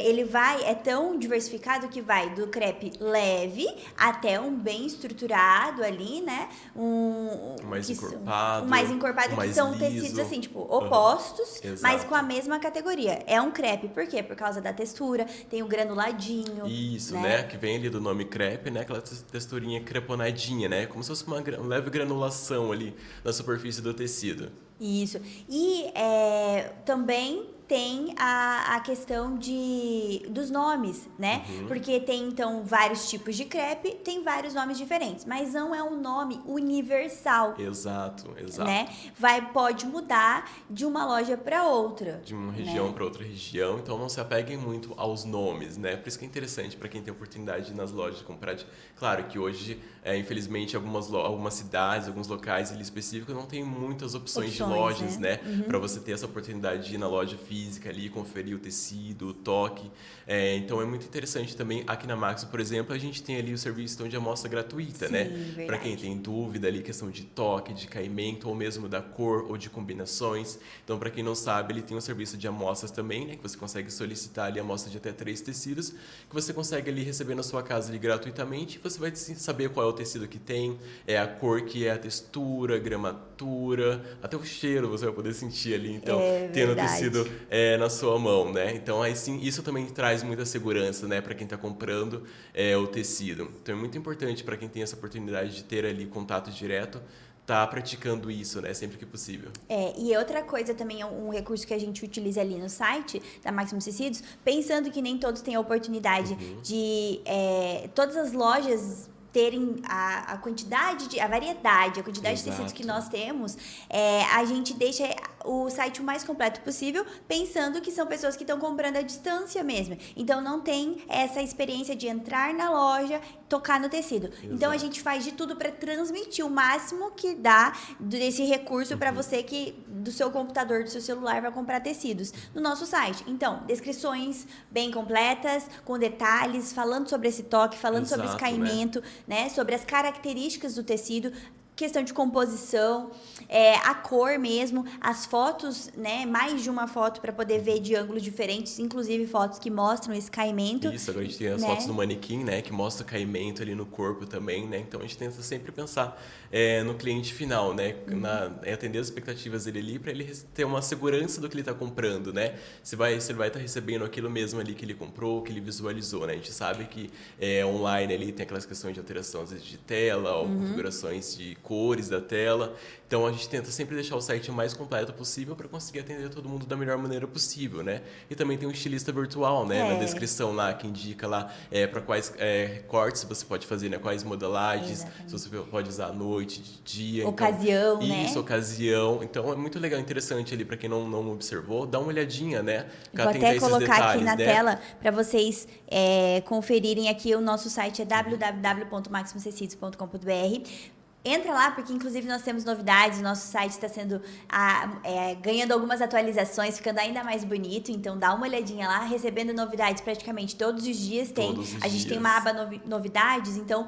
é- 0.02 0.06
ele 0.08 0.24
vai, 0.24 0.62
é 0.64 0.74
tão 0.74 1.18
diversificado 1.18 1.88
que 1.88 2.00
vai 2.00 2.30
do 2.30 2.46
crepe 2.48 2.92
leve 3.00 3.66
até 3.96 4.38
um 4.40 4.54
bem 4.54 4.86
estruturado 4.86 5.82
ali, 5.84 6.20
né? 6.22 6.48
Um, 6.76 7.56
mais 7.64 7.88
encorpado, 7.90 8.64
um 8.66 8.68
mais 8.68 8.90
encorpado, 8.90 9.26
um 9.28 9.30
que 9.30 9.36
mais 9.36 9.54
são 9.54 9.72
liso. 9.72 9.80
tecidos 9.84 10.18
assim, 10.18 10.40
tipo, 10.40 10.60
opostos, 10.60 11.60
mas 11.82 11.94
Exato. 11.94 12.06
com 12.06 12.14
a 12.14 12.22
mesma 12.22 12.58
categoria. 12.58 13.22
É 13.26 13.40
um 13.40 13.50
crepe, 13.50 13.88
por 13.88 14.06
quê? 14.06 14.22
Por 14.22 14.36
causa 14.36 14.60
da 14.60 14.72
textura, 14.72 15.24
tem 15.48 15.62
o 15.62 15.66
granuladinho. 15.66 16.66
Isso, 16.66 17.14
né? 17.14 17.20
né? 17.38 17.42
Que 17.44 17.56
vem 17.56 17.76
ali 17.76 17.88
do 17.90 18.00
nome 18.00 18.24
crepe, 18.24 18.70
né? 18.70 18.80
Aquela 18.80 19.00
texturinha 19.00 19.80
creponadinha, 19.82 20.68
né? 20.68 20.86
Como 20.86 21.02
se 21.02 21.08
fosse 21.08 21.24
uma 21.26 21.40
gra- 21.40 21.58
leve 21.60 21.90
granulação 21.90 22.72
ali 22.72 22.94
na 23.30 23.32
superfície 23.34 23.80
do 23.80 23.94
tecido. 23.94 24.50
Isso. 24.80 25.20
E 25.48 25.84
é, 25.94 26.72
também 26.84 27.48
tem 27.68 28.12
a, 28.18 28.74
a 28.74 28.80
questão 28.80 29.38
de 29.38 30.26
dos 30.28 30.50
nomes, 30.50 31.08
né? 31.16 31.44
Uhum. 31.48 31.66
Porque 31.68 32.00
tem, 32.00 32.24
então, 32.26 32.64
vários 32.64 33.08
tipos 33.08 33.36
de 33.36 33.44
crepe, 33.44 33.92
tem 33.94 34.24
vários 34.24 34.54
nomes 34.54 34.76
diferentes, 34.76 35.24
mas 35.24 35.52
não 35.52 35.72
é 35.72 35.80
um 35.80 36.00
nome 36.00 36.40
universal, 36.44 37.54
Exato, 37.56 38.28
exato. 38.42 38.68
né? 38.68 38.88
Vai, 39.16 39.52
pode 39.52 39.86
mudar 39.86 40.50
de 40.68 40.84
uma 40.84 41.06
loja 41.06 41.36
para 41.36 41.64
outra. 41.64 42.20
De 42.24 42.34
uma 42.34 42.50
região 42.50 42.88
Né? 42.88 42.92
para 42.92 43.04
outra 43.04 43.22
região, 43.22 43.78
então 43.78 43.96
não 43.96 44.08
se 44.08 44.20
apeguem 44.20 44.56
muito 44.56 44.92
aos 44.96 45.24
nomes, 45.24 45.76
né? 45.76 45.94
Por 45.96 46.08
isso 46.08 46.18
que 46.18 46.24
é 46.24 46.28
interessante 46.28 46.76
para 46.76 46.88
quem 46.88 47.00
tem 47.00 47.12
oportunidade 47.12 47.66
de 47.66 47.72
ir 47.72 47.76
nas 47.76 47.92
lojas 47.92 48.20
comprar. 48.22 48.54
de- 48.54 48.66
Claro 48.96 49.24
que 49.28 49.38
hoje, 49.38 49.80
é, 50.02 50.16
infelizmente, 50.16 50.74
algumas, 50.74 51.12
algumas 51.12 51.54
cidades, 51.54 52.08
alguns 52.08 52.26
locais 52.26 52.72
ali 52.72 52.80
específicos 52.80 53.34
não 53.34 53.44
tem 53.44 53.62
muitas 53.62 54.14
opções, 54.14 54.54
de 54.54 54.62
Opções, 54.62 54.80
lojas, 54.80 55.18
né? 55.18 55.40
né? 55.42 55.64
Para 55.66 55.78
você 55.78 56.00
ter 56.00 56.12
essa 56.12 56.24
oportunidade 56.24 56.88
de 56.88 56.94
ir 56.94 56.98
na 56.98 57.06
loja 57.06 57.36
física 57.36 57.90
ali, 57.90 58.08
conferir 58.08 58.56
o 58.56 58.58
tecido, 58.58 59.28
o 59.28 59.34
toque. 59.34 59.90
É, 60.26 60.56
então 60.56 60.80
é 60.80 60.86
muito 60.86 61.04
interessante 61.04 61.54
também. 61.54 61.84
Aqui 61.86 62.06
na 62.06 62.16
Max, 62.16 62.44
por 62.44 62.60
exemplo, 62.60 62.94
a 62.94 62.98
gente 62.98 63.22
tem 63.22 63.36
ali 63.36 63.52
o 63.52 63.58
serviço 63.58 63.94
então, 63.96 64.08
de 64.08 64.16
amostra 64.16 64.48
gratuita, 64.48 65.06
Sim, 65.06 65.12
né? 65.12 65.64
Para 65.66 65.76
quem 65.76 65.96
tem 65.96 66.16
dúvida 66.16 66.66
ali, 66.66 66.82
questão 66.82 67.10
de 67.10 67.24
toque, 67.24 67.74
de 67.74 67.86
caimento, 67.86 68.48
ou 68.48 68.54
mesmo 68.54 68.88
da 68.88 69.02
cor 69.02 69.46
ou 69.50 69.58
de 69.58 69.68
combinações. 69.68 70.58
Então, 70.82 70.98
para 70.98 71.10
quem 71.10 71.22
não 71.22 71.34
sabe, 71.34 71.74
ele 71.74 71.82
tem 71.82 71.96
um 71.96 72.00
serviço 72.00 72.38
de 72.38 72.48
amostras 72.48 72.90
também, 72.90 73.26
né? 73.26 73.36
Que 73.36 73.42
você 73.42 73.56
consegue 73.56 73.92
solicitar 73.92 74.46
ali 74.46 74.58
amostra 74.58 74.90
de 74.90 74.96
até 74.96 75.12
três 75.12 75.42
tecidos, 75.42 75.90
que 75.90 76.34
você 76.34 76.54
consegue 76.54 76.88
ali 76.88 77.02
receber 77.02 77.34
na 77.34 77.42
sua 77.42 77.62
casa 77.62 77.90
ali 77.90 77.98
gratuitamente. 77.98 78.78
Você 78.82 78.98
vai 78.98 79.14
saber 79.14 79.68
qual 79.68 79.86
é 79.86 79.89
o 79.90 79.92
tecido 79.92 80.26
que 80.26 80.38
tem, 80.38 80.78
é 81.06 81.18
a 81.18 81.26
cor 81.26 81.62
que 81.62 81.86
é 81.86 81.90
a 81.92 81.98
textura, 81.98 82.78
gramatura, 82.78 84.02
até 84.22 84.36
o 84.36 84.44
cheiro 84.44 84.88
você 84.88 85.04
vai 85.04 85.14
poder 85.14 85.34
sentir 85.34 85.74
ali. 85.74 85.92
Então, 85.94 86.18
É 86.20 86.48
tendo 86.48 86.72
o 86.72 86.76
tecido 86.76 87.28
é, 87.48 87.76
na 87.76 87.88
sua 87.90 88.18
mão, 88.18 88.52
né? 88.52 88.74
Então, 88.74 89.02
aí 89.02 89.14
sim, 89.16 89.38
isso 89.42 89.62
também 89.62 89.86
traz 89.86 90.22
muita 90.22 90.44
segurança, 90.44 91.06
né? 91.06 91.20
Para 91.20 91.34
quem 91.34 91.44
está 91.44 91.56
comprando 91.56 92.24
é, 92.54 92.76
o 92.76 92.86
tecido. 92.86 93.50
Então, 93.62 93.74
é 93.74 93.78
muito 93.78 93.96
importante 93.98 94.42
para 94.44 94.56
quem 94.56 94.68
tem 94.68 94.82
essa 94.82 94.96
oportunidade 94.96 95.54
de 95.56 95.64
ter 95.64 95.84
ali 95.84 96.06
contato 96.06 96.50
direto, 96.50 97.00
tá 97.46 97.66
praticando 97.66 98.30
isso, 98.30 98.60
né? 98.60 98.72
Sempre 98.72 98.96
que 98.96 99.04
possível. 99.04 99.50
É, 99.68 99.92
e 99.98 100.16
outra 100.16 100.40
coisa 100.42 100.72
também, 100.72 101.00
é 101.00 101.06
um 101.06 101.20
um 101.28 101.30
recurso 101.32 101.66
que 101.66 101.74
a 101.74 101.78
gente 101.78 102.04
utiliza 102.04 102.40
ali 102.40 102.54
no 102.56 102.68
site 102.68 103.20
da 103.42 103.50
Maximus 103.52 103.84
Tecidos, 103.84 104.22
pensando 104.44 104.90
que 104.90 105.02
nem 105.02 105.18
todos 105.18 105.42
têm 105.42 105.54
a 105.56 105.60
oportunidade 105.60 106.32
Uhum. 106.32 106.60
de 106.62 107.20
é, 107.24 107.88
todas 107.94 108.16
as 108.16 108.32
lojas 108.32 109.09
terem 109.32 109.76
a, 109.84 110.32
a 110.32 110.38
quantidade 110.38 111.08
de 111.08 111.20
a 111.20 111.26
variedade, 111.26 112.00
a 112.00 112.02
quantidade 112.02 112.38
de 112.38 112.44
tecidos 112.44 112.72
Exato. 112.72 112.74
que 112.74 112.86
nós 112.86 113.08
temos, 113.08 113.56
é, 113.88 114.24
a 114.24 114.44
gente 114.44 114.74
deixa 114.74 115.04
o 115.44 115.70
site 115.70 116.00
o 116.00 116.04
mais 116.04 116.24
completo 116.24 116.60
possível, 116.60 117.04
pensando 117.26 117.80
que 117.80 117.90
são 117.90 118.06
pessoas 118.06 118.36
que 118.36 118.42
estão 118.42 118.58
comprando 118.58 118.96
à 118.96 119.02
distância 119.02 119.62
mesmo. 119.62 119.96
Então 120.16 120.40
não 120.40 120.60
tem 120.60 121.02
essa 121.08 121.42
experiência 121.42 121.96
de 121.96 122.06
entrar 122.08 122.52
na 122.54 122.70
loja, 122.70 123.20
tocar 123.48 123.80
no 123.80 123.88
tecido. 123.88 124.30
Então 124.42 124.70
a 124.70 124.74
Exato. 124.74 124.78
gente 124.78 125.02
faz 125.02 125.24
de 125.24 125.32
tudo 125.32 125.56
para 125.56 125.70
transmitir 125.70 126.44
o 126.44 126.50
máximo 126.50 127.10
que 127.12 127.34
dá 127.34 127.72
desse 127.98 128.44
recurso 128.44 128.96
para 128.96 129.10
você 129.10 129.42
que 129.42 129.72
do 129.86 130.10
seu 130.10 130.30
computador, 130.30 130.84
do 130.84 130.90
seu 130.90 131.00
celular 131.00 131.40
vai 131.40 131.50
comprar 131.50 131.80
tecidos 131.80 132.32
no 132.54 132.60
nosso 132.60 132.86
site. 132.86 133.24
Então, 133.26 133.62
descrições 133.66 134.46
bem 134.70 134.90
completas, 134.90 135.66
com 135.84 135.98
detalhes, 135.98 136.72
falando 136.72 137.08
sobre 137.08 137.28
esse 137.28 137.44
toque, 137.44 137.76
falando 137.76 138.06
sobre 138.06 138.26
esse 138.26 138.36
Exato, 138.36 138.58
né? 138.58 138.66
caimento, 138.66 139.02
né? 139.26 139.48
Sobre 139.48 139.74
as 139.74 139.84
características 139.84 140.74
do 140.74 140.82
tecido, 140.82 141.32
questão 141.80 142.02
de 142.02 142.12
composição, 142.12 143.10
é, 143.48 143.74
a 143.76 143.94
cor 143.94 144.38
mesmo, 144.38 144.84
as 145.00 145.24
fotos, 145.24 145.90
né? 145.96 146.26
Mais 146.26 146.62
de 146.62 146.68
uma 146.68 146.86
foto 146.86 147.22
para 147.22 147.32
poder 147.32 147.60
ver 147.60 147.80
de 147.80 147.96
ângulos 147.96 148.22
diferentes, 148.22 148.78
inclusive 148.78 149.26
fotos 149.26 149.58
que 149.58 149.70
mostram 149.70 150.14
esse 150.14 150.30
caimento. 150.30 150.88
Isso, 150.92 151.10
agora 151.10 151.24
a 151.24 151.28
gente 151.28 151.38
tem 151.38 151.48
as 151.48 151.62
né? 151.62 151.66
fotos 151.66 151.86
do 151.86 151.94
manequim, 151.94 152.44
né? 152.44 152.60
Que 152.60 152.70
mostra 152.70 153.02
o 153.02 153.06
caimento 153.08 153.62
ali 153.62 153.74
no 153.74 153.86
corpo 153.86 154.26
também, 154.26 154.68
né? 154.68 154.78
Então 154.78 155.00
a 155.00 155.04
gente 155.04 155.16
tenta 155.16 155.40
sempre 155.40 155.72
pensar 155.72 156.22
é, 156.52 156.82
no 156.82 156.94
cliente 156.94 157.32
final, 157.32 157.72
né? 157.72 157.96
Uhum. 158.06 158.20
Na, 158.20 158.52
em 158.66 158.72
atender 158.72 158.98
as 158.98 159.06
expectativas 159.06 159.64
dele 159.64 159.78
ali 159.78 159.98
para 159.98 160.10
ele 160.10 160.24
ter 160.52 160.64
uma 160.64 160.82
segurança 160.82 161.40
do 161.40 161.48
que 161.48 161.54
ele 161.54 161.62
está 161.62 161.72
comprando, 161.72 162.30
né? 162.30 162.56
Se, 162.82 162.94
vai, 162.94 163.18
se 163.22 163.32
ele 163.32 163.38
vai 163.38 163.48
estar 163.48 163.58
recebendo 163.58 164.04
aquilo 164.04 164.28
mesmo 164.28 164.60
ali 164.60 164.74
que 164.74 164.84
ele 164.84 164.94
comprou, 164.94 165.40
que 165.40 165.50
ele 165.50 165.60
visualizou, 165.62 166.26
né? 166.26 166.34
A 166.34 166.36
gente 166.36 166.52
sabe 166.52 166.84
que 166.84 167.10
é, 167.40 167.64
online 167.64 168.12
ali 168.12 168.32
tem 168.32 168.44
aquelas 168.44 168.66
questões 168.66 168.92
de 168.92 169.00
alteração 169.00 169.42
às 169.42 169.50
vezes 169.50 169.64
de 169.64 169.78
tela 169.78 170.36
ou 170.36 170.50
Uhum. 170.50 170.58
configurações 170.60 171.36
de 171.36 171.54
cores 171.70 172.08
da 172.08 172.20
tela. 172.20 172.74
Então 173.06 173.24
a 173.24 173.30
gente 173.30 173.48
tenta 173.48 173.70
sempre 173.70 173.94
deixar 173.94 174.16
o 174.16 174.20
site 174.20 174.50
o 174.50 174.52
mais 174.52 174.74
completo 174.74 175.12
possível 175.12 175.54
para 175.54 175.68
conseguir 175.68 176.00
atender 176.00 176.28
todo 176.28 176.48
mundo 176.48 176.66
da 176.66 176.76
melhor 176.76 176.98
maneira 176.98 177.28
possível, 177.28 177.84
né? 177.84 178.02
E 178.28 178.34
também 178.34 178.58
tem 178.58 178.68
um 178.68 178.72
estilista 178.72 179.12
virtual, 179.12 179.64
né? 179.64 179.78
É. 179.78 179.92
Na 179.92 179.98
descrição 180.00 180.52
lá 180.52 180.74
que 180.74 180.88
indica 180.88 181.28
lá 181.28 181.54
é, 181.70 181.86
para 181.86 182.00
quais 182.00 182.34
é, 182.38 182.82
cortes 182.88 183.22
você 183.22 183.44
pode 183.44 183.68
fazer, 183.68 183.88
né? 183.88 183.98
Quais 183.98 184.24
modelagens, 184.24 185.02
Exatamente. 185.02 185.30
se 185.30 185.38
você 185.38 185.48
pode 185.58 185.88
usar 185.88 186.06
à 186.06 186.12
noite, 186.12 186.60
de 186.60 186.80
dia. 186.82 187.28
Ocasião, 187.28 188.02
então, 188.02 188.08
né? 188.08 188.24
Isso, 188.24 188.40
ocasião. 188.40 189.22
Então 189.22 189.52
é 189.52 189.54
muito 189.54 189.78
legal, 189.78 190.00
interessante 190.00 190.52
ali 190.52 190.64
para 190.64 190.76
quem 190.76 190.90
não, 190.90 191.08
não 191.08 191.30
observou, 191.30 191.86
dá 191.86 192.00
uma 192.00 192.08
olhadinha, 192.08 192.64
né? 192.64 192.86
Vou 193.14 193.28
até 193.28 193.60
colocar 193.60 193.92
aqui 193.92 194.18
detalhes, 194.18 194.24
na 194.24 194.34
né? 194.34 194.44
tela 194.44 194.80
para 195.00 195.12
vocês 195.12 195.68
é, 195.86 196.42
conferirem 196.46 197.08
aqui. 197.08 197.32
O 197.36 197.40
nosso 197.40 197.70
site 197.70 198.02
é 198.02 198.04
www.maximumtecidos.com.br. 198.04 200.99
Entra 201.22 201.52
lá, 201.52 201.70
porque 201.72 201.92
inclusive 201.92 202.26
nós 202.26 202.40
temos 202.42 202.64
novidades, 202.64 203.18
o 203.18 203.22
nosso 203.22 203.46
site 203.46 203.72
está 203.72 203.88
sendo 203.88 204.22
ah, 204.48 205.00
é, 205.04 205.34
ganhando 205.34 205.72
algumas 205.72 206.00
atualizações, 206.00 206.78
ficando 206.78 206.98
ainda 206.98 207.22
mais 207.22 207.44
bonito. 207.44 207.90
Então 207.90 208.18
dá 208.18 208.32
uma 208.34 208.46
olhadinha 208.46 208.88
lá, 208.88 209.00
recebendo 209.04 209.52
novidades 209.52 210.00
praticamente 210.00 210.56
todos 210.56 210.86
os 210.86 210.96
dias. 210.96 211.30
Tem, 211.30 211.54
Todos 211.54 211.74
os 211.74 211.82
a 211.82 211.88
gente 211.88 212.06
tem 212.06 212.16
uma 212.18 212.36
aba 212.38 212.52
novi- 212.54 212.80
novidades, 212.86 213.56
então 213.58 213.86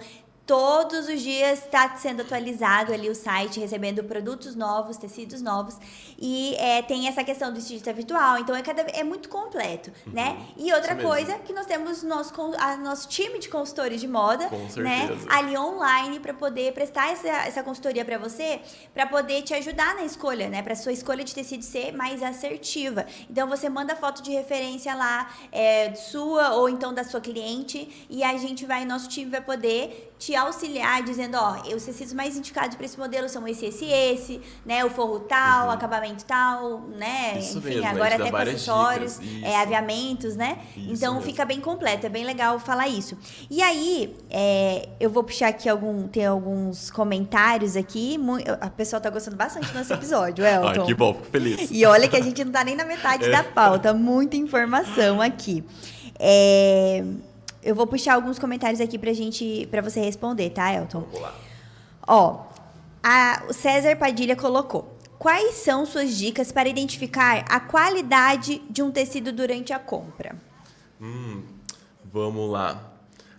todos 0.53 1.09
os 1.09 1.23
dias 1.23 1.61
está 1.61 1.97
sendo 1.97 2.21
atualizado 2.21 2.93
ali 2.93 3.09
o 3.09 3.15
site, 3.15 3.59
recebendo 3.59 4.05
produtos 4.05 4.55
novos, 4.55 4.99
tecidos 4.99 5.41
novos. 5.41 5.79
E 6.21 6.55
é, 6.57 6.83
tem 6.83 7.09
essa 7.09 7.25
questão 7.25 7.51
do 7.51 7.59
estilista 7.59 7.91
virtual, 7.91 8.37
então 8.37 8.55
é, 8.55 8.61
cada, 8.61 8.83
é 8.83 9.03
muito 9.03 9.31
completo, 9.31 9.91
né? 10.07 10.37
E 10.59 10.71
outra 10.75 10.95
Uhum. 10.95 11.05
coisa 11.05 11.39
que 11.39 11.55
nós 11.55 11.65
temos 11.65 12.03
nosso, 12.03 12.35
a, 12.59 12.77
nosso 12.77 13.09
time 13.09 13.39
de 13.39 13.49
consultores 13.49 13.99
de 13.99 14.07
moda, 14.07 14.47
né? 14.77 15.09
Ali 15.31 15.57
online 15.57 16.21
para 16.21 16.35
poder 16.35 16.75
prestar 16.75 17.11
essa, 17.11 17.29
essa 17.29 17.63
consultoria 17.63 18.05
para 18.05 18.19
você, 18.19 18.61
para 18.93 19.07
poder 19.07 19.41
te 19.41 19.55
ajudar 19.55 19.95
na 19.95 20.05
escolha, 20.05 20.51
né? 20.51 20.61
Para 20.61 20.75
sua 20.77 20.93
escolha 20.93 21.25
de 21.25 21.35
tecido 21.35 21.63
ser 21.65 21.93
mais 21.93 22.23
assertiva. 22.23 23.07
Então 23.31 23.49
você 23.49 23.71
manda 23.71 23.97
foto 23.97 24.23
de 24.23 24.31
referência 24.31 24.95
lá, 24.95 25.33
é, 25.51 25.95
sua 25.95 26.53
ou 26.57 26.69
então 26.69 26.93
da 26.93 27.05
sua 27.05 27.23
cliente, 27.23 28.07
e 28.11 28.23
a 28.23 28.37
gente 28.37 28.67
vai, 28.67 28.85
nosso 28.85 29.09
time 29.09 29.31
vai 29.31 29.41
poder 29.41 30.12
te 30.25 30.37
auxiliar 30.37 31.03
dizendo, 31.03 31.37
ó, 31.37 31.57
os 31.75 31.83
tecidos 31.85 32.13
mais 32.13 32.37
indicados 32.37 32.77
para 32.77 32.87
esse 32.87 32.97
modelo 32.97 33.29
são 33.29 33.47
esse, 33.49 33.67
esse, 33.67 33.87
esse, 33.87 34.41
né? 34.65 34.85
O 34.85 34.91
forro 34.91 35.19
tal, 35.21 35.67
Uhum. 35.67 35.73
acabamento 35.73 36.25
tal, 36.25 36.81
né? 36.97 37.39
Isso 37.41 37.59
Enfim, 37.59 37.71
mesmo, 37.71 37.87
agora 37.89 38.15
até 38.15 38.31
com 38.31 38.37
acessórios, 38.37 39.19
é, 39.43 39.57
aviamentos, 39.57 40.37
né? 40.37 40.59
Isso 40.77 40.93
então 40.93 41.15
mesmo. 41.15 41.27
fica 41.27 41.45
bem 41.45 41.61
completo, 41.61 42.07
é 42.07 42.09
bem 42.09 42.25
legal 42.25 42.61
falar 42.61 42.87
isso. 42.87 43.19
E 43.51 43.61
aí, 43.61 44.17
é, 44.31 44.89
eu 45.01 45.11
vou 45.11 45.25
puxar 45.25 45.49
aqui 45.49 45.69
algum, 45.69 46.07
tem 46.07 46.25
alguns 46.25 46.89
comentários 46.91 47.75
aqui. 47.77 48.17
A 48.61 48.71
pessoa 48.71 49.01
tá 49.01 49.11
gostando 49.11 49.37
bastante 49.37 49.67
do 49.73 49.75
nosso 49.79 49.93
episódio, 49.93 50.45
Elton. 50.47 50.83
Ah, 50.83 50.87
que 50.87 50.95
bom, 50.95 51.15
fico 51.15 51.27
feliz. 51.27 51.69
E 51.69 51.85
olha 51.85 52.07
que 52.07 52.17
a 52.17 52.23
gente 52.23 52.45
não 52.45 52.53
tá 52.53 52.63
nem 52.63 52.77
na 52.77 52.85
metade 52.85 53.29
da 53.33 53.43
pauta, 53.43 53.93
muita 53.93 54.37
informação 54.37 55.21
aqui. 55.21 55.65
É, 56.17 57.03
eu 57.63 57.75
vou 57.75 57.87
puxar 57.87 58.15
alguns 58.15 58.39
comentários 58.39 58.81
aqui 58.81 58.99
pra 58.99 59.13
gente, 59.13 59.67
para 59.71 59.81
você 59.83 60.01
responder, 60.01 60.51
tá, 60.51 60.73
Elton? 60.73 61.01
Vamos 61.01 61.21
lá. 61.21 61.35
Ó, 62.07 62.47
a- 63.03 63.43
o 63.49 63.53
César 63.53 63.97
Padilha 63.97 64.35
colocou. 64.37 64.97
Quais 65.19 65.55
são 65.57 65.87
suas 65.87 66.17
dicas 66.17 66.51
para 66.51 66.69
identificar 66.69 67.45
a 67.49 67.61
qualidade 67.61 68.61
de 68.69 68.83
um 68.83 68.91
tecido 68.91 69.33
durante 69.33 69.73
a 69.73 69.79
compra? 69.79 70.35
Hum, 71.01 71.43
vamos 72.13 72.51
lá. 72.51 72.91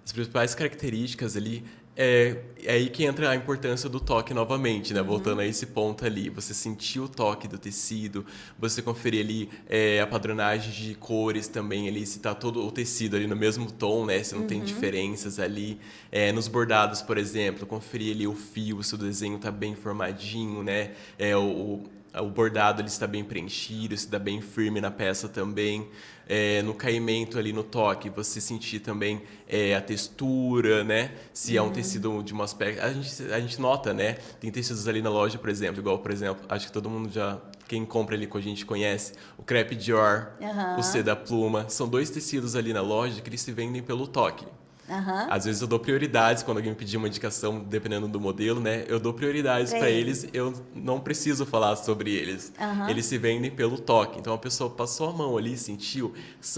As 0.05 0.11
principais 0.13 0.55
características 0.55 1.36
ali 1.36 1.65
é, 1.95 2.37
é 2.63 2.73
aí 2.73 2.89
que 2.89 3.03
entra 3.03 3.29
a 3.29 3.35
importância 3.35 3.87
do 3.87 3.99
toque 3.99 4.33
novamente, 4.33 4.93
né? 4.93 5.01
Voltando 5.01 5.41
a 5.41 5.45
esse 5.45 5.67
ponto 5.67 6.05
ali, 6.05 6.29
você 6.29 6.53
sentir 6.53 6.99
o 6.99 7.07
toque 7.07 7.47
do 7.47 7.57
tecido, 7.57 8.25
você 8.57 8.81
conferir 8.81 9.23
ali 9.23 9.49
é, 9.69 10.01
a 10.01 10.07
padronagem 10.07 10.71
de 10.71 10.95
cores 10.95 11.47
também 11.47 11.87
ali, 11.87 12.05
se 12.05 12.19
tá 12.19 12.33
todo 12.33 12.65
o 12.65 12.71
tecido 12.71 13.15
ali 13.15 13.27
no 13.27 13.35
mesmo 13.35 13.71
tom, 13.71 14.05
né? 14.05 14.23
Se 14.23 14.33
não 14.33 14.47
tem 14.47 14.61
diferenças 14.63 15.39
ali. 15.39 15.79
É, 16.11 16.31
nos 16.31 16.47
bordados, 16.47 17.01
por 17.01 17.17
exemplo, 17.17 17.65
conferir 17.65 18.15
ali 18.15 18.27
o 18.27 18.33
fio, 18.33 18.81
se 18.83 18.95
o 18.95 18.97
desenho 18.97 19.37
tá 19.37 19.51
bem 19.51 19.75
formadinho, 19.75 20.63
né? 20.63 20.91
É, 21.17 21.35
o, 21.37 21.83
o- 22.22 22.30
bordado 22.30 22.82
ele 22.82 22.88
está 22.89 23.07
bem 23.07 23.24
preenchido, 23.24 23.95
se 23.97 24.07
dá 24.07 24.20
bem 24.20 24.41
firme 24.41 24.80
na 24.82 24.91
peça 24.91 25.28
também. 25.30 25.88
É, 26.28 26.61
no 26.61 26.74
caimento 26.74 27.38
ali 27.38 27.51
no 27.51 27.64
toque, 27.64 28.09
você 28.09 28.39
sentir 28.39 28.80
também 28.80 29.22
é, 29.47 29.76
a 29.76 29.82
textura, 29.82 30.84
né? 30.84 31.11
Se 31.34 31.57
é 31.57 31.61
um 31.61 31.70
tecido 31.70 32.24
de 32.24 32.34
um 32.34 32.41
aspecto. 32.41 32.82
A 32.82 32.93
gente, 32.93 33.24
a 33.34 33.39
gente 33.41 33.59
nota, 33.59 33.93
né? 33.93 34.14
Tem 34.39 34.49
tecidos 34.51 34.88
ali 34.88 35.01
na 35.01 35.09
loja, 35.09 35.38
por 35.38 35.49
exemplo, 35.49 35.82
igual, 35.82 35.99
por 35.99 36.11
exemplo, 36.11 36.45
acho 36.47 36.68
que 36.68 36.72
todo 36.72 36.89
mundo 36.89 37.09
já. 37.11 37.39
Quem 37.68 37.86
compra 37.86 38.16
ali 38.16 38.28
com 38.28 38.38
a 38.38 38.41
gente 38.41 38.66
conhece, 38.66 39.14
o 39.38 39.43
crepe 39.43 39.74
Dior, 39.76 40.32
Aham. 40.41 40.78
o 40.78 40.84
C 40.84 41.01
da 41.01 41.16
Pluma. 41.16 41.68
São 41.70 41.88
dois 41.89 42.09
tecidos 42.09 42.55
ali 42.55 42.72
na 42.74 42.82
loja 42.82 43.20
que 43.22 43.30
eles 43.30 43.41
se 43.41 43.51
vendem 43.51 43.82
pelo 43.82 44.05
toque. 44.07 44.45
Aham. 44.93 45.27
Às 45.29 45.45
vezes 45.45 45.61
eu 45.61 45.67
dou 45.67 45.79
prioridades 45.79 46.43
quando 46.43 46.57
alguém 46.57 46.71
me 46.71 46.77
pedir 46.77 46.97
uma 46.97 47.07
indicação, 47.07 47.59
dependendo 47.59 48.07
do 48.07 48.19
modelo, 48.19 48.59
né? 48.59 48.85
Eu 48.87 48.99
dou 48.99 49.13
prioridades 49.13 49.71
Pra 49.71 49.79
para 49.79 49.89
eles. 49.89 50.23
eles, 50.23 50.33
eu 50.33 50.53
não 50.75 50.99
preciso 50.99 51.45
falar 51.45 51.75
sobre 51.75 52.11
eles. 52.13 52.53
Aham. 52.59 52.89
Eles 52.89 53.05
se 53.05 53.17
vendem 53.17 53.49
pelo 53.51 53.77
toque. 53.77 54.19
Então 54.19 54.33
a 54.33 54.37
pessoa 54.37 54.69
passou 54.69 55.09
a 55.09 55.13
mão 55.13 55.37
ali, 55.37 55.57
sentiu. 55.57 56.13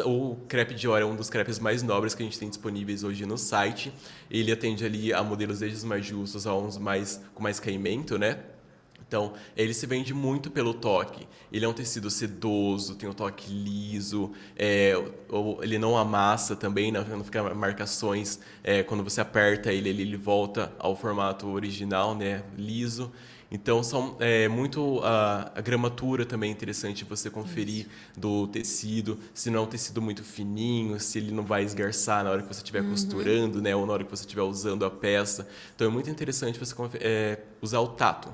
O 0.05 0.35
crepe 0.47 0.73
Dior 0.73 0.99
é 1.01 1.05
um 1.05 1.15
dos 1.15 1.29
crepes 1.29 1.59
mais 1.59 1.81
nobres 1.81 2.13
que 2.13 2.21
a 2.23 2.25
gente 2.25 2.37
tem 2.39 2.49
disponíveis 2.49 3.03
hoje 3.03 3.25
no 3.25 3.37
site. 3.37 3.93
Ele 4.29 4.51
atende 4.51 4.85
ali 4.85 5.13
a 5.13 5.23
modelos 5.23 5.59
desde 5.59 5.77
os 5.77 5.83
mais 5.83 6.05
justos 6.05 6.45
a 6.45 6.53
uns 6.55 6.77
mais 6.77 7.21
com 7.33 7.41
mais 7.43 7.59
caimento, 7.59 8.17
né? 8.17 8.39
Então, 9.07 9.33
ele 9.55 9.73
se 9.73 9.85
vende 9.85 10.13
muito 10.13 10.49
pelo 10.49 10.73
toque. 10.73 11.27
Ele 11.51 11.63
é 11.63 11.67
um 11.67 11.73
tecido 11.73 12.09
sedoso, 12.09 12.95
tem 12.95 13.07
um 13.07 13.13
toque 13.13 13.51
liso, 13.51 14.31
é, 14.57 14.93
ele 15.61 15.77
não 15.77 15.95
amassa 15.95 16.55
também, 16.55 16.91
não, 16.91 17.03
não 17.03 17.23
fica 17.23 17.53
marcações. 17.53 18.39
é, 18.63 18.83
quando 18.83 19.03
você 19.03 19.21
aperta 19.21 19.71
ele, 19.71 19.89
ele, 19.89 20.17
volta 20.17 20.73
ao 20.79 20.95
formato 20.95 21.47
original, 21.47 22.15
né, 22.15 22.43
liso. 22.57 23.11
Então, 23.51 23.83
são 23.83 24.17
é, 24.19 24.47
muito 24.47 24.99
a, 25.03 25.51
a 25.55 25.61
gramatura 25.61 26.25
também 26.25 26.49
é 26.49 26.51
interessante 26.51 27.05
você 27.05 27.29
conferir 27.29 27.87
do 28.17 28.47
tecido, 28.47 29.19
se 29.35 29.51
não 29.51 29.59
é 29.59 29.61
um 29.61 29.67
tecido 29.67 30.01
muito 30.01 30.23
fininho, 30.23 30.99
se 30.99 31.19
ele 31.19 31.31
não 31.31 31.43
vai 31.43 31.63
esgarçar 31.63 32.23
na 32.23 32.31
hora 32.31 32.41
que 32.41 32.47
você 32.47 32.61
estiver 32.61 32.83
costurando, 32.83 33.61
né, 33.61 33.75
ou 33.75 33.85
na 33.85 33.93
hora 33.93 34.03
que 34.03 34.09
você 34.09 34.23
estiver 34.23 34.41
usando 34.41 34.83
a 34.83 34.89
peça. 34.89 35.47
Então, 35.75 35.87
é 35.87 35.91
muito 35.91 36.09
interessante 36.09 36.57
você 36.59 36.73
é, 36.95 37.39
usar 37.61 37.79
o 37.79 37.89
tato 37.89 38.33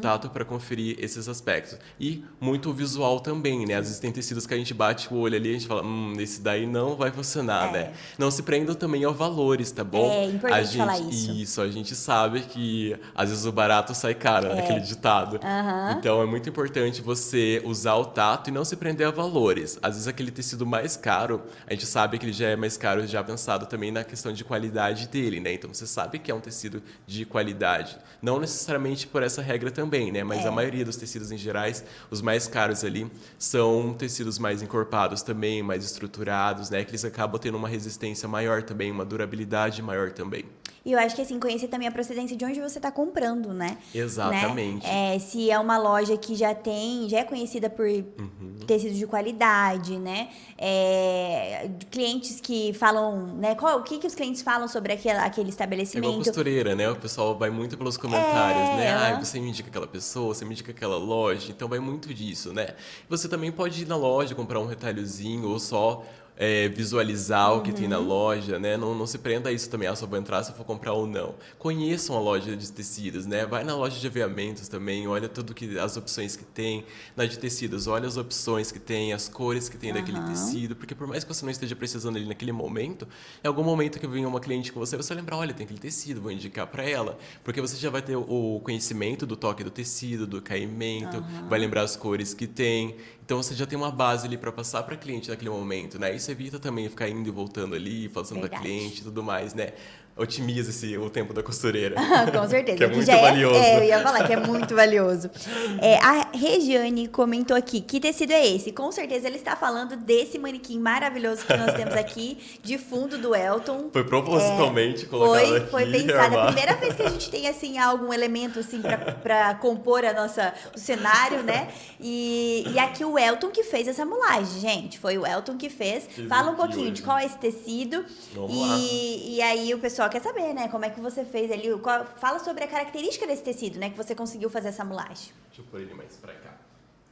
tato 0.00 0.28
para 0.30 0.44
conferir 0.44 0.96
esses 0.98 1.28
aspectos. 1.28 1.78
E 1.98 2.24
muito 2.40 2.72
visual 2.72 3.20
também, 3.20 3.66
né? 3.66 3.74
Às 3.74 3.86
vezes 3.86 3.98
tem 3.98 4.10
tecidos 4.12 4.46
que 4.46 4.54
a 4.54 4.56
gente 4.56 4.72
bate 4.74 5.12
o 5.12 5.16
olho 5.18 5.36
ali 5.36 5.48
e 5.48 5.50
a 5.50 5.58
gente 5.58 5.66
fala, 5.66 5.82
hum, 5.84 6.14
esse 6.18 6.40
daí 6.40 6.66
não 6.66 6.96
vai 6.96 7.10
funcionar, 7.10 7.68
É. 7.68 7.72
né? 7.72 7.92
Não 8.18 8.30
se 8.30 8.42
prendam 8.42 8.74
também 8.74 9.04
a 9.04 9.10
valores, 9.10 9.70
tá 9.70 9.84
bom? 9.84 10.10
É 10.10 10.24
importante 10.26 10.60
a 10.60 10.62
gente, 10.64 10.78
falar 10.78 10.98
isso. 11.00 11.32
Isso, 11.32 11.60
a 11.60 11.68
gente 11.70 11.94
sabe 11.94 12.40
que 12.42 12.96
às 13.14 13.30
vezes 13.30 13.44
o 13.46 13.52
barato 13.52 13.94
sai 13.94 14.14
caro, 14.14 14.48
né? 14.54 14.60
Aquele 14.62 14.80
ditado. 14.80 15.36
É. 15.42 15.46
Aham. 15.46 15.96
Então 15.98 16.22
é 16.22 16.26
muito 16.26 16.48
importante 16.48 17.00
você 17.02 17.62
usar 17.64 17.94
o 17.94 18.04
tato 18.04 18.48
e 18.48 18.52
não 18.52 18.64
se 18.64 18.76
prender 18.76 19.06
a 19.06 19.10
valores. 19.10 19.78
Às 19.82 19.94
vezes 19.94 20.08
aquele 20.08 20.30
tecido 20.30 20.66
mais 20.66 20.96
caro, 20.96 21.42
a 21.66 21.72
gente 21.72 21.86
sabe 21.86 22.18
que 22.18 22.24
ele 22.26 22.32
já 22.32 22.48
é 22.48 22.56
mais 22.56 22.76
caro, 22.76 23.06
já 23.06 23.22
pensado 23.22 23.66
também 23.66 23.90
na 23.90 24.04
questão 24.04 24.32
de 24.32 24.44
qualidade 24.44 25.08
dele, 25.08 25.40
né? 25.40 25.52
Então 25.54 25.72
você 25.72 25.86
sabe 25.86 26.18
que 26.18 26.30
é 26.30 26.34
um 26.34 26.40
tecido 26.40 26.82
de 27.06 27.24
qualidade. 27.24 27.96
Não 28.22 28.38
necessariamente 28.40 29.06
por 29.06 29.22
essa 29.22 29.42
regra 29.42 29.65
também, 29.70 30.10
né? 30.12 30.22
Mas 30.24 30.44
É. 30.44 30.48
a 30.48 30.50
maioria 30.50 30.84
dos 30.84 30.96
tecidos 30.96 31.30
em 31.32 31.38
gerais, 31.38 31.84
os 32.10 32.20
mais 32.22 32.46
caros 32.46 32.84
ali, 32.84 33.10
são 33.38 33.94
tecidos 33.94 34.38
mais 34.38 34.62
encorpados 34.62 35.22
também, 35.22 35.62
mais 35.62 35.84
estruturados, 35.84 36.70
né? 36.70 36.84
Que 36.84 36.90
eles 36.90 37.04
acabam 37.04 37.40
tendo 37.40 37.56
uma 37.56 37.68
resistência 37.68 38.28
maior 38.28 38.62
também, 38.62 38.90
uma 38.90 39.04
durabilidade 39.04 39.82
maior 39.82 40.10
também. 40.12 40.44
E 40.86 40.92
eu 40.92 40.98
acho 41.00 41.16
que 41.16 41.22
assim, 41.22 41.40
conhecer 41.40 41.66
também 41.66 41.88
a 41.88 41.90
procedência 41.90 42.36
de 42.36 42.44
onde 42.44 42.60
você 42.60 42.78
está 42.78 42.92
comprando, 42.92 43.52
né? 43.52 43.76
Exatamente. 43.92 44.86
Né? 44.86 45.16
É, 45.16 45.18
se 45.18 45.50
é 45.50 45.58
uma 45.58 45.76
loja 45.76 46.16
que 46.16 46.36
já 46.36 46.54
tem, 46.54 47.08
já 47.08 47.18
é 47.18 47.24
conhecida 47.24 47.68
por 47.68 47.88
Uhum. 47.88 48.54
tecidos 48.68 48.96
de 48.96 49.04
qualidade, 49.04 49.98
né? 49.98 50.28
É, 50.56 51.68
clientes 51.90 52.40
que 52.40 52.72
falam, 52.74 53.26
né? 53.36 53.56
Qual, 53.56 53.80
o 53.80 53.82
que, 53.82 53.98
que 53.98 54.06
os 54.06 54.14
clientes 54.14 54.42
falam 54.42 54.68
sobre 54.68 54.92
aquele, 54.92 55.18
aquele 55.18 55.26
É 55.26 55.32
igual 55.32 55.48
estabelecimento? 55.50 56.18
costureira, 56.18 56.76
né? 56.76 56.88
O 56.88 56.94
pessoal 56.96 57.36
vai 57.36 57.50
muito 57.50 57.76
pelos 57.76 57.96
comentários, 57.96 58.68
É, 58.70 58.76
né? 58.76 58.90
Ah, 58.94 59.18
você 59.18 59.40
me 59.40 59.48
indica 59.48 59.68
aquela 59.68 59.88
pessoa, 59.88 60.34
você 60.34 60.44
me 60.44 60.52
indica 60.52 60.70
aquela 60.70 60.96
loja. 60.96 61.50
Então 61.50 61.66
vai 61.68 61.80
muito 61.80 62.14
disso, 62.14 62.52
né? 62.52 62.68
Você 63.08 63.28
também 63.28 63.50
pode 63.50 63.82
ir 63.82 63.86
na 63.88 63.96
loja, 63.96 64.36
comprar 64.36 64.60
um 64.60 64.66
retalhozinho 64.66 65.48
ou 65.48 65.58
só 65.58 66.04
é, 66.36 66.68
visualizar 66.68 67.54
o 67.54 67.62
que 67.62 67.72
tem 67.72 67.84
Uhum. 67.84 67.90
na 67.90 67.98
loja, 67.98 68.58
né? 68.58 68.76
Não, 68.76 68.94
não 68.94 69.06
se 69.06 69.18
prenda 69.18 69.48
a 69.48 69.52
isso 69.52 69.70
também, 69.70 69.88
ah, 69.88 69.96
só 69.96 70.06
vou 70.06 70.18
entrar 70.18 70.42
se 70.44 70.50
eu 70.52 70.56
for 70.56 70.64
comprar 70.64 70.92
ou 70.92 71.06
não. 71.06 71.34
Conheçam 71.58 72.16
a 72.16 72.20
loja 72.20 72.54
de 72.56 72.70
tecidos, 72.70 73.24
né? 73.26 73.46
Vai 73.46 73.64
na 73.64 73.74
loja 73.74 73.98
de 73.98 74.06
aviamentos 74.06 74.68
também, 74.68 75.08
olha 75.08 75.28
tudo 75.28 75.54
que 75.54 75.78
as 75.78 75.96
opções 75.96 76.36
que 76.36 76.44
tem. 76.44 76.84
Na 77.16 77.24
de 77.24 77.38
tecidos, 77.38 77.86
olha 77.86 78.06
as 78.06 78.16
opções 78.16 78.70
que 78.70 78.78
tem, 78.78 79.12
as 79.12 79.28
cores 79.28 79.68
que 79.68 79.78
tem 79.78 79.92
daquele 79.92 80.18
Aham. 80.18 80.26
tecido, 80.26 80.76
porque 80.76 80.94
por 80.94 81.06
mais 81.06 81.24
que 81.24 81.32
você 81.32 81.44
não 81.44 81.50
esteja 81.50 81.74
precisando 81.74 82.16
ali 82.16 82.26
naquele 82.26 82.52
momento, 82.52 83.08
em 83.42 83.48
algum 83.48 83.62
momento 83.64 83.98
que 83.98 84.06
venha 84.06 84.28
uma 84.28 84.40
cliente 84.40 84.72
com 84.72 84.78
você, 84.80 84.96
você 84.96 85.08
vai 85.14 85.22
lembrar, 85.22 85.36
olha, 85.38 85.54
tem 85.54 85.64
aquele 85.64 85.80
tecido, 85.80 86.20
vou 86.20 86.30
indicar 86.30 86.66
para 86.66 86.84
ela, 86.84 87.18
porque 87.42 87.60
você 87.60 87.76
já 87.76 87.88
vai 87.90 88.02
ter 88.02 88.16
o 88.16 88.60
conhecimento 88.62 89.24
do 89.26 89.36
toque 89.36 89.64
do 89.64 89.70
tecido, 89.70 90.26
do 90.26 90.42
caimento, 90.42 91.24
vai 91.48 91.58
lembrar 91.58 91.82
as 91.82 91.96
cores 91.96 92.34
que 92.34 92.46
tem. 92.46 92.96
Então 93.26 93.42
você 93.42 93.56
já 93.56 93.66
tem 93.66 93.76
uma 93.76 93.90
base 93.90 94.24
ali 94.24 94.38
para 94.38 94.52
passar 94.52 94.84
para 94.84 94.96
cliente 94.96 95.28
naquele 95.30 95.50
momento, 95.50 95.98
né? 95.98 96.14
Isso 96.14 96.30
evita 96.30 96.60
também 96.60 96.88
ficar 96.88 97.08
indo 97.08 97.28
e 97.28 97.32
voltando 97.32 97.74
ali, 97.74 98.08
da 98.36 98.42
Verdade. 98.42 98.62
cliente 98.62 99.00
e 99.00 99.02
tudo 99.02 99.20
mais, 99.20 99.52
né? 99.52 99.72
Otimiza 100.16 100.70
esse, 100.70 100.96
o 100.96 101.10
tempo 101.10 101.34
da 101.34 101.42
costureira. 101.42 101.94
Com 102.32 102.48
certeza. 102.48 102.78
Que 102.78 102.84
é 102.84 102.86
muito 102.86 103.06
já 103.06 103.20
valioso. 103.20 103.54
É, 103.54 103.78
eu 103.78 103.84
ia 103.84 104.00
falar 104.00 104.26
que 104.26 104.32
é 104.32 104.36
muito 104.36 104.74
valioso. 104.74 105.30
É, 105.78 105.98
a 105.98 106.28
Regiane 106.32 107.06
comentou 107.06 107.54
aqui, 107.54 107.82
que 107.82 108.00
tecido 108.00 108.32
é 108.32 108.46
esse? 108.46 108.72
Com 108.72 108.90
certeza 108.90 109.26
ele 109.26 109.36
está 109.36 109.54
falando 109.54 109.94
desse 109.94 110.38
manequim 110.38 110.78
maravilhoso 110.78 111.44
que 111.44 111.54
nós 111.54 111.74
temos 111.74 111.94
aqui, 111.94 112.38
de 112.62 112.78
fundo 112.78 113.18
do 113.18 113.34
Elton. 113.34 113.90
Foi 113.92 114.04
propositalmente 114.04 115.04
colocado 115.04 115.46
Foi, 115.46 115.56
aqui. 115.58 115.70
foi 115.70 115.86
pensado. 115.92 116.34
É 116.34 116.40
a 116.40 116.46
primeira 116.46 116.74
vez 116.76 116.94
que 116.94 117.02
a 117.02 117.10
gente 117.10 117.30
tem, 117.30 117.46
assim, 117.46 117.76
algum 117.76 118.10
elemento, 118.10 118.60
assim, 118.60 118.80
pra 119.22 119.54
compor 119.56 120.02
a 120.02 120.14
nossa, 120.14 120.54
o 120.74 120.78
cenário, 120.78 121.42
né? 121.42 121.68
E, 122.00 122.64
e 122.72 122.78
aqui 122.78 123.04
o 123.04 123.18
Elton 123.18 123.50
que 123.50 123.62
fez 123.62 123.86
essa 123.86 124.06
mulagem, 124.06 124.60
gente. 124.60 124.98
Foi 124.98 125.18
o 125.18 125.26
Elton 125.26 125.58
que 125.58 125.68
fez. 125.68 126.08
Fala 126.26 126.52
um 126.52 126.54
pouquinho 126.54 126.90
de 126.90 127.02
qual 127.02 127.18
é 127.18 127.26
esse 127.26 127.36
tecido. 127.36 128.02
Vamos 128.34 128.56
lá. 128.56 128.76
E, 128.78 129.36
e 129.36 129.42
aí 129.42 129.74
o 129.74 129.78
pessoal 129.78 130.05
quer 130.08 130.20
saber, 130.22 130.52
né? 130.54 130.68
Como 130.68 130.84
é 130.84 130.90
que 130.90 131.00
você 131.00 131.24
fez 131.24 131.50
ali. 131.50 131.76
qual- 131.80 132.04
fala 132.18 132.38
sobre 132.38 132.64
a 132.64 132.68
característica 132.68 133.26
desse 133.26 133.42
tecido, 133.42 133.78
né? 133.78 133.90
Que 133.90 133.96
você 133.96 134.14
conseguiu 134.14 134.48
fazer 134.50 134.68
essa 134.68 134.84
mulagem. 134.84 135.32
Deixa 135.48 135.60
eu 135.62 135.64
pôr 135.70 135.80
ele 135.80 135.94
mais 135.94 136.14
pra 136.16 136.32
cá. 136.34 136.54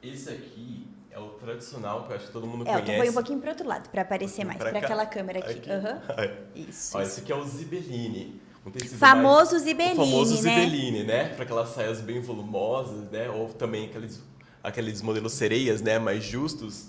Esse 0.02 0.30
aqui 0.30 0.86
é 1.10 1.18
o 1.18 1.28
tradicional 1.30 2.04
que 2.04 2.12
eu 2.12 2.16
acho 2.16 2.26
que 2.26 2.32
todo 2.32 2.46
mundo 2.46 2.62
Elton, 2.68 2.82
conhece. 2.82 2.96
foi 2.98 3.10
um 3.10 3.12
pouquinho 3.14 3.40
pro 3.40 3.48
outro 3.50 3.66
lado, 3.66 3.88
pra 3.88 4.02
aparecer 4.02 4.44
mais. 4.44 4.58
Pra 4.58 4.70
Pra 4.70 4.78
aquela 4.80 5.06
câmera 5.06 5.38
aqui. 5.38 5.52
Aqui. 5.52 5.70
Ai. 6.16 6.38
Isso. 6.54 6.96
Ó, 6.96 7.00
isso. 7.02 7.10
esse 7.12 7.20
aqui 7.20 7.32
é 7.32 7.36
o 7.36 7.44
Zibeline. 7.44 8.40
Um 8.66 8.70
tecido 8.70 8.98
Famoso 8.98 9.52
mais- 9.52 9.62
Zibeline, 9.64 9.92
O 9.92 10.04
famoso 10.04 10.42
né? 10.42 10.60
Zibeline, 10.64 11.04
né? 11.04 11.28
Para 11.34 11.44
aquelas 11.44 11.68
saias 11.70 12.00
bem 12.00 12.20
volumosas, 12.20 13.10
né? 13.10 13.28
Ou 13.30 13.48
também 13.52 13.86
aqueles, 13.86 14.22
aqueles 14.62 15.02
modelos 15.02 15.32
sereias, 15.34 15.80
né? 15.82 15.98
Mais 15.98 16.24
justos. 16.24 16.86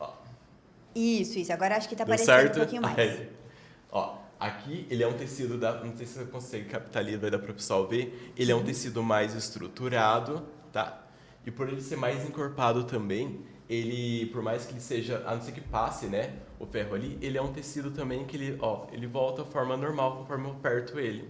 Ó, 0.00 0.10
Isso, 0.94 1.38
isso. 1.38 1.52
Agora 1.52 1.76
acho 1.76 1.88
que 1.88 1.94
tá 1.94 2.04
deu 2.04 2.14
aparecendo 2.14 2.34
certo? 2.40 2.56
um 2.56 2.58
pouquinho 2.60 2.82
mais. 2.82 2.98
Aí. 2.98 3.28
Ó, 3.92 4.16
Aqui 4.38 4.86
ele 4.88 5.02
é 5.02 5.08
um 5.08 5.14
tecido 5.14 5.58
da, 5.58 5.82
não 5.82 5.96
sei 5.96 6.06
se 6.06 6.18
você 6.18 6.24
consegue 6.26 6.66
captar 6.66 7.02
ali, 7.02 7.16
vai 7.16 7.30
dar 7.30 7.38
para 7.38 7.50
o 7.50 7.54
pessoal 7.54 7.86
ver. 7.88 8.32
Ele 8.36 8.52
é 8.52 8.54
um 8.54 8.62
tecido 8.62 9.02
mais 9.02 9.34
estruturado, 9.34 10.46
tá? 10.72 11.04
E 11.44 11.50
por 11.50 11.68
ele 11.68 11.80
ser 11.80 11.96
mais 11.96 12.24
encorpado 12.24 12.84
também, 12.84 13.40
ele, 13.68 14.26
por 14.26 14.42
mais 14.42 14.64
que 14.64 14.72
ele 14.72 14.80
seja, 14.80 15.22
a 15.26 15.34
não 15.34 15.42
ser 15.42 15.52
que 15.52 15.60
passe, 15.60 16.06
né, 16.06 16.34
o 16.58 16.66
ferro 16.66 16.94
ali, 16.94 17.18
ele 17.20 17.36
é 17.36 17.42
um 17.42 17.52
tecido 17.52 17.90
também 17.90 18.24
que 18.24 18.36
ele, 18.36 18.58
ó, 18.60 18.86
ele 18.92 19.06
volta 19.06 19.42
à 19.42 19.44
forma 19.44 19.76
normal 19.76 20.16
conforme 20.16 20.46
eu 20.46 20.52
aperto 20.52 20.98
ele. 20.98 21.28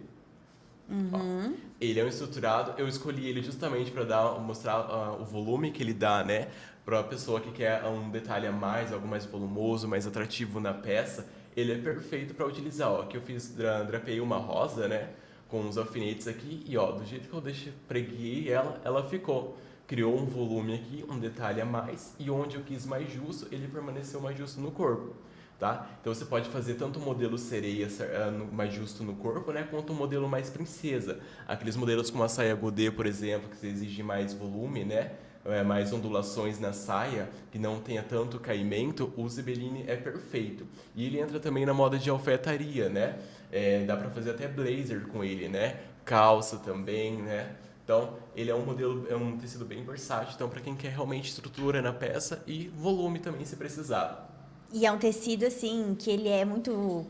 Uhum. 0.89 1.11
Ó, 1.13 1.69
ele 1.81 1.99
é 1.99 2.05
um 2.05 2.09
estruturado, 2.09 2.75
eu 2.79 2.87
escolhi 2.87 3.29
ele 3.29 3.43
justamente 3.43 3.91
para 3.91 4.05
dar, 4.05 4.39
mostrar 4.39 4.81
uh, 4.81 5.21
o 5.21 5.25
volume 5.25 5.71
que 5.71 5.83
ele 5.83 5.93
dá, 5.93 6.23
né, 6.23 6.49
para 6.85 7.01
a 7.01 7.05
pessoa 7.05 7.41
que 7.41 7.51
quer 7.51 7.85
um 7.85 8.09
detalhe 8.09 8.47
a 8.47 8.53
mais, 8.53 8.93
algo 8.93 9.07
mais 9.07 9.25
volumoso, 9.25 9.87
mais 9.89 10.07
atrativo 10.07 10.61
na 10.61 10.73
peça, 10.73 11.29
ele 11.59 11.73
é 11.73 11.79
perfeito 11.79 12.35
para 12.35 12.47
utilizar. 12.47 12.91
Ó, 12.91 13.03
aqui 13.03 13.17
eu 13.17 13.23
fiz, 13.23 13.55
drapei 13.55 14.21
uma 14.21 14.37
rosa, 14.37 14.87
né, 14.87 15.11
com 15.49 15.67
os 15.69 15.79
alfinetes 15.79 16.29
aqui 16.29 16.63
e 16.67 16.77
ó, 16.77 16.93
do 16.93 17.05
jeito 17.05 17.29
que 17.29 17.35
eu 17.35 17.41
deixei, 17.41 17.73
preguei 17.87 18.51
ela, 18.51 18.81
ela 18.85 19.09
ficou 19.09 19.57
criou 19.89 20.19
um 20.19 20.27
volume 20.27 20.75
aqui, 20.75 21.03
um 21.09 21.19
detalhe 21.19 21.63
a 21.63 21.65
mais, 21.65 22.15
e 22.19 22.31
onde 22.31 22.57
eu 22.57 22.63
quis 22.63 22.85
mais 22.85 23.11
justo, 23.11 23.49
ele 23.51 23.67
permaneceu 23.67 24.21
mais 24.21 24.37
justo 24.37 24.61
no 24.61 24.71
corpo. 24.71 25.17
Tá? 25.59 25.89
Então 26.01 26.15
você 26.15 26.25
pode 26.25 26.49
fazer 26.51 26.75
tanto 26.75 27.01
o 27.01 27.03
modelo 27.03 27.37
sereia 27.37 27.89
uh, 27.89 28.55
mais 28.55 28.73
justo 28.73 29.03
no 29.03 29.17
corpo, 29.17 29.51
né, 29.51 29.67
quanto 29.69 29.93
o 29.93 29.97
modelo 29.97 30.29
mais 30.29 30.51
princesa. 30.51 31.19
Aqueles 31.49 31.75
modelos 31.75 32.11
como 32.11 32.23
a 32.23 32.29
saia 32.29 32.55
godê, 32.55 32.93
por 32.93 33.07
exemplo, 33.07 33.49
que 33.49 33.67
exige 33.67 34.03
mais 34.03 34.33
volume, 34.33 34.85
né, 34.85 35.13
é, 35.49 35.63
mais 35.63 35.93
ondulações 35.93 36.61
na 36.61 36.73
saia, 36.73 37.29
que 37.51 37.59
não 37.59 37.81
tenha 37.81 38.03
tanto 38.03 38.39
caimento, 38.39 39.13
o 39.17 39.29
Zibelline 39.29 39.85
é 39.87 39.97
perfeito. 39.97 40.67
E 40.95 41.05
ele 41.07 41.21
entra 41.21 41.41
também 41.41 41.65
na 41.65 41.75
moda 41.75 41.99
de 41.99 42.11
alfaiataria, 42.11 42.89
né? 42.89 43.19
É, 43.51 43.85
dá 43.85 43.97
para 43.97 44.11
fazer 44.11 44.31
até 44.31 44.47
blazer 44.47 45.07
com 45.09 45.25
ele, 45.25 45.49
né? 45.49 45.81
Calça 46.05 46.59
também, 46.59 47.17
né? 47.17 47.57
Então, 47.85 48.15
ele 48.37 48.51
é 48.51 48.55
um 48.55 48.65
modelo, 48.65 49.07
é 49.09 49.17
um 49.17 49.39
tecido 49.39 49.65
bem 49.65 49.83
versátil, 49.83 50.35
então 50.35 50.49
para 50.49 50.61
quem 50.61 50.77
quer 50.77 50.91
realmente 50.91 51.31
estrutura 51.31 51.81
na 51.81 51.93
peça 51.93 52.43
e 52.47 52.69
volume 52.69 53.19
também 53.19 53.47
se 53.47 53.57
precisar. 53.57 54.29
E 54.71 54.85
é 54.85 54.93
um 54.93 54.99
tecido 54.99 55.47
assim 55.47 55.97
que 55.99 56.11
ele 56.11 56.29
é 56.29 56.45
muito 56.45 57.07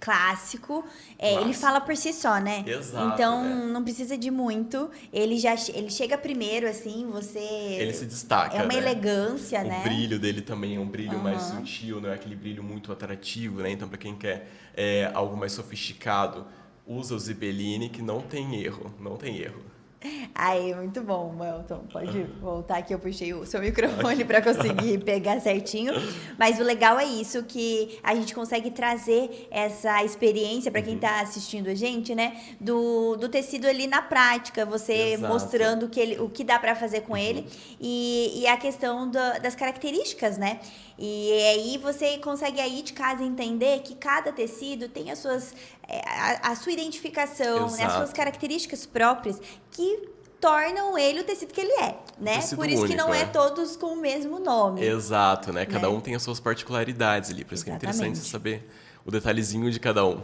clássico, 0.00 0.84
é, 1.18 1.34
ele 1.40 1.52
fala 1.52 1.80
por 1.80 1.96
si 1.96 2.12
só, 2.12 2.38
né? 2.38 2.64
Exato, 2.66 3.14
então 3.14 3.42
né? 3.44 3.72
não 3.72 3.82
precisa 3.82 4.16
de 4.16 4.30
muito. 4.30 4.90
Ele 5.12 5.38
já 5.38 5.54
ele 5.74 5.90
chega 5.90 6.16
primeiro 6.18 6.68
assim, 6.68 7.06
você 7.10 7.38
Ele 7.38 7.92
se 7.92 8.04
destaca, 8.06 8.56
É 8.56 8.62
uma 8.62 8.68
né? 8.72 8.76
elegância, 8.76 9.60
o 9.60 9.64
né? 9.64 9.82
brilho 9.84 10.18
dele 10.18 10.40
também 10.42 10.76
é 10.76 10.80
um 10.80 10.88
brilho 10.88 11.16
Uhum. 11.16 11.22
mais 11.22 11.42
sutil, 11.42 12.00
não 12.00 12.10
é 12.10 12.14
aquele 12.14 12.36
brilho 12.36 12.62
muito 12.62 12.92
atrativo, 12.92 13.60
né? 13.62 13.70
Então 13.70 13.88
para 13.88 13.98
quem 13.98 14.14
quer 14.14 14.48
é, 14.74 15.10
algo 15.14 15.36
mais 15.36 15.52
sofisticado, 15.52 16.46
usa 16.86 17.14
o 17.14 17.18
Zibelline 17.18 17.88
que 17.88 18.00
não 18.02 18.20
tem 18.20 18.60
erro, 18.62 18.92
não 18.98 19.16
tem 19.16 19.38
erro. 19.38 19.60
Aí, 20.32 20.72
muito 20.76 21.02
bom, 21.02 21.34
Welton. 21.36 21.80
Pode 21.92 22.22
voltar 22.40 22.78
aqui, 22.78 22.94
eu 22.94 23.00
puxei 23.00 23.34
o 23.34 23.44
seu 23.44 23.60
microfone 23.60 24.24
para 24.24 24.40
conseguir 24.40 24.98
pegar 25.04 25.40
certinho. 25.40 25.92
Mas 26.38 26.60
o 26.60 26.62
legal 26.62 26.98
é 27.00 27.04
isso, 27.04 27.42
que 27.42 27.98
a 28.02 28.14
gente 28.14 28.32
consegue 28.32 28.70
trazer 28.70 29.48
essa 29.50 30.04
experiência 30.04 30.70
para 30.70 30.82
quem 30.82 30.88
Uhum. 30.92 30.96
está 31.00 31.20
assistindo 31.20 31.68
a 31.68 31.74
gente, 31.74 32.14
né? 32.14 32.40
Do, 32.60 33.16
do 33.16 33.28
tecido 33.28 33.66
ali 33.66 33.86
na 33.88 34.00
prática, 34.00 34.64
você 34.64 34.92
Exato. 35.14 35.22
Uhum. 35.24 35.28
mostrando 35.32 35.86
o 35.86 35.88
que, 35.88 35.98
ele, 35.98 36.18
o 36.20 36.28
que 36.30 36.44
dá 36.44 36.58
para 36.60 36.76
fazer 36.76 37.00
com 37.00 37.16
ele 37.16 37.46
e, 37.80 38.40
e 38.42 38.46
a 38.46 38.56
questão 38.56 39.10
da- 39.10 39.38
das 39.38 39.54
características, 39.56 40.38
né? 40.38 40.60
E 41.00 41.30
aí 41.32 41.78
você 41.78 42.18
consegue 42.18 42.60
aí 42.60 42.82
de 42.82 42.92
casa 42.92 43.22
entender 43.22 43.80
que 43.82 43.94
cada 43.94 44.32
tecido 44.32 44.88
tem 44.88 45.10
as 45.12 45.18
suas, 45.20 45.54
a, 45.88 46.50
a 46.50 46.56
sua 46.56 46.72
identificação, 46.72 47.70
né? 47.70 47.84
as 47.84 47.92
suas 47.94 48.12
características 48.12 48.84
próprias 48.86 49.40
que 49.70 50.08
tornam 50.40 50.96
ele 50.96 51.20
o 51.20 51.24
tecido 51.24 51.52
que 51.52 51.60
ele 51.60 51.72
é, 51.72 51.98
né? 52.18 52.40
Por 52.54 52.68
isso 52.68 52.84
que 52.86 52.92
único, 52.92 52.96
não 52.96 53.12
é 53.12 53.24
né? 53.24 53.30
todos 53.32 53.76
com 53.76 53.86
o 53.86 53.96
mesmo 53.96 54.38
nome. 54.38 54.84
Exato, 54.84 55.52
né? 55.52 55.66
Cada 55.66 55.88
Né? 55.88 55.94
um 55.94 56.00
tem 56.00 56.14
as 56.14 56.22
suas 56.22 56.38
particularidades 56.38 57.30
ali, 57.30 57.44
por 57.44 57.54
isso 57.54 57.64
que 57.64 57.70
é 57.70 57.74
interessante 57.74 58.12
Exatamente. 58.20 58.30
saber 58.30 58.70
o 59.04 59.10
detalhezinho 59.10 59.70
de 59.70 59.80
cada 59.80 60.04
um. 60.04 60.22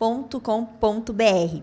www.maximustecidos.com.br. 0.00 1.62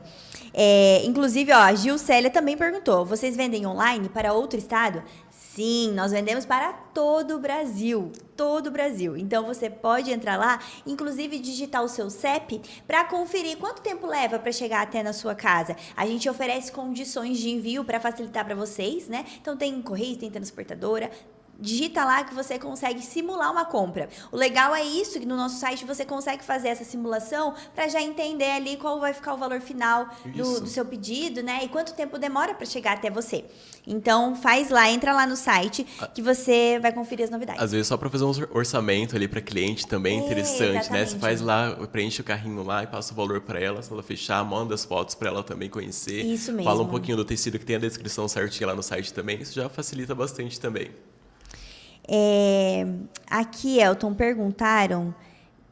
É, 0.54 1.04
inclusive, 1.06 1.52
ó, 1.52 1.58
a 1.58 1.74
Gil 1.74 1.98
Célia 1.98 2.30
também 2.30 2.56
perguntou: 2.56 3.04
vocês 3.04 3.36
vendem 3.36 3.66
online 3.66 4.08
para 4.10 4.32
outro 4.34 4.60
estado? 4.60 5.04
Sim, 5.30 5.92
nós 5.94 6.12
vendemos 6.12 6.46
para 6.46 6.72
todo 6.72 7.36
o 7.36 7.40
Brasil, 7.40 8.12
todo 8.36 8.68
o 8.68 8.72
Brasil. 8.72 9.18
Então 9.18 9.48
você 9.48 9.72
pode 9.72 10.12
entrar 10.12 10.38
lá, 10.38 10.60
inclusive 10.86 11.40
digitar 11.40 11.84
o 11.84 11.88
seu 11.88 12.12
CEP 12.12 12.62
para 12.86 13.04
conferir 13.06 13.58
quanto 13.58 13.82
tempo 13.82 14.06
leva 14.06 14.38
para 14.38 14.52
chegar 14.52 14.84
até 14.84 15.02
na 15.02 15.14
sua 15.14 15.34
casa. 15.34 15.76
A 15.96 16.06
gente 16.06 16.30
oferece 16.30 16.72
condições 16.72 17.40
de 17.40 17.50
envio 17.50 17.84
para 17.84 18.00
facilitar 18.00 18.46
para 18.46 18.54
vocês, 18.54 19.08
né? 19.08 19.26
Então 19.42 19.58
tem 19.58 19.82
correio, 19.82 20.16
tem 20.18 20.30
transportadora, 20.30 21.10
digita 21.60 22.04
lá 22.06 22.24
que 22.24 22.34
você 22.34 22.60
consegue 22.60 23.02
simular 23.02 23.52
uma 23.52 23.66
compra. 23.66 24.10
O 24.32 24.38
legal 24.38 24.76
é 24.76 24.84
isso, 24.84 25.20
que 25.20 25.26
no 25.26 25.36
nosso 25.36 25.60
site 25.60 25.86
você 25.86 26.06
consegue 26.06 26.44
fazer 26.44 26.70
essa 26.70 26.84
simulação 26.84 27.54
para 27.74 27.88
já 27.88 28.02
entender 28.02 28.52
ali 28.52 28.78
qual 28.78 29.00
vai 29.00 29.14
ficar 29.14 29.34
o 29.34 29.38
valor 29.38 29.62
final 29.62 30.08
do, 30.26 30.62
do 30.62 30.68
seu 30.68 30.86
pedido, 30.86 31.42
né? 31.42 31.62
E 31.64 31.70
quanto 31.70 31.94
tempo 31.94 32.18
demora 32.18 32.54
para 32.54 32.66
chegar 32.66 32.94
até 32.94 33.10
você. 33.10 33.46
Então 33.86 34.36
faz 34.36 34.70
lá, 34.70 34.90
entra 34.90 35.14
lá 35.14 35.26
no 35.26 35.36
site 35.36 35.86
que 36.14 36.22
você 36.22 36.78
vai 36.80 36.92
conferir 36.92 37.26
as 37.26 37.30
novidades. 37.30 37.62
Às 37.62 37.72
vezes 37.72 37.88
só 37.88 37.98
para 37.98 38.10
fazer 38.10 38.26
um 38.26 38.32
orçamento 38.54 39.16
ali 39.16 39.28
para 39.28 39.42
cliente 39.42 39.88
também 39.88 40.20
é 40.20 40.24
interessante, 40.24 40.62
né? 40.62 40.80
exatamente. 40.80 41.10
Você 41.12 41.20
faz 41.20 41.42
lá, 41.42 41.76
preenche 41.92 42.22
o 42.22 42.24
carrinho 42.24 42.64
lá 42.64 42.84
e 42.84 42.88
passa 42.88 43.14
o 43.14 43.16
valor 43.16 43.42
para 43.42 43.60
ela, 43.60 43.82
se 43.82 43.92
ela 43.92 44.04
fechar, 44.04 44.44
manda 44.44 44.76
as 44.76 44.84
fotos 44.84 45.16
para 45.16 45.30
ela 45.30 45.44
também 45.44 45.70
conhecer. 45.70 46.24
Isso 46.24 46.52
mesmo. 46.52 46.66
Fala 46.66 46.84
um 46.84 46.88
pouquinho 46.88 47.18
do 47.18 47.26
tecido 47.26 47.58
que 47.58 47.66
tem 47.66 47.78
a 47.78 47.80
descrição 47.80 48.28
certinha 48.28 48.68
lá 48.68 48.76
no 48.76 48.84
site 48.84 49.14
também, 49.14 49.42
isso 49.42 49.54
já 49.54 49.70
facilita 49.70 50.14
bastante 50.14 50.60
também. 50.60 50.92
É, 52.08 52.86
aqui, 53.30 53.80
Elton, 53.80 54.14
perguntaram 54.14 55.14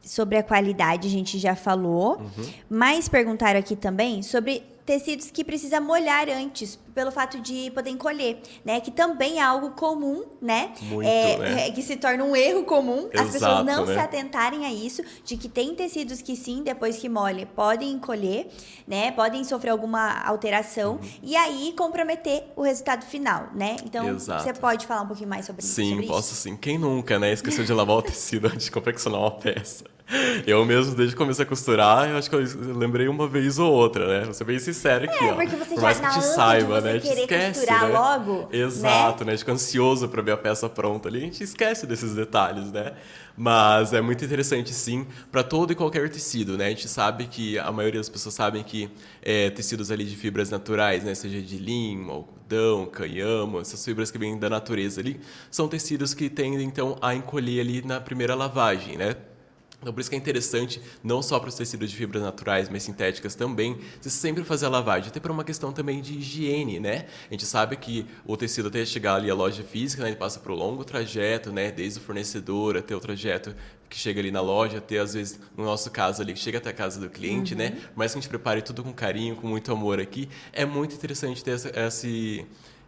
sobre 0.02 0.38
a 0.38 0.42
qualidade, 0.42 1.08
a 1.08 1.10
gente 1.10 1.38
já 1.38 1.56
falou. 1.56 2.18
Uhum. 2.18 2.50
Mas 2.68 3.08
perguntaram 3.08 3.58
aqui 3.58 3.74
também 3.74 4.22
sobre 4.22 4.62
tecidos 4.86 5.30
que 5.30 5.42
precisa 5.44 5.80
molhar 5.80 6.28
antes, 6.30 6.78
pelo 6.94 7.10
fato 7.10 7.40
de 7.40 7.70
poder 7.72 7.90
encolher, 7.90 8.40
né? 8.64 8.80
Que 8.80 8.90
também 8.90 9.38
é 9.38 9.42
algo 9.42 9.70
comum, 9.72 10.24
né? 10.40 10.72
Muito, 10.82 11.06
é, 11.06 11.36
né? 11.38 11.68
é, 11.68 11.70
que 11.72 11.82
se 11.82 11.96
torna 11.96 12.22
um 12.24 12.34
erro 12.34 12.62
comum. 12.64 13.08
As 13.12 13.30
pessoas 13.32 13.34
Exato, 13.34 13.64
não 13.64 13.84
né? 13.84 13.94
se 13.94 13.98
atentarem 13.98 14.64
a 14.64 14.72
isso, 14.72 15.02
de 15.24 15.36
que 15.36 15.48
tem 15.48 15.74
tecidos 15.74 16.22
que 16.22 16.36
sim, 16.36 16.62
depois 16.62 16.96
que 16.96 17.08
molha, 17.08 17.44
podem 17.44 17.90
encolher, 17.90 18.48
né? 18.86 19.10
Podem 19.10 19.42
sofrer 19.44 19.70
alguma 19.70 20.20
alteração 20.22 20.92
Uhum. 20.92 21.00
e 21.22 21.36
aí 21.36 21.74
comprometer 21.76 22.44
o 22.54 22.62
resultado 22.62 23.04
final, 23.04 23.48
né? 23.54 23.76
Então, 23.84 24.08
Exato. 24.08 24.44
você 24.44 24.52
pode 24.54 24.86
falar 24.86 25.02
um 25.02 25.06
pouquinho 25.08 25.28
mais 25.28 25.44
sobre, 25.44 25.62
Sim, 25.62 25.90
sobre 25.90 26.06
posso 26.06 26.32
isso? 26.32 26.42
sim. 26.42 26.56
Quem 26.56 26.78
nunca, 26.78 27.18
né? 27.18 27.32
Esqueceu 27.32 27.64
de 27.64 27.72
lavar 27.72 27.96
o 27.96 28.02
tecido 28.02 28.46
antes 28.48 28.66
de 28.66 28.70
confeccionar 28.70 29.20
uma 29.20 29.32
peça. 29.32 29.84
Eu 30.46 30.64
mesmo, 30.64 30.94
desde 30.94 31.14
que 31.14 31.18
comecei 31.18 31.44
a 31.44 31.48
costurar, 31.48 32.08
eu 32.08 32.16
acho 32.16 32.30
que 32.30 32.36
eu 32.36 32.42
lembrei 32.76 33.08
uma 33.08 33.26
vez 33.26 33.58
ou 33.58 33.72
outra, 33.72 34.06
né? 34.06 34.24
Vou 34.24 34.34
ser 34.34 34.44
bem 34.44 34.58
sincero 34.58 35.04
aqui, 35.04 35.24
É, 35.24 35.32
ó. 35.32 35.34
porque 35.34 35.56
você 35.56 35.74
Por 35.74 35.76
já 35.76 35.82
mais 35.82 36.00
na 36.00 36.08
que 36.10 36.18
te 36.20 36.24
saiba, 36.24 36.80
né? 36.80 36.92
A 36.92 36.98
gente 36.98 37.20
esquece, 37.20 37.66
né? 37.66 37.86
logo, 37.88 38.48
Exato, 38.52 39.24
né? 39.24 39.32
A 39.32 39.34
gente 39.34 39.40
fica 39.40 39.52
ansioso 39.52 40.08
pra 40.08 40.22
ver 40.22 40.32
a 40.32 40.36
peça 40.36 40.68
pronta 40.68 41.08
ali, 41.08 41.18
a 41.18 41.22
gente 41.22 41.42
esquece 41.42 41.86
desses 41.86 42.14
detalhes, 42.14 42.70
né? 42.70 42.92
Mas 43.36 43.92
é 43.92 44.00
muito 44.00 44.24
interessante, 44.24 44.72
sim, 44.72 45.06
para 45.30 45.42
todo 45.42 45.72
e 45.72 45.74
qualquer 45.74 46.08
tecido, 46.08 46.56
né? 46.56 46.66
A 46.66 46.70
gente 46.70 46.88
sabe 46.88 47.26
que 47.26 47.58
a 47.58 47.72
maioria 47.72 48.00
das 48.00 48.08
pessoas 48.08 48.34
sabem 48.34 48.62
que 48.62 48.88
é, 49.22 49.50
tecidos 49.50 49.90
ali 49.90 50.04
de 50.04 50.16
fibras 50.16 50.50
naturais, 50.50 51.02
né? 51.02 51.14
Seja 51.16 51.42
de 51.42 51.58
linho, 51.58 52.10
algodão, 52.10 52.86
canhamo, 52.86 53.60
essas 53.60 53.84
fibras 53.84 54.10
que 54.12 54.18
vêm 54.18 54.38
da 54.38 54.48
natureza 54.48 55.00
ali, 55.00 55.20
são 55.50 55.66
tecidos 55.66 56.14
que 56.14 56.30
tendem, 56.30 56.66
então, 56.66 56.96
a 57.02 57.12
encolher 57.14 57.60
ali 57.60 57.82
na 57.82 58.00
primeira 58.00 58.34
lavagem, 58.36 58.96
né? 58.96 59.16
Então, 59.80 59.92
por 59.92 60.00
isso 60.00 60.08
que 60.08 60.16
é 60.16 60.18
interessante, 60.18 60.80
não 61.04 61.22
só 61.22 61.38
para 61.38 61.48
os 61.48 61.54
tecidos 61.54 61.90
de 61.90 61.96
fibras 61.96 62.22
naturais, 62.22 62.68
mas 62.68 62.82
sintéticas 62.82 63.34
também, 63.34 63.78
você 64.00 64.08
sempre 64.08 64.42
fazer 64.42 64.66
a 64.66 64.68
lavagem, 64.68 65.10
até 65.10 65.20
por 65.20 65.30
uma 65.30 65.44
questão 65.44 65.70
também 65.70 66.00
de 66.00 66.14
higiene, 66.18 66.80
né? 66.80 67.06
A 67.30 67.34
gente 67.34 67.44
sabe 67.44 67.76
que 67.76 68.06
o 68.24 68.36
tecido 68.36 68.68
até 68.68 68.84
chegar 68.84 69.16
ali 69.16 69.30
à 69.30 69.34
loja 69.34 69.62
física, 69.62 70.02
né, 70.02 70.08
ele 70.08 70.16
passa 70.16 70.40
por 70.40 70.50
um 70.50 70.54
longo 70.54 70.84
trajeto, 70.84 71.52
né? 71.52 71.70
Desde 71.70 71.98
o 71.98 72.02
fornecedor 72.02 72.76
até 72.76 72.96
o 72.96 73.00
trajeto 73.00 73.54
que 73.88 73.96
chega 73.96 74.20
ali 74.20 74.30
na 74.30 74.40
loja, 74.40 74.78
até 74.78 74.98
às 74.98 75.14
vezes, 75.14 75.38
no 75.56 75.64
nosso 75.64 75.90
caso 75.90 76.22
ali, 76.22 76.32
que 76.32 76.40
chega 76.40 76.58
até 76.58 76.70
a 76.70 76.72
casa 76.72 76.98
do 76.98 77.08
cliente, 77.08 77.54
né? 77.54 77.68
uhum. 77.68 77.74
né? 77.74 77.80
Mas 77.94 78.12
que 78.12 78.18
a 78.18 78.20
gente 78.20 78.30
prepare 78.30 78.62
tudo 78.62 78.82
com 78.82 78.92
carinho, 78.92 79.36
com 79.36 79.46
muito 79.46 79.70
amor 79.70 80.00
aqui, 80.00 80.28
é 80.52 80.64
muito 80.64 80.94
interessante 80.94 81.44
ter 81.44 81.52
essa, 81.52 81.70
esse 81.78 82.46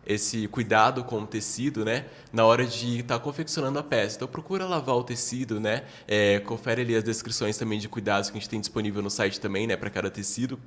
esse 0.09 0.48
cuidado 0.48 1.04
com 1.04 1.20
o 1.20 1.26
tecido, 1.26 1.84
né? 1.84 2.06
Na 2.32 2.46
hora 2.46 2.66
de 2.66 3.00
estar 3.00 3.18
tá 3.18 3.20
confeccionando 3.22 3.78
a 3.78 3.82
peça. 3.82 4.16
Então 4.16 4.26
procura 4.26 4.64
lavar 4.64 4.96
o 4.96 5.04
tecido, 5.04 5.61
né? 5.61 5.84
É, 6.09 6.40
confere 6.40 6.80
ali 6.80 6.96
as 6.96 7.04
descrições 7.04 7.59
também 7.59 7.78
de 7.78 7.88
cuidados 7.88 8.30
que 8.30 8.38
a 8.38 8.40
gente 8.40 8.48
tem 8.48 8.59
disponível 8.59 9.02
no 9.02 9.11
site 9.11 9.38
também, 9.38 9.66
né? 9.66 9.76
Para 9.76 9.90
cada 9.90 10.11
tecido. 10.11 10.59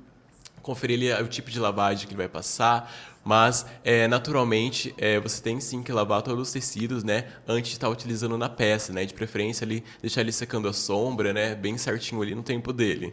Conferir 0.62 1.12
ali 1.12 1.24
o 1.24 1.26
tipo 1.26 1.50
de 1.50 1.58
lavagem 1.58 2.06
que 2.06 2.12
ele 2.12 2.18
vai 2.18 2.28
passar, 2.28 2.88
mas 3.24 3.66
é, 3.82 4.06
naturalmente 4.06 4.94
é, 4.96 5.18
você 5.18 5.42
tem 5.42 5.58
sim 5.58 5.82
que 5.82 5.90
lavar 5.90 6.22
todos 6.22 6.46
os 6.48 6.52
tecidos, 6.52 7.02
né, 7.02 7.26
antes 7.48 7.70
de 7.70 7.76
estar 7.78 7.88
tá 7.88 7.92
utilizando 7.92 8.38
na 8.38 8.48
peça, 8.48 8.92
né, 8.92 9.04
de 9.04 9.12
preferência 9.12 9.64
ali 9.64 9.82
deixar 10.00 10.20
ele 10.20 10.30
secando 10.30 10.68
a 10.68 10.72
sombra, 10.72 11.32
né, 11.32 11.56
bem 11.56 11.76
certinho 11.76 12.22
ali 12.22 12.32
no 12.32 12.44
tempo 12.44 12.72
dele. 12.72 13.12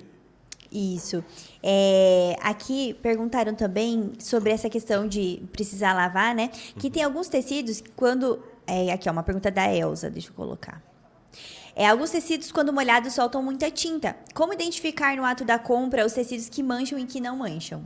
Isso. 0.71 1.23
É, 1.63 2.35
aqui 2.41 2.93
perguntaram 3.01 3.55
também 3.55 4.11
sobre 4.19 4.51
essa 4.51 4.69
questão 4.69 5.07
de 5.07 5.41
precisar 5.51 5.93
lavar, 5.93 6.35
né? 6.35 6.49
Que 6.77 6.87
uhum. 6.87 6.93
tem 6.93 7.03
alguns 7.03 7.27
tecidos 7.27 7.81
que 7.81 7.89
quando. 7.91 8.41
É, 8.67 8.91
aqui, 8.91 9.09
ó, 9.09 9.11
uma 9.11 9.23
pergunta 9.23 9.49
da 9.49 9.73
Elsa, 9.73 10.09
deixa 10.09 10.29
eu 10.29 10.33
colocar. 10.33 10.81
É, 11.75 11.87
alguns 11.87 12.11
tecidos, 12.11 12.51
quando 12.51 12.73
molhados, 12.73 13.13
soltam 13.13 13.41
muita 13.41 13.71
tinta. 13.71 14.15
Como 14.35 14.53
identificar 14.53 15.15
no 15.15 15.23
ato 15.23 15.43
da 15.43 15.57
compra 15.57 16.05
os 16.05 16.13
tecidos 16.13 16.49
que 16.49 16.61
mancham 16.61 16.99
e 16.99 17.05
que 17.05 17.19
não 17.19 17.37
mancham? 17.37 17.83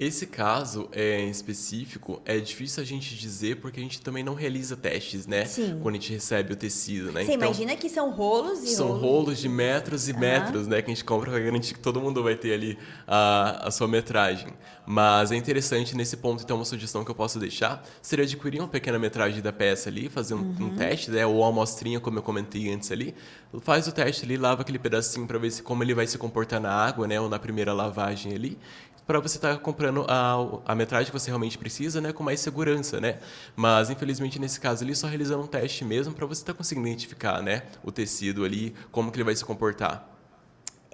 Esse 0.00 0.26
caso 0.26 0.88
é, 0.90 1.20
em 1.20 1.28
específico 1.28 2.20
é 2.24 2.38
difícil 2.38 2.82
a 2.82 2.86
gente 2.86 3.14
dizer 3.14 3.56
porque 3.56 3.78
a 3.78 3.82
gente 3.82 4.00
também 4.00 4.24
não 4.24 4.34
realiza 4.34 4.74
testes, 4.74 5.26
né? 5.26 5.44
Sim. 5.44 5.78
Quando 5.82 5.96
a 5.96 5.98
gente 5.98 6.12
recebe 6.12 6.54
o 6.54 6.56
tecido, 6.56 7.12
né? 7.12 7.24
Você 7.24 7.32
então, 7.32 7.46
imagina 7.48 7.76
que 7.76 7.88
são 7.90 8.10
rolos 8.10 8.62
e 8.62 8.68
São 8.68 8.88
rolos, 8.88 9.02
rolos 9.02 9.38
de 9.38 9.48
metros 9.50 10.08
e 10.08 10.12
uhum. 10.12 10.18
metros, 10.18 10.66
né? 10.66 10.80
Que 10.80 10.90
a 10.90 10.94
gente 10.94 11.04
compra 11.04 11.30
para 11.30 11.40
garantir 11.40 11.74
que 11.74 11.80
todo 11.80 12.00
mundo 12.00 12.22
vai 12.22 12.34
ter 12.34 12.54
ali 12.54 12.78
a, 13.06 13.68
a 13.68 13.70
sua 13.70 13.86
metragem. 13.86 14.48
Mas 14.86 15.30
é 15.30 15.36
interessante 15.36 15.94
nesse 15.94 16.16
ponto, 16.16 16.42
então, 16.42 16.56
uma 16.56 16.64
sugestão 16.64 17.04
que 17.04 17.10
eu 17.10 17.14
posso 17.14 17.38
deixar 17.38 17.84
seria 18.00 18.24
adquirir 18.24 18.60
uma 18.60 18.68
pequena 18.68 18.98
metragem 18.98 19.40
da 19.40 19.52
peça 19.52 19.88
ali, 19.88 20.08
fazer 20.08 20.34
um, 20.34 20.38
uhum. 20.38 20.66
um 20.66 20.74
teste, 20.74 21.10
né? 21.10 21.24
Ou 21.26 21.40
uma 21.40 21.48
amostrinha, 21.48 22.00
como 22.00 22.18
eu 22.18 22.22
comentei 22.22 22.72
antes 22.72 22.90
ali. 22.90 23.14
Faz 23.60 23.86
o 23.86 23.92
teste 23.92 24.24
ali, 24.24 24.38
lava 24.38 24.62
aquele 24.62 24.78
pedacinho 24.78 25.26
para 25.26 25.38
ver 25.38 25.50
se, 25.50 25.62
como 25.62 25.82
ele 25.84 25.94
vai 25.94 26.06
se 26.06 26.16
comportar 26.16 26.60
na 26.60 26.72
água, 26.72 27.06
né? 27.06 27.20
Ou 27.20 27.28
na 27.28 27.38
primeira 27.38 27.74
lavagem 27.74 28.34
ali 28.34 28.58
para 29.06 29.18
você 29.20 29.36
estar 29.36 29.54
tá 29.54 29.58
comprando 29.58 30.04
a, 30.08 30.36
a 30.64 30.74
metragem 30.74 31.06
que 31.06 31.18
você 31.18 31.30
realmente 31.30 31.58
precisa, 31.58 32.00
né, 32.00 32.12
com 32.12 32.22
mais 32.22 32.40
segurança, 32.40 33.00
né? 33.00 33.18
Mas 33.56 33.90
infelizmente 33.90 34.38
nesse 34.38 34.60
caso 34.60 34.84
ali 34.84 34.94
só 34.94 35.06
realizando 35.06 35.42
um 35.42 35.46
teste 35.46 35.84
mesmo 35.84 36.14
para 36.14 36.26
você 36.26 36.42
estar 36.42 36.52
tá 36.52 36.56
conseguindo 36.56 36.88
identificar, 36.88 37.42
né, 37.42 37.62
o 37.82 37.90
tecido 37.90 38.44
ali, 38.44 38.74
como 38.90 39.10
que 39.10 39.16
ele 39.16 39.24
vai 39.24 39.34
se 39.34 39.44
comportar. 39.44 40.11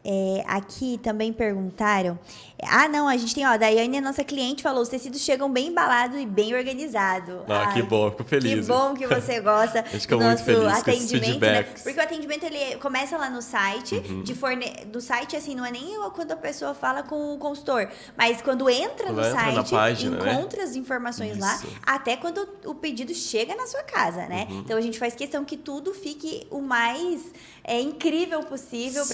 É, 0.05 0.45
aqui 0.47 0.99
também 1.03 1.33
perguntaram. 1.33 2.19
Ah, 2.63 2.89
não, 2.89 3.09
a 3.09 3.17
gente 3.17 3.35
tem, 3.35 3.47
ó, 3.47 3.51
a 3.51 3.57
Daiane, 3.57 3.99
a 3.99 4.01
nossa 4.01 4.25
cliente, 4.25 4.63
falou: 4.63 4.83
os 4.83 4.89
tecidos 4.89 5.21
chegam 5.21 5.51
bem 5.51 5.69
embalados 5.69 6.19
e 6.19 6.27
bem 6.27 6.55
organizados. 6.55 7.43
Ah, 7.49 7.67
Ai, 7.67 7.75
que 7.75 7.83
bom, 7.83 8.11
fico 8.11 8.25
feliz. 8.25 8.67
Que 8.67 8.73
bom 8.73 8.95
que 8.95 9.07
você 9.07 9.41
gosta 9.41 9.83
do 10.09 10.19
nosso 10.19 10.81
atendimento, 10.81 11.41
né? 11.41 11.63
Porque 11.63 11.99
o 11.99 12.03
atendimento 12.03 12.45
ele 12.45 12.77
começa 12.77 13.17
lá 13.17 13.31
no 13.31 13.43
site, 13.43 13.97
uhum. 13.97 14.23
de 14.23 14.35
forne... 14.35 14.67
do 14.87 15.01
site, 15.01 15.37
assim, 15.37 15.55
não 15.55 15.65
é 15.65 15.71
nem 15.71 15.99
quando 16.15 16.33
a 16.33 16.37
pessoa 16.37 16.75
fala 16.75 17.03
com 17.03 17.35
o 17.35 17.39
consultor, 17.39 17.89
mas 18.17 18.41
quando 18.41 18.69
entra 18.69 19.07
quando 19.07 19.17
no 19.17 19.25
entra 19.25 19.55
site, 19.55 19.71
página, 19.71 20.25
né? 20.25 20.33
encontra 20.33 20.59
né? 20.59 20.65
as 20.65 20.77
informações 20.77 21.33
Isso. 21.33 21.41
lá, 21.41 21.61
até 21.85 22.17
quando 22.17 22.49
o 22.65 22.75
pedido 22.75 23.15
chega 23.15 23.55
na 23.55 23.67
sua 23.67 23.83
casa, 23.83 24.27
né? 24.27 24.47
Uhum. 24.51 24.61
Então 24.61 24.77
a 24.77 24.81
gente 24.81 24.99
faz 24.99 25.15
questão 25.15 25.45
que 25.45 25.57
tudo 25.57 25.93
fique 25.95 26.47
o 26.51 26.61
mais 26.61 27.23
é, 27.65 27.81
incrível 27.81 28.43
possível 28.43 29.05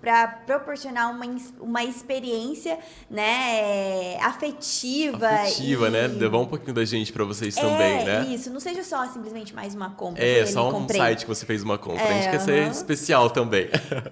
para 0.00 0.29
proporcionar 0.30 1.10
uma, 1.10 1.26
uma 1.60 1.84
experiência 1.84 2.78
né, 3.10 4.16
afetiva. 4.20 5.28
Afetiva, 5.28 5.88
e... 5.88 5.90
né? 5.90 6.06
Levar 6.06 6.38
um 6.38 6.46
pouquinho 6.46 6.74
da 6.74 6.84
gente 6.84 7.12
para 7.12 7.24
vocês 7.24 7.56
é, 7.56 7.60
também, 7.60 8.04
né? 8.04 8.26
Isso, 8.30 8.50
não 8.50 8.60
seja 8.60 8.82
só 8.82 9.06
simplesmente 9.06 9.54
mais 9.54 9.74
uma 9.74 9.90
compra. 9.90 10.24
É, 10.24 10.46
só 10.46 10.68
um 10.68 10.72
comprei. 10.72 10.98
site 10.98 11.22
que 11.22 11.28
você 11.28 11.44
fez 11.44 11.62
uma 11.62 11.78
compra. 11.78 12.02
É, 12.02 12.08
a 12.08 12.12
gente 12.14 12.22
uh 12.22 12.28
-huh. 12.28 12.30
quer 12.32 12.40
ser 12.40 12.70
especial 12.70 13.30
também. 13.30 13.68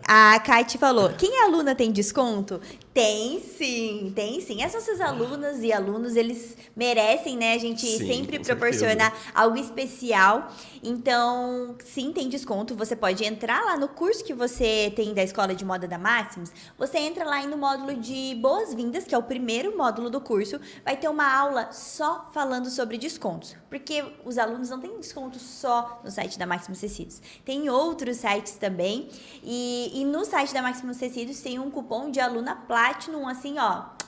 A 0.07 0.39
Kate 0.41 0.79
falou: 0.79 1.11
quem 1.11 1.41
é 1.41 1.45
aluna 1.45 1.75
tem 1.75 1.91
desconto? 1.93 2.61
Tem 2.99 3.41
sim, 3.41 4.13
tem 4.13 4.41
sim. 4.41 4.61
As 4.61 4.75
nossas 4.75 5.01
alunas 5.01 5.63
e 5.63 5.73
alunos, 5.73 6.17
eles 6.17 6.57
merecem, 6.75 7.37
né? 7.37 7.53
A 7.53 7.59
gente 7.59 7.87
sim, 7.87 8.05
sempre 8.05 8.41
proporcionar 8.41 9.15
algo 9.33 9.57
especial. 9.57 10.51
Então, 10.83 11.77
sim, 11.85 12.13
tem 12.13 12.29
desconto. 12.29 12.75
Você 12.75 12.97
pode 12.97 13.25
entrar 13.25 13.65
lá 13.65 13.77
no 13.77 13.87
curso 13.87 14.25
que 14.25 14.35
você 14.35 14.93
tem 14.97 15.15
da 15.15 15.23
Escola 15.23 15.55
de 15.55 15.65
Moda 15.65 15.87
da 15.87 15.97
Maximus. 15.97 16.51
Você 16.77 16.99
entra 16.99 17.25
lá 17.25 17.41
no 17.47 17.57
módulo 17.57 17.95
de 17.95 18.35
boas-vindas, 18.43 19.05
que 19.05 19.15
é 19.15 19.19
o 19.19 19.23
primeiro 19.23 19.79
módulo 19.79 20.11
do 20.11 20.21
curso. 20.21 20.61
Vai 20.85 20.97
ter 20.97 21.09
uma 21.09 21.33
aula 21.33 21.71
só 21.71 22.29
falando 22.35 22.69
sobre 22.69 22.99
descontos. 22.99 23.55
Porque 23.71 24.05
os 24.25 24.39
alunos 24.39 24.71
não 24.71 24.81
têm 24.81 24.99
desconto 24.99 25.39
só 25.39 26.01
no 26.03 26.11
site 26.11 26.37
da 26.37 26.47
Maximus 26.47 26.81
Tecidos. 26.81 27.23
Tem 27.45 27.71
outros 27.71 28.17
sites 28.17 28.55
também. 28.55 29.09
E, 29.45 29.93
e 29.95 30.05
no 30.05 30.25
site 30.25 30.53
da 30.53 30.63
Maximus 30.63 30.97
Tecidos 30.97 31.41
tem 31.41 31.61
um 31.61 31.71
cupom 31.71 32.11
de 32.11 32.19
aluna 32.19 32.57
Platinum, 32.89 33.29
assim, 33.29 33.59
ó 33.59 33.99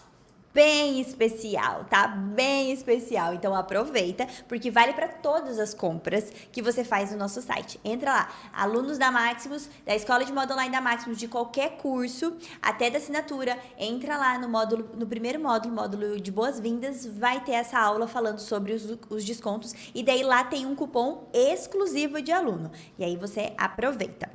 bem 0.53 1.01
especial, 1.01 1.85
tá? 1.89 2.09
Bem 2.09 2.73
especial. 2.73 3.35
Então 3.35 3.55
aproveita, 3.55 4.27
porque 4.49 4.71
vale 4.71 4.93
para 4.93 5.09
todas 5.09 5.59
as 5.59 5.73
compras 5.73 6.31
que 6.51 6.61
você 6.61 6.83
faz 6.83 7.13
no 7.13 7.19
nosso 7.19 7.41
site. 7.41 7.79
Entra 7.85 8.11
lá, 8.13 8.29
alunos 8.53 8.99
da 8.99 9.13
Maximus, 9.13 9.69
da 9.87 9.95
Escola 9.95 10.25
de 10.25 10.33
Moda 10.33 10.55
Online 10.55 10.73
da 10.73 10.81
Maximus, 10.81 11.19
de 11.19 11.29
qualquer 11.29 11.77
curso, 11.77 12.37
até 12.61 12.91
da 12.91 12.99
assinatura, 12.99 13.57
entra 13.79 14.17
lá 14.17 14.39
no 14.39 14.49
módulo, 14.49 14.91
no 14.95 15.07
primeiro 15.07 15.41
módulo, 15.41 15.75
módulo 15.75 16.21
de 16.21 16.33
boas-vindas, 16.33 17.07
vai 17.07 17.41
ter 17.45 17.53
essa 17.53 17.79
aula 17.79 18.09
falando 18.09 18.41
sobre 18.41 18.73
os, 18.73 18.99
os 19.09 19.25
descontos 19.25 19.73
e 19.95 20.03
daí 20.03 20.23
lá 20.23 20.43
tem 20.43 20.67
um 20.67 20.75
cupom 20.75 21.29
exclusivo 21.33 22.21
de 22.21 22.33
aluno. 22.33 22.71
E 22.99 23.05
aí 23.05 23.17
você 23.17 23.53
aproveita. 23.57 24.29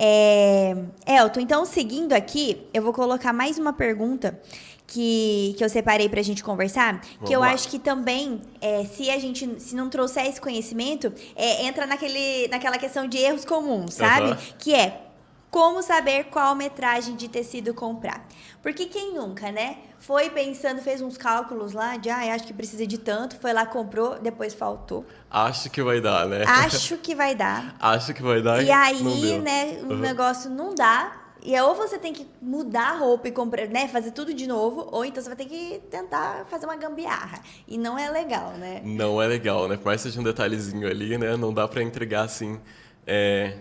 É, 0.00 0.76
Elton, 1.04 1.40
então 1.40 1.64
seguindo 1.64 2.12
aqui, 2.12 2.62
eu 2.72 2.80
vou 2.80 2.92
colocar 2.92 3.32
mais 3.32 3.58
uma 3.58 3.72
pergunta 3.72 4.40
que, 4.86 5.54
que 5.58 5.64
eu 5.64 5.68
separei 5.68 6.08
para 6.08 6.20
a 6.20 6.22
gente 6.22 6.42
conversar, 6.42 7.00
Vamos 7.00 7.28
que 7.28 7.34
eu 7.34 7.40
lá. 7.40 7.50
acho 7.50 7.68
que 7.68 7.80
também, 7.80 8.40
é, 8.60 8.84
se 8.84 9.10
a 9.10 9.18
gente 9.18 9.60
se 9.60 9.74
não 9.74 9.90
trouxer 9.90 10.26
esse 10.26 10.40
conhecimento, 10.40 11.12
é, 11.34 11.66
entra 11.66 11.84
naquele, 11.84 12.46
naquela 12.48 12.78
questão 12.78 13.08
de 13.08 13.18
erros 13.18 13.44
comuns, 13.44 13.94
sabe? 13.94 14.30
Uhum. 14.30 14.36
Que 14.58 14.74
é 14.74 15.07
como 15.50 15.82
saber 15.82 16.24
qual 16.24 16.54
metragem 16.54 17.16
de 17.16 17.28
tecido 17.28 17.72
comprar. 17.72 18.26
Porque 18.62 18.86
quem 18.86 19.14
nunca, 19.14 19.50
né? 19.50 19.78
Foi 19.98 20.30
pensando, 20.30 20.80
fez 20.80 21.00
uns 21.00 21.16
cálculos 21.16 21.72
lá 21.72 21.96
de, 21.96 22.08
ah, 22.08 22.34
acho 22.34 22.46
que 22.46 22.52
precisa 22.52 22.86
de 22.86 22.98
tanto, 22.98 23.36
foi 23.36 23.52
lá, 23.52 23.66
comprou, 23.66 24.18
depois 24.18 24.54
faltou. 24.54 25.04
Acho 25.30 25.70
que 25.70 25.82
vai 25.82 26.00
dar, 26.00 26.26
né? 26.26 26.44
Acho 26.46 26.96
que 26.98 27.14
vai 27.14 27.34
dar. 27.34 27.74
acho 27.80 28.14
que 28.14 28.22
vai 28.22 28.40
dar. 28.40 28.62
E 28.62 28.70
aí, 28.70 29.38
né, 29.38 29.80
o 29.82 29.92
uhum. 29.92 29.98
negócio 29.98 30.50
não 30.50 30.74
dá, 30.74 31.28
e 31.42 31.54
é 31.54 31.62
ou 31.62 31.74
você 31.74 31.98
tem 31.98 32.12
que 32.12 32.26
mudar 32.40 32.90
a 32.90 32.96
roupa 32.96 33.28
e 33.28 33.32
comprar, 33.32 33.66
né, 33.68 33.88
fazer 33.88 34.10
tudo 34.10 34.34
de 34.34 34.46
novo, 34.46 34.88
ou 34.92 35.04
então 35.04 35.22
você 35.22 35.28
vai 35.28 35.36
ter 35.36 35.46
que 35.46 35.80
tentar 35.90 36.46
fazer 36.48 36.66
uma 36.66 36.76
gambiarra. 36.76 37.40
E 37.66 37.78
não 37.78 37.98
é 37.98 38.10
legal, 38.10 38.52
né? 38.52 38.80
Não 38.84 39.20
é 39.20 39.26
legal, 39.26 39.68
né? 39.68 39.76
Por 39.76 39.86
mais 39.86 40.02
que 40.02 40.08
seja 40.08 40.20
um 40.20 40.24
detalhezinho 40.24 40.86
ali, 40.88 41.16
né, 41.16 41.36
não 41.36 41.52
dá 41.52 41.66
para 41.66 41.82
entregar 41.82 42.22
assim, 42.22 42.60
é, 43.06 43.56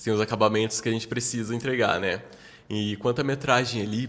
assim, 0.00 0.10
os 0.10 0.20
acabamentos 0.20 0.80
que 0.80 0.88
a 0.88 0.92
gente 0.92 1.06
precisa 1.06 1.54
entregar, 1.54 2.00
né? 2.00 2.22
E 2.70 2.96
quanto 2.96 3.20
à 3.20 3.24
metragem 3.24 3.82
ali, 3.82 4.08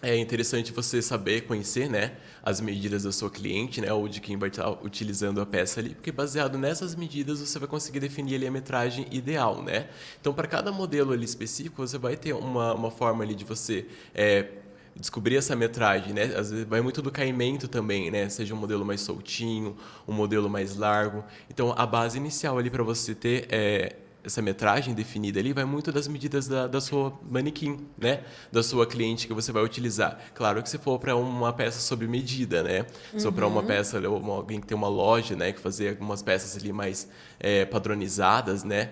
é 0.00 0.16
interessante 0.16 0.72
você 0.72 1.02
saber, 1.02 1.42
conhecer, 1.42 1.90
né, 1.90 2.12
as 2.42 2.58
medidas 2.58 3.02
da 3.02 3.12
sua 3.12 3.28
cliente, 3.28 3.82
né, 3.82 3.92
ou 3.92 4.08
de 4.08 4.18
quem 4.18 4.38
vai 4.38 4.48
estar 4.48 4.70
utilizando 4.82 5.42
a 5.42 5.44
peça 5.46 5.78
ali, 5.78 5.90
porque 5.90 6.10
baseado 6.10 6.56
nessas 6.56 6.94
medidas 6.94 7.38
você 7.40 7.58
vai 7.58 7.68
conseguir 7.68 8.00
definir 8.00 8.36
ali 8.36 8.46
a 8.46 8.50
metragem 8.50 9.06
ideal, 9.10 9.62
né? 9.62 9.88
Então, 10.18 10.32
para 10.32 10.48
cada 10.48 10.72
modelo 10.72 11.12
ali 11.12 11.26
específico, 11.26 11.86
você 11.86 11.98
vai 11.98 12.16
ter 12.16 12.32
uma, 12.32 12.72
uma 12.72 12.90
forma 12.90 13.22
ali 13.22 13.34
de 13.34 13.44
você 13.44 13.86
é, 14.14 14.48
descobrir 14.96 15.36
essa 15.36 15.54
metragem, 15.54 16.14
né? 16.14 16.32
Às 16.34 16.50
vezes 16.50 16.64
vai 16.64 16.80
muito 16.80 17.02
do 17.02 17.10
caimento 17.10 17.68
também, 17.68 18.10
né? 18.10 18.26
Seja 18.30 18.54
um 18.54 18.58
modelo 18.58 18.86
mais 18.86 19.02
soltinho, 19.02 19.76
um 20.08 20.14
modelo 20.14 20.48
mais 20.48 20.76
largo. 20.76 21.22
Então, 21.50 21.74
a 21.76 21.84
base 21.84 22.16
inicial 22.16 22.56
ali 22.56 22.70
para 22.70 22.82
você 22.82 23.14
ter 23.14 23.48
é, 23.50 23.96
essa 24.24 24.42
metragem 24.42 24.94
definida 24.94 25.40
ali 25.40 25.52
vai 25.52 25.64
muito 25.64 25.90
das 25.90 26.06
medidas 26.06 26.46
da, 26.46 26.66
da 26.66 26.80
sua 26.80 27.18
manequim, 27.22 27.86
né? 27.96 28.22
Da 28.52 28.62
sua 28.62 28.86
cliente 28.86 29.26
que 29.26 29.32
você 29.32 29.52
vai 29.52 29.62
utilizar. 29.62 30.18
Claro 30.34 30.62
que 30.62 30.68
se 30.68 30.78
for 30.78 30.98
para 30.98 31.16
uma 31.16 31.52
peça 31.52 31.80
sob 31.80 32.06
medida, 32.06 32.62
né? 32.62 32.86
Se 33.16 33.22
for 33.22 33.32
para 33.32 33.46
uma 33.46 33.60
uhum. 33.60 33.66
peça, 33.66 34.00
alguém 34.06 34.60
que 34.60 34.66
tem 34.66 34.76
uma 34.76 34.88
loja, 34.88 35.34
né? 35.34 35.52
Que 35.52 35.60
fazer 35.60 35.90
algumas 35.90 36.22
peças 36.22 36.56
ali 36.56 36.72
mais 36.72 37.08
é, 37.38 37.64
padronizadas, 37.64 38.64
né? 38.64 38.90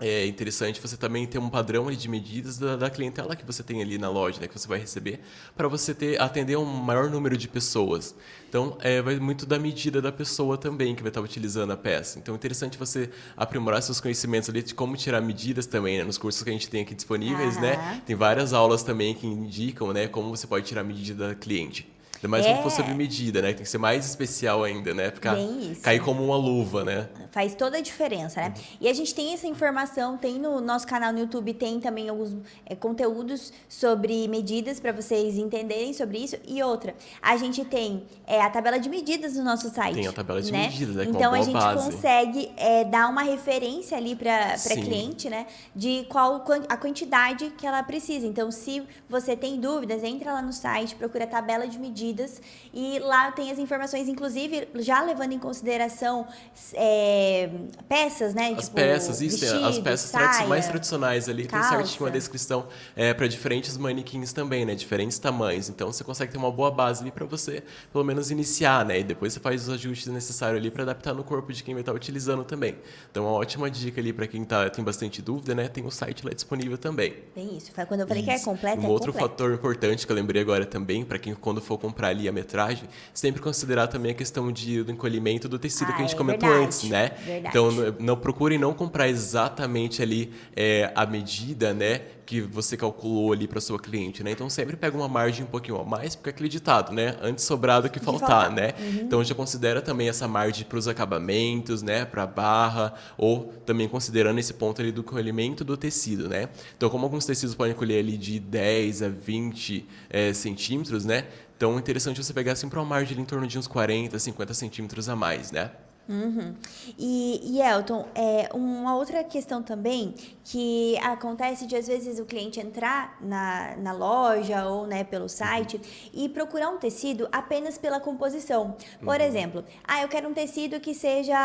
É 0.00 0.26
interessante 0.26 0.80
você 0.80 0.96
também 0.96 1.26
ter 1.26 1.38
um 1.38 1.50
padrão 1.50 1.90
de 1.90 2.08
medidas 2.08 2.58
da, 2.58 2.76
da, 2.76 2.90
clientela 2.90 3.34
que 3.34 3.44
você 3.44 3.62
tem 3.62 3.82
ali 3.82 3.98
na 3.98 4.08
loja, 4.08 4.40
né, 4.40 4.46
que 4.46 4.58
você 4.58 4.68
vai 4.68 4.78
receber, 4.78 5.20
para 5.56 5.66
você 5.66 5.94
ter 5.94 6.20
atender 6.20 6.56
um 6.56 6.64
maior 6.64 7.10
número 7.10 7.36
de 7.36 7.48
pessoas. 7.48 8.14
Então, 8.48 8.78
é, 8.80 9.02
vai 9.02 9.18
muito 9.18 9.44
da 9.44 9.58
medida 9.58 10.00
da 10.00 10.12
pessoa 10.12 10.56
também 10.56 10.94
que 10.94 11.02
vai 11.02 11.10
estar 11.10 11.20
utilizando 11.20 11.72
a 11.72 11.76
peça. 11.76 12.18
Então, 12.18 12.34
é 12.34 12.36
interessante 12.36 12.78
você 12.78 13.10
aprimorar 13.36 13.82
seus 13.82 14.00
conhecimentos 14.00 14.48
ali 14.48 14.62
de 14.62 14.74
como 14.74 14.96
tirar 14.96 15.20
medidas 15.20 15.66
também, 15.66 15.98
né, 15.98 16.04
nos 16.04 16.16
cursos 16.16 16.42
que 16.42 16.50
a 16.50 16.52
gente 16.52 16.68
tem 16.68 16.82
aqui 16.82 16.94
disponíveis, 16.94 17.56
uhum. 17.56 17.62
né? 17.62 18.02
Tem 18.06 18.14
várias 18.14 18.52
aulas 18.52 18.82
também 18.82 19.14
que 19.14 19.26
indicam, 19.26 19.92
né, 19.92 20.06
como 20.06 20.34
você 20.34 20.46
pode 20.46 20.66
tirar 20.66 20.82
a 20.82 20.84
medida 20.84 21.28
da 21.28 21.34
cliente. 21.34 21.86
Ainda 22.18 22.28
mais 22.28 22.44
é. 22.44 22.52
quando 22.52 22.62
for 22.64 22.70
sob 22.70 22.92
medida, 22.94 23.40
né? 23.40 23.52
Tem 23.52 23.62
que 23.62 23.68
ser 23.70 23.78
mais 23.78 24.04
especial 24.04 24.64
ainda, 24.64 24.92
né? 24.92 25.10
Ficar, 25.10 25.36
cair 25.82 26.00
como 26.00 26.24
uma 26.24 26.36
luva, 26.36 26.84
né? 26.84 27.08
Faz 27.30 27.54
toda 27.54 27.78
a 27.78 27.80
diferença, 27.80 28.40
né? 28.40 28.48
Uhum. 28.48 28.62
E 28.80 28.88
a 28.88 28.92
gente 28.92 29.14
tem 29.14 29.32
essa 29.32 29.46
informação, 29.46 30.16
tem 30.16 30.38
no 30.38 30.60
nosso 30.60 30.86
canal 30.86 31.12
no 31.12 31.20
YouTube, 31.20 31.54
tem 31.54 31.78
também 31.78 32.08
alguns 32.08 32.36
é, 32.66 32.74
conteúdos 32.74 33.52
sobre 33.68 34.26
medidas 34.26 34.80
para 34.80 34.90
vocês 34.90 35.38
entenderem 35.38 35.92
sobre 35.92 36.18
isso. 36.18 36.36
E 36.46 36.60
outra, 36.60 36.94
a 37.22 37.36
gente 37.36 37.64
tem 37.64 38.02
é, 38.26 38.42
a 38.42 38.50
tabela 38.50 38.78
de 38.80 38.88
medidas 38.88 39.36
no 39.36 39.44
nosso 39.44 39.70
site. 39.70 39.94
Tem 39.94 40.06
a 40.08 40.12
tabela 40.12 40.42
de 40.42 40.50
né? 40.50 40.66
medidas, 40.68 40.96
né? 40.96 41.04
Então 41.08 41.32
a 41.32 41.42
gente 41.42 41.52
base. 41.52 41.84
consegue 41.84 42.50
é, 42.56 42.84
dar 42.84 43.08
uma 43.08 43.22
referência 43.22 43.96
ali 43.96 44.16
para 44.16 44.56
cliente, 44.58 45.30
né? 45.30 45.46
De 45.74 46.04
qual 46.08 46.44
a 46.68 46.76
quantidade 46.76 47.50
que 47.56 47.66
ela 47.66 47.82
precisa. 47.84 48.26
Então, 48.26 48.50
se 48.50 48.82
você 49.08 49.36
tem 49.36 49.60
dúvidas, 49.60 50.02
entra 50.02 50.32
lá 50.32 50.42
no 50.42 50.52
site, 50.52 50.96
procura 50.96 51.24
a 51.24 51.28
tabela 51.28 51.68
de 51.68 51.78
medidas 51.78 52.07
medidas 52.08 52.40
e 52.72 52.98
lá 53.00 53.30
tem 53.32 53.50
as 53.50 53.58
informações, 53.58 54.08
inclusive 54.08 54.68
já 54.76 55.02
levando 55.02 55.32
em 55.32 55.38
consideração 55.38 56.26
é, 56.74 57.50
peças, 57.88 58.34
né? 58.34 58.54
As 58.56 58.64
tipo, 58.64 58.76
peças, 58.76 59.20
isso, 59.20 59.40
vestido, 59.40 59.64
as 59.64 59.78
peças 59.78 60.10
saia, 60.10 60.46
mais 60.46 60.66
tradicionais 60.66 61.28
ali, 61.28 61.46
calça. 61.46 61.68
tem 61.70 61.78
certinho 61.78 62.04
uma 62.04 62.10
descrição 62.10 62.66
é, 62.96 63.12
para 63.14 63.26
diferentes 63.26 63.76
manequins 63.76 64.32
também, 64.32 64.64
né? 64.64 64.74
Diferentes 64.74 65.18
tamanhos. 65.18 65.68
Então 65.68 65.92
você 65.92 66.02
consegue 66.02 66.32
ter 66.32 66.38
uma 66.38 66.50
boa 66.50 66.70
base 66.70 67.02
ali 67.02 67.10
para 67.10 67.26
você, 67.26 67.62
pelo 67.92 68.04
menos, 68.04 68.30
iniciar, 68.30 68.84
né? 68.84 69.00
E 69.00 69.04
depois 69.04 69.32
você 69.32 69.40
faz 69.40 69.62
os 69.62 69.74
ajustes 69.74 70.06
necessários 70.12 70.60
ali 70.60 70.70
para 70.70 70.82
adaptar 70.82 71.14
no 71.14 71.24
corpo 71.24 71.52
de 71.52 71.62
quem 71.62 71.74
vai 71.74 71.82
estar 71.82 71.92
utilizando 71.92 72.44
também. 72.44 72.76
Então, 73.10 73.24
uma 73.24 73.32
ótima 73.32 73.70
dica 73.70 74.00
ali 74.00 74.12
para 74.12 74.26
quem 74.26 74.44
tá, 74.44 74.68
tem 74.70 74.84
bastante 74.84 75.20
dúvida, 75.20 75.54
né? 75.54 75.68
Tem 75.68 75.84
o 75.84 75.90
site 75.90 76.24
lá 76.24 76.32
disponível 76.32 76.78
também. 76.78 77.14
Tem 77.34 77.56
isso. 77.56 77.72
Quando 77.86 78.00
eu 78.00 78.06
falei 78.06 78.22
isso. 78.22 78.32
que 78.32 78.36
é 78.36 78.44
completo, 78.44 78.82
um 78.82 78.86
é 78.86 78.88
outro 78.88 79.12
completo. 79.12 79.30
fator 79.30 79.54
importante 79.54 80.06
que 80.06 80.12
eu 80.12 80.16
lembrei 80.16 80.42
agora 80.42 80.66
também, 80.66 81.04
para 81.04 81.18
quem 81.18 81.34
quando 81.34 81.60
for 81.60 81.78
comprar 81.78 81.97
comprar 81.98 82.08
ali 82.08 82.28
a 82.28 82.32
metragem, 82.32 82.88
sempre 83.12 83.42
considerar 83.42 83.88
também 83.88 84.12
a 84.12 84.14
questão 84.14 84.52
de, 84.52 84.84
do 84.84 84.92
encolhimento 84.92 85.48
do 85.48 85.58
tecido 85.58 85.90
ah, 85.90 85.92
que 85.92 86.02
a 86.02 86.06
gente 86.06 86.12
ah, 86.12 86.14
é 86.14 86.18
comentou 86.18 86.48
verdade, 86.48 86.66
antes, 86.66 86.88
né? 86.88 87.10
Verdade. 87.24 87.48
Então, 87.48 87.72
não, 87.72 87.94
não 87.98 88.16
procurem 88.16 88.56
não 88.56 88.72
comprar 88.72 89.08
exatamente 89.08 90.00
ali 90.00 90.32
é, 90.54 90.92
a 90.94 91.04
medida, 91.04 91.74
né? 91.74 92.02
que 92.28 92.42
você 92.42 92.76
calculou 92.76 93.32
ali 93.32 93.48
para 93.48 93.58
sua 93.58 93.78
cliente, 93.78 94.22
né? 94.22 94.32
Então 94.32 94.50
sempre 94.50 94.76
pega 94.76 94.94
uma 94.94 95.08
margem 95.08 95.46
um 95.46 95.48
pouquinho 95.48 95.80
a 95.80 95.84
mais, 95.84 96.14
porque 96.14 96.28
é 96.28 96.32
acreditado, 96.32 96.92
né? 96.92 97.16
Antes 97.22 97.42
sobrado 97.42 97.88
que 97.88 97.98
faltar, 97.98 98.28
faltar. 98.28 98.52
né? 98.52 98.74
Uhum. 98.78 99.00
Então 99.00 99.24
já 99.24 99.34
considera 99.34 99.80
também 99.80 100.10
essa 100.10 100.28
margem 100.28 100.66
para 100.66 100.76
os 100.76 100.86
acabamentos, 100.86 101.80
né? 101.80 102.04
Para 102.04 102.26
barra 102.26 102.92
ou 103.16 103.46
também 103.64 103.88
considerando 103.88 104.38
esse 104.38 104.52
ponto 104.52 104.78
ali 104.82 104.92
do 104.92 105.02
colhimento 105.02 105.64
do 105.64 105.74
tecido, 105.74 106.28
né? 106.28 106.50
Então 106.76 106.90
como 106.90 107.06
alguns 107.06 107.24
tecidos 107.24 107.54
podem 107.54 107.74
colher 107.74 108.00
ali 108.00 108.18
de 108.18 108.38
10 108.38 109.04
a 109.04 109.08
20 109.08 109.88
é, 110.10 110.34
centímetros, 110.34 111.06
né? 111.06 111.24
Então 111.58 111.74
é 111.74 111.78
interessante 111.78 112.22
você 112.22 112.32
pegar 112.32 112.54
sempre 112.54 112.78
uma 112.78 112.84
margem 112.84 113.18
em 113.18 113.24
torno 113.24 113.44
de 113.44 113.58
uns 113.58 113.66
40, 113.66 114.16
50 114.16 114.54
centímetros 114.54 115.08
a 115.08 115.16
mais, 115.16 115.50
né? 115.50 115.72
Uhum. 116.08 116.54
E, 116.96 117.40
e, 117.52 117.60
Elton, 117.60 118.06
é, 118.14 118.48
uma 118.54 118.96
outra 118.96 119.24
questão 119.24 119.60
também 119.60 120.14
que 120.44 120.96
acontece 120.98 121.66
de 121.66 121.74
às 121.74 121.88
vezes 121.88 122.20
o 122.20 122.24
cliente 122.24 122.60
entrar 122.60 123.18
na, 123.20 123.76
na 123.76 123.92
loja 123.92 124.66
ou 124.66 124.86
né, 124.86 125.02
pelo 125.02 125.28
site 125.28 125.76
uhum. 125.76 125.82
e 126.14 126.28
procurar 126.28 126.70
um 126.70 126.78
tecido 126.78 127.28
apenas 127.32 127.76
pela 127.76 127.98
composição. 127.98 128.76
Por 129.00 129.18
uhum. 129.18 129.26
exemplo, 129.26 129.64
ah, 129.82 130.00
eu 130.00 130.08
quero 130.08 130.28
um 130.28 130.32
tecido 130.32 130.78
que 130.78 130.94
seja 130.94 131.36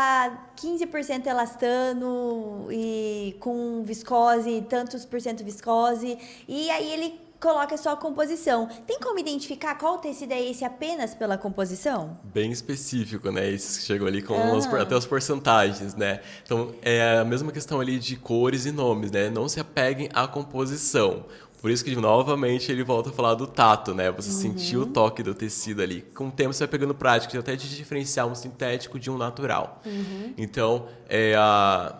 15% 0.55 1.25
elastano 1.25 2.67
e 2.71 3.35
com 3.39 3.81
viscose, 3.83 4.63
tantos 4.69 5.05
por 5.05 5.19
cento 5.19 5.43
viscose, 5.43 6.17
e 6.47 6.69
aí 6.69 6.93
ele 6.93 7.23
coloca 7.43 7.75
só 7.75 7.91
a 7.91 7.97
composição. 7.97 8.69
Tem 8.87 8.97
como 9.01 9.19
identificar 9.19 9.75
qual 9.75 9.97
tecido 9.97 10.31
é 10.31 10.41
esse 10.41 10.63
apenas 10.63 11.13
pela 11.13 11.37
composição? 11.37 12.17
Bem 12.23 12.53
específico, 12.53 13.29
né? 13.31 13.51
Esse 13.51 13.81
que 13.81 13.85
chegou 13.85 14.07
ali 14.07 14.21
com 14.21 14.33
ah. 14.35 14.53
os, 14.53 14.65
até 14.65 14.95
os 14.95 15.05
porcentagens, 15.05 15.93
né? 15.93 16.21
Então, 16.45 16.73
é 16.81 17.17
a 17.17 17.25
mesma 17.25 17.51
questão 17.51 17.81
ali 17.81 17.99
de 17.99 18.15
cores 18.15 18.65
e 18.65 18.71
nomes, 18.71 19.11
né? 19.11 19.29
Não 19.29 19.49
se 19.49 19.59
apeguem 19.59 20.09
à 20.13 20.25
composição. 20.25 21.25
Por 21.61 21.69
isso 21.69 21.83
que, 21.83 21.93
novamente, 21.97 22.71
ele 22.71 22.83
volta 22.83 23.09
a 23.09 23.13
falar 23.13 23.35
do 23.35 23.45
tato, 23.45 23.93
né? 23.93 24.09
Você 24.11 24.29
uhum. 24.29 24.57
sentir 24.57 24.77
o 24.77 24.85
toque 24.85 25.21
do 25.21 25.33
tecido 25.33 25.81
ali. 25.81 26.01
Com 26.01 26.29
o 26.29 26.31
tempo, 26.31 26.53
você 26.53 26.59
vai 26.59 26.69
pegando 26.69 26.95
prática 26.95 27.37
até 27.37 27.57
de 27.57 27.75
diferenciar 27.75 28.25
um 28.25 28.35
sintético 28.35 28.97
de 28.97 29.11
um 29.11 29.17
natural. 29.17 29.81
Uhum. 29.85 30.33
Então, 30.37 30.87
é 31.09 31.35
a... 31.35 31.93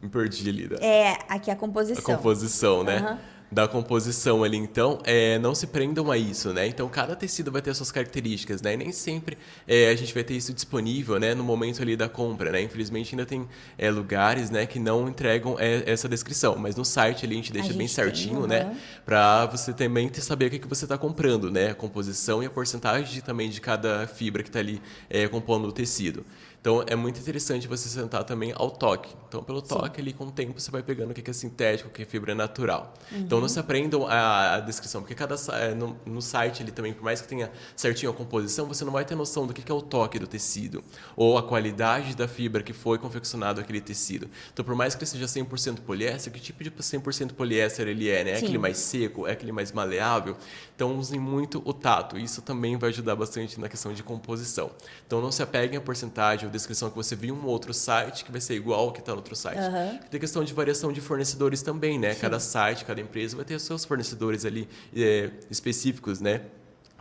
Me 0.00 0.08
perdi 0.08 0.48
ali. 0.48 0.66
Da... 0.66 0.84
É, 0.84 1.16
aqui 1.28 1.48
a 1.48 1.54
composição. 1.54 2.14
A 2.14 2.16
composição, 2.16 2.82
né? 2.82 3.00
Uhum 3.08 3.31
da 3.52 3.68
composição 3.68 4.42
ali. 4.42 4.56
Então, 4.56 4.98
é, 5.04 5.38
não 5.38 5.54
se 5.54 5.66
prendam 5.66 6.10
a 6.10 6.16
isso, 6.16 6.54
né? 6.54 6.66
Então, 6.66 6.88
cada 6.88 7.14
tecido 7.14 7.52
vai 7.52 7.60
ter 7.60 7.74
suas 7.74 7.92
características, 7.92 8.62
né? 8.62 8.72
E 8.72 8.76
nem 8.78 8.92
sempre 8.92 9.36
é, 9.68 9.90
a 9.90 9.94
gente 9.94 10.14
vai 10.14 10.24
ter 10.24 10.34
isso 10.34 10.54
disponível, 10.54 11.20
né? 11.20 11.34
No 11.34 11.44
momento 11.44 11.82
ali 11.82 11.94
da 11.94 12.08
compra, 12.08 12.50
né? 12.50 12.62
Infelizmente, 12.62 13.14
ainda 13.14 13.26
tem 13.26 13.46
é, 13.76 13.90
lugares, 13.90 14.50
né? 14.50 14.64
Que 14.64 14.78
não 14.78 15.06
entregam 15.06 15.56
é, 15.58 15.82
essa 15.86 16.08
descrição. 16.08 16.56
Mas 16.56 16.76
no 16.76 16.84
site 16.84 17.26
ali 17.26 17.34
a 17.34 17.36
gente 17.36 17.52
deixa 17.52 17.68
a 17.68 17.70
gente 17.72 17.78
bem 17.78 17.88
certinho, 17.88 18.40
tem, 18.40 18.48
né? 18.48 18.64
Uhum. 18.64 18.76
Para 19.04 19.46
você 19.46 19.74
também 19.74 20.08
ter, 20.08 20.22
saber 20.22 20.46
o 20.46 20.50
que, 20.50 20.58
que 20.58 20.68
você 20.68 20.86
está 20.86 20.96
comprando, 20.96 21.50
né? 21.50 21.70
A 21.70 21.74
composição 21.74 22.42
e 22.42 22.46
a 22.46 22.50
porcentagem 22.50 23.12
de, 23.12 23.22
também 23.22 23.50
de 23.50 23.60
cada 23.60 24.06
fibra 24.06 24.42
que 24.42 24.48
está 24.48 24.60
ali 24.60 24.80
é, 25.10 25.28
compondo 25.28 25.68
o 25.68 25.72
tecido. 25.72 26.24
Então 26.62 26.84
é 26.86 26.94
muito 26.94 27.18
interessante 27.18 27.66
você 27.66 27.88
sentar 27.88 28.22
também 28.22 28.52
ao 28.54 28.70
toque. 28.70 29.12
Então, 29.26 29.42
pelo 29.42 29.60
toque, 29.60 30.00
ali 30.00 30.12
com 30.12 30.26
o 30.26 30.30
tempo 30.30 30.60
você 30.60 30.70
vai 30.70 30.80
pegando 30.80 31.10
o 31.10 31.14
que 31.14 31.28
é 31.28 31.32
sintético, 31.34 31.88
o 31.88 31.92
que 31.92 32.02
é 32.02 32.04
fibra 32.04 32.36
natural. 32.36 32.94
Uhum. 33.10 33.18
Então 33.18 33.40
não 33.40 33.48
se 33.48 33.58
aprendam 33.58 34.06
a, 34.06 34.54
a, 34.54 34.60
descrição, 34.60 35.00
porque 35.00 35.12
cada 35.12 35.34
é, 35.54 35.74
no, 35.74 35.98
no, 36.06 36.22
site 36.22 36.62
ali 36.62 36.70
também, 36.70 36.92
por 36.92 37.02
mais 37.02 37.20
que 37.20 37.26
tenha 37.26 37.50
certinho 37.74 38.12
a 38.12 38.14
composição, 38.14 38.66
você 38.66 38.84
não 38.84 38.92
vai 38.92 39.04
ter 39.04 39.16
noção 39.16 39.44
do 39.44 39.52
que 39.52 39.72
é 39.72 39.74
o 39.74 39.82
toque 39.82 40.20
do 40.20 40.26
tecido, 40.28 40.84
ou 41.16 41.36
a 41.36 41.42
qualidade 41.42 42.14
da 42.14 42.28
fibra 42.28 42.62
que 42.62 42.72
foi 42.72 42.96
confeccionado 42.96 43.60
aquele 43.60 43.80
tecido. 43.80 44.30
Então, 44.52 44.64
por 44.64 44.76
mais 44.76 44.94
que 44.94 45.02
ele 45.02 45.10
seja 45.10 45.26
100% 45.26 45.80
poliéster, 45.80 46.32
que 46.32 46.38
tipo 46.38 46.62
de 46.62 46.70
100% 46.70 47.32
poliéster 47.32 47.88
ele 47.88 48.08
é, 48.08 48.22
né? 48.22 48.30
É 48.32 48.36
aquele 48.36 48.58
mais 48.58 48.78
seco, 48.78 49.26
é 49.26 49.32
aquele 49.32 49.50
mais 49.50 49.72
maleável. 49.72 50.36
Então, 50.76 50.96
usem 50.96 51.18
muito 51.18 51.60
o 51.64 51.72
tato. 51.72 52.16
Isso 52.16 52.40
também 52.40 52.76
vai 52.76 52.90
ajudar 52.90 53.16
bastante 53.16 53.58
na 53.58 53.68
questão 53.68 53.92
de 53.92 54.02
composição. 54.04 54.70
Então, 55.04 55.20
não 55.20 55.32
se 55.32 55.42
apeguem 55.42 55.76
à 55.76 55.80
porcentagem 55.80 56.51
descrição 56.52 56.90
que 56.90 56.96
você 56.96 57.16
viu 57.16 57.34
um 57.34 57.46
outro 57.46 57.74
site 57.74 58.24
que 58.24 58.30
vai 58.30 58.40
ser 58.40 58.54
igual 58.54 58.80
ao 58.80 58.92
que 58.92 59.00
está 59.00 59.12
no 59.12 59.18
outro 59.18 59.34
site. 59.34 59.58
Uhum. 59.58 59.98
Tem 60.10 60.20
questão 60.20 60.44
de 60.44 60.52
variação 60.52 60.92
de 60.92 61.00
fornecedores 61.00 61.62
também, 61.62 61.98
né? 61.98 62.14
Sim. 62.14 62.20
Cada 62.20 62.38
site, 62.38 62.84
cada 62.84 63.00
empresa 63.00 63.34
vai 63.36 63.44
ter 63.44 63.54
os 63.54 63.62
seus 63.62 63.84
fornecedores 63.84 64.44
ali 64.44 64.68
é, 64.94 65.30
específicos, 65.50 66.20
né? 66.20 66.42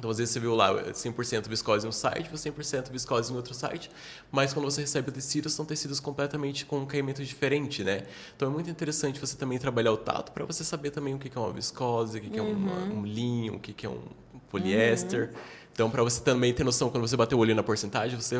Então, 0.01 0.09
às 0.09 0.17
vezes 0.17 0.33
você 0.33 0.39
viu 0.39 0.55
lá 0.55 0.73
100% 0.73 1.47
viscose 1.47 1.85
em 1.85 1.89
um 1.89 1.91
site, 1.91 2.27
100% 2.31 2.89
viscose 2.89 3.31
em 3.31 3.35
outro 3.35 3.53
site, 3.53 3.91
mas 4.31 4.51
quando 4.51 4.65
você 4.65 4.81
recebe 4.81 5.09
o 5.09 5.11
tecido, 5.11 5.47
são 5.47 5.63
tecidos 5.63 5.99
completamente 5.99 6.65
com 6.65 6.79
um 6.79 6.87
caimento 6.87 7.23
diferente, 7.23 7.83
né? 7.83 8.01
Então, 8.35 8.49
é 8.49 8.51
muito 8.51 8.67
interessante 8.67 9.19
você 9.19 9.37
também 9.37 9.59
trabalhar 9.59 9.91
o 9.91 9.97
tato 9.97 10.31
para 10.31 10.43
você 10.43 10.63
saber 10.63 10.89
também 10.89 11.13
o 11.13 11.19
que 11.19 11.31
é 11.37 11.39
uma 11.39 11.53
viscose, 11.53 12.17
o 12.17 12.21
que 12.21 12.35
é 12.35 12.41
uhum. 12.41 13.01
um 13.01 13.05
linho, 13.05 13.57
o 13.57 13.59
que 13.59 13.85
é 13.85 13.89
um 13.89 14.01
poliéster. 14.49 15.29
Uhum. 15.29 15.39
Então, 15.71 15.89
para 15.91 16.01
você 16.01 16.19
também 16.21 16.51
ter 16.51 16.63
noção, 16.63 16.89
quando 16.89 17.07
você 17.07 17.15
bater 17.15 17.35
o 17.35 17.37
olho 17.37 17.53
na 17.53 17.63
porcentagem, 17.63 18.19
você 18.19 18.37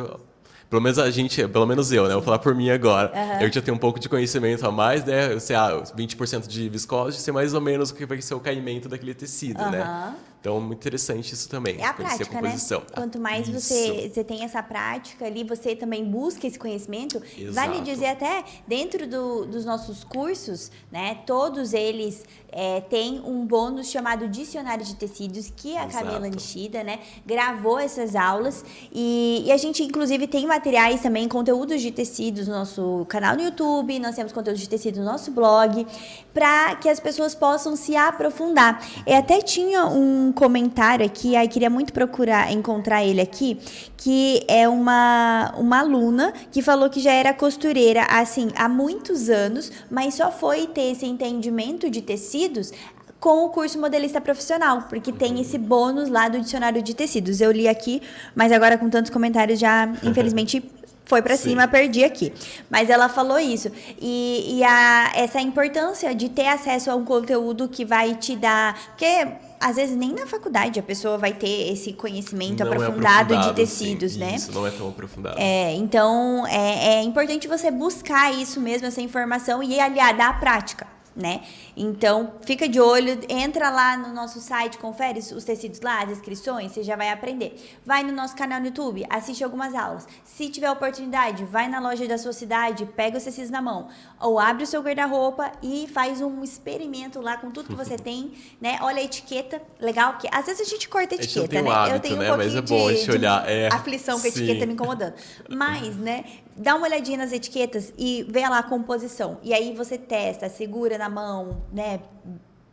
pelo 0.72 0.80
menos 0.80 0.98
a 0.98 1.10
gente, 1.10 1.46
pelo 1.48 1.66
menos 1.66 1.92
eu, 1.92 2.08
né? 2.08 2.14
Vou 2.14 2.22
falar 2.22 2.38
por 2.38 2.54
mim 2.54 2.70
agora. 2.70 3.12
Uhum. 3.14 3.42
Eu 3.42 3.52
já 3.52 3.60
tenho 3.60 3.76
um 3.76 3.78
pouco 3.78 4.00
de 4.00 4.08
conhecimento 4.08 4.66
a 4.66 4.72
mais, 4.72 5.04
né? 5.04 5.30
Eu 5.30 5.38
sei, 5.38 5.54
ah, 5.54 5.82
20% 5.94 6.46
de 6.46 6.66
viscose, 6.70 7.18
sei 7.18 7.30
mais 7.30 7.52
ou 7.52 7.60
menos 7.60 7.90
o 7.90 7.94
que 7.94 8.06
vai 8.06 8.22
ser 8.22 8.32
o 8.32 8.40
caimento 8.40 8.88
daquele 8.88 9.12
tecido, 9.12 9.62
uhum. 9.62 9.70
né? 9.70 10.14
Então, 10.42 10.60
muito 10.60 10.80
interessante 10.80 11.32
isso 11.32 11.48
também. 11.48 11.80
É 11.80 11.84
a 11.84 11.92
prática, 11.94 12.24
a 12.24 12.26
composição. 12.26 12.80
né? 12.80 12.86
Quanto 12.92 13.20
mais 13.20 13.48
você, 13.48 14.10
você 14.12 14.24
tem 14.24 14.42
essa 14.42 14.60
prática 14.60 15.24
ali, 15.24 15.44
você 15.44 15.76
também 15.76 16.04
busca 16.04 16.44
esse 16.48 16.58
conhecimento. 16.58 17.22
Exato. 17.38 17.52
Vale 17.52 17.80
dizer 17.82 18.06
até, 18.06 18.42
dentro 18.66 19.06
do, 19.06 19.46
dos 19.46 19.64
nossos 19.64 20.02
cursos, 20.02 20.72
né? 20.90 21.20
Todos 21.24 21.72
eles 21.72 22.24
é, 22.50 22.80
têm 22.80 23.22
um 23.24 23.46
bônus 23.46 23.88
chamado 23.88 24.26
Dicionário 24.26 24.84
de 24.84 24.96
Tecidos, 24.96 25.52
que 25.54 25.76
a 25.76 25.86
Exato. 25.86 26.04
Camila 26.04 26.28
Nishida, 26.28 26.82
né? 26.82 26.98
Gravou 27.24 27.78
essas 27.78 28.16
aulas. 28.16 28.64
E, 28.92 29.44
e, 29.46 29.52
a 29.52 29.56
gente, 29.56 29.84
inclusive, 29.84 30.26
tem 30.26 30.44
materiais 30.44 31.00
também, 31.00 31.28
conteúdos 31.28 31.80
de 31.80 31.92
tecidos 31.92 32.48
no 32.48 32.54
nosso 32.54 33.06
canal 33.08 33.36
no 33.36 33.44
YouTube. 33.44 33.96
Nós 34.00 34.16
temos 34.16 34.32
conteúdos 34.32 34.60
de 34.60 34.68
tecido 34.68 34.98
no 34.98 35.04
nosso 35.04 35.30
blog. 35.30 35.86
Para 36.34 36.74
que 36.74 36.88
as 36.88 36.98
pessoas 36.98 37.32
possam 37.32 37.76
se 37.76 37.94
aprofundar. 37.94 38.84
Eu 39.06 39.18
até 39.18 39.40
tinha 39.40 39.86
um 39.86 40.31
um 40.32 40.34
comentário 40.34 41.04
aqui, 41.04 41.36
aí 41.36 41.46
queria 41.46 41.68
muito 41.68 41.92
procurar 41.92 42.50
encontrar 42.50 43.04
ele 43.04 43.20
aqui, 43.20 43.58
que 43.96 44.42
é 44.48 44.66
uma, 44.66 45.54
uma 45.58 45.80
aluna 45.80 46.32
que 46.50 46.62
falou 46.62 46.88
que 46.88 47.00
já 47.00 47.12
era 47.12 47.34
costureira 47.34 48.06
assim 48.08 48.48
há 48.56 48.68
muitos 48.68 49.28
anos, 49.28 49.70
mas 49.90 50.14
só 50.14 50.32
foi 50.32 50.66
ter 50.66 50.92
esse 50.92 51.04
entendimento 51.04 51.90
de 51.90 52.00
tecidos 52.00 52.72
com 53.20 53.44
o 53.44 53.50
curso 53.50 53.78
modelista 53.78 54.20
profissional, 54.20 54.86
porque 54.88 55.12
tem 55.12 55.38
esse 55.40 55.56
bônus 55.56 56.08
lá 56.08 56.28
do 56.28 56.40
dicionário 56.40 56.82
de 56.82 56.92
tecidos. 56.92 57.40
Eu 57.40 57.52
li 57.52 57.68
aqui, 57.68 58.02
mas 58.34 58.50
agora 58.50 58.76
com 58.76 58.90
tantos 58.90 59.12
comentários 59.12 59.60
já, 59.60 59.86
infelizmente, 60.02 60.64
foi 61.04 61.20
para 61.20 61.36
cima, 61.36 61.68
perdi 61.68 62.02
aqui. 62.02 62.32
Mas 62.70 62.88
ela 62.88 63.08
falou 63.08 63.38
isso. 63.38 63.70
E, 64.00 64.56
e 64.58 64.64
a, 64.64 65.12
essa 65.14 65.40
importância 65.40 66.14
de 66.14 66.30
ter 66.30 66.48
acesso 66.48 66.90
a 66.90 66.94
um 66.94 67.04
conteúdo 67.04 67.68
que 67.68 67.84
vai 67.84 68.14
te 68.14 68.34
dar. 68.34 68.74
Porque 68.88 69.28
às 69.62 69.76
vezes 69.76 69.96
nem 69.96 70.12
na 70.12 70.26
faculdade 70.26 70.78
a 70.80 70.82
pessoa 70.82 71.16
vai 71.16 71.32
ter 71.32 71.72
esse 71.72 71.92
conhecimento 71.92 72.64
Não 72.64 72.72
é 72.72 72.74
aprofundado, 72.74 73.34
aprofundado, 73.34 73.48
de 73.48 73.54
tecidos, 73.54 74.12
sim. 74.14 74.18
né? 74.18 74.34
Isso, 74.34 74.52
não 74.52 74.66
é 74.66 74.70
tão 74.70 74.88
aprofundado. 74.88 75.38
É, 75.38 75.72
então 75.74 76.46
é, 76.46 76.96
é 76.96 77.02
importante 77.02 77.46
você 77.46 77.70
buscar 77.70 78.34
isso 78.34 78.60
mesmo, 78.60 78.86
essa 78.86 79.00
informação 79.00 79.62
e 79.62 79.78
aliada 79.78 80.26
à 80.26 80.32
prática. 80.32 80.91
Né? 81.14 81.42
Então, 81.76 82.34
fica 82.40 82.66
de 82.66 82.80
olho, 82.80 83.20
entra 83.28 83.68
lá 83.68 83.98
no 83.98 84.14
nosso 84.14 84.40
site, 84.40 84.78
confere 84.78 85.18
os 85.18 85.44
tecidos 85.44 85.80
lá, 85.80 86.02
as 86.02 86.10
inscrições, 86.10 86.72
você 86.72 86.82
já 86.82 86.96
vai 86.96 87.10
aprender. 87.10 87.54
Vai 87.84 88.02
no 88.02 88.12
nosso 88.12 88.34
canal 88.34 88.58
no 88.60 88.66
YouTube, 88.66 89.04
assiste 89.10 89.44
algumas 89.44 89.74
aulas. 89.74 90.06
Se 90.24 90.48
tiver 90.48 90.70
oportunidade, 90.70 91.44
vai 91.44 91.68
na 91.68 91.80
loja 91.80 92.06
da 92.08 92.16
sua 92.16 92.32
cidade, 92.32 92.86
pega 92.86 93.18
os 93.18 93.24
tecidos 93.24 93.50
na 93.50 93.60
mão, 93.60 93.88
ou 94.18 94.38
abre 94.38 94.64
o 94.64 94.66
seu 94.66 94.80
guarda-roupa 94.80 95.52
e 95.62 95.86
faz 95.92 96.22
um 96.22 96.42
experimento 96.42 97.20
lá 97.20 97.36
com 97.36 97.50
tudo 97.50 97.68
que 97.68 97.74
você 97.74 97.96
tem, 97.98 98.32
né? 98.60 98.78
Olha 98.80 99.00
a 99.00 99.04
etiqueta, 99.04 99.60
legal, 99.78 100.16
que 100.16 100.26
às 100.32 100.46
vezes 100.46 100.66
a 100.66 100.70
gente 100.70 100.88
corta 100.88 101.14
a 101.14 101.18
não 101.18 101.24
etiqueta, 101.24 101.62
né? 101.62 101.70
hábito, 101.70 101.96
Eu 101.96 102.00
tenho 102.00 102.16
um 102.16 102.18
né? 102.20 102.28
pouquinho 102.28 102.52
Mas 102.52 102.56
é 102.56 102.62
bom 102.62 102.92
de, 102.92 103.10
olhar, 103.10 103.48
é. 103.48 103.68
aflição 103.72 104.18
com 104.18 104.26
a 104.26 104.28
etiqueta 104.28 104.64
me 104.64 104.72
incomodando. 104.72 105.14
Mas, 105.48 105.94
né, 105.96 106.24
dá 106.56 106.74
uma 106.74 106.86
olhadinha 106.86 107.18
nas 107.18 107.32
etiquetas 107.32 107.92
e 107.96 108.26
vê 108.28 108.48
lá 108.48 108.58
a 108.58 108.62
composição. 108.62 109.38
E 109.42 109.52
aí 109.54 109.74
você 109.74 109.96
testa, 109.98 110.48
segura 110.48 110.98
na 110.98 111.08
mão, 111.08 111.62
né? 111.72 112.00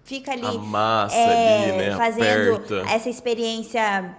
Fica 0.03 0.31
ali 0.31 0.45
Amassa 0.45 1.15
é, 1.15 1.69
ali, 1.69 1.77
né? 1.77 1.95
fazendo 1.95 2.55
Aperta. 2.55 2.89
essa 2.89 3.09
experiência 3.09 4.15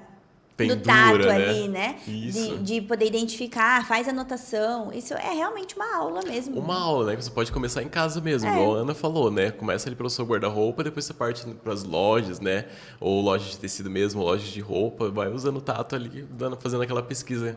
Pendura, 0.57 0.77
do 0.79 0.83
tato 0.85 1.27
né? 1.27 1.35
ali, 1.35 1.69
né? 1.69 1.97
Isso. 2.07 2.59
De, 2.59 2.81
de 2.81 2.81
poder 2.83 3.07
identificar, 3.07 3.85
faz 3.89 4.07
anotação. 4.07 4.93
Isso 4.93 5.15
é 5.15 5.33
realmente 5.33 5.75
uma 5.75 5.97
aula 5.97 6.21
mesmo. 6.25 6.61
Uma 6.61 6.79
aula, 6.79 7.07
né? 7.07 7.17
Você 7.21 7.31
pode 7.31 7.51
começar 7.51 7.83
em 7.83 7.89
casa 7.89 8.21
mesmo, 8.21 8.49
É. 8.49 8.53
igual 8.53 8.77
a 8.77 8.79
Ana 8.79 8.95
falou, 8.95 9.31
né? 9.31 9.51
Começa 9.51 9.89
ali 9.89 9.97
pelo 9.97 10.11
seu 10.11 10.25
guarda-roupa, 10.25 10.85
depois 10.85 11.07
você 11.07 11.15
parte 11.15 11.45
para 11.47 11.73
as 11.73 11.83
lojas, 11.83 12.39
né? 12.41 12.67
Ou 13.01 13.21
lojas 13.21 13.51
de 13.51 13.59
tecido 13.59 13.91
mesmo, 13.91 14.23
lojas 14.23 14.49
de 14.49 14.61
roupa, 14.61 15.11
vai 15.11 15.29
usando 15.29 15.57
o 15.57 15.63
tato 15.63 15.97
ali, 15.97 16.23
dando, 16.31 16.57
fazendo 16.57 16.83
aquela 16.83 17.03
pesquisa 17.03 17.57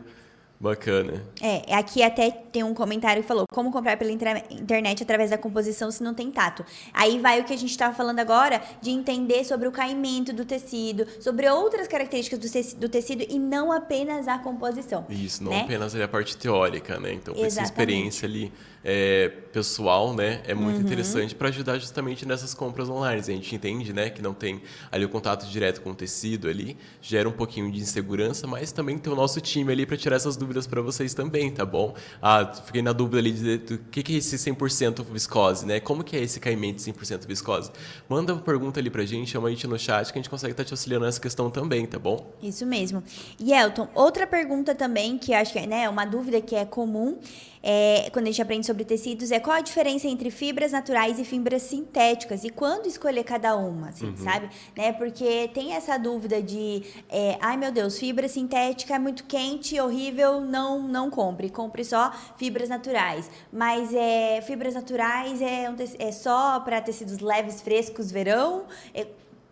bacana. 0.64 1.22
É, 1.40 1.74
aqui 1.74 2.02
até 2.02 2.30
tem 2.30 2.62
um 2.64 2.74
comentário 2.74 3.22
que 3.22 3.28
falou 3.28 3.46
como 3.52 3.70
comprar 3.70 3.96
pela 3.96 4.10
internet 4.10 5.02
através 5.02 5.30
da 5.30 5.38
composição 5.38 5.90
se 5.90 6.02
não 6.02 6.14
tem 6.14 6.30
tato. 6.30 6.64
Aí 6.92 7.18
vai 7.20 7.40
o 7.40 7.44
que 7.44 7.52
a 7.52 7.56
gente 7.56 7.70
estava 7.70 7.94
falando 7.94 8.18
agora 8.18 8.62
de 8.80 8.90
entender 8.90 9.44
sobre 9.44 9.68
o 9.68 9.72
caimento 9.72 10.32
do 10.32 10.44
tecido, 10.44 11.06
sobre 11.20 11.48
outras 11.48 11.86
características 11.86 12.38
do 12.38 12.50
teci- 12.50 12.76
do 12.76 12.88
tecido 12.88 13.24
e 13.28 13.38
não 13.38 13.70
apenas 13.70 14.26
a 14.26 14.38
composição. 14.38 15.04
Isso, 15.10 15.44
não 15.44 15.52
né? 15.52 15.62
apenas 15.62 15.94
a 15.94 16.08
parte 16.08 16.36
teórica, 16.36 16.98
né? 16.98 17.12
Então, 17.12 17.34
essa 17.36 17.62
experiência 17.62 18.26
ali 18.26 18.52
é, 18.86 19.28
pessoal, 19.50 20.12
né? 20.14 20.42
É 20.46 20.54
muito 20.54 20.76
Uhum. 20.76 20.82
interessante 20.82 21.34
para 21.34 21.48
ajudar 21.48 21.78
justamente 21.78 22.26
nessas 22.26 22.52
compras 22.54 22.88
online. 22.88 23.18
A 23.20 23.24
gente 23.24 23.54
entende, 23.54 23.92
né? 23.92 24.10
Que 24.10 24.20
não 24.20 24.34
tem 24.34 24.60
ali 24.92 25.04
o 25.04 25.08
contato 25.08 25.46
direto 25.46 25.80
com 25.80 25.90
o 25.90 25.94
tecido 25.94 26.48
ali, 26.48 26.76
gera 27.00 27.26
um 27.28 27.32
pouquinho 27.32 27.70
de 27.72 27.80
insegurança, 27.80 28.46
mas 28.46 28.72
também 28.72 28.98
tem 28.98 29.12
o 29.12 29.16
nosso 29.16 29.40
time 29.40 29.72
ali 29.72 29.86
para 29.86 29.96
tirar 29.96 30.16
essas 30.16 30.36
dúvidas 30.36 30.53
para 30.66 30.80
vocês 30.80 31.12
também, 31.14 31.50
tá 31.50 31.64
bom? 31.64 31.94
Ah, 32.22 32.52
fiquei 32.64 32.82
na 32.82 32.92
dúvida 32.92 33.18
ali 33.18 33.32
de, 33.32 33.58
do 33.58 33.78
que, 33.90 34.02
que 34.02 34.14
é 34.14 34.18
esse 34.18 34.36
100% 34.36 35.04
viscose, 35.04 35.66
né? 35.66 35.80
Como 35.80 36.02
que 36.04 36.16
é 36.16 36.20
esse 36.22 36.38
caimento 36.40 36.80
100% 36.80 37.26
viscose? 37.26 37.70
Manda 38.08 38.32
uma 38.32 38.42
pergunta 38.42 38.78
ali 38.80 38.90
pra 38.90 39.04
gente, 39.04 39.30
chama 39.30 39.48
a 39.48 39.50
gente 39.50 39.66
no 39.66 39.78
chat 39.78 40.12
que 40.12 40.18
a 40.18 40.22
gente 40.22 40.30
consegue 40.30 40.52
estar 40.52 40.64
te 40.64 40.72
auxiliando 40.72 41.04
nessa 41.06 41.20
questão 41.20 41.50
também, 41.50 41.86
tá 41.86 41.98
bom? 41.98 42.32
Isso 42.42 42.64
mesmo. 42.64 43.02
E 43.38 43.52
Elton, 43.52 43.88
outra 43.94 44.26
pergunta 44.26 44.74
também 44.74 45.18
que 45.18 45.34
acho 45.34 45.52
que 45.52 45.58
é 45.58 45.66
né, 45.66 45.88
uma 45.88 46.04
dúvida 46.04 46.40
que 46.40 46.54
é 46.54 46.64
comum 46.64 47.18
é, 47.66 48.10
quando 48.12 48.26
a 48.26 48.30
gente 48.30 48.42
aprende 48.42 48.66
sobre 48.66 48.84
tecidos 48.84 49.30
é 49.30 49.40
qual 49.40 49.56
a 49.56 49.60
diferença 49.62 50.06
entre 50.06 50.30
fibras 50.30 50.72
naturais 50.72 51.18
e 51.18 51.24
fibras 51.24 51.62
sintéticas 51.62 52.44
e 52.44 52.50
quando 52.50 52.86
escolher 52.86 53.24
cada 53.24 53.56
uma, 53.56 53.88
assim, 53.88 54.08
Uhum. 54.08 54.16
sabe? 54.18 54.50
Né? 54.76 54.92
Porque 54.92 55.48
tem 55.54 55.72
essa 55.72 55.96
dúvida 55.96 56.42
de, 56.42 56.82
é, 57.08 57.38
ai 57.40 57.56
meu 57.56 57.72
Deus, 57.72 57.98
fibra 57.98 58.28
sintética 58.28 58.94
é 58.96 58.98
muito 58.98 59.24
quente, 59.24 59.80
horrível, 59.80 60.42
não 60.44 60.82
não 60.86 61.10
compre, 61.10 61.50
compre 61.50 61.84
só 61.84 62.12
fibras 62.36 62.68
naturais. 62.68 63.30
Mas 63.52 63.92
é, 63.92 64.40
fibras 64.42 64.74
naturais 64.74 65.40
é, 65.40 65.68
um 65.68 65.76
é 65.98 66.12
só 66.12 66.60
para 66.60 66.80
tecidos 66.80 67.20
leves, 67.20 67.60
frescos, 67.60 68.10
verão. 68.10 68.64
É, 68.94 69.06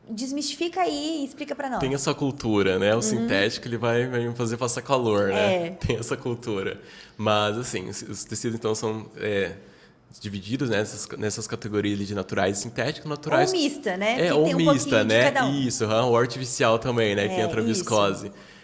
desmistifica 0.09 0.80
aí 0.82 1.20
e 1.20 1.24
explica 1.24 1.55
para 1.55 1.70
nós. 1.70 1.80
Tem 1.80 1.95
essa 1.95 2.12
cultura, 2.14 2.78
né? 2.78 2.95
O 2.95 3.03
sintético 3.03 3.66
ele 3.66 3.76
vai, 3.76 4.07
vai 4.07 4.32
fazer 4.34 4.57
passar 4.57 4.82
calor, 4.82 5.28
né? 5.28 5.59
Uhum. 5.59 5.64
É. 5.66 5.70
Tem 5.86 5.97
essa 5.97 6.16
cultura. 6.16 6.80
Mas, 7.16 7.57
assim, 7.57 7.88
os, 7.88 8.03
os 8.03 8.24
tecidos, 8.24 8.57
então, 8.59 8.74
são 8.74 9.07
é, 9.16 9.53
divididos 10.20 10.70
nessas, 10.70 11.09
nessas 11.18 11.47
categorias 11.47 12.07
de 12.07 12.14
naturais 12.14 12.59
e 12.59 12.62
sintéticos. 12.62 13.09
Naturais 13.09 13.53
Ou 13.53 13.59
mista, 13.59 13.97
né? 13.97 14.20
é, 14.20 14.26
Que 14.26 14.32
ou 14.32 14.47
um 14.47 14.57
mista, 14.57 15.05
de 15.05 15.09
né? 15.09 15.43
um. 15.43 15.61
Isso, 15.61 15.86
ou 15.86 16.16
artificial 16.16 16.78
também, 16.78 17.14
né? 17.14 17.28
que 17.28 17.34
É, 17.34 17.40
entra 17.43 17.61
a 17.61 17.64
isso. 17.64 17.84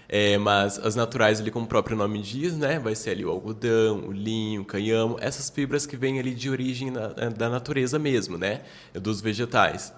É, 0.08 0.38
mas 0.38 0.78
as 0.78 0.94
naturais 0.96 1.38
ali, 1.40 1.50
como 1.50 1.66
o 1.66 1.68
próprio 1.68 1.96
nome 1.96 2.20
diz, 2.22 2.56
né? 2.56 2.78
Vai 2.78 2.94
ser 2.94 3.10
ali 3.10 3.24
o 3.26 3.30
algodão, 3.30 4.04
o 4.08 4.12
linho, 4.12 4.62
o 4.62 4.64
canhamo, 4.64 5.16
essas 5.20 5.50
fibras 5.50 5.84
que 5.84 5.96
vêm 5.98 6.18
ali 6.18 6.34
de 6.34 6.48
origem 6.48 6.90
na- 6.90 7.08
da 7.08 7.48
natureza 7.50 7.98
mesmo, 7.98 8.38
né? 8.38 8.62
Dos 8.94 9.20
vegetais. 9.20 9.92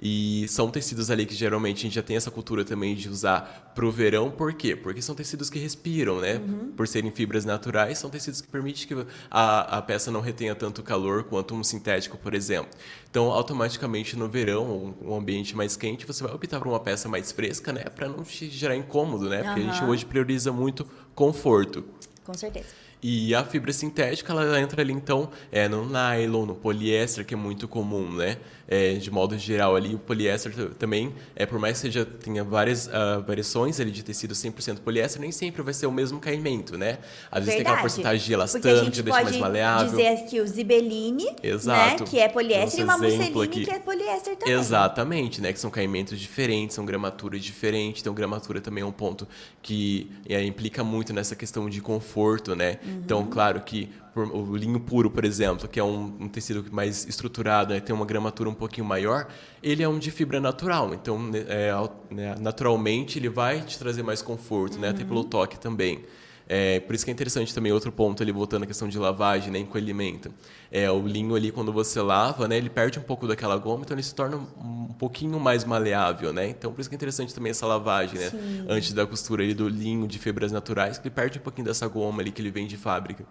E 0.00 0.46
são 0.48 0.70
tecidos 0.70 1.10
ali 1.10 1.24
que 1.24 1.34
geralmente 1.34 1.78
a 1.78 1.82
gente 1.82 1.94
já 1.94 2.02
tem 2.02 2.16
essa 2.16 2.30
cultura 2.30 2.64
também 2.64 2.94
de 2.94 3.08
usar 3.08 3.72
pro 3.74 3.90
verão, 3.90 4.30
por 4.30 4.52
quê? 4.52 4.76
Porque 4.76 5.00
são 5.00 5.14
tecidos 5.14 5.48
que 5.48 5.58
respiram, 5.58 6.20
né? 6.20 6.34
Uhum. 6.34 6.72
Por 6.76 6.86
serem 6.86 7.10
fibras 7.10 7.44
naturais, 7.44 7.98
são 7.98 8.10
tecidos 8.10 8.40
que 8.40 8.48
permitem 8.48 8.86
que 8.86 9.06
a, 9.30 9.78
a 9.78 9.82
peça 9.82 10.10
não 10.10 10.20
retenha 10.20 10.54
tanto 10.54 10.82
calor 10.82 11.24
quanto 11.24 11.54
um 11.54 11.64
sintético, 11.64 12.18
por 12.18 12.34
exemplo. 12.34 12.70
Então, 13.10 13.30
automaticamente 13.30 14.16
no 14.16 14.28
verão, 14.28 14.94
um, 15.02 15.10
um 15.10 15.16
ambiente 15.16 15.56
mais 15.56 15.76
quente, 15.76 16.06
você 16.06 16.22
vai 16.22 16.34
optar 16.34 16.58
por 16.58 16.68
uma 16.68 16.80
peça 16.80 17.08
mais 17.08 17.32
fresca, 17.32 17.72
né? 17.72 17.84
Para 17.84 18.08
não 18.08 18.22
te 18.22 18.50
gerar 18.50 18.76
incômodo, 18.76 19.28
né? 19.28 19.42
Porque 19.42 19.60
a 19.60 19.72
gente 19.72 19.84
hoje 19.84 20.04
prioriza 20.04 20.52
muito 20.52 20.86
conforto. 21.14 21.84
Com 22.24 22.34
certeza. 22.34 22.86
E 23.02 23.34
a 23.34 23.44
fibra 23.44 23.72
sintética, 23.72 24.32
ela 24.32 24.60
entra 24.60 24.82
ali, 24.82 24.92
então, 24.92 25.30
é, 25.52 25.68
no 25.68 25.84
nylon, 25.84 26.46
no 26.46 26.54
poliéster, 26.54 27.24
que 27.24 27.34
é 27.34 27.36
muito 27.36 27.68
comum, 27.68 28.10
né? 28.10 28.38
É, 28.68 28.94
de 28.94 29.10
modo 29.10 29.38
geral 29.38 29.76
ali, 29.76 29.94
o 29.94 29.98
poliéster 29.98 30.52
também, 30.74 31.14
é, 31.36 31.46
por 31.46 31.58
mais 31.58 31.74
que 31.74 31.82
seja, 31.82 32.04
tenha 32.04 32.42
várias 32.42 32.88
ah, 32.88 33.22
variações 33.24 33.78
ali 33.78 33.90
de 33.90 34.02
tecido 34.02 34.34
100% 34.34 34.80
poliéster, 34.80 35.20
nem 35.20 35.30
sempre 35.30 35.62
vai 35.62 35.72
ser 35.72 35.86
o 35.86 35.92
mesmo 35.92 36.18
caimento, 36.18 36.76
né? 36.76 36.98
Às 37.30 37.44
vezes 37.44 37.54
tem 37.54 37.60
aquela 37.60 37.76
Verdade. 37.76 37.80
porcentagem 37.82 38.26
de 38.26 38.32
elastano, 38.32 38.90
que 38.90 39.02
deixa 39.02 39.22
mais 39.22 39.36
maleável. 39.36 39.90
dizer 39.90 40.08
aqui 40.08 40.40
o 40.40 40.46
zibeline, 40.46 41.26
Exato. 41.42 42.02
né? 42.04 42.10
Que 42.10 42.18
é 42.18 42.28
poliéster, 42.28 42.80
e 42.80 42.84
uma 42.84 42.98
musseline, 42.98 43.48
que 43.48 43.70
é 43.70 43.78
poliéster 43.78 44.36
também. 44.36 44.54
Exatamente, 44.54 45.40
né? 45.40 45.52
Que 45.52 45.60
são 45.60 45.70
caimentos 45.70 46.18
diferentes, 46.18 46.74
são 46.74 46.84
gramaturas 46.84 47.42
diferentes. 47.42 48.00
Então, 48.00 48.12
gramatura 48.14 48.60
também 48.60 48.82
é 48.82 48.86
um 48.86 48.92
ponto 48.92 49.28
que 49.62 50.10
é, 50.28 50.42
implica 50.44 50.82
muito 50.82 51.12
nessa 51.12 51.36
questão 51.36 51.68
de 51.68 51.80
conforto, 51.80 52.54
né? 52.56 52.78
Então, 52.84 53.24
claro 53.26 53.60
que 53.60 53.90
por- 54.16 54.34
o 54.34 54.56
linho 54.56 54.80
puro, 54.80 55.10
por 55.10 55.26
exemplo, 55.26 55.68
que 55.68 55.78
é 55.78 55.84
um, 55.84 56.16
um 56.20 56.26
tecido 56.26 56.64
mais 56.72 57.06
estruturado, 57.06 57.74
né? 57.74 57.80
tem 57.80 57.94
uma 57.94 58.06
gramatura 58.06 58.48
um 58.48 58.54
pouquinho 58.54 58.86
maior, 58.86 59.28
ele 59.62 59.82
é 59.82 59.88
um 59.88 59.98
de 59.98 60.10
fibra 60.10 60.40
natural. 60.40 60.94
Então, 60.94 61.18
né, 61.22 61.44
é, 61.46 61.70
né, 62.10 62.34
naturalmente, 62.40 63.18
ele 63.18 63.28
vai 63.28 63.60
te 63.60 63.78
trazer 63.78 64.02
mais 64.02 64.22
conforto, 64.22 64.78
né? 64.78 64.88
Até 64.88 65.04
pelo 65.04 65.22
toque 65.22 65.60
também. 65.60 66.02
É, 66.48 66.80
por 66.80 66.94
isso 66.94 67.04
que 67.04 67.10
é 67.10 67.12
interessante 67.12 67.52
também 67.52 67.72
outro 67.72 67.92
ponto 67.92 68.22
ali, 68.22 68.32
voltando 68.32 68.62
à 68.62 68.66
questão 68.66 68.88
de 68.88 68.96
lavagem, 68.98 69.50
né, 69.52 69.58
encolhimento. 69.58 70.32
É, 70.70 70.90
o 70.90 71.06
linho 71.06 71.34
ali, 71.34 71.50
quando 71.52 71.70
você 71.72 72.00
lava, 72.00 72.48
né, 72.48 72.56
ele 72.56 72.70
perde 72.70 72.98
um 72.98 73.02
pouco 73.02 73.26
daquela 73.26 73.56
goma, 73.58 73.82
então 73.84 73.94
ele 73.94 74.02
se 74.02 74.14
torna 74.14 74.36
um, 74.38 74.86
um 74.90 74.94
pouquinho 74.94 75.38
mais 75.38 75.64
maleável, 75.64 76.32
né? 76.32 76.48
Então, 76.48 76.72
por 76.72 76.80
isso 76.80 76.88
que 76.88 76.94
é 76.94 76.96
interessante 76.96 77.34
também 77.34 77.50
essa 77.50 77.66
lavagem, 77.66 78.18
né? 78.18 78.30
Antes 78.68 78.92
da 78.94 79.04
costura 79.06 79.42
ali 79.42 79.52
do 79.52 79.68
linho 79.68 80.06
de 80.06 80.18
fibras 80.18 80.52
naturais, 80.52 80.96
que 80.96 81.08
ele 81.08 81.14
perde 81.14 81.38
um 81.38 81.42
pouquinho 81.42 81.66
dessa 81.66 81.86
goma 81.86 82.22
ali 82.22 82.30
que 82.30 82.40
ele 82.40 82.50
vem 82.52 82.66
de 82.66 82.76
fábrica. 82.78 83.26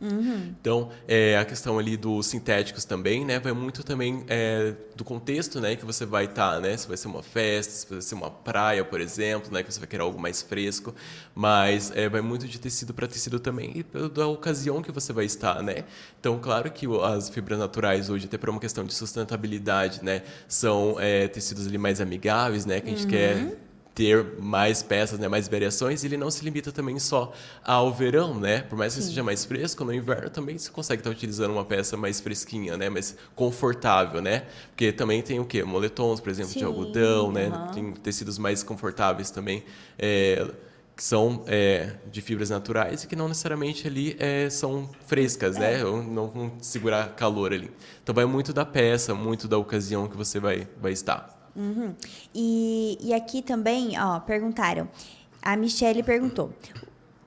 Uhum. 0.00 0.54
Então, 0.60 0.90
é, 1.08 1.36
a 1.36 1.44
questão 1.44 1.78
ali 1.78 1.96
dos 1.96 2.26
sintéticos 2.26 2.84
também, 2.84 3.24
né, 3.24 3.40
vai 3.40 3.52
muito 3.52 3.82
também 3.82 4.24
é, 4.28 4.74
do 4.94 5.04
contexto, 5.04 5.60
né, 5.60 5.74
que 5.74 5.84
você 5.84 6.06
vai 6.06 6.26
estar, 6.26 6.54
tá, 6.54 6.60
né, 6.60 6.76
se 6.76 6.86
vai 6.86 6.96
ser 6.96 7.08
uma 7.08 7.22
festa, 7.22 7.72
se 7.72 7.86
vai 7.88 8.00
ser 8.00 8.14
uma 8.14 8.30
praia, 8.30 8.84
por 8.84 9.00
exemplo, 9.00 9.52
né, 9.52 9.62
que 9.62 9.72
você 9.72 9.80
vai 9.80 9.88
querer 9.88 10.02
algo 10.02 10.20
mais 10.20 10.40
fresco, 10.40 10.94
mas 11.34 11.90
é, 11.96 12.08
vai 12.08 12.20
muito 12.20 12.46
de 12.46 12.60
tecido 12.60 12.94
para 12.94 13.08
tecido 13.08 13.40
também 13.40 13.72
e 13.74 14.08
da 14.08 14.26
ocasião 14.28 14.82
que 14.82 14.92
você 14.92 15.12
vai 15.12 15.24
estar, 15.24 15.62
né. 15.62 15.84
Então, 16.20 16.38
claro 16.38 16.70
que 16.70 16.86
as 17.02 17.28
fibras 17.28 17.58
naturais 17.58 18.08
hoje, 18.08 18.26
até 18.26 18.38
por 18.38 18.50
uma 18.50 18.60
questão 18.60 18.84
de 18.84 18.94
sustentabilidade, 18.94 20.04
né, 20.04 20.22
são 20.46 20.96
é, 21.00 21.26
tecidos 21.26 21.66
ali 21.66 21.78
mais 21.78 22.00
amigáveis, 22.00 22.64
né, 22.64 22.80
que 22.80 22.88
a 22.88 22.90
gente 22.90 23.04
uhum. 23.04 23.10
quer 23.10 23.67
ter 23.98 24.24
mais 24.38 24.80
peças, 24.80 25.18
né, 25.18 25.26
mais 25.26 25.48
variações, 25.48 26.04
ele 26.04 26.16
não 26.16 26.30
se 26.30 26.44
limita 26.44 26.70
também 26.70 27.00
só 27.00 27.32
ao 27.64 27.92
verão, 27.92 28.38
né? 28.38 28.60
Por 28.60 28.78
mais 28.78 28.94
que 28.94 29.02
Sim. 29.02 29.08
seja 29.08 29.24
mais 29.24 29.44
fresco, 29.44 29.84
no 29.84 29.92
inverno 29.92 30.30
também 30.30 30.56
você 30.56 30.70
consegue 30.70 31.00
estar 31.00 31.10
utilizando 31.10 31.50
uma 31.50 31.64
peça 31.64 31.96
mais 31.96 32.20
fresquinha, 32.20 32.76
né, 32.76 32.88
mais 32.88 33.16
confortável, 33.34 34.22
né? 34.22 34.44
Porque 34.68 34.92
também 34.92 35.20
tem 35.20 35.40
o 35.40 35.44
quê? 35.44 35.64
Moletons, 35.64 36.20
por 36.20 36.30
exemplo, 36.30 36.52
Sim, 36.52 36.60
de 36.60 36.64
algodão, 36.64 37.32
né? 37.32 37.50
Tem 37.74 37.92
tecidos 37.92 38.38
mais 38.38 38.62
confortáveis 38.62 39.32
também. 39.32 39.64
É, 39.98 40.48
que 40.94 41.02
são 41.02 41.44
é, 41.46 41.94
de 42.10 42.20
fibras 42.20 42.50
naturais 42.50 43.02
e 43.02 43.06
que 43.08 43.16
não 43.16 43.28
necessariamente 43.28 43.86
ali 43.86 44.16
é, 44.18 44.48
são 44.48 44.88
frescas, 45.06 45.56
né? 45.56 45.74
é. 45.74 45.78
né? 45.78 45.84
Ou 45.84 46.02
não 46.02 46.28
vão 46.28 46.52
segurar 46.60 47.14
calor 47.16 47.52
ali. 47.52 47.70
Então 48.02 48.14
vai 48.14 48.26
muito 48.26 48.52
da 48.52 48.64
peça, 48.64 49.12
muito 49.14 49.48
da 49.48 49.58
ocasião 49.58 50.06
que 50.08 50.16
você 50.16 50.38
vai, 50.40 50.68
vai 50.80 50.92
estar. 50.92 51.37
Uhum. 51.58 51.92
E, 52.32 52.96
e 53.00 53.12
aqui 53.12 53.42
também, 53.42 54.00
ó, 54.00 54.20
perguntaram. 54.20 54.88
A 55.42 55.56
Michelle 55.56 56.04
perguntou: 56.04 56.52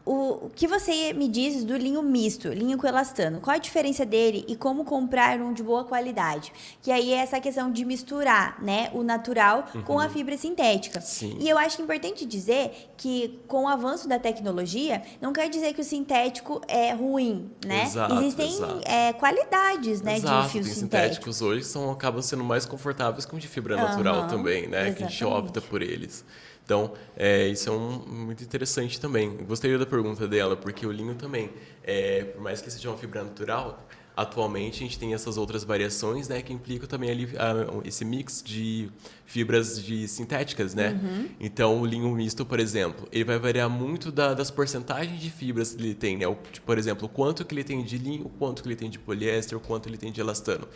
o, 0.06 0.46
o 0.46 0.52
que 0.56 0.68
você 0.68 1.14
me 1.14 1.28
diz 1.28 1.64
do 1.64 1.76
linho 1.78 2.02
misto, 2.02 2.50
linho 2.50 2.78
com 2.78 2.88
elastano? 2.88 3.40
Qual 3.40 3.56
a 3.56 3.60
diferença 3.60 4.06
dele 4.06 4.44
e 4.48 4.56
como 4.56 4.84
comprar 4.84 5.40
um 5.40 5.54
de 5.54 5.62
boa 5.62 5.84
qualidade? 5.84 6.52
Que 6.82 6.92
aí 6.92 7.14
é 7.14 7.18
essa 7.18 7.40
questão 7.40 7.72
de 7.72 7.86
misturar, 7.86 8.62
né, 8.62 8.90
o 8.94 9.04
natural 9.04 9.66
uhum. 9.74 9.82
com 9.84 10.00
a 10.00 10.10
fibra 10.10 10.38
sintética. 10.38 11.00
Sim. 11.02 11.38
E 11.40 11.48
eu 11.48 11.58
acho 11.58 11.82
importante 11.82 12.26
dizer 12.26 12.92
que 12.98 13.40
com 13.48 13.66
o 13.66 13.68
avanço 13.68 14.08
da 14.08 14.18
tecnologia, 14.18 15.02
não 15.22 15.34
quer 15.34 15.50
dizer 15.50 15.74
que 15.74 15.82
o 15.82 15.84
sintético 15.84 16.62
é 16.68 16.94
ruim, 16.94 17.52
né? 17.66 17.84
Exato, 17.84 18.16
Existem 18.16 18.48
exato. 18.48 18.82
É, 18.86 19.14
qualidades, 19.14 20.02
né, 20.02 20.18
exato, 20.18 20.46
de 20.46 20.52
fios 20.52 20.68
sintéticos. 20.68 20.80
sintéticos 20.80 21.42
hoje 21.42 21.64
são 21.64 21.92
acabam 21.92 22.22
sendo 22.22 22.44
mais 22.44 22.66
confortáveis 22.66 23.26
que 23.26 23.36
os 23.36 23.42
de 23.42 23.48
fibra 23.48 23.76
uhum, 23.76 23.82
natural 23.82 24.28
também, 24.28 24.68
né? 24.68 24.88
Exatamente. 24.88 24.98
Que 24.98 25.04
a 25.04 25.08
gente 25.08 25.26
opta 25.26 25.62
por 25.62 25.82
eles. 25.82 26.24
Então, 26.72 26.94
é, 27.18 27.50
isso 27.50 27.70
é 27.70 27.74
um, 27.74 28.00
muito 28.08 28.42
interessante 28.46 28.98
também. 28.98 29.36
Gostei 29.46 29.78
da 29.78 29.86
pergunta 29.86 30.26
dela, 30.26 30.56
porque 30.56 30.88
o 30.88 30.92
linho 30.92 31.16
também, 31.16 31.50
é, 31.84 32.24
por 32.24 32.42
mais 32.42 32.62
que 32.62 32.72
seja 32.72 32.88
uma 32.88 32.98
fibra 32.98 33.22
natural, 33.26 33.86
atualmente 34.16 34.76
a 34.82 34.88
gente 34.88 34.98
tem 34.98 35.14
essas 35.14 35.36
outras 35.38 35.66
variações, 35.66 36.30
né, 36.30 36.42
que 36.42 36.54
implicam 36.54 36.88
também 36.88 37.12
ali 37.12 37.26
uh, 37.26 37.82
esse 37.84 38.06
mix 38.06 38.42
de 38.42 38.90
fibras 39.26 39.84
de 39.84 40.08
sintéticas, 40.08 40.74
né? 40.74 41.00
Uhum. 41.02 41.30
Então 41.40 41.82
o 41.82 41.86
linho 41.86 42.10
misto, 42.12 42.46
por 42.46 42.60
exemplo, 42.60 43.08
ele 43.12 43.24
vai 43.24 43.40
variar 43.40 43.70
muito 43.70 44.12
da, 44.12 44.34
das 44.34 44.52
porcentagens 44.52 45.20
de 45.20 45.30
fibras 45.30 45.74
que 45.74 45.82
ele 45.82 45.94
tem, 45.94 46.18
né? 46.18 46.28
O, 46.28 46.36
por 46.66 46.78
exemplo, 46.78 47.06
o 47.06 47.10
quanto 47.10 47.44
que 47.44 47.54
ele 47.54 47.64
tem 47.64 47.84
de 47.84 47.98
linho, 47.98 48.26
o 48.26 48.30
quanto 48.30 48.62
que 48.62 48.68
ele 48.68 48.76
tem 48.76 48.90
de 48.90 49.00
poliéster, 49.00 49.58
o 49.58 49.62
quanto 49.62 49.88
ele 49.88 49.98
tem 49.98 50.12
de 50.12 50.22
elastano. 50.22 50.68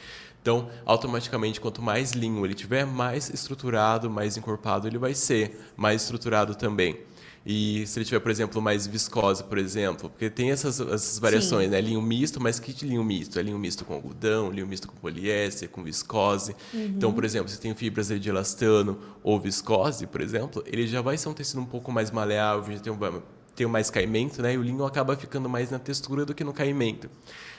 Então, 0.46 0.70
automaticamente, 0.86 1.60
quanto 1.60 1.82
mais 1.82 2.12
linho 2.12 2.46
ele 2.46 2.54
tiver, 2.54 2.86
mais 2.86 3.32
estruturado, 3.32 4.12
mais 4.12 4.38
encorpado 4.38 4.88
ele 4.88 5.00
vai 5.00 5.16
ser, 5.16 5.60
mais 5.76 6.04
estruturado 6.04 6.54
também. 6.54 7.00
E 7.44 7.84
se 7.88 7.98
ele 7.98 8.06
tiver, 8.06 8.20
por 8.20 8.30
exemplo, 8.30 8.62
mais 8.62 8.86
viscose, 8.86 9.44
por 9.44 9.58
exemplo, 9.58 10.08
porque 10.08 10.30
tem 10.30 10.52
essas, 10.52 10.80
essas 10.80 11.18
variações, 11.18 11.66
Sim. 11.66 11.72
né? 11.72 11.82
Linho 11.82 12.00
misto, 12.00 12.40
mas 12.40 12.60
que 12.60 12.86
linho 12.86 13.04
misto? 13.04 13.40
É 13.40 13.42
linho 13.42 13.58
misto 13.58 13.84
com 13.86 13.96
algodão, 13.96 14.52
linho 14.52 14.68
misto 14.68 14.88
com 14.88 14.96
poliéster, 14.98 15.68
com 15.68 15.82
viscose. 15.82 16.56
Uhum. 16.72 16.94
Então, 16.96 17.12
por 17.12 17.26
exemplo, 17.26 17.50
se 17.50 17.60
tem 17.60 17.74
fibras 17.74 18.10
de 18.10 18.30
elastano 18.30 19.00
ou 19.24 19.40
viscose, 19.40 20.06
por 20.06 20.22
exemplo, 20.22 20.64
ele 20.68 20.86
já 20.86 21.02
vai 21.02 21.18
ser 21.18 21.28
um 21.28 21.34
tecido 21.34 21.60
um 21.60 21.66
pouco 21.66 21.92
mais 21.92 22.12
maleável, 22.12 22.72
já 22.72 22.80
tem, 22.80 22.94
um, 22.94 23.00
tem 23.56 23.66
mais 23.66 23.90
caimento, 23.90 24.44
né? 24.44 24.54
E 24.54 24.60
o 24.60 24.62
linho 24.62 24.86
acaba 24.86 25.16
ficando 25.16 25.50
mais 25.50 25.72
na 25.72 25.80
textura 25.80 26.24
do 26.24 26.36
que 26.36 26.44
no 26.44 26.54
caimento. 26.54 27.10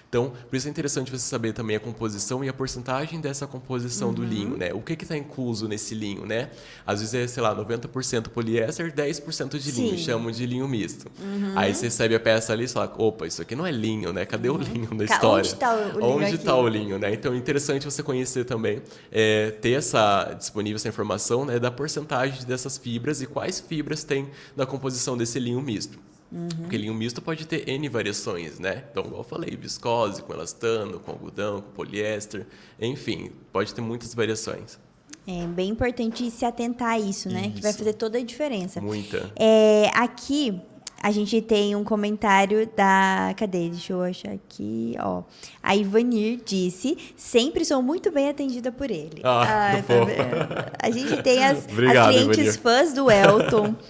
Então, 0.08 0.32
por 0.48 0.56
isso 0.56 0.68
é 0.68 0.70
interessante 0.70 1.10
você 1.10 1.26
saber 1.26 1.52
também 1.52 1.76
a 1.76 1.80
composição 1.80 2.44
e 2.44 2.48
a 2.48 2.52
porcentagem 2.52 3.20
dessa 3.20 3.46
composição 3.46 4.08
uhum. 4.08 4.14
do 4.14 4.24
linho, 4.24 4.56
né? 4.56 4.72
O 4.72 4.80
que 4.80 4.92
está 4.92 5.16
incluso 5.16 5.66
nesse 5.66 5.94
linho, 5.94 6.24
né? 6.24 6.50
Às 6.86 7.00
vezes 7.00 7.14
é, 7.14 7.26
sei 7.26 7.42
lá, 7.42 7.54
90% 7.54 8.28
poliéster, 8.28 8.92
10% 8.94 9.58
de 9.58 9.72
linho, 9.72 9.98
Sim. 9.98 10.04
chamam 10.04 10.30
de 10.30 10.46
linho 10.46 10.68
misto. 10.68 11.10
Uhum. 11.20 11.52
Aí 11.56 11.74
você 11.74 11.86
recebe 11.86 12.14
a 12.14 12.20
peça 12.20 12.52
ali 12.52 12.64
e 12.64 12.68
fala, 12.68 12.92
opa, 12.96 13.26
isso 13.26 13.42
aqui 13.42 13.56
não 13.56 13.66
é 13.66 13.72
linho, 13.72 14.12
né? 14.12 14.24
Cadê 14.24 14.48
uhum. 14.48 14.56
o 14.56 14.62
linho 14.62 14.94
na 14.94 15.04
história? 15.04 15.38
Onde 15.38 15.48
está 15.48 15.74
o, 15.74 15.78
o 15.78 16.00
linho 16.00 16.02
Onde 16.02 16.34
está 16.36 16.56
o 16.56 16.68
linho, 16.68 16.98
né? 16.98 17.12
Então, 17.12 17.32
é 17.34 17.36
interessante 17.36 17.84
você 17.84 18.02
conhecer 18.02 18.44
também, 18.44 18.82
é, 19.10 19.50
ter 19.50 19.72
essa 19.72 20.34
disponível 20.38 20.76
essa 20.76 20.88
informação, 20.88 21.44
né, 21.44 21.58
da 21.58 21.70
porcentagem 21.70 22.44
dessas 22.44 22.78
fibras 22.78 23.20
e 23.20 23.26
quais 23.26 23.60
fibras 23.60 24.04
tem 24.04 24.28
na 24.54 24.64
composição 24.66 25.16
desse 25.16 25.38
linho 25.38 25.60
misto. 25.60 25.98
Uhum. 26.30 26.48
Porque 26.48 26.76
linho 26.76 26.94
misto 26.94 27.22
pode 27.22 27.46
ter 27.46 27.68
N 27.68 27.88
variações, 27.88 28.58
né? 28.58 28.84
Então, 28.90 29.04
igual 29.04 29.20
eu 29.20 29.24
falei, 29.24 29.56
viscose, 29.56 30.22
com 30.22 30.32
elastano, 30.32 30.98
com 30.98 31.12
algodão, 31.12 31.60
com 31.60 31.70
poliéster, 31.70 32.46
enfim, 32.80 33.30
pode 33.52 33.72
ter 33.72 33.80
muitas 33.80 34.12
variações. 34.14 34.78
É 35.26 35.46
bem 35.46 35.70
importante 35.70 36.30
se 36.30 36.44
atentar 36.44 36.90
a 36.90 36.98
isso, 36.98 37.28
né? 37.28 37.42
Isso. 37.42 37.52
Que 37.52 37.62
vai 37.62 37.72
fazer 37.72 37.94
toda 37.94 38.18
a 38.18 38.22
diferença. 38.22 38.80
Muita. 38.80 39.32
É, 39.36 39.90
aqui 39.92 40.60
a 41.02 41.10
gente 41.10 41.40
tem 41.42 41.74
um 41.76 41.84
comentário 41.84 42.68
da. 42.76 43.34
Cadê? 43.36 43.68
Deixa 43.68 43.92
eu 43.92 44.02
achar 44.02 44.32
aqui. 44.32 44.94
Ó. 45.00 45.22
A 45.62 45.76
Ivanir 45.76 46.40
disse: 46.44 46.96
sempre 47.16 47.64
sou 47.64 47.82
muito 47.82 48.10
bem 48.10 48.28
atendida 48.28 48.72
por 48.72 48.90
ele. 48.90 49.20
Ah, 49.22 49.74
ah 49.78 49.82
tá 49.82 50.72
A 50.82 50.90
gente 50.90 51.22
tem 51.22 51.44
as, 51.44 51.64
Obrigado, 51.64 52.08
as 52.08 52.14
clientes 52.14 52.38
Ivanir. 52.38 52.60
fãs 52.60 52.92
do 52.92 53.10
Elton. 53.10 53.74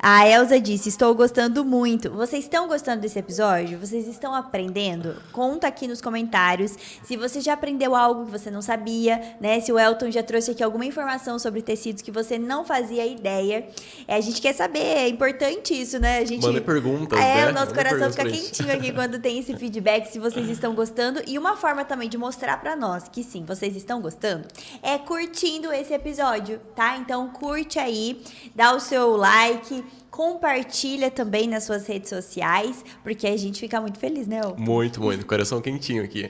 A 0.00 0.28
Elsa 0.28 0.60
disse: 0.60 0.88
Estou 0.88 1.12
gostando 1.14 1.64
muito. 1.64 2.08
Vocês 2.10 2.44
estão 2.44 2.68
gostando 2.68 3.00
desse 3.00 3.18
episódio? 3.18 3.78
Vocês 3.78 4.06
estão 4.06 4.32
aprendendo? 4.32 5.16
Conta 5.32 5.66
aqui 5.66 5.88
nos 5.88 6.00
comentários 6.00 6.76
se 7.02 7.16
você 7.16 7.40
já 7.40 7.54
aprendeu 7.54 7.96
algo 7.96 8.24
que 8.24 8.30
você 8.30 8.48
não 8.48 8.62
sabia, 8.62 9.36
né? 9.40 9.60
Se 9.60 9.72
o 9.72 9.78
Elton 9.78 10.10
já 10.10 10.22
trouxe 10.22 10.52
aqui 10.52 10.62
alguma 10.62 10.84
informação 10.84 11.38
sobre 11.38 11.62
tecidos 11.62 12.00
que 12.00 12.12
você 12.12 12.38
não 12.38 12.64
fazia 12.64 13.04
ideia. 13.04 13.66
É, 14.06 14.14
a 14.14 14.20
gente 14.20 14.40
quer 14.40 14.52
saber, 14.52 14.78
é 14.78 15.08
importante 15.08 15.74
isso, 15.74 15.98
né? 15.98 16.18
A 16.18 16.24
gente. 16.24 16.42
Manda 16.42 16.60
perguntas. 16.60 17.18
É, 17.18 17.46
né? 17.46 17.50
o 17.50 17.52
nosso 17.52 17.74
Manda 17.74 17.84
coração 17.84 18.10
fica 18.10 18.24
quentinho 18.24 18.72
aqui 18.72 18.92
quando 18.92 19.18
tem 19.18 19.40
esse 19.40 19.56
feedback, 19.56 20.06
se 20.06 20.20
vocês 20.20 20.48
estão 20.48 20.74
gostando. 20.74 21.20
E 21.26 21.36
uma 21.36 21.56
forma 21.56 21.84
também 21.84 22.08
de 22.08 22.16
mostrar 22.16 22.60
para 22.60 22.76
nós 22.76 23.08
que 23.08 23.24
sim, 23.24 23.44
vocês 23.44 23.74
estão 23.74 24.00
gostando 24.00 24.46
é 24.80 24.96
curtindo 24.98 25.72
esse 25.72 25.92
episódio, 25.92 26.60
tá? 26.76 26.96
Então 26.98 27.28
curte 27.30 27.78
aí, 27.78 28.22
dá 28.54 28.74
o 28.74 28.80
seu 28.80 29.16
like 29.16 29.84
compartilha 30.18 31.12
também 31.12 31.46
nas 31.46 31.62
suas 31.62 31.86
redes 31.86 32.08
sociais, 32.08 32.84
porque 33.04 33.24
a 33.24 33.36
gente 33.36 33.60
fica 33.60 33.80
muito 33.80 34.00
feliz, 34.00 34.26
né? 34.26 34.40
Muito, 34.56 35.00
muito. 35.00 35.24
Coração 35.24 35.60
quentinho 35.60 36.02
aqui. 36.02 36.28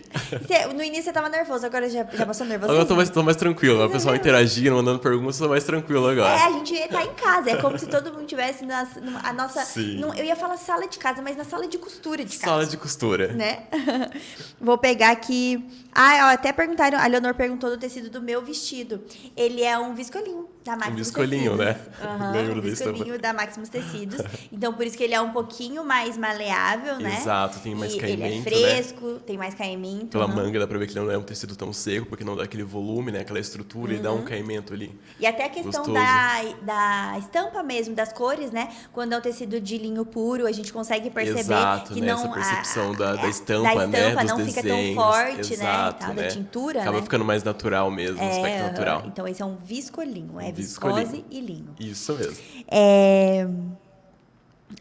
no 0.77 0.83
início 0.83 1.05
você 1.05 1.13
tava 1.15 1.31
nervoso, 1.31 1.65
agora 1.65 1.89
já, 1.89 2.05
já 2.05 2.27
passou 2.27 2.47
nervoso? 2.47 2.71
Agora 2.71 2.85
eu 2.85 2.87
tô 2.87 2.95
mais, 2.95 3.09
tô 3.09 3.23
mais 3.23 3.39
tranquilo. 3.39 3.83
O 3.83 3.89
pessoal 3.89 4.15
interagindo, 4.15 4.77
mandando 4.77 4.99
perguntas, 4.99 5.39
tô 5.39 5.49
mais 5.49 5.65
tranquilo 5.65 6.07
agora. 6.07 6.39
É, 6.39 6.43
a 6.49 6.51
gente 6.51 6.89
tá 6.89 7.03
em 7.03 7.15
casa. 7.15 7.51
É 7.51 7.57
como 7.57 7.79
se 7.79 7.87
todo 7.87 8.13
mundo 8.13 8.27
tivesse 8.27 8.63
na, 8.67 8.87
a 9.25 9.33
nossa. 9.33 9.65
Sim. 9.65 10.03
eu 10.19 10.25
ia 10.27 10.37
falar 10.37 10.59
sala 10.59 10.87
de 10.87 10.99
casa, 10.99 11.23
mas 11.23 11.35
na 11.35 11.45
sala 11.45 11.67
de 11.67 11.79
costura 11.79 12.23
de 12.27 12.37
casa. 12.37 12.53
Sala 12.53 12.67
de 12.67 12.77
costura. 12.77 13.29
Né? 13.29 13.63
Vou 14.61 14.77
pegar 14.77 15.13
aqui. 15.13 15.67
Ah, 15.95 16.29
ó, 16.29 16.35
até 16.35 16.53
perguntaram. 16.53 16.99
A 16.99 17.07
Leonor 17.07 17.35
perguntou 17.35 17.71
do 17.71 17.79
tecido 17.79 18.11
do 18.11 18.21
meu 18.21 18.45
vestido. 18.45 19.03
Ele 19.35 19.63
é 19.63 19.79
um 19.79 19.95
viscolinho 19.95 20.47
da 20.69 20.77
Maximus 20.77 20.93
um 20.93 21.05
viscolinho, 21.05 21.57
Tecidos. 21.57 21.67
né? 21.67 21.79
Uhum, 22.19 22.33
Lembro 22.33 22.59
um 22.59 22.63
viscolinho 22.63 23.19
da 23.19 23.33
Maximus 23.33 23.69
Tecidos. 23.69 24.21
Então, 24.53 24.73
por 24.73 24.87
isso 24.87 24.97
que 24.97 25.05
ele 25.05 25.15
é 25.15 25.21
um 25.21 25.31
pouquinho 25.31 25.85
mais 25.85 26.17
maleável, 26.17 26.99
né? 26.99 27.17
Exato, 27.21 27.61
tem 27.61 27.75
mais 27.75 27.93
e 27.95 27.99
caimento, 27.99 28.49
Ele 28.49 28.65
é 28.65 28.73
fresco, 28.75 29.07
né? 29.07 29.21
tem 29.27 29.37
mais 29.37 29.55
caimento. 29.55 30.07
Pela 30.09 30.27
uhum. 30.27 30.35
manga 30.35 30.59
dá 30.59 30.67
pra 30.67 30.79
ver 30.79 30.87
que 30.87 30.93
ele 30.93 31.05
não 31.05 31.13
é 31.13 31.19
um 31.19 31.23
tecido 31.23 31.55
tão 31.55 31.73
seco, 31.73 32.07
porque 32.07 32.25
não 32.25 32.37
dá 32.37 32.45
aquele 32.45 32.63
volume, 32.65 33.13
né? 33.13 33.21
Aquela 33.21 33.39
estrutura 33.39 33.93
uhum. 33.93 33.99
e 33.99 34.03
dá 34.03 34.13
um 34.13 34.17
uhum. 34.17 34.25
caimento 34.25 34.73
ali. 34.73 34.99
E 35.21 35.27
até 35.27 35.45
a 35.45 35.49
questão 35.49 35.93
da, 35.93 36.43
da 36.63 37.19
estampa 37.19 37.63
mesmo, 37.63 37.95
das 37.95 38.13
cores, 38.13 38.51
né? 38.51 38.69
Quando 38.93 39.13
é 39.13 39.19
um 39.19 39.21
tecido 39.21 39.61
de 39.61 39.79
linho 39.79 40.05
puro, 40.05 40.47
a 40.47 40.53
gente 40.53 40.73
consegue 40.73 41.11
perceber 41.11 41.41
Exato, 41.41 41.95
que 41.95 42.01
né? 42.01 42.13
não... 42.13 42.19
Essa 42.19 42.29
percepção 42.29 42.93
a, 42.93 42.97
da, 42.97 43.15
da, 43.17 43.29
estampa, 43.29 43.63
da 43.63 43.85
estampa 43.85 43.87
né? 43.87 44.15
Dos 44.15 44.31
não 44.31 44.37
desenhos. 44.37 44.55
fica 44.55 44.69
tão 44.69 44.95
forte, 44.95 45.53
Exato, 45.53 46.01
né? 46.01 46.07
Tal, 46.07 46.15
né? 46.15 46.23
Da 46.23 46.29
tintura, 46.29 46.81
Acaba 46.81 46.97
né? 46.97 47.03
ficando 47.03 47.25
mais 47.25 47.45
natural 47.45 47.91
mesmo, 47.91 48.21
é, 48.21 48.31
aspecto 48.31 48.63
natural. 48.63 49.03
Então, 49.07 49.29
esse 49.29 49.43
é 49.43 49.45
um 49.45 49.57
viscolinho. 49.57 50.41
É 50.41 50.53
viscose 50.63 51.25
e 51.31 51.41
linho. 51.41 51.75
Isso 51.79 52.15
mesmo. 52.15 52.37
É... 52.71 53.47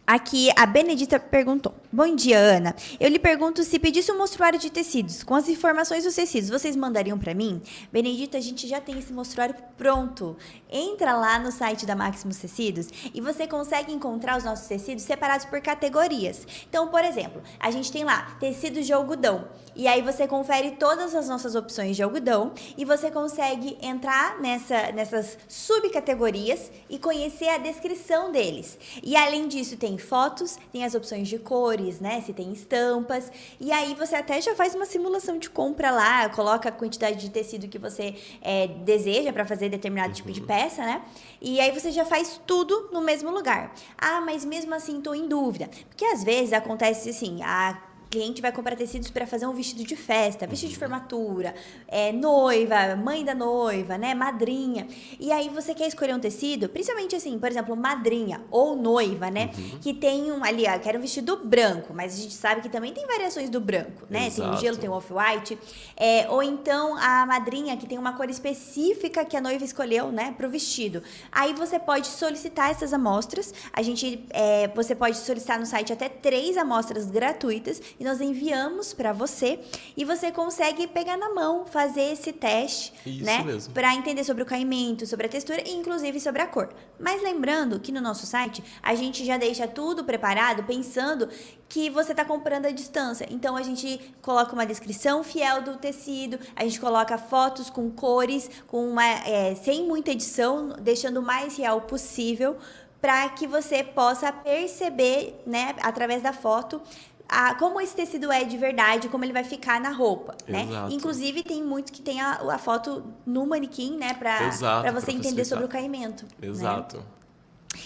Aqui 0.05 0.49
a 0.55 0.65
Benedita 0.65 1.19
perguntou: 1.19 1.73
Bom 1.91 2.15
dia, 2.15 2.37
Ana. 2.37 2.75
Eu 2.99 3.09
lhe 3.09 3.19
pergunto 3.19 3.63
se 3.63 3.79
pedisse 3.79 4.11
um 4.11 4.17
mostruário 4.17 4.59
de 4.59 4.69
tecidos 4.69 5.23
com 5.23 5.35
as 5.35 5.47
informações 5.47 6.03
dos 6.03 6.15
tecidos, 6.15 6.49
vocês 6.49 6.75
mandariam 6.75 7.17
para 7.17 7.33
mim? 7.33 7.61
Benedita, 7.91 8.37
a 8.37 8.41
gente 8.41 8.67
já 8.67 8.81
tem 8.81 8.99
esse 8.99 9.13
mostruário 9.13 9.55
pronto. 9.77 10.35
Entra 10.69 11.13
lá 11.13 11.39
no 11.39 11.51
site 11.51 11.85
da 11.85 11.95
Maximus 11.95 12.37
Tecidos 12.37 12.87
e 13.13 13.21
você 13.21 13.47
consegue 13.47 13.93
encontrar 13.93 14.37
os 14.37 14.43
nossos 14.43 14.67
tecidos 14.67 15.03
separados 15.03 15.45
por 15.45 15.61
categorias. 15.61 16.45
Então, 16.69 16.89
por 16.89 17.03
exemplo, 17.05 17.41
a 17.59 17.71
gente 17.71 17.91
tem 17.91 18.03
lá 18.03 18.35
tecidos 18.39 18.85
de 18.85 18.91
algodão. 18.91 19.47
E 19.75 19.87
aí 19.87 20.01
você 20.01 20.27
confere 20.27 20.71
todas 20.71 21.13
as 21.13 21.29
nossas 21.29 21.53
opções 21.53 21.95
de 21.95 22.01
algodão 22.01 22.51
e 22.75 22.83
você 22.83 23.11
consegue 23.11 23.77
entrar 23.81 24.39
nessa, 24.41 24.91
nessas 24.91 25.37
subcategorias 25.47 26.71
e 26.89 26.97
conhecer 26.97 27.47
a 27.49 27.57
descrição 27.57 28.31
deles. 28.31 28.77
E 29.03 29.15
além 29.15 29.47
disso, 29.47 29.76
tem 29.77 29.97
fotos, 29.97 30.57
tem 30.71 30.83
as 30.83 30.95
opções 30.95 31.27
de 31.27 31.37
cores, 31.39 31.99
né? 31.99 32.21
Se 32.21 32.33
tem 32.33 32.51
estampas. 32.51 33.31
E 33.59 33.71
aí 33.71 33.93
você 33.95 34.15
até 34.15 34.41
já 34.41 34.55
faz 34.55 34.75
uma 34.75 34.85
simulação 34.85 35.37
de 35.37 35.49
compra 35.49 35.91
lá, 35.91 36.29
coloca 36.29 36.69
a 36.69 36.71
quantidade 36.71 37.17
de 37.17 37.29
tecido 37.29 37.67
que 37.67 37.77
você 37.77 38.15
é, 38.41 38.67
deseja 38.67 39.31
para 39.31 39.45
fazer 39.45 39.69
determinado 39.69 40.09
uhum. 40.09 40.15
tipo 40.15 40.31
de 40.31 40.41
peça, 40.41 40.81
né? 40.83 41.01
E 41.41 41.59
aí 41.59 41.71
você 41.71 41.91
já 41.91 42.05
faz 42.05 42.39
tudo 42.45 42.89
no 42.91 43.01
mesmo 43.01 43.31
lugar. 43.31 43.73
Ah, 43.97 44.21
mas 44.21 44.43
mesmo 44.43 44.73
assim 44.73 44.97
estou 44.97 45.15
em 45.15 45.27
dúvida. 45.27 45.69
Porque 45.87 46.05
às 46.05 46.23
vezes 46.23 46.53
acontece 46.53 47.09
assim, 47.09 47.41
a 47.43 47.86
cliente 48.09 48.41
vai 48.41 48.51
comprar 48.51 48.75
tecidos 48.75 49.09
para 49.09 49.27
fazer 49.27 49.45
um 49.45 49.53
vestido 49.53 49.83
de 49.83 49.95
festa, 49.95 50.47
vestido 50.47 50.69
de 50.69 50.77
formatura, 50.77 51.53
é, 51.87 52.11
noiva, 52.11 52.95
mãe 52.95 53.23
da 53.23 53.35
noiva, 53.35 53.97
né, 53.97 54.13
madrinha. 54.13 54.87
E 55.19 55.31
aí 55.31 55.49
você 55.49 55.73
quer 55.73 55.87
escolher 55.87 56.15
um 56.15 56.19
tecido, 56.19 56.69
principalmente 56.69 57.15
assim, 57.15 57.37
por 57.37 57.49
exemplo, 57.49 57.75
madrinha 57.75 58.41
ou 58.49 58.75
noiva, 58.75 59.29
né, 59.29 59.51
uhum. 59.57 59.79
que 59.79 59.93
tem 59.93 60.31
um 60.31 60.43
ali, 60.43 60.65
ó, 60.67 60.79
quero 60.79 60.97
um 60.97 61.01
vestido 61.01 61.37
branco, 61.37 61.93
mas 61.93 62.13
a 62.13 62.21
gente 62.21 62.33
sabe 62.33 62.61
que 62.61 62.69
também 62.69 62.93
tem 62.93 63.05
variações 63.05 63.49
do 63.49 63.59
branco, 63.59 64.05
né? 64.09 64.27
Exato. 64.27 64.49
Tem 64.49 64.57
o 64.57 64.61
gelo, 64.61 64.77
tem 64.77 64.89
o 64.89 64.93
off-white, 64.93 65.57
é, 65.95 66.27
ou 66.29 66.41
então 66.41 66.97
a 66.97 67.25
madrinha 67.25 67.75
que 67.77 67.85
tem 67.85 67.97
uma 67.97 68.13
cor 68.13 68.29
específica 68.29 69.25
que 69.25 69.35
a 69.35 69.41
noiva 69.41 69.63
escolheu, 69.63 70.11
né, 70.11 70.33
para 70.37 70.47
o 70.47 70.49
vestido. 70.49 71.03
Aí 71.31 71.53
você 71.53 71.79
pode 71.79 72.07
solicitar 72.07 72.71
essas 72.71 72.93
amostras. 72.93 73.53
A 73.73 73.81
gente, 73.81 74.25
é, 74.29 74.67
você 74.69 74.95
pode 74.95 75.17
solicitar 75.17 75.59
no 75.59 75.65
site 75.65 75.91
até 75.91 76.09
três 76.09 76.57
amostras 76.57 77.09
gratuitas 77.09 77.81
e 77.99 78.03
nós 78.03 78.21
enviamos 78.21 78.93
para 78.93 79.11
você 79.13 79.59
e 79.95 80.05
você 80.05 80.31
consegue 80.31 80.87
pegar 80.87 81.17
na 81.17 81.33
mão, 81.33 81.65
fazer 81.65 82.11
esse 82.11 82.31
teste, 82.31 82.93
Isso 83.05 83.23
né? 83.23 83.43
Para 83.73 83.95
entender 83.95 84.23
sobre 84.23 84.43
o 84.43 84.45
caimento, 84.45 85.05
sobre 85.05 85.25
a 85.25 85.29
textura 85.29 85.61
e 85.67 85.73
inclusive 85.73 86.19
sobre 86.19 86.41
a 86.41 86.47
cor. 86.47 86.69
Mas 86.99 87.21
lembrando 87.21 87.79
que 87.79 87.91
no 87.91 88.01
nosso 88.01 88.25
site 88.25 88.63
a 88.81 88.95
gente 88.95 89.25
já 89.25 89.37
deixa 89.37 89.67
tudo 89.67 90.03
preparado 90.03 90.63
pensando 90.63 91.29
que 91.69 91.89
você 91.89 92.11
está 92.11 92.23
comprando 92.23 92.67
à 92.67 92.71
distância. 92.71 93.27
Então 93.29 93.55
a 93.55 93.63
gente 93.63 93.99
coloca 94.21 94.53
uma 94.53 94.65
descrição 94.65 95.23
fiel 95.23 95.61
do 95.61 95.77
tecido, 95.77 96.39
a 96.55 96.63
gente 96.63 96.79
coloca 96.79 97.17
fotos 97.17 97.69
com 97.69 97.89
cores, 97.89 98.49
com 98.67 98.87
uma, 98.87 99.05
é, 99.05 99.55
sem 99.55 99.85
muita 99.85 100.11
edição, 100.11 100.69
deixando 100.79 101.17
o 101.17 101.23
mais 101.23 101.57
real 101.57 101.81
possível 101.81 102.57
para 103.01 103.29
que 103.29 103.45
você 103.45 103.83
possa 103.83 104.31
perceber, 104.31 105.41
né, 105.45 105.75
através 105.81 106.21
da 106.21 106.33
foto, 106.33 106.81
a, 107.29 107.55
como 107.55 107.81
esse 107.81 107.95
tecido 107.95 108.31
é 108.31 108.43
de 108.43 108.57
verdade, 108.57 109.09
como 109.09 109.23
ele 109.25 109.33
vai 109.33 109.43
ficar 109.43 109.79
na 109.81 109.89
roupa, 109.89 110.35
né? 110.47 110.63
Exato. 110.63 110.93
Inclusive, 110.93 111.43
tem 111.43 111.63
muito 111.63 111.91
que 111.91 112.01
tem 112.01 112.21
a, 112.21 112.33
a 112.53 112.57
foto 112.57 113.03
no 113.25 113.45
manequim, 113.45 113.97
né? 113.97 114.13
Para 114.13 114.91
você 114.91 115.11
entender 115.11 115.45
sobre 115.45 115.65
o 115.65 115.67
caimento. 115.67 116.25
Né? 116.39 116.47
Exato. 116.47 116.97
Né? 116.97 117.03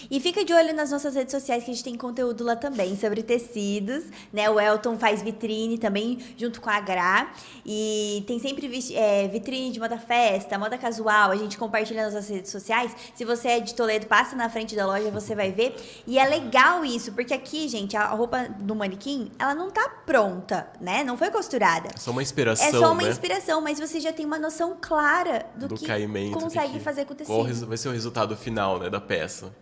E 0.09 0.19
fica 0.19 0.43
de 0.43 0.53
olho 0.53 0.73
nas 0.73 0.91
nossas 0.91 1.15
redes 1.15 1.31
sociais 1.31 1.63
que 1.63 1.71
a 1.71 1.73
gente 1.73 1.83
tem 1.83 1.95
conteúdo 1.95 2.43
lá 2.43 2.55
também 2.55 2.97
sobre 2.97 3.23
tecidos, 3.23 4.03
né? 4.31 4.49
O 4.49 4.59
Elton 4.59 4.97
faz 4.97 5.21
vitrine 5.21 5.77
também 5.77 6.19
junto 6.37 6.61
com 6.61 6.69
a 6.69 6.79
Gra. 6.79 7.31
E 7.65 8.23
tem 8.27 8.39
sempre 8.39 8.69
é, 8.93 9.27
vitrine 9.27 9.71
de 9.71 9.79
moda 9.79 9.97
festa, 9.97 10.57
moda 10.57 10.77
casual. 10.77 11.31
A 11.31 11.35
gente 11.35 11.57
compartilha 11.57 12.03
nas 12.03 12.13
nossas 12.13 12.29
redes 12.29 12.51
sociais. 12.51 12.95
Se 13.15 13.25
você 13.25 13.49
é 13.49 13.59
de 13.59 13.73
Toledo, 13.73 14.07
passa 14.07 14.35
na 14.35 14.49
frente 14.49 14.75
da 14.75 14.85
loja, 14.85 15.09
você 15.11 15.35
vai 15.35 15.51
ver. 15.51 15.75
E 16.07 16.17
é 16.17 16.25
legal 16.25 16.83
isso, 16.83 17.11
porque 17.11 17.33
aqui, 17.33 17.67
gente, 17.67 17.95
a 17.95 18.07
roupa 18.07 18.47
do 18.59 18.75
manequim, 18.75 19.31
ela 19.37 19.53
não 19.53 19.69
tá 19.69 19.87
pronta, 20.05 20.67
né? 20.79 21.03
Não 21.03 21.17
foi 21.17 21.29
costurada. 21.29 21.89
É 21.93 21.97
só 21.97 22.11
uma 22.11 22.21
inspiração. 22.21 22.67
É 22.67 22.71
só 22.71 22.91
uma 22.91 23.03
né? 23.03 23.09
inspiração, 23.09 23.61
mas 23.61 23.79
você 23.79 23.99
já 23.99 24.11
tem 24.11 24.25
uma 24.25 24.39
noção 24.39 24.77
clara 24.79 25.45
do, 25.55 25.67
do 25.67 25.75
que 25.75 25.85
caimento, 25.85 26.39
consegue 26.39 26.73
que 26.73 26.79
fazer 26.79 27.05
com 27.05 27.13
o 27.13 27.15
tecido. 27.15 27.67
Vai 27.67 27.77
ser 27.77 27.89
o 27.89 27.91
resultado 27.91 28.35
final, 28.35 28.79
né, 28.79 28.89
da 28.89 28.99
peça. 28.99 29.53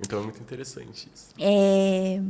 Então 0.00 0.20
é 0.20 0.22
muito 0.22 0.40
interessante 0.40 1.08
isso. 1.12 1.30
É, 1.38 2.20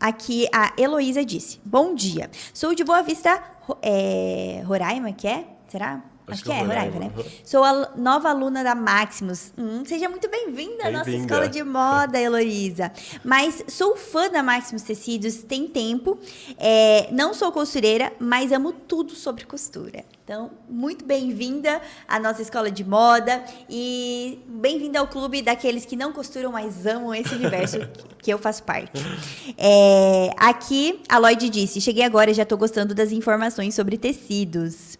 aqui 0.00 0.46
a 0.52 0.72
Heloísa 0.78 1.24
disse: 1.24 1.60
Bom 1.64 1.94
dia. 1.94 2.30
Sou 2.54 2.74
de 2.74 2.84
Boa 2.84 3.02
Vista, 3.02 3.42
é, 3.82 4.62
Roraima, 4.64 5.12
que 5.12 5.26
é? 5.28 5.46
Será? 5.68 6.02
Acho, 6.28 6.44
que, 6.44 6.52
é, 6.52 6.62
Roraima, 6.62 6.98
né? 6.98 7.12
Sou 7.44 7.64
a 7.64 7.90
nova 7.96 8.28
aluna 8.28 8.62
da 8.62 8.74
Maximus. 8.74 9.52
Hum, 9.56 9.82
seja 9.84 10.08
muito 10.08 10.28
bem-vinda 10.30 10.88
à 10.88 10.90
nossa 10.90 11.10
escola 11.10 11.48
de 11.48 11.62
moda, 11.62 12.18
Heloísa. 12.18 12.92
Mas 13.24 13.64
sou 13.68 13.96
fã 13.96 14.28
da 14.28 14.42
Maximus 14.42 14.82
Tecidos, 14.82 15.42
tem 15.42 15.66
tempo. 15.66 16.18
É, 16.58 17.08
não 17.12 17.32
sou 17.32 17.50
costureira, 17.50 18.12
mas 18.18 18.52
amo 18.52 18.72
tudo 18.72 19.14
sobre 19.14 19.44
costura. 19.44 20.04
Então, 20.28 20.50
muito 20.68 21.06
bem-vinda 21.06 21.80
à 22.06 22.20
nossa 22.20 22.42
escola 22.42 22.70
de 22.70 22.84
moda 22.84 23.42
e 23.66 24.38
bem-vinda 24.46 24.98
ao 24.98 25.08
clube 25.08 25.40
daqueles 25.40 25.86
que 25.86 25.96
não 25.96 26.12
costuram, 26.12 26.52
mas 26.52 26.84
amam 26.84 27.14
esse 27.14 27.34
universo 27.34 27.78
que 28.20 28.30
eu 28.30 28.36
faço 28.36 28.62
parte. 28.62 29.00
É, 29.56 30.30
aqui, 30.36 31.00
a 31.08 31.16
Lloyd 31.16 31.48
disse: 31.48 31.80
Cheguei 31.80 32.04
agora 32.04 32.30
e 32.30 32.34
já 32.34 32.42
estou 32.42 32.58
gostando 32.58 32.94
das 32.94 33.10
informações 33.10 33.74
sobre 33.74 33.96
tecidos. 33.96 34.98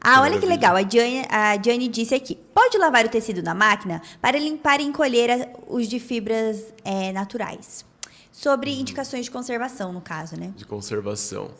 Ah, 0.00 0.22
olha 0.22 0.38
que 0.38 0.46
legal. 0.46 0.74
A 0.76 0.82
Diane, 0.82 1.26
a 1.28 1.56
disse 1.88 2.14
aqui: 2.14 2.36
pode 2.54 2.78
lavar 2.78 3.04
o 3.04 3.08
tecido 3.08 3.42
na 3.42 3.54
máquina 3.54 4.00
para 4.20 4.38
limpar 4.38 4.80
e 4.80 4.84
encolher 4.84 5.50
os 5.68 5.86
de 5.86 6.00
fibras 6.00 6.72
é, 6.84 7.12
naturais. 7.12 7.84
Sobre 8.32 8.70
uhum. 8.70 8.80
indicações 8.80 9.26
de 9.26 9.30
conservação, 9.30 9.92
no 9.92 10.00
caso, 10.00 10.38
né? 10.38 10.52
De 10.56 10.64
conservação 10.64 11.50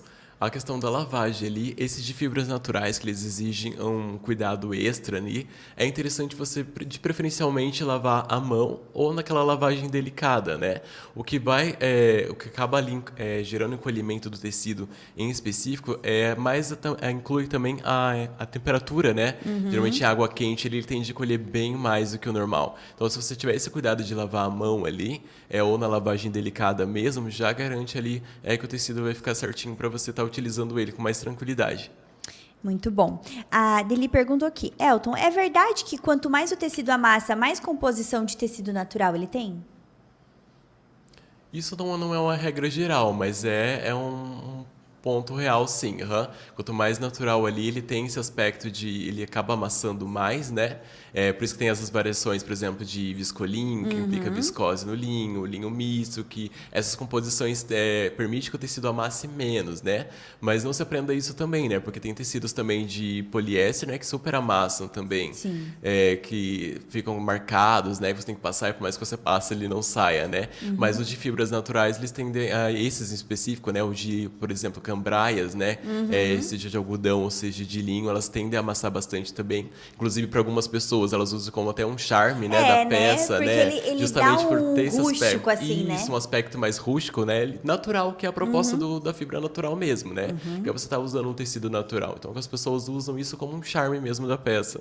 a 0.41 0.49
questão 0.49 0.79
da 0.79 0.89
lavagem 0.89 1.47
ali, 1.47 1.75
esses 1.77 2.03
de 2.03 2.15
fibras 2.15 2.49
naturais 2.49 2.99
que 2.99 3.05
eles 3.05 3.23
exigem 3.23 3.79
um 3.79 4.17
cuidado 4.17 4.73
extra 4.75 5.19
ali, 5.19 5.47
é 5.77 5.85
interessante 5.85 6.35
você 6.35 6.65
de 6.87 6.99
preferencialmente 6.99 7.85
lavar 7.85 8.25
a 8.27 8.41
mão 8.41 8.81
ou 8.95 9.13
naquela 9.13 9.43
lavagem 9.45 9.91
delicada, 9.91 10.57
né? 10.57 10.81
O 11.15 11.23
que 11.23 11.39
vai, 11.39 11.77
é, 11.79 12.27
o 12.31 12.35
que 12.35 12.49
acaba 12.49 12.79
ali 12.79 13.03
é, 13.17 13.43
gerando 13.45 13.75
encolhimento 13.75 14.31
do 14.31 14.39
tecido 14.39 14.89
em 15.15 15.29
específico 15.29 16.01
é 16.03 16.35
mais 16.35 16.73
é, 17.03 17.11
inclui 17.11 17.47
também 17.47 17.77
a, 17.85 18.29
a 18.39 18.47
temperatura, 18.47 19.13
né? 19.13 19.37
Uhum. 19.45 19.71
Geralmente 19.71 20.03
a 20.03 20.09
água 20.09 20.27
quente 20.27 20.67
ele 20.67 20.83
tende 20.83 21.11
a 21.11 21.13
encolher 21.13 21.37
bem 21.37 21.77
mais 21.77 22.13
do 22.13 22.19
que 22.19 22.31
o 22.31 22.33
normal. 22.33 22.79
Então 22.95 23.11
se 23.11 23.21
você 23.21 23.37
tiver 23.37 23.55
esse 23.55 23.69
cuidado 23.69 24.03
de 24.03 24.15
lavar 24.15 24.47
a 24.47 24.51
mão 24.51 24.87
ali, 24.87 25.21
é 25.51 25.63
ou 25.63 25.77
na 25.77 25.87
lavagem 25.87 26.31
delicada 26.31 26.87
mesmo, 26.87 27.29
já 27.29 27.53
garante 27.53 27.99
ali 27.99 28.23
é 28.43 28.57
que 28.57 28.65
o 28.65 28.69
tecido 28.69 29.03
vai 29.03 29.13
ficar 29.13 29.35
certinho 29.35 29.77
para 29.77 29.89
você 29.91 30.11
estar 30.11 30.23
tá 30.23 30.30
utilizando 30.31 30.79
ele 30.79 30.93
com 30.93 31.03
mais 31.03 31.19
tranquilidade. 31.19 31.91
Muito 32.63 32.91
bom. 32.91 33.23
A 33.51 33.83
Deli 33.83 34.09
perguntou 34.09 34.47
aqui, 34.47 34.73
Elton, 34.79 35.17
é 35.17 35.31
verdade 35.31 35.85
que 35.85 35.97
quanto 35.97 36.29
mais 36.29 36.53
o 36.53 36.57
tecido 36.57 36.91
amassa, 36.91 37.35
mais 37.35 37.59
composição 37.59 38.25
de 38.25 38.37
tecido 38.37 38.73
natural 38.73 39.15
ele 39.15 39.27
tem? 39.27 39.65
Isso 41.53 41.77
não, 41.77 41.97
não 41.99 42.15
é 42.15 42.19
uma 42.19 42.37
regra 42.37 42.71
geral, 42.71 43.13
mas 43.13 43.45
é, 43.45 43.89
é 43.89 43.95
um, 43.95 44.65
ponto 45.03 45.35
real, 45.35 45.67
sim. 45.67 46.03
Uhum. 46.03 46.27
Quanto 46.55 46.73
mais 46.73 46.99
natural 46.99 47.47
ali, 47.47 47.69
ele 47.69 47.83
tem 47.83 48.07
esse 48.07 48.19
aspecto 48.19 48.71
de 48.71 49.09
ele 49.09 49.23
acaba 49.23 49.55
amassando 49.55 50.07
mais, 50.07 50.51
né? 50.51 50.81
É, 51.13 51.33
por 51.33 51.45
isso 51.45 51.55
que 51.55 51.59
tem 51.59 51.69
essas 51.69 51.91
variações, 51.91 52.43
por 52.43 52.53
exemplo, 52.53 52.85
de 52.85 53.13
viscolinho, 53.15 53.89
que 53.89 53.97
uhum. 53.97 54.05
implica 54.05 54.31
viscose 54.31 54.87
no 54.87 54.95
linho, 54.95 55.45
linho 55.45 55.71
misto, 55.71 56.25
que 56.25 56.51
essas 56.71 56.95
composições 56.95 57.67
é, 57.71 58.11
permitem 58.11 58.51
que 58.51 58.57
o 58.57 58.59
tecido 58.59 58.89
amasse 58.89 59.29
menos, 59.29 59.83
né? 59.83 60.07
Mas 60.41 60.65
não 60.65 60.73
se 60.73 60.83
aprenda 60.83 61.13
isso 61.13 61.35
também, 61.35 61.69
né? 61.69 61.81
Porque 61.81 62.01
tem 62.01 62.15
tecidos 62.15 62.53
também 62.53 62.87
de 62.87 63.23
poliéster, 63.31 63.89
né? 63.89 63.99
Que 63.99 64.07
super 64.07 64.35
amassam 64.35 64.89
também. 64.89 65.33
É, 65.83 66.17
que 66.17 66.81
ficam 66.89 67.19
marcados, 67.19 67.99
né? 67.99 68.13
Que 68.13 68.21
você 68.21 68.27
tem 68.27 68.35
que 68.35 68.41
passar 68.41 68.71
e 68.71 68.73
por 68.73 68.83
mais 68.83 68.97
que 68.97 69.05
você 69.05 69.17
passe, 69.17 69.55
ele 69.55 69.69
não 69.69 69.83
saia, 69.83 70.29
né? 70.29 70.49
Uhum. 70.63 70.75
Mas 70.77 70.99
os 70.99 71.09
de 71.09 71.17
fibras 71.17 71.51
naturais, 71.51 71.99
eles 71.99 72.11
tendem 72.11 72.53
a 72.53 72.71
esses 72.73 73.11
em 73.13 73.15
específico, 73.15 73.71
né? 73.71 73.83
O 73.83 73.93
de, 73.93 74.31
por 74.39 74.51
exemplo, 74.51 74.81
cambraias, 74.81 75.55
né? 75.55 75.79
Uhum. 75.85 76.09
É, 76.13 76.41
seja 76.41 76.69
de 76.69 76.77
algodão 76.77 77.23
ou 77.23 77.31
seja 77.31 77.65
de 77.65 77.83
linho, 77.83 78.09
elas 78.09 78.29
tendem 78.29 78.57
a 78.57 78.61
amassar 78.61 78.91
bastante 78.91 79.33
também. 79.33 79.71
Inclusive, 79.95 80.27
para 80.27 80.41
algumas 80.41 80.67
pessoas 80.67 81.00
pessoas, 81.01 81.13
elas 81.13 81.33
usam 81.33 81.53
como 81.53 81.71
até 81.71 81.85
um 81.85 81.97
charme, 81.97 82.49
né, 82.49 82.57
é, 82.57 82.61
da 82.61 82.77
né? 82.77 82.87
peça, 82.87 83.35
Porque 83.35 83.47
né? 83.47 83.67
Ele, 83.67 83.89
ele 83.89 84.01
Justamente 84.01 84.47
por 84.47 84.75
ter 84.75 84.85
esse 84.85 85.01
aspecto. 85.01 85.51
Assim, 85.51 85.85
né? 85.85 85.95
Isso, 85.95 86.13
um 86.13 86.17
aspecto 86.17 86.59
mais 86.59 86.77
rústico, 86.77 87.25
né? 87.25 87.55
Natural, 87.65 88.13
que 88.13 88.27
é 88.27 88.29
a 88.29 88.33
proposta 88.33 88.75
uhum. 88.75 88.79
do, 88.79 89.01
da 89.01 89.15
fibra 89.15 89.41
natural 89.41 89.75
mesmo, 89.77 90.13
né? 90.13 90.29
Uhum. 90.45 90.63
Que 90.63 90.71
você 90.71 90.89
tá 90.89 90.99
usando 90.99 91.29
um 91.29 91.35
tecido 91.35 91.71
natural. 91.71 92.17
Então 92.19 92.33
as 92.37 92.47
pessoas 92.47 92.89
usam 92.89 93.19
isso 93.19 93.37
como 93.37 93.55
um 93.57 93.63
charme 93.63 94.01
mesmo 94.01 94.27
da 94.27 94.37
peça. 94.37 94.81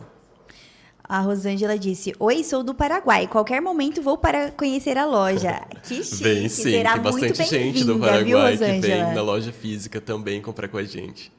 A 1.04 1.22
Rosângela 1.22 1.78
disse: 1.78 2.14
Oi, 2.20 2.44
sou 2.44 2.64
do 2.64 2.74
Paraguai. 2.74 3.28
Qualquer 3.28 3.62
momento 3.62 4.02
vou 4.02 4.18
para 4.18 4.52
conhecer 4.52 4.98
a 4.98 5.06
loja. 5.06 5.62
Que 5.84 6.04
chique. 6.04 6.24
Vem 6.24 6.50
sim, 6.50 6.64
Será 6.64 6.94
tem 6.94 7.02
bastante 7.02 7.44
gente 7.46 7.84
do 7.84 7.98
Paraguai 7.98 8.56
viu, 8.56 8.68
que 8.68 8.80
vem 8.80 9.14
na 9.14 9.22
loja 9.22 9.52
física 9.52 10.00
também 10.00 10.42
comprar 10.42 10.68
com 10.68 10.78
a 10.78 10.84
gente. 10.84 11.32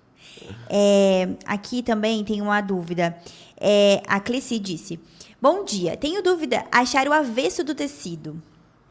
É, 0.69 1.28
aqui 1.44 1.82
também 1.82 2.24
tem 2.24 2.40
uma 2.40 2.61
dúvida. 2.61 3.16
É, 3.61 4.03
a 4.07 4.19
Cleci 4.19 4.59
disse: 4.59 4.99
Bom 5.41 5.65
dia, 5.65 5.97
tenho 5.97 6.23
dúvida. 6.23 6.65
Achar 6.73 7.07
o 7.07 7.12
avesso 7.12 7.62
do 7.62 7.74
tecido. 7.74 8.41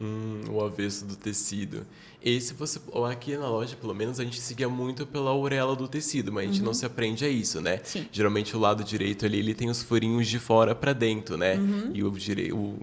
Hum, 0.00 0.42
o 0.48 0.64
avesso 0.64 1.04
do 1.04 1.16
tecido. 1.16 1.86
Esse 2.22 2.54
você, 2.54 2.80
ou 2.92 3.04
aqui 3.04 3.36
na 3.36 3.48
loja, 3.48 3.76
pelo 3.76 3.94
menos, 3.94 4.20
a 4.20 4.24
gente 4.24 4.40
seguia 4.40 4.68
muito 4.68 5.06
pela 5.06 5.34
orelha 5.34 5.74
do 5.74 5.88
tecido, 5.88 6.32
mas 6.32 6.44
a 6.44 6.52
gente 6.52 6.62
não 6.62 6.72
se 6.72 6.86
aprende 6.86 7.24
a 7.24 7.28
isso, 7.28 7.60
né? 7.60 7.74
Uhum. 7.74 7.80
Sim. 7.84 8.08
Geralmente 8.12 8.56
o 8.56 8.60
lado 8.60 8.84
direito 8.84 9.26
ali, 9.26 9.38
ele 9.38 9.54
tem 9.54 9.68
os 9.68 9.82
furinhos 9.82 10.26
de 10.28 10.38
fora 10.38 10.74
para 10.74 10.92
dentro, 10.92 11.36
né? 11.36 11.56
Uhum. 11.56 11.90
E 11.94 12.04
o, 12.04 12.10
dire... 12.12 12.52
o, 12.52 12.78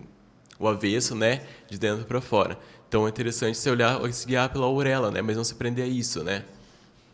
o 0.59 0.67
avesso, 0.67 1.15
né, 1.15 1.43
de 1.69 1.77
dentro 1.77 2.05
para 2.05 2.19
fora. 2.19 2.57
Então 2.87 3.05
é 3.05 3.09
interessante 3.09 3.57
você 3.57 3.69
olhar, 3.69 3.99
se 4.11 4.25
guiar 4.25 4.51
pela 4.51 4.67
orelha, 4.67 5.11
né? 5.11 5.21
Mas 5.21 5.37
não 5.37 5.43
se 5.43 5.55
prender 5.55 5.85
a 5.85 5.87
isso, 5.87 6.23
né? 6.23 6.43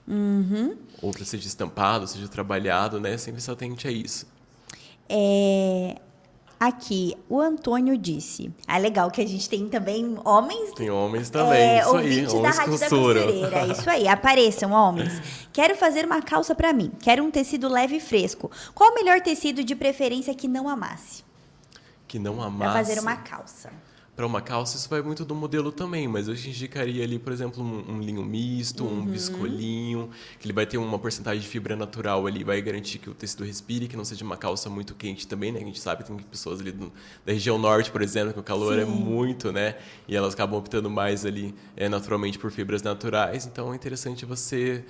Uhum. 0.07 0.75
Ou 1.01 1.13
seja 1.13 1.47
estampado, 1.47 2.07
seja 2.07 2.27
trabalhado, 2.27 2.99
né? 2.99 3.17
Sempre 3.17 3.41
se 3.41 3.49
atente 3.49 3.87
a 3.87 3.91
isso. 3.91 4.25
É, 5.15 5.95
aqui, 6.59 7.15
o 7.29 7.39
Antônio 7.39 7.95
disse. 7.97 8.51
Ah, 8.67 8.77
legal 8.79 9.11
que 9.11 9.21
a 9.21 9.27
gente 9.27 9.47
tem 9.47 9.67
também 9.69 10.17
homens 10.25 10.71
Tem 10.73 10.89
homens 10.89 11.29
também, 11.29 11.61
É, 11.61 11.81
isso 11.81 11.95
aí, 11.95 11.95
ouvintes 12.07 12.33
da 12.33 12.39
homens 12.39 12.57
Rádio 12.57 12.79
da. 12.79 12.89
Costureira. 12.89 13.59
É 13.59 13.67
Isso 13.67 13.89
aí, 13.89 14.07
apareçam, 14.07 14.71
homens. 14.71 15.21
Quero 15.53 15.75
fazer 15.75 16.05
uma 16.05 16.21
calça 16.21 16.55
pra 16.55 16.73
mim. 16.73 16.91
Quero 17.01 17.23
um 17.23 17.29
tecido 17.29 17.67
leve 17.67 17.97
e 17.97 17.99
fresco. 17.99 18.49
Qual 18.73 18.91
o 18.91 18.95
melhor 18.95 19.21
tecido 19.21 19.63
de 19.63 19.75
preferência 19.75 20.33
que 20.33 20.47
não 20.47 20.67
amasse? 20.67 21.23
Que 22.07 22.17
não 22.17 22.35
Pra 22.37 22.45
amasse. 22.45 22.73
fazer 22.73 22.99
uma 22.99 23.15
calça. 23.17 23.69
Para 24.15 24.27
uma 24.27 24.41
calça, 24.41 24.77
isso 24.77 24.87
vai 24.87 25.01
muito 25.01 25.25
do 25.25 25.33
modelo 25.33 25.71
também, 25.71 26.07
mas 26.07 26.27
eu 26.27 26.35
te 26.35 26.47
indicaria 26.47 27.03
ali, 27.03 27.17
por 27.17 27.33
exemplo, 27.33 27.63
um, 27.63 27.93
um 27.95 27.99
linho 27.99 28.23
misto, 28.23 28.85
Uhum. 28.85 28.99
um 28.99 29.07
viscolinho, 29.07 30.07
que 30.39 30.45
ele 30.45 30.53
vai 30.53 30.67
ter 30.67 30.77
uma 30.77 30.99
porcentagem 30.99 31.41
de 31.41 31.47
fibra 31.47 31.75
natural 31.75 32.27
ali, 32.27 32.43
vai 32.43 32.61
garantir 32.61 32.99
que 32.99 33.09
o 33.09 33.13
tecido 33.15 33.43
respire, 33.43 33.87
que 33.87 33.97
não 33.97 34.05
seja 34.05 34.23
uma 34.23 34.37
calça 34.37 34.69
muito 34.69 34.93
quente 34.93 35.27
também, 35.27 35.51
né? 35.51 35.59
A 35.59 35.63
gente 35.63 35.79
sabe 35.79 36.03
que 36.03 36.09
tem 36.11 36.17
pessoas 36.19 36.59
ali 36.61 36.71
do- 36.71 36.91
da 37.25 37.33
região 37.33 37.57
norte, 37.57 37.89
por 37.89 38.03
exemplo, 38.03 38.33
que 38.33 38.39
o 38.39 38.43
calor 38.43 38.77
é 38.77 38.85
Sim. 38.85 38.91
muito, 38.91 39.51
né? 39.51 39.77
E 40.07 40.15
elas 40.15 40.35
acabam 40.35 40.59
optando 40.59 40.91
mais 40.91 41.25
ali, 41.25 41.55
é, 41.75 41.89
naturalmente, 41.89 42.37
por 42.37 42.51
fibras 42.51 42.83
naturais. 42.83 43.47
Então, 43.47 43.73
é 43.73 43.75
interessante 43.75 44.25
você 44.25 44.85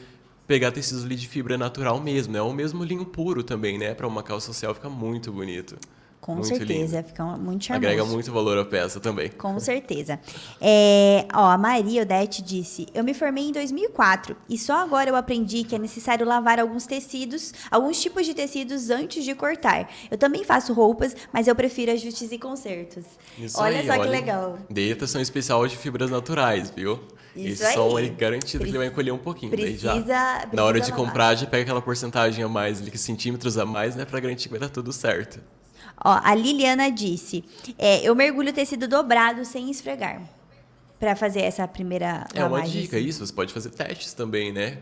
pegar 0.45 0.71
tecidos 0.73 1.05
ali 1.05 1.15
de 1.15 1.29
fibra 1.29 1.57
natural 1.57 1.97
mesmo, 2.01 2.33
né? 2.33 2.41
Ou 2.41 2.53
mesmo 2.53 2.83
linho 2.83 3.05
puro 3.05 3.41
também, 3.41 3.77
né? 3.77 3.93
Para 3.93 4.05
uma 4.05 4.21
calça 4.21 4.47
social 4.47 4.73
fica 4.75 4.89
muito 4.89 5.31
bonito. 5.31 5.77
Com 6.23 6.35
Muito 6.35 6.47
certeza, 6.47 7.03
fica 7.03 7.21
muito 7.21 7.65
charmoso. 7.65 7.85
Agrega 7.85 8.05
muito 8.05 8.31
valor 8.31 8.57
à 8.57 8.63
peça 8.63 8.97
também. 8.97 9.27
Com 9.27 9.59
certeza. 9.59 10.17
É, 10.61 11.25
ó, 11.33 11.49
a 11.49 11.57
Maria 11.57 12.03
Odete 12.03 12.41
disse: 12.41 12.87
Eu 12.93 13.03
me 13.03 13.13
formei 13.13 13.49
em 13.49 13.51
2004 13.51 14.33
e 14.47 14.57
só 14.57 14.75
agora 14.81 15.09
eu 15.09 15.17
aprendi 15.17 15.65
que 15.65 15.75
é 15.75 15.77
necessário 15.77 16.25
lavar 16.25 16.61
alguns 16.61 16.85
tecidos, 16.85 17.53
alguns 17.69 18.01
tipos 18.01 18.25
de 18.25 18.33
tecidos 18.33 18.89
antes 18.89 19.25
de 19.25 19.35
cortar. 19.35 19.89
Eu 20.09 20.17
também 20.17 20.45
faço 20.45 20.71
roupas, 20.71 21.13
mas 21.33 21.45
eu 21.49 21.55
prefiro 21.55 21.91
ajustes 21.91 22.31
e 22.31 22.39
consertos. 22.39 23.03
Isso 23.37 23.59
olha 23.59 23.79
aí, 23.79 23.85
só 23.85 23.91
que 23.91 23.99
olha. 23.99 24.09
legal. 24.09 24.57
Dê 24.69 24.93
atenção 24.93 25.19
especial 25.19 25.67
de 25.67 25.75
fibras 25.75 26.09
naturais, 26.09 26.69
viu? 26.73 27.01
Isso 27.35 27.63
Esse 27.63 27.73
som 27.73 27.97
aí. 27.97 28.05
é 28.05 28.09
garantido 28.09 28.63
que 28.63 28.69
ele 28.69 28.77
vai 28.77 28.87
encolher 28.87 29.11
um 29.11 29.17
pouquinho. 29.17 29.57
daí 29.57 29.75
já, 29.75 29.91
Precisa, 29.91 30.47
na 30.53 30.63
hora 30.63 30.75
de 30.75 30.79
precisa 30.85 30.97
lavar. 30.97 31.05
comprar, 31.05 31.35
já 31.35 31.47
pega 31.47 31.63
aquela 31.63 31.81
porcentagem 31.81 32.45
a 32.45 32.47
mais, 32.47 32.79
ali, 32.79 32.91
que 32.91 32.97
centímetros 32.97 33.57
a 33.57 33.65
mais, 33.65 33.93
né? 33.97 34.05
Pra 34.05 34.21
garantir 34.21 34.43
que 34.47 34.51
vai 34.51 34.59
dar 34.61 34.69
tudo 34.69 34.93
certo. 34.93 35.41
Ó, 36.03 36.19
a 36.23 36.33
Liliana 36.35 36.91
disse: 36.91 37.43
é, 37.77 38.01
Eu 38.07 38.15
mergulho 38.15 38.49
o 38.49 38.53
tecido 38.53 38.87
dobrado 38.87 39.43
sem 39.45 39.69
esfregar. 39.69 40.21
Pra 40.99 41.15
fazer 41.17 41.41
essa 41.41 41.67
primeira 41.67 42.25
É 42.33 42.45
uma 42.45 42.61
dica 42.61 42.95
assim. 42.95 43.05
isso. 43.05 43.25
Você 43.25 43.33
pode 43.33 43.53
fazer 43.53 43.71
testes 43.71 44.13
também, 44.13 44.53
né? 44.53 44.77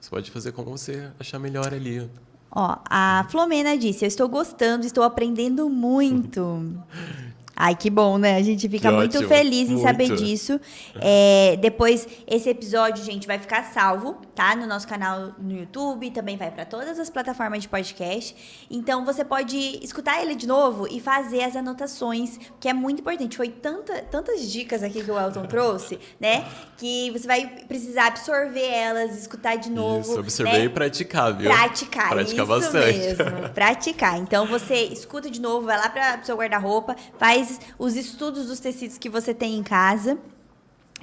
Você 0.00 0.10
pode 0.10 0.30
fazer 0.30 0.50
como 0.52 0.76
você 0.76 1.10
achar 1.18 1.38
melhor 1.38 1.72
ali. 1.72 2.10
Ó, 2.50 2.76
a 2.88 3.24
Flomena 3.30 3.76
disse: 3.78 4.04
Eu 4.04 4.08
estou 4.08 4.28
gostando, 4.28 4.84
estou 4.84 5.04
aprendendo 5.04 5.68
muito. 5.68 6.82
Ai, 7.62 7.74
que 7.74 7.90
bom, 7.90 8.16
né? 8.16 8.36
A 8.36 8.42
gente 8.42 8.66
fica 8.70 8.88
Que 8.88 8.94
muito 8.96 9.18
ótimo, 9.18 9.28
feliz 9.28 9.68
em 9.68 9.82
saber 9.82 10.08
muito. 10.08 10.24
disso. 10.24 10.58
É, 10.98 11.58
depois, 11.60 12.08
esse 12.26 12.48
episódio, 12.48 13.04
gente, 13.04 13.26
vai 13.26 13.38
ficar 13.38 13.64
salvo, 13.64 14.14
tá? 14.34 14.56
No 14.56 14.66
nosso 14.66 14.88
canal 14.88 15.32
no 15.38 15.52
YouTube, 15.52 16.10
também 16.10 16.38
vai 16.38 16.50
para 16.50 16.64
todas 16.64 16.98
as 16.98 17.10
plataformas 17.10 17.60
de 17.60 17.68
podcast. 17.68 18.34
Então, 18.70 19.04
você 19.04 19.22
pode 19.22 19.58
escutar 19.84 20.22
ele 20.22 20.34
de 20.34 20.46
novo 20.46 20.88
e 20.90 21.00
fazer 21.00 21.42
as 21.42 21.54
anotações, 21.54 22.38
que 22.58 22.66
é 22.66 22.72
muito 22.72 23.00
importante. 23.00 23.36
Foi 23.36 23.50
tanta, 23.50 24.04
tantas 24.04 24.50
dicas 24.50 24.82
aqui 24.82 25.04
que 25.04 25.10
o 25.10 25.20
Elton 25.20 25.44
trouxe, 25.44 25.98
né? 26.18 26.46
Que 26.78 27.10
você 27.10 27.26
vai 27.26 27.46
precisar 27.68 28.06
absorver 28.06 28.64
elas, 28.64 29.18
escutar 29.18 29.56
de 29.56 29.68
novo. 29.68 30.00
Isso, 30.00 30.18
observar 30.18 30.54
né? 30.54 30.64
e 30.64 30.68
praticar, 30.70 31.36
viu? 31.36 31.50
Praticar, 31.50 32.08
Praticar 32.08 32.46
isso 32.46 32.46
bastante. 32.46 32.98
mesmo. 32.98 33.48
Praticar. 33.52 34.16
Então 34.18 34.46
você 34.46 34.76
escuta 34.84 35.28
de 35.30 35.42
novo, 35.42 35.66
vai 35.66 35.76
lá 35.76 35.90
para 35.90 36.22
seu 36.22 36.38
guarda-roupa, 36.38 36.96
faz 37.18 37.49
os 37.78 37.96
estudos 37.96 38.46
dos 38.46 38.60
tecidos 38.60 38.98
que 38.98 39.08
você 39.08 39.32
tem 39.34 39.56
em 39.56 39.62
casa. 39.62 40.18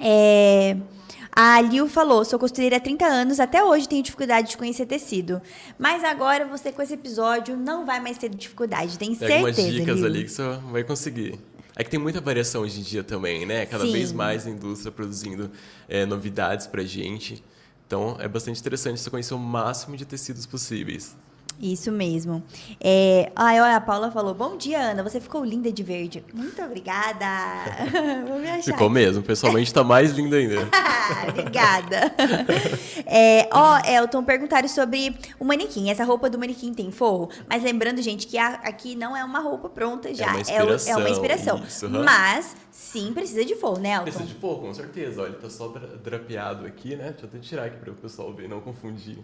É, 0.00 0.76
A 1.34 1.60
Liu 1.60 1.88
falou: 1.88 2.24
sou 2.24 2.38
costureira 2.38 2.76
há 2.76 2.80
30 2.80 3.04
anos, 3.04 3.40
até 3.40 3.62
hoje 3.64 3.88
tenho 3.88 4.02
dificuldade 4.02 4.50
de 4.50 4.56
conhecer 4.56 4.86
tecido. 4.86 5.40
Mas 5.78 6.04
agora 6.04 6.46
você, 6.46 6.70
com 6.72 6.80
esse 6.82 6.94
episódio, 6.94 7.56
não 7.56 7.84
vai 7.84 8.00
mais 8.00 8.18
ter 8.18 8.28
dificuldade, 8.28 8.98
tem 8.98 9.14
Pega 9.14 9.44
umas 9.44 9.56
certeza. 9.56 9.78
dicas 9.78 9.96
Liu. 9.96 10.06
ali 10.06 10.24
que 10.24 10.30
você 10.30 10.42
vai 10.70 10.84
conseguir. 10.84 11.38
É 11.76 11.84
que 11.84 11.90
tem 11.90 12.00
muita 12.00 12.20
variação 12.20 12.62
hoje 12.62 12.80
em 12.80 12.82
dia 12.82 13.04
também, 13.04 13.46
né? 13.46 13.64
Cada 13.64 13.84
Sim. 13.84 13.92
vez 13.92 14.12
mais 14.12 14.46
a 14.46 14.50
indústria 14.50 14.90
produzindo 14.90 15.48
é, 15.88 16.04
novidades 16.04 16.66
pra 16.66 16.82
gente. 16.82 17.42
Então 17.86 18.16
é 18.18 18.26
bastante 18.26 18.60
interessante 18.60 19.00
você 19.00 19.08
conhecer 19.08 19.32
o 19.34 19.38
máximo 19.38 19.96
de 19.96 20.04
tecidos 20.04 20.44
possíveis. 20.44 21.16
Isso 21.60 21.90
mesmo. 21.90 22.42
É... 22.80 23.32
Ai, 23.34 23.60
olha, 23.60 23.76
a 23.76 23.80
Paula 23.80 24.10
falou: 24.12 24.32
Bom 24.34 24.56
dia, 24.56 24.78
Ana. 24.80 25.02
Você 25.02 25.20
ficou 25.20 25.44
linda 25.44 25.72
de 25.72 25.82
verde. 25.82 26.24
Muito 26.32 26.62
obrigada. 26.62 27.26
Vou 28.28 28.38
me 28.38 28.48
achar. 28.48 28.62
Ficou 28.72 28.88
mesmo. 28.88 29.22
Pessoalmente 29.22 29.74
tá 29.74 29.82
mais 29.82 30.12
lindo 30.12 30.36
ainda. 30.36 30.68
Obrigada. 31.28 32.12
É, 33.06 33.48
ó, 33.52 33.78
Elton, 33.86 34.22
perguntaram 34.22 34.68
sobre 34.68 35.16
o 35.40 35.44
manequim. 35.44 35.90
Essa 35.90 36.04
roupa 36.04 36.28
do 36.30 36.38
manequim 36.38 36.72
tem 36.72 36.90
forro? 36.90 37.28
Mas 37.48 37.62
lembrando, 37.62 38.00
gente, 38.02 38.26
que 38.26 38.38
a- 38.38 38.60
aqui 38.62 38.94
não 38.94 39.16
é 39.16 39.24
uma 39.24 39.40
roupa 39.40 39.68
pronta 39.68 40.14
já. 40.14 40.28
uma 40.28 40.40
É, 40.40 40.42
o- 40.42 40.46
é 40.46 40.62
uma 40.62 40.74
inspiração, 40.74 41.10
inspiração. 41.10 41.62
isso, 41.66 41.86
aham. 41.86 42.02
Mas 42.04 42.54
sim 42.70 43.12
precisa 43.12 43.44
de 43.44 43.56
forro, 43.56 43.78
né, 43.80 43.92
Elton? 43.94 44.02
Precisa 44.04 44.24
de 44.24 44.34
pouco, 44.34 44.66
com 44.66 44.74
certeza. 44.74 45.22
Olha, 45.22 45.32
tá 45.32 45.48
só 45.50 45.68
dra- 45.68 45.96
drapeado 46.04 46.66
aqui, 46.66 46.94
né? 46.94 47.10
Deixa 47.10 47.24
eu 47.24 47.28
até 47.28 47.38
tirar 47.38 47.64
aqui 47.64 47.78
para 47.78 47.90
o 47.90 47.94
pessoal 47.94 48.32
ver, 48.32 48.48
não 48.48 48.60
confundir. 48.60 49.18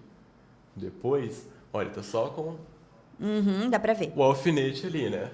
Depois, 0.75 1.47
olha, 1.75 1.91
tá 1.91 2.03
só 2.03 2.29
com 2.29 2.57
Uhum, 3.21 3.71
dá 3.71 3.79
pra 3.79 3.93
ver. 3.93 4.13
o 4.17 4.23
alfinete 4.23 4.87
ali, 4.87 5.09
né? 5.09 5.31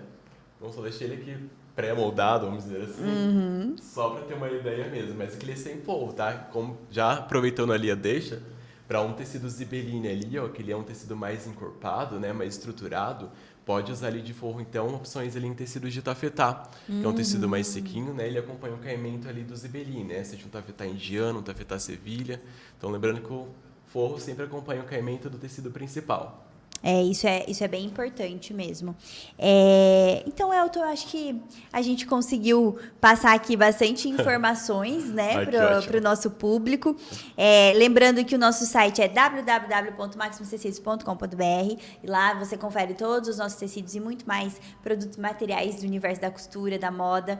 Vamos 0.61 0.75
só 0.75 0.83
deixar 0.83 1.05
ele 1.07 1.15
aqui 1.15 1.37
pré-moldado, 1.75 2.47
vamos 2.47 2.65
dizer 2.65 2.83
assim. 2.83 3.03
Uhum. 3.03 3.77
Só 3.81 4.11
para 4.11 4.25
ter 4.25 4.35
uma 4.35 4.51
ideia 4.51 4.87
mesmo. 4.89 5.15
Mas 5.17 5.35
aquele 5.35 5.53
é 5.53 5.57
sem 5.57 5.81
forro, 5.81 6.13
tá? 6.13 6.33
Como, 6.53 6.77
já 6.91 7.15
aproveitando 7.15 7.73
ali 7.73 7.91
a 7.91 7.95
deixa, 7.95 8.43
para 8.87 9.01
um 9.01 9.15
tecido 9.15 9.49
zibeline 9.49 10.09
ali, 10.09 10.39
ó, 10.39 10.49
que 10.49 10.61
ele 10.61 10.73
é 10.73 10.77
um 10.77 10.83
tecido 10.83 11.17
mais 11.17 11.47
encorpado, 11.47 12.21
né? 12.21 12.33
Mais 12.35 12.55
estruturado, 12.55 13.31
pode 13.65 13.91
usar 13.91 14.09
ali 14.09 14.21
de 14.21 14.35
forro, 14.35 14.61
então, 14.61 14.95
opções 14.95 15.35
ali 15.37 15.47
em 15.47 15.55
tecido 15.55 15.89
de 15.89 16.03
tafetá, 16.03 16.69
que 16.87 17.05
é 17.05 17.09
um 17.09 17.15
tecido 17.15 17.49
mais 17.49 17.67
sequinho, 17.67 18.13
né? 18.13 18.27
Ele 18.27 18.39
acompanha 18.39 18.75
o 18.75 18.79
caimento 18.79 19.27
ali 19.27 19.43
do 19.43 19.57
zibeline, 19.57 20.05
né? 20.05 20.23
Seja 20.23 20.45
um 20.45 20.51
tafetá 20.51 20.85
indiano, 20.85 21.39
um 21.39 21.43
tafetá 21.43 21.79
sevilha. 21.79 22.43
Então, 22.77 22.91
lembrando 22.91 23.23
que 23.23 23.33
o 23.33 23.49
forro 23.91 24.19
sempre 24.19 24.45
acompanha 24.45 24.83
o 24.83 24.87
caimento 24.87 25.29
do 25.29 25.39
tecido 25.39 25.71
principal. 25.71 26.50
É, 26.83 27.03
isso 27.03 27.27
é, 27.27 27.45
isso 27.47 27.63
é 27.63 27.69
bem 27.69 27.85
importante 27.85 28.55
mesmo. 28.55 28.97
É, 29.39 30.23
então, 30.27 30.51
Elton, 30.53 30.81
eu 30.81 30.87
acho 30.87 31.07
que 31.09 31.39
a 31.71 31.83
gente 31.83 32.07
conseguiu 32.07 32.79
passar 33.01 33.35
aqui 33.35 33.55
bastante 33.55 34.09
informações, 34.21 35.13
né, 35.13 35.45
para 35.45 35.99
o 35.99 36.01
nosso 36.01 36.31
público. 36.31 36.97
É, 37.37 37.75
lembrando 37.77 38.25
que 38.25 38.35
o 38.35 38.39
nosso 38.39 38.65
site 38.65 39.03
é 39.03 39.09
www.maximostecidos.com.br 39.09 41.77
e 42.03 42.07
lá 42.07 42.33
você 42.35 42.57
confere 42.57 42.95
todos 42.95 43.29
os 43.29 43.37
nossos 43.37 43.59
tecidos 43.59 43.95
e 43.95 44.01
muito 44.01 44.27
mais 44.27 44.59
produtos 44.83 45.19
materiais 45.19 45.81
do 45.81 45.87
universo 45.87 46.19
da 46.21 46.31
costura, 46.31 46.79
da 46.79 46.91
moda, 46.91 47.39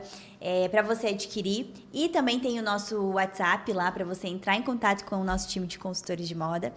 para 0.69 0.83
você 0.83 1.07
adquirir. 1.07 1.73
E 1.91 2.09
também 2.09 2.39
tem 2.39 2.59
o 2.59 2.63
nosso 2.63 3.13
WhatsApp 3.13 3.73
lá 3.73 3.91
para 3.91 4.05
você 4.05 4.27
entrar 4.27 4.55
em 4.55 4.61
contato 4.61 5.03
com 5.05 5.15
o 5.15 5.23
nosso 5.23 5.49
time 5.49 5.65
de 5.65 5.79
consultores 5.79 6.27
de 6.27 6.35
moda. 6.35 6.71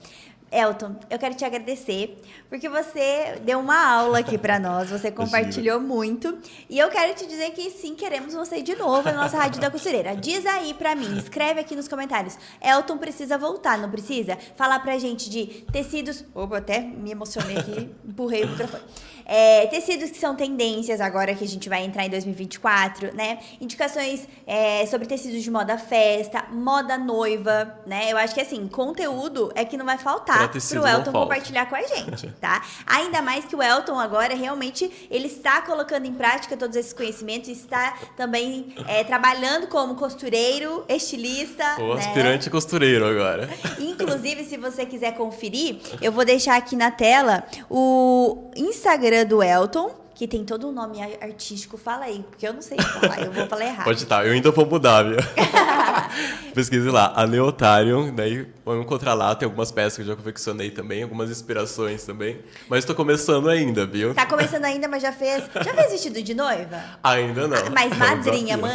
Elton, 0.50 0.94
eu 1.10 1.18
quero 1.18 1.34
te 1.34 1.44
agradecer 1.44 2.22
porque 2.48 2.68
você 2.68 3.40
deu 3.42 3.58
uma 3.58 3.76
aula 3.76 4.20
aqui 4.20 4.38
para 4.38 4.60
nós, 4.60 4.88
você 4.88 5.10
compartilhou 5.10 5.80
muito 5.80 6.38
e 6.70 6.78
eu 6.78 6.88
quero 6.88 7.14
te 7.14 7.26
dizer 7.26 7.50
que 7.50 7.70
sim, 7.70 7.94
queremos 7.96 8.34
você 8.34 8.62
de 8.62 8.76
novo 8.76 9.02
na 9.02 9.14
nossa 9.14 9.36
Rádio 9.36 9.60
da 9.60 9.70
Costureira. 9.70 10.14
Diz 10.14 10.46
aí 10.46 10.72
para 10.72 10.94
mim, 10.94 11.18
escreve 11.18 11.60
aqui 11.60 11.74
nos 11.74 11.88
comentários. 11.88 12.38
Elton 12.62 12.98
precisa 12.98 13.36
voltar, 13.36 13.76
não 13.78 13.90
precisa? 13.90 14.38
Falar 14.56 14.78
pra 14.80 14.96
gente 14.98 15.28
de 15.28 15.46
tecidos. 15.72 16.24
Opa, 16.34 16.58
até 16.58 16.80
me 16.80 17.10
emocionei 17.10 17.58
aqui, 17.58 17.90
empurrei 18.06 18.44
o 18.44 18.48
microfone. 18.48 18.84
é, 19.26 19.66
tecidos 19.66 20.10
que 20.10 20.18
são 20.18 20.36
tendências 20.36 21.00
agora 21.00 21.34
que 21.34 21.42
a 21.42 21.48
gente 21.48 21.68
vai 21.68 21.84
entrar 21.84 22.04
em 22.04 22.10
2024, 22.10 23.14
né? 23.16 23.38
Indicações 23.60 24.28
é, 24.46 24.86
sobre 24.86 25.06
tecidos 25.06 25.42
de 25.42 25.50
moda 25.50 25.76
festa, 25.76 26.44
moda 26.52 26.96
noiva, 26.96 27.76
né? 27.86 28.12
Eu 28.12 28.18
acho 28.18 28.34
que 28.34 28.40
assim, 28.40 28.68
conteúdo 28.68 29.50
é 29.54 29.64
que 29.64 29.76
não 29.76 29.84
vai 29.84 29.98
faltar 29.98 30.43
pro 30.48 30.86
Elton 30.86 31.12
compartilhar 31.12 31.66
com 31.66 31.76
a 31.76 31.82
gente, 31.82 32.28
tá? 32.40 32.62
Ainda 32.86 33.22
mais 33.22 33.44
que 33.44 33.56
o 33.56 33.62
Elton 33.62 33.98
agora 33.98 34.34
realmente 34.34 34.90
ele 35.10 35.26
está 35.26 35.62
colocando 35.62 36.06
em 36.06 36.14
prática 36.14 36.56
todos 36.56 36.76
esses 36.76 36.92
conhecimentos, 36.92 37.48
está 37.48 37.94
também 38.16 38.74
é, 38.86 39.04
trabalhando 39.04 39.66
como 39.66 39.94
costureiro, 39.94 40.84
estilista. 40.88 41.80
O 41.80 41.94
né? 41.94 42.00
aspirante 42.00 42.50
costureiro 42.50 43.06
agora. 43.06 43.48
Inclusive, 43.78 44.44
se 44.44 44.56
você 44.56 44.86
quiser 44.86 45.14
conferir, 45.14 45.78
eu 46.00 46.12
vou 46.12 46.24
deixar 46.24 46.56
aqui 46.56 46.76
na 46.76 46.90
tela 46.90 47.44
o 47.68 48.50
Instagram 48.56 49.26
do 49.26 49.42
Elton 49.42 50.03
que 50.14 50.28
tem 50.28 50.44
todo 50.44 50.68
um 50.68 50.72
nome 50.72 51.00
artístico. 51.20 51.76
Fala 51.76 52.04
aí, 52.04 52.24
porque 52.28 52.46
eu 52.46 52.52
não 52.52 52.62
sei 52.62 52.78
falar, 52.78 53.20
eu 53.20 53.32
vou 53.32 53.46
falar 53.46 53.64
errado. 53.64 53.84
Pode 53.84 54.02
estar, 54.02 54.18
tá, 54.18 54.26
eu 54.26 54.32
ainda 54.32 54.50
vou 54.50 54.66
mudar, 54.66 55.02
viu? 55.02 55.16
Pesquise 56.54 56.88
lá, 56.88 57.12
a 57.16 57.26
Neotarium, 57.26 58.14
daí 58.14 58.46
vamos 58.64 58.84
encontrar 58.84 59.14
lá, 59.14 59.34
tem 59.34 59.46
algumas 59.46 59.72
peças 59.72 59.96
que 59.96 60.02
eu 60.02 60.06
já 60.06 60.16
confeccionei 60.16 60.70
também, 60.70 61.02
algumas 61.02 61.30
inspirações 61.30 62.04
também. 62.04 62.38
Mas 62.68 62.80
estou 62.80 62.94
começando 62.94 63.48
ainda, 63.48 63.84
viu? 63.86 64.14
Tá 64.14 64.24
começando 64.24 64.64
ainda, 64.64 64.86
mas 64.86 65.02
já 65.02 65.12
fez. 65.12 65.44
Já 65.52 65.74
fez 65.74 65.92
vestido 65.92 66.22
de 66.22 66.34
noiva? 66.34 66.80
Ainda 67.02 67.48
não. 67.48 67.56
Ah, 67.56 67.70
mas 67.70 67.94
madrinha, 67.98 68.56
man, 68.56 68.70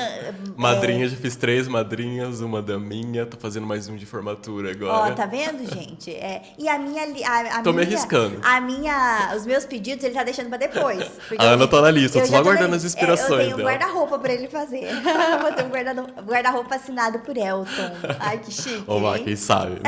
Madrinha, 0.58 1.06
é... 1.06 1.10
já 1.10 1.16
fiz 1.16 1.36
três 1.36 1.68
madrinhas, 1.68 2.42
uma 2.42 2.62
da 2.62 2.78
minha, 2.78 3.26
tô 3.26 3.38
fazendo 3.38 3.66
mais 3.66 3.88
um 3.88 3.96
de 3.96 4.06
formatura 4.06 4.72
agora. 4.72 5.12
Ó, 5.12 5.16
tá 5.16 5.26
vendo, 5.26 5.66
gente? 5.74 6.12
É, 6.12 6.42
e 6.58 6.68
a 6.68 6.78
minha. 6.78 7.04
A, 7.26 7.60
a 7.60 7.62
tô 7.62 7.72
minha, 7.72 7.86
me 7.86 7.94
arriscando. 7.94 8.40
A 8.44 8.60
minha. 8.60 9.34
Os 9.36 9.46
meus 9.46 9.66
pedidos 9.66 10.04
ele 10.04 10.14
tá 10.14 10.24
deixando 10.24 10.50
pra 10.50 10.58
depois. 10.58 11.08
A 11.38 11.44
Ana 11.44 11.68
tá 11.68 11.82
na 11.82 11.92
lista, 11.92 12.20
eu 12.20 12.24
tô 12.24 12.30
só 12.30 12.38
aguardando 12.38 12.76
as 12.76 12.84
inspirações. 12.84 13.30
É, 13.30 13.52
eu 13.52 13.56
tenho 13.56 13.58
um 13.58 13.70
guarda-roupa 13.70 14.20
pra 14.20 14.34
ele 14.34 14.48
fazer. 14.48 14.88
Vou 15.42 15.52
ter 15.54 15.64
um 15.64 16.24
guarda-roupa 16.26 16.76
assinado 16.76 17.20
por 17.20 17.38
Elton. 17.38 17.92
Ai, 18.20 18.40
que 18.40 18.52
chique. 18.52 18.84
Vamos 18.88 19.20
quem 19.22 19.36
sabe. 19.36 19.82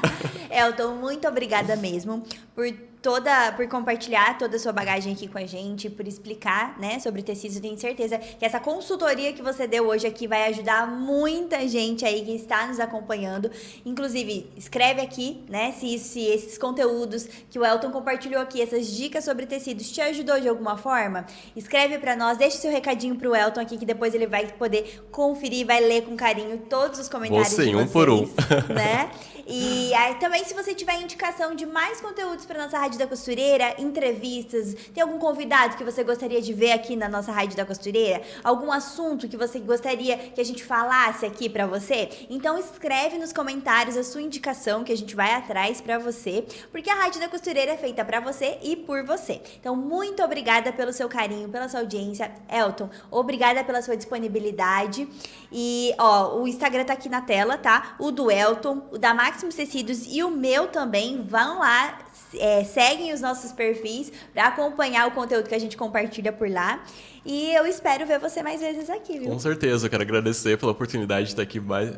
Elton, 0.50 0.94
muito 0.94 1.28
obrigada 1.28 1.76
mesmo 1.76 2.22
por 2.54 2.66
toda 3.02 3.52
por 3.52 3.66
compartilhar 3.68 4.36
toda 4.38 4.56
a 4.56 4.58
sua 4.58 4.72
bagagem 4.72 5.12
aqui 5.12 5.28
com 5.28 5.38
a 5.38 5.46
gente, 5.46 5.88
por 5.88 6.06
explicar, 6.06 6.78
né, 6.78 6.98
sobre 6.98 7.22
tecidos. 7.22 7.60
Tenho 7.60 7.78
certeza 7.78 8.18
que 8.18 8.44
essa 8.44 8.60
consultoria 8.60 9.32
que 9.32 9.42
você 9.42 9.66
deu 9.66 9.86
hoje 9.86 10.06
aqui 10.06 10.26
vai 10.26 10.48
ajudar 10.48 10.86
muita 10.86 11.66
gente 11.68 12.04
aí 12.04 12.24
que 12.24 12.34
está 12.34 12.66
nos 12.66 12.80
acompanhando. 12.80 13.50
Inclusive, 13.84 14.50
escreve 14.56 15.00
aqui, 15.00 15.44
né, 15.48 15.72
se, 15.72 15.98
se 15.98 16.20
esses 16.24 16.58
conteúdos 16.58 17.26
que 17.50 17.58
o 17.58 17.64
Elton 17.64 17.90
compartilhou 17.90 18.40
aqui, 18.40 18.60
essas 18.60 18.86
dicas 18.88 19.24
sobre 19.24 19.46
tecidos 19.46 19.90
te 19.90 20.00
ajudou 20.00 20.40
de 20.40 20.48
alguma 20.48 20.76
forma. 20.76 21.26
Escreve 21.56 21.98
para 21.98 22.16
nós, 22.16 22.38
deixe 22.38 22.58
seu 22.58 22.70
recadinho 22.70 23.16
pro 23.16 23.34
Elton 23.34 23.60
aqui 23.60 23.76
que 23.78 23.86
depois 23.86 24.14
ele 24.14 24.26
vai 24.26 24.46
poder 24.46 25.06
conferir, 25.10 25.66
vai 25.66 25.80
ler 25.80 26.02
com 26.02 26.16
carinho 26.16 26.58
todos 26.68 26.98
os 26.98 27.08
comentários 27.08 27.50
de 27.50 27.56
vocês, 27.56 27.74
um 27.74 27.86
por 27.86 28.10
um. 28.10 28.28
né? 28.74 29.10
E 29.50 29.94
aí 29.94 30.14
também 30.16 30.44
se 30.44 30.52
você 30.52 30.74
tiver 30.74 31.00
indicação 31.00 31.54
de 31.54 31.64
mais 31.64 32.02
conteúdos 32.02 32.44
para 32.44 32.62
nossa 32.62 32.78
Rádio 32.78 32.98
da 32.98 33.06
Costureira, 33.06 33.74
entrevistas, 33.78 34.74
tem 34.92 35.02
algum 35.02 35.18
convidado 35.18 35.74
que 35.74 35.82
você 35.82 36.04
gostaria 36.04 36.42
de 36.42 36.52
ver 36.52 36.72
aqui 36.72 36.94
na 36.94 37.08
nossa 37.08 37.32
Rádio 37.32 37.56
da 37.56 37.64
Costureira? 37.64 38.20
Algum 38.44 38.70
assunto 38.70 39.26
que 39.26 39.38
você 39.38 39.58
gostaria 39.58 40.18
que 40.18 40.38
a 40.38 40.44
gente 40.44 40.62
falasse 40.62 41.24
aqui 41.24 41.48
para 41.48 41.66
você? 41.66 42.10
Então 42.28 42.58
escreve 42.58 43.16
nos 43.16 43.32
comentários 43.32 43.96
a 43.96 44.04
sua 44.04 44.20
indicação 44.20 44.84
que 44.84 44.92
a 44.92 44.96
gente 44.96 45.16
vai 45.16 45.32
atrás 45.32 45.80
para 45.80 45.98
você, 45.98 46.44
porque 46.70 46.90
a 46.90 46.94
Rádio 46.94 47.18
da 47.18 47.28
Costureira 47.28 47.72
é 47.72 47.76
feita 47.78 48.04
para 48.04 48.20
você 48.20 48.58
e 48.62 48.76
por 48.76 49.02
você. 49.02 49.40
Então 49.58 49.74
muito 49.74 50.22
obrigada 50.22 50.74
pelo 50.74 50.92
seu 50.92 51.08
carinho, 51.08 51.48
pela 51.48 51.70
sua 51.70 51.80
audiência, 51.80 52.30
Elton. 52.50 52.90
Obrigada 53.10 53.64
pela 53.64 53.80
sua 53.80 53.96
disponibilidade. 53.96 55.08
E 55.50 55.94
ó, 55.98 56.36
o 56.36 56.46
Instagram 56.46 56.84
tá 56.84 56.92
aqui 56.92 57.08
na 57.08 57.22
tela, 57.22 57.56
tá? 57.56 57.96
O 57.98 58.10
do 58.10 58.30
Elton, 58.30 58.86
o 58.92 58.98
da 58.98 59.14
Max 59.14 59.37
Máximos 59.38 59.54
Tecidos 59.54 60.04
e 60.08 60.20
o 60.24 60.32
meu 60.32 60.66
também. 60.66 61.22
Vão 61.22 61.60
lá, 61.60 61.96
é, 62.34 62.64
seguem 62.64 63.12
os 63.12 63.20
nossos 63.20 63.52
perfis 63.52 64.10
para 64.32 64.48
acompanhar 64.48 65.06
o 65.06 65.12
conteúdo 65.12 65.48
que 65.48 65.54
a 65.54 65.60
gente 65.60 65.76
compartilha 65.76 66.32
por 66.32 66.50
lá. 66.50 66.82
E 67.28 67.54
eu 67.54 67.66
espero 67.66 68.06
ver 68.06 68.18
você 68.18 68.42
mais 68.42 68.58
vezes 68.58 68.88
aqui, 68.88 69.18
viu? 69.18 69.28
Com 69.28 69.38
certeza, 69.38 69.84
eu 69.84 69.90
quero 69.90 70.02
agradecer 70.02 70.56
pela 70.56 70.72
oportunidade 70.72 71.26
de 71.26 71.32
estar 71.32 71.42
aqui 71.42 71.60
mais, 71.60 71.92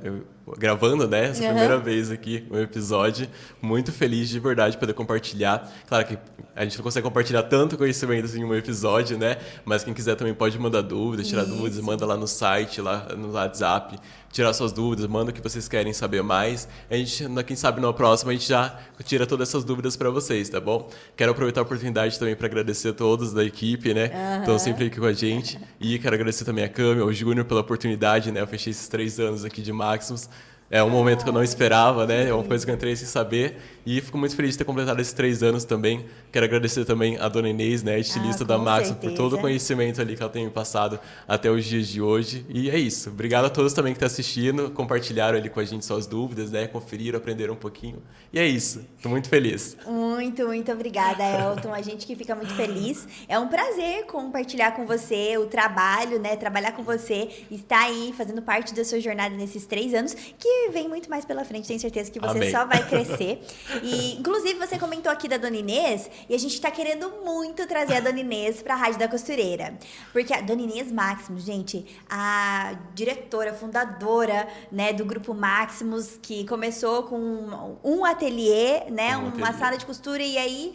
gravando, 0.58 1.06
né? 1.06 1.26
Essa 1.26 1.42
uhum. 1.42 1.48
primeira 1.50 1.78
vez 1.78 2.10
aqui 2.10 2.44
um 2.50 2.58
episódio. 2.58 3.28
Muito 3.62 3.92
feliz 3.92 4.28
de 4.28 4.40
verdade 4.40 4.76
poder 4.76 4.92
compartilhar. 4.92 5.70
Claro 5.86 6.04
que 6.04 6.18
a 6.56 6.64
gente 6.64 6.76
não 6.76 6.82
consegue 6.82 7.04
compartilhar 7.06 7.44
tanto 7.44 7.78
conhecimento 7.78 8.24
assim, 8.24 8.40
em 8.40 8.44
um 8.44 8.52
episódio, 8.52 9.16
né? 9.16 9.36
Mas 9.64 9.84
quem 9.84 9.94
quiser 9.94 10.16
também 10.16 10.34
pode 10.34 10.58
mandar 10.58 10.82
dúvidas, 10.82 11.28
tirar 11.28 11.44
Isso. 11.44 11.54
dúvidas, 11.54 11.78
manda 11.78 12.04
lá 12.04 12.16
no 12.16 12.26
site, 12.26 12.80
lá 12.80 13.14
no 13.16 13.30
WhatsApp 13.30 14.00
tirar 14.32 14.52
suas 14.52 14.72
dúvidas, 14.72 15.06
manda 15.06 15.30
o 15.30 15.34
que 15.34 15.40
vocês 15.40 15.68
querem 15.68 15.92
saber 15.92 16.22
mais. 16.22 16.68
A 16.88 16.94
gente, 16.94 17.24
quem 17.44 17.56
sabe 17.56 17.80
no 17.80 17.92
próximo, 17.92 18.30
a 18.30 18.32
gente 18.32 18.48
já 18.48 18.78
tira 19.04 19.26
todas 19.26 19.48
essas 19.48 19.64
dúvidas 19.64 19.96
para 19.96 20.08
vocês, 20.10 20.48
tá 20.48 20.60
bom? 20.60 20.88
Quero 21.16 21.32
aproveitar 21.32 21.60
a 21.60 21.64
oportunidade 21.64 22.18
também 22.18 22.36
para 22.36 22.46
agradecer 22.46 22.90
a 22.90 22.92
todos 22.92 23.32
da 23.32 23.44
equipe, 23.44 23.92
né? 23.92 24.10
Uhum. 24.12 24.40
Estão 24.40 24.58
sempre 24.58 24.86
aqui 24.86 25.00
com 25.00 25.06
a 25.06 25.12
gente. 25.20 25.58
E 25.78 25.98
quero 25.98 26.14
agradecer 26.14 26.44
também 26.44 26.64
a 26.64 26.68
Cami, 26.68 27.00
ao 27.00 27.12
Júnior 27.12 27.44
pela 27.44 27.60
oportunidade, 27.60 28.32
né? 28.32 28.40
Eu 28.40 28.46
fechei 28.46 28.70
esses 28.70 28.88
três 28.88 29.20
anos 29.20 29.44
aqui 29.44 29.62
de 29.62 29.72
Maximus. 29.72 30.28
É 30.70 30.82
um 30.82 30.90
momento 30.90 31.24
que 31.24 31.28
eu 31.28 31.32
não 31.32 31.42
esperava, 31.42 32.06
né? 32.06 32.28
É 32.28 32.34
uma 32.34 32.44
coisa 32.44 32.64
que 32.64 32.70
eu 32.70 32.74
entrei 32.74 32.94
sem 32.94 33.06
saber. 33.06 33.56
E 33.84 34.00
fico 34.00 34.18
muito 34.18 34.36
feliz 34.36 34.52
de 34.52 34.58
ter 34.58 34.64
completado 34.64 35.00
esses 35.00 35.12
três 35.12 35.42
anos 35.42 35.64
também. 35.64 36.04
Quero 36.30 36.44
agradecer 36.44 36.84
também 36.84 37.16
a 37.18 37.28
dona 37.28 37.48
Inês, 37.48 37.82
né, 37.82 37.98
estilista 37.98 38.44
ah, 38.44 38.46
da 38.46 38.58
Max, 38.58 38.90
por 38.92 39.12
todo 39.12 39.36
o 39.36 39.38
conhecimento 39.38 40.00
ali 40.00 40.16
que 40.16 40.22
ela 40.22 40.30
tem 40.30 40.44
me 40.44 40.50
passado 40.50 41.00
até 41.26 41.50
os 41.50 41.64
dias 41.64 41.88
de 41.88 42.00
hoje. 42.00 42.44
E 42.48 42.70
é 42.70 42.78
isso. 42.78 43.10
Obrigado 43.10 43.46
a 43.46 43.50
todos 43.50 43.72
também 43.72 43.92
que 43.92 43.96
estão 43.96 44.06
assistindo, 44.06 44.70
compartilharam 44.70 45.38
ali 45.38 45.48
com 45.48 45.60
a 45.60 45.64
gente 45.64 45.84
suas 45.84 46.06
dúvidas, 46.06 46.50
né? 46.50 46.66
Conferiram, 46.66 47.18
aprenderam 47.18 47.54
um 47.54 47.56
pouquinho. 47.56 48.02
E 48.32 48.38
é 48.38 48.46
isso. 48.46 48.84
Estou 48.96 49.10
muito 49.10 49.28
feliz. 49.28 49.76
Muito, 49.86 50.46
muito 50.46 50.70
obrigada, 50.70 51.24
Elton. 51.24 51.72
A 51.72 51.82
gente 51.82 52.06
que 52.06 52.14
fica 52.14 52.34
muito 52.34 52.54
feliz. 52.54 53.08
É 53.28 53.38
um 53.38 53.48
prazer 53.48 54.04
compartilhar 54.06 54.72
com 54.72 54.86
você 54.86 55.36
o 55.38 55.46
trabalho, 55.46 56.20
né? 56.20 56.36
Trabalhar 56.36 56.72
com 56.72 56.82
você, 56.82 57.28
estar 57.50 57.84
aí 57.84 58.14
fazendo 58.16 58.42
parte 58.42 58.74
da 58.74 58.84
sua 58.84 59.00
jornada 59.00 59.34
nesses 59.34 59.66
três 59.66 59.94
anos, 59.94 60.14
que 60.14 60.68
vem 60.70 60.88
muito 60.88 61.08
mais 61.08 61.24
pela 61.24 61.44
frente. 61.44 61.66
Tenho 61.66 61.80
certeza 61.80 62.10
que 62.10 62.20
você 62.20 62.38
Amém. 62.38 62.50
só 62.50 62.64
vai 62.66 62.86
crescer. 62.86 63.40
E, 63.82 64.18
inclusive, 64.18 64.58
você 64.58 64.78
comentou 64.78 65.10
aqui 65.10 65.28
da 65.28 65.36
Dona 65.36 65.56
Inês, 65.56 66.10
e 66.28 66.34
a 66.34 66.38
gente 66.38 66.54
está 66.54 66.70
querendo 66.70 67.10
muito 67.24 67.66
trazer 67.66 67.96
a 67.96 68.00
Dona 68.00 68.20
Inês 68.20 68.62
para 68.62 68.74
a 68.74 68.76
Rádio 68.76 68.98
da 68.98 69.08
Costureira. 69.08 69.78
Porque 70.12 70.32
a 70.32 70.40
Dona 70.40 70.62
Inês 70.62 70.90
Maximus, 70.90 71.44
gente, 71.44 71.86
a 72.08 72.74
diretora, 72.94 73.52
fundadora 73.52 74.48
né, 74.70 74.92
do 74.92 75.04
Grupo 75.04 75.34
Maximus, 75.34 76.18
que 76.20 76.46
começou 76.46 77.04
com 77.04 77.76
um 77.82 78.04
ateliê, 78.04 78.90
né, 78.90 79.16
um 79.16 79.20
uma 79.20 79.48
ateliê. 79.48 79.58
sala 79.58 79.76
de 79.76 79.86
costura, 79.86 80.22
e 80.22 80.36
aí 80.36 80.74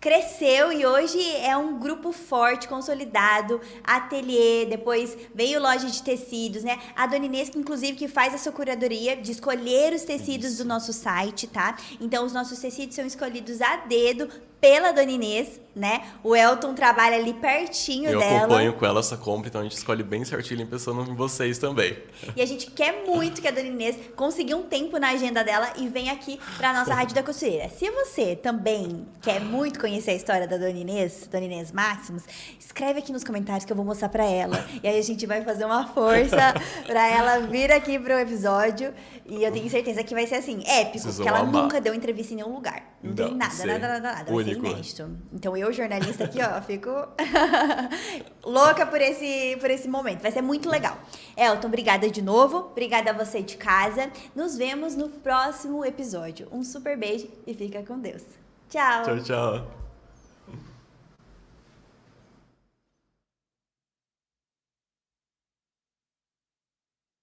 cresceu 0.00 0.72
e 0.72 0.86
hoje 0.86 1.20
é 1.36 1.54
um 1.56 1.78
grupo 1.78 2.10
forte, 2.10 2.66
consolidado, 2.66 3.60
ateliê, 3.84 4.64
depois 4.64 5.16
veio 5.34 5.60
loja 5.60 5.88
de 5.88 6.02
tecidos, 6.02 6.64
né? 6.64 6.78
A 6.96 7.06
Dona 7.06 7.26
Inês, 7.26 7.50
que 7.50 7.58
inclusive 7.58 7.98
que 7.98 8.08
faz 8.08 8.32
essa 8.32 8.50
curadoria 8.50 9.14
de 9.14 9.30
escolher 9.30 9.92
os 9.92 10.02
tecidos 10.02 10.56
do 10.56 10.64
nosso 10.64 10.92
site, 10.92 11.46
tá? 11.46 11.76
Então 12.00 12.24
os 12.24 12.32
nossos 12.32 12.58
tecidos 12.58 12.96
são 12.96 13.04
escolhidos 13.04 13.60
a 13.60 13.76
dedo 13.76 14.28
pela 14.58 14.90
Dona 14.92 15.10
Inês, 15.10 15.60
né? 15.74 16.02
O 16.22 16.34
Elton 16.34 16.74
trabalha 16.74 17.16
ali 17.16 17.32
pertinho 17.34 18.10
eu 18.10 18.18
dela. 18.18 18.32
Eu 18.32 18.38
acompanho 18.38 18.72
com 18.72 18.86
ela 18.86 19.00
essa 19.00 19.16
compra, 19.16 19.48
então 19.48 19.60
a 19.60 19.64
gente 19.64 19.76
escolhe 19.76 20.02
bem 20.02 20.24
certinho 20.24 20.66
pensando 20.66 21.02
em 21.10 21.14
vocês 21.14 21.58
também. 21.58 21.96
E 22.34 22.42
a 22.42 22.46
gente 22.46 22.70
quer 22.70 23.04
muito 23.06 23.40
que 23.40 23.48
a 23.48 23.50
Dona 23.50 23.68
Inês 23.68 23.96
consiga 24.16 24.56
um 24.56 24.62
tempo 24.62 24.98
na 24.98 25.10
agenda 25.10 25.42
dela 25.44 25.72
e 25.76 25.88
venha 25.88 26.12
aqui 26.12 26.38
para 26.56 26.72
nossa 26.72 26.94
Rádio 26.94 27.14
da 27.14 27.22
Costureira. 27.22 27.68
Se 27.68 27.90
você 27.90 28.36
também 28.36 29.06
quer 29.20 29.40
muito 29.40 29.78
conhecer 29.78 30.10
a 30.12 30.14
história 30.14 30.46
da 30.46 30.56
Dona 30.56 30.70
Inês, 30.70 31.28
Dona 31.30 31.44
Inês 31.44 31.72
Máximos, 31.72 32.24
escreve 32.58 32.98
aqui 32.98 33.12
nos 33.12 33.24
comentários 33.24 33.64
que 33.64 33.72
eu 33.72 33.76
vou 33.76 33.84
mostrar 33.84 34.08
para 34.08 34.24
ela. 34.24 34.64
E 34.82 34.88
aí 34.88 34.98
a 34.98 35.02
gente 35.02 35.26
vai 35.26 35.42
fazer 35.42 35.64
uma 35.64 35.86
força 35.88 36.54
para 36.86 37.06
ela 37.06 37.40
vir 37.40 37.70
aqui 37.72 37.98
pro 37.98 38.12
episódio. 38.14 38.92
E 39.26 39.44
eu 39.44 39.52
tenho 39.52 39.70
certeza 39.70 40.02
que 40.02 40.12
vai 40.12 40.26
ser 40.26 40.36
assim, 40.36 40.62
épico, 40.66 41.12
porque 41.12 41.28
ela 41.28 41.40
amar. 41.40 41.62
nunca 41.62 41.80
deu 41.80 41.94
entrevista 41.94 42.32
em 42.32 42.36
nenhum 42.36 42.52
lugar. 42.52 42.82
Não, 43.02 43.10
Não 43.10 43.16
tem 43.16 43.34
nada, 43.36 43.66
nada, 43.66 43.88
nada, 43.88 44.00
nada. 44.00 44.32
Único 44.32 44.66
inédito. 44.66 45.10
Então 45.32 45.56
eu, 45.60 45.72
jornalista 45.72 46.24
aqui, 46.24 46.38
ó, 46.42 46.60
fico 46.62 46.90
louca 48.44 48.86
por 48.86 49.00
esse, 49.00 49.56
por 49.60 49.70
esse 49.70 49.88
momento. 49.88 50.22
Vai 50.22 50.32
ser 50.32 50.42
muito 50.42 50.68
legal. 50.68 50.98
Elton, 51.36 51.68
obrigada 51.68 52.10
de 52.10 52.22
novo. 52.22 52.58
Obrigada 52.70 53.10
a 53.10 53.14
você 53.14 53.42
de 53.42 53.56
casa. 53.56 54.10
Nos 54.34 54.56
vemos 54.56 54.96
no 54.96 55.08
próximo 55.08 55.84
episódio. 55.84 56.48
Um 56.50 56.64
super 56.64 56.96
beijo 56.96 57.28
e 57.46 57.54
fica 57.54 57.82
com 57.82 57.98
Deus. 57.98 58.22
Tchau. 58.68 59.04
Tchau, 59.04 59.22
tchau. 59.22 59.79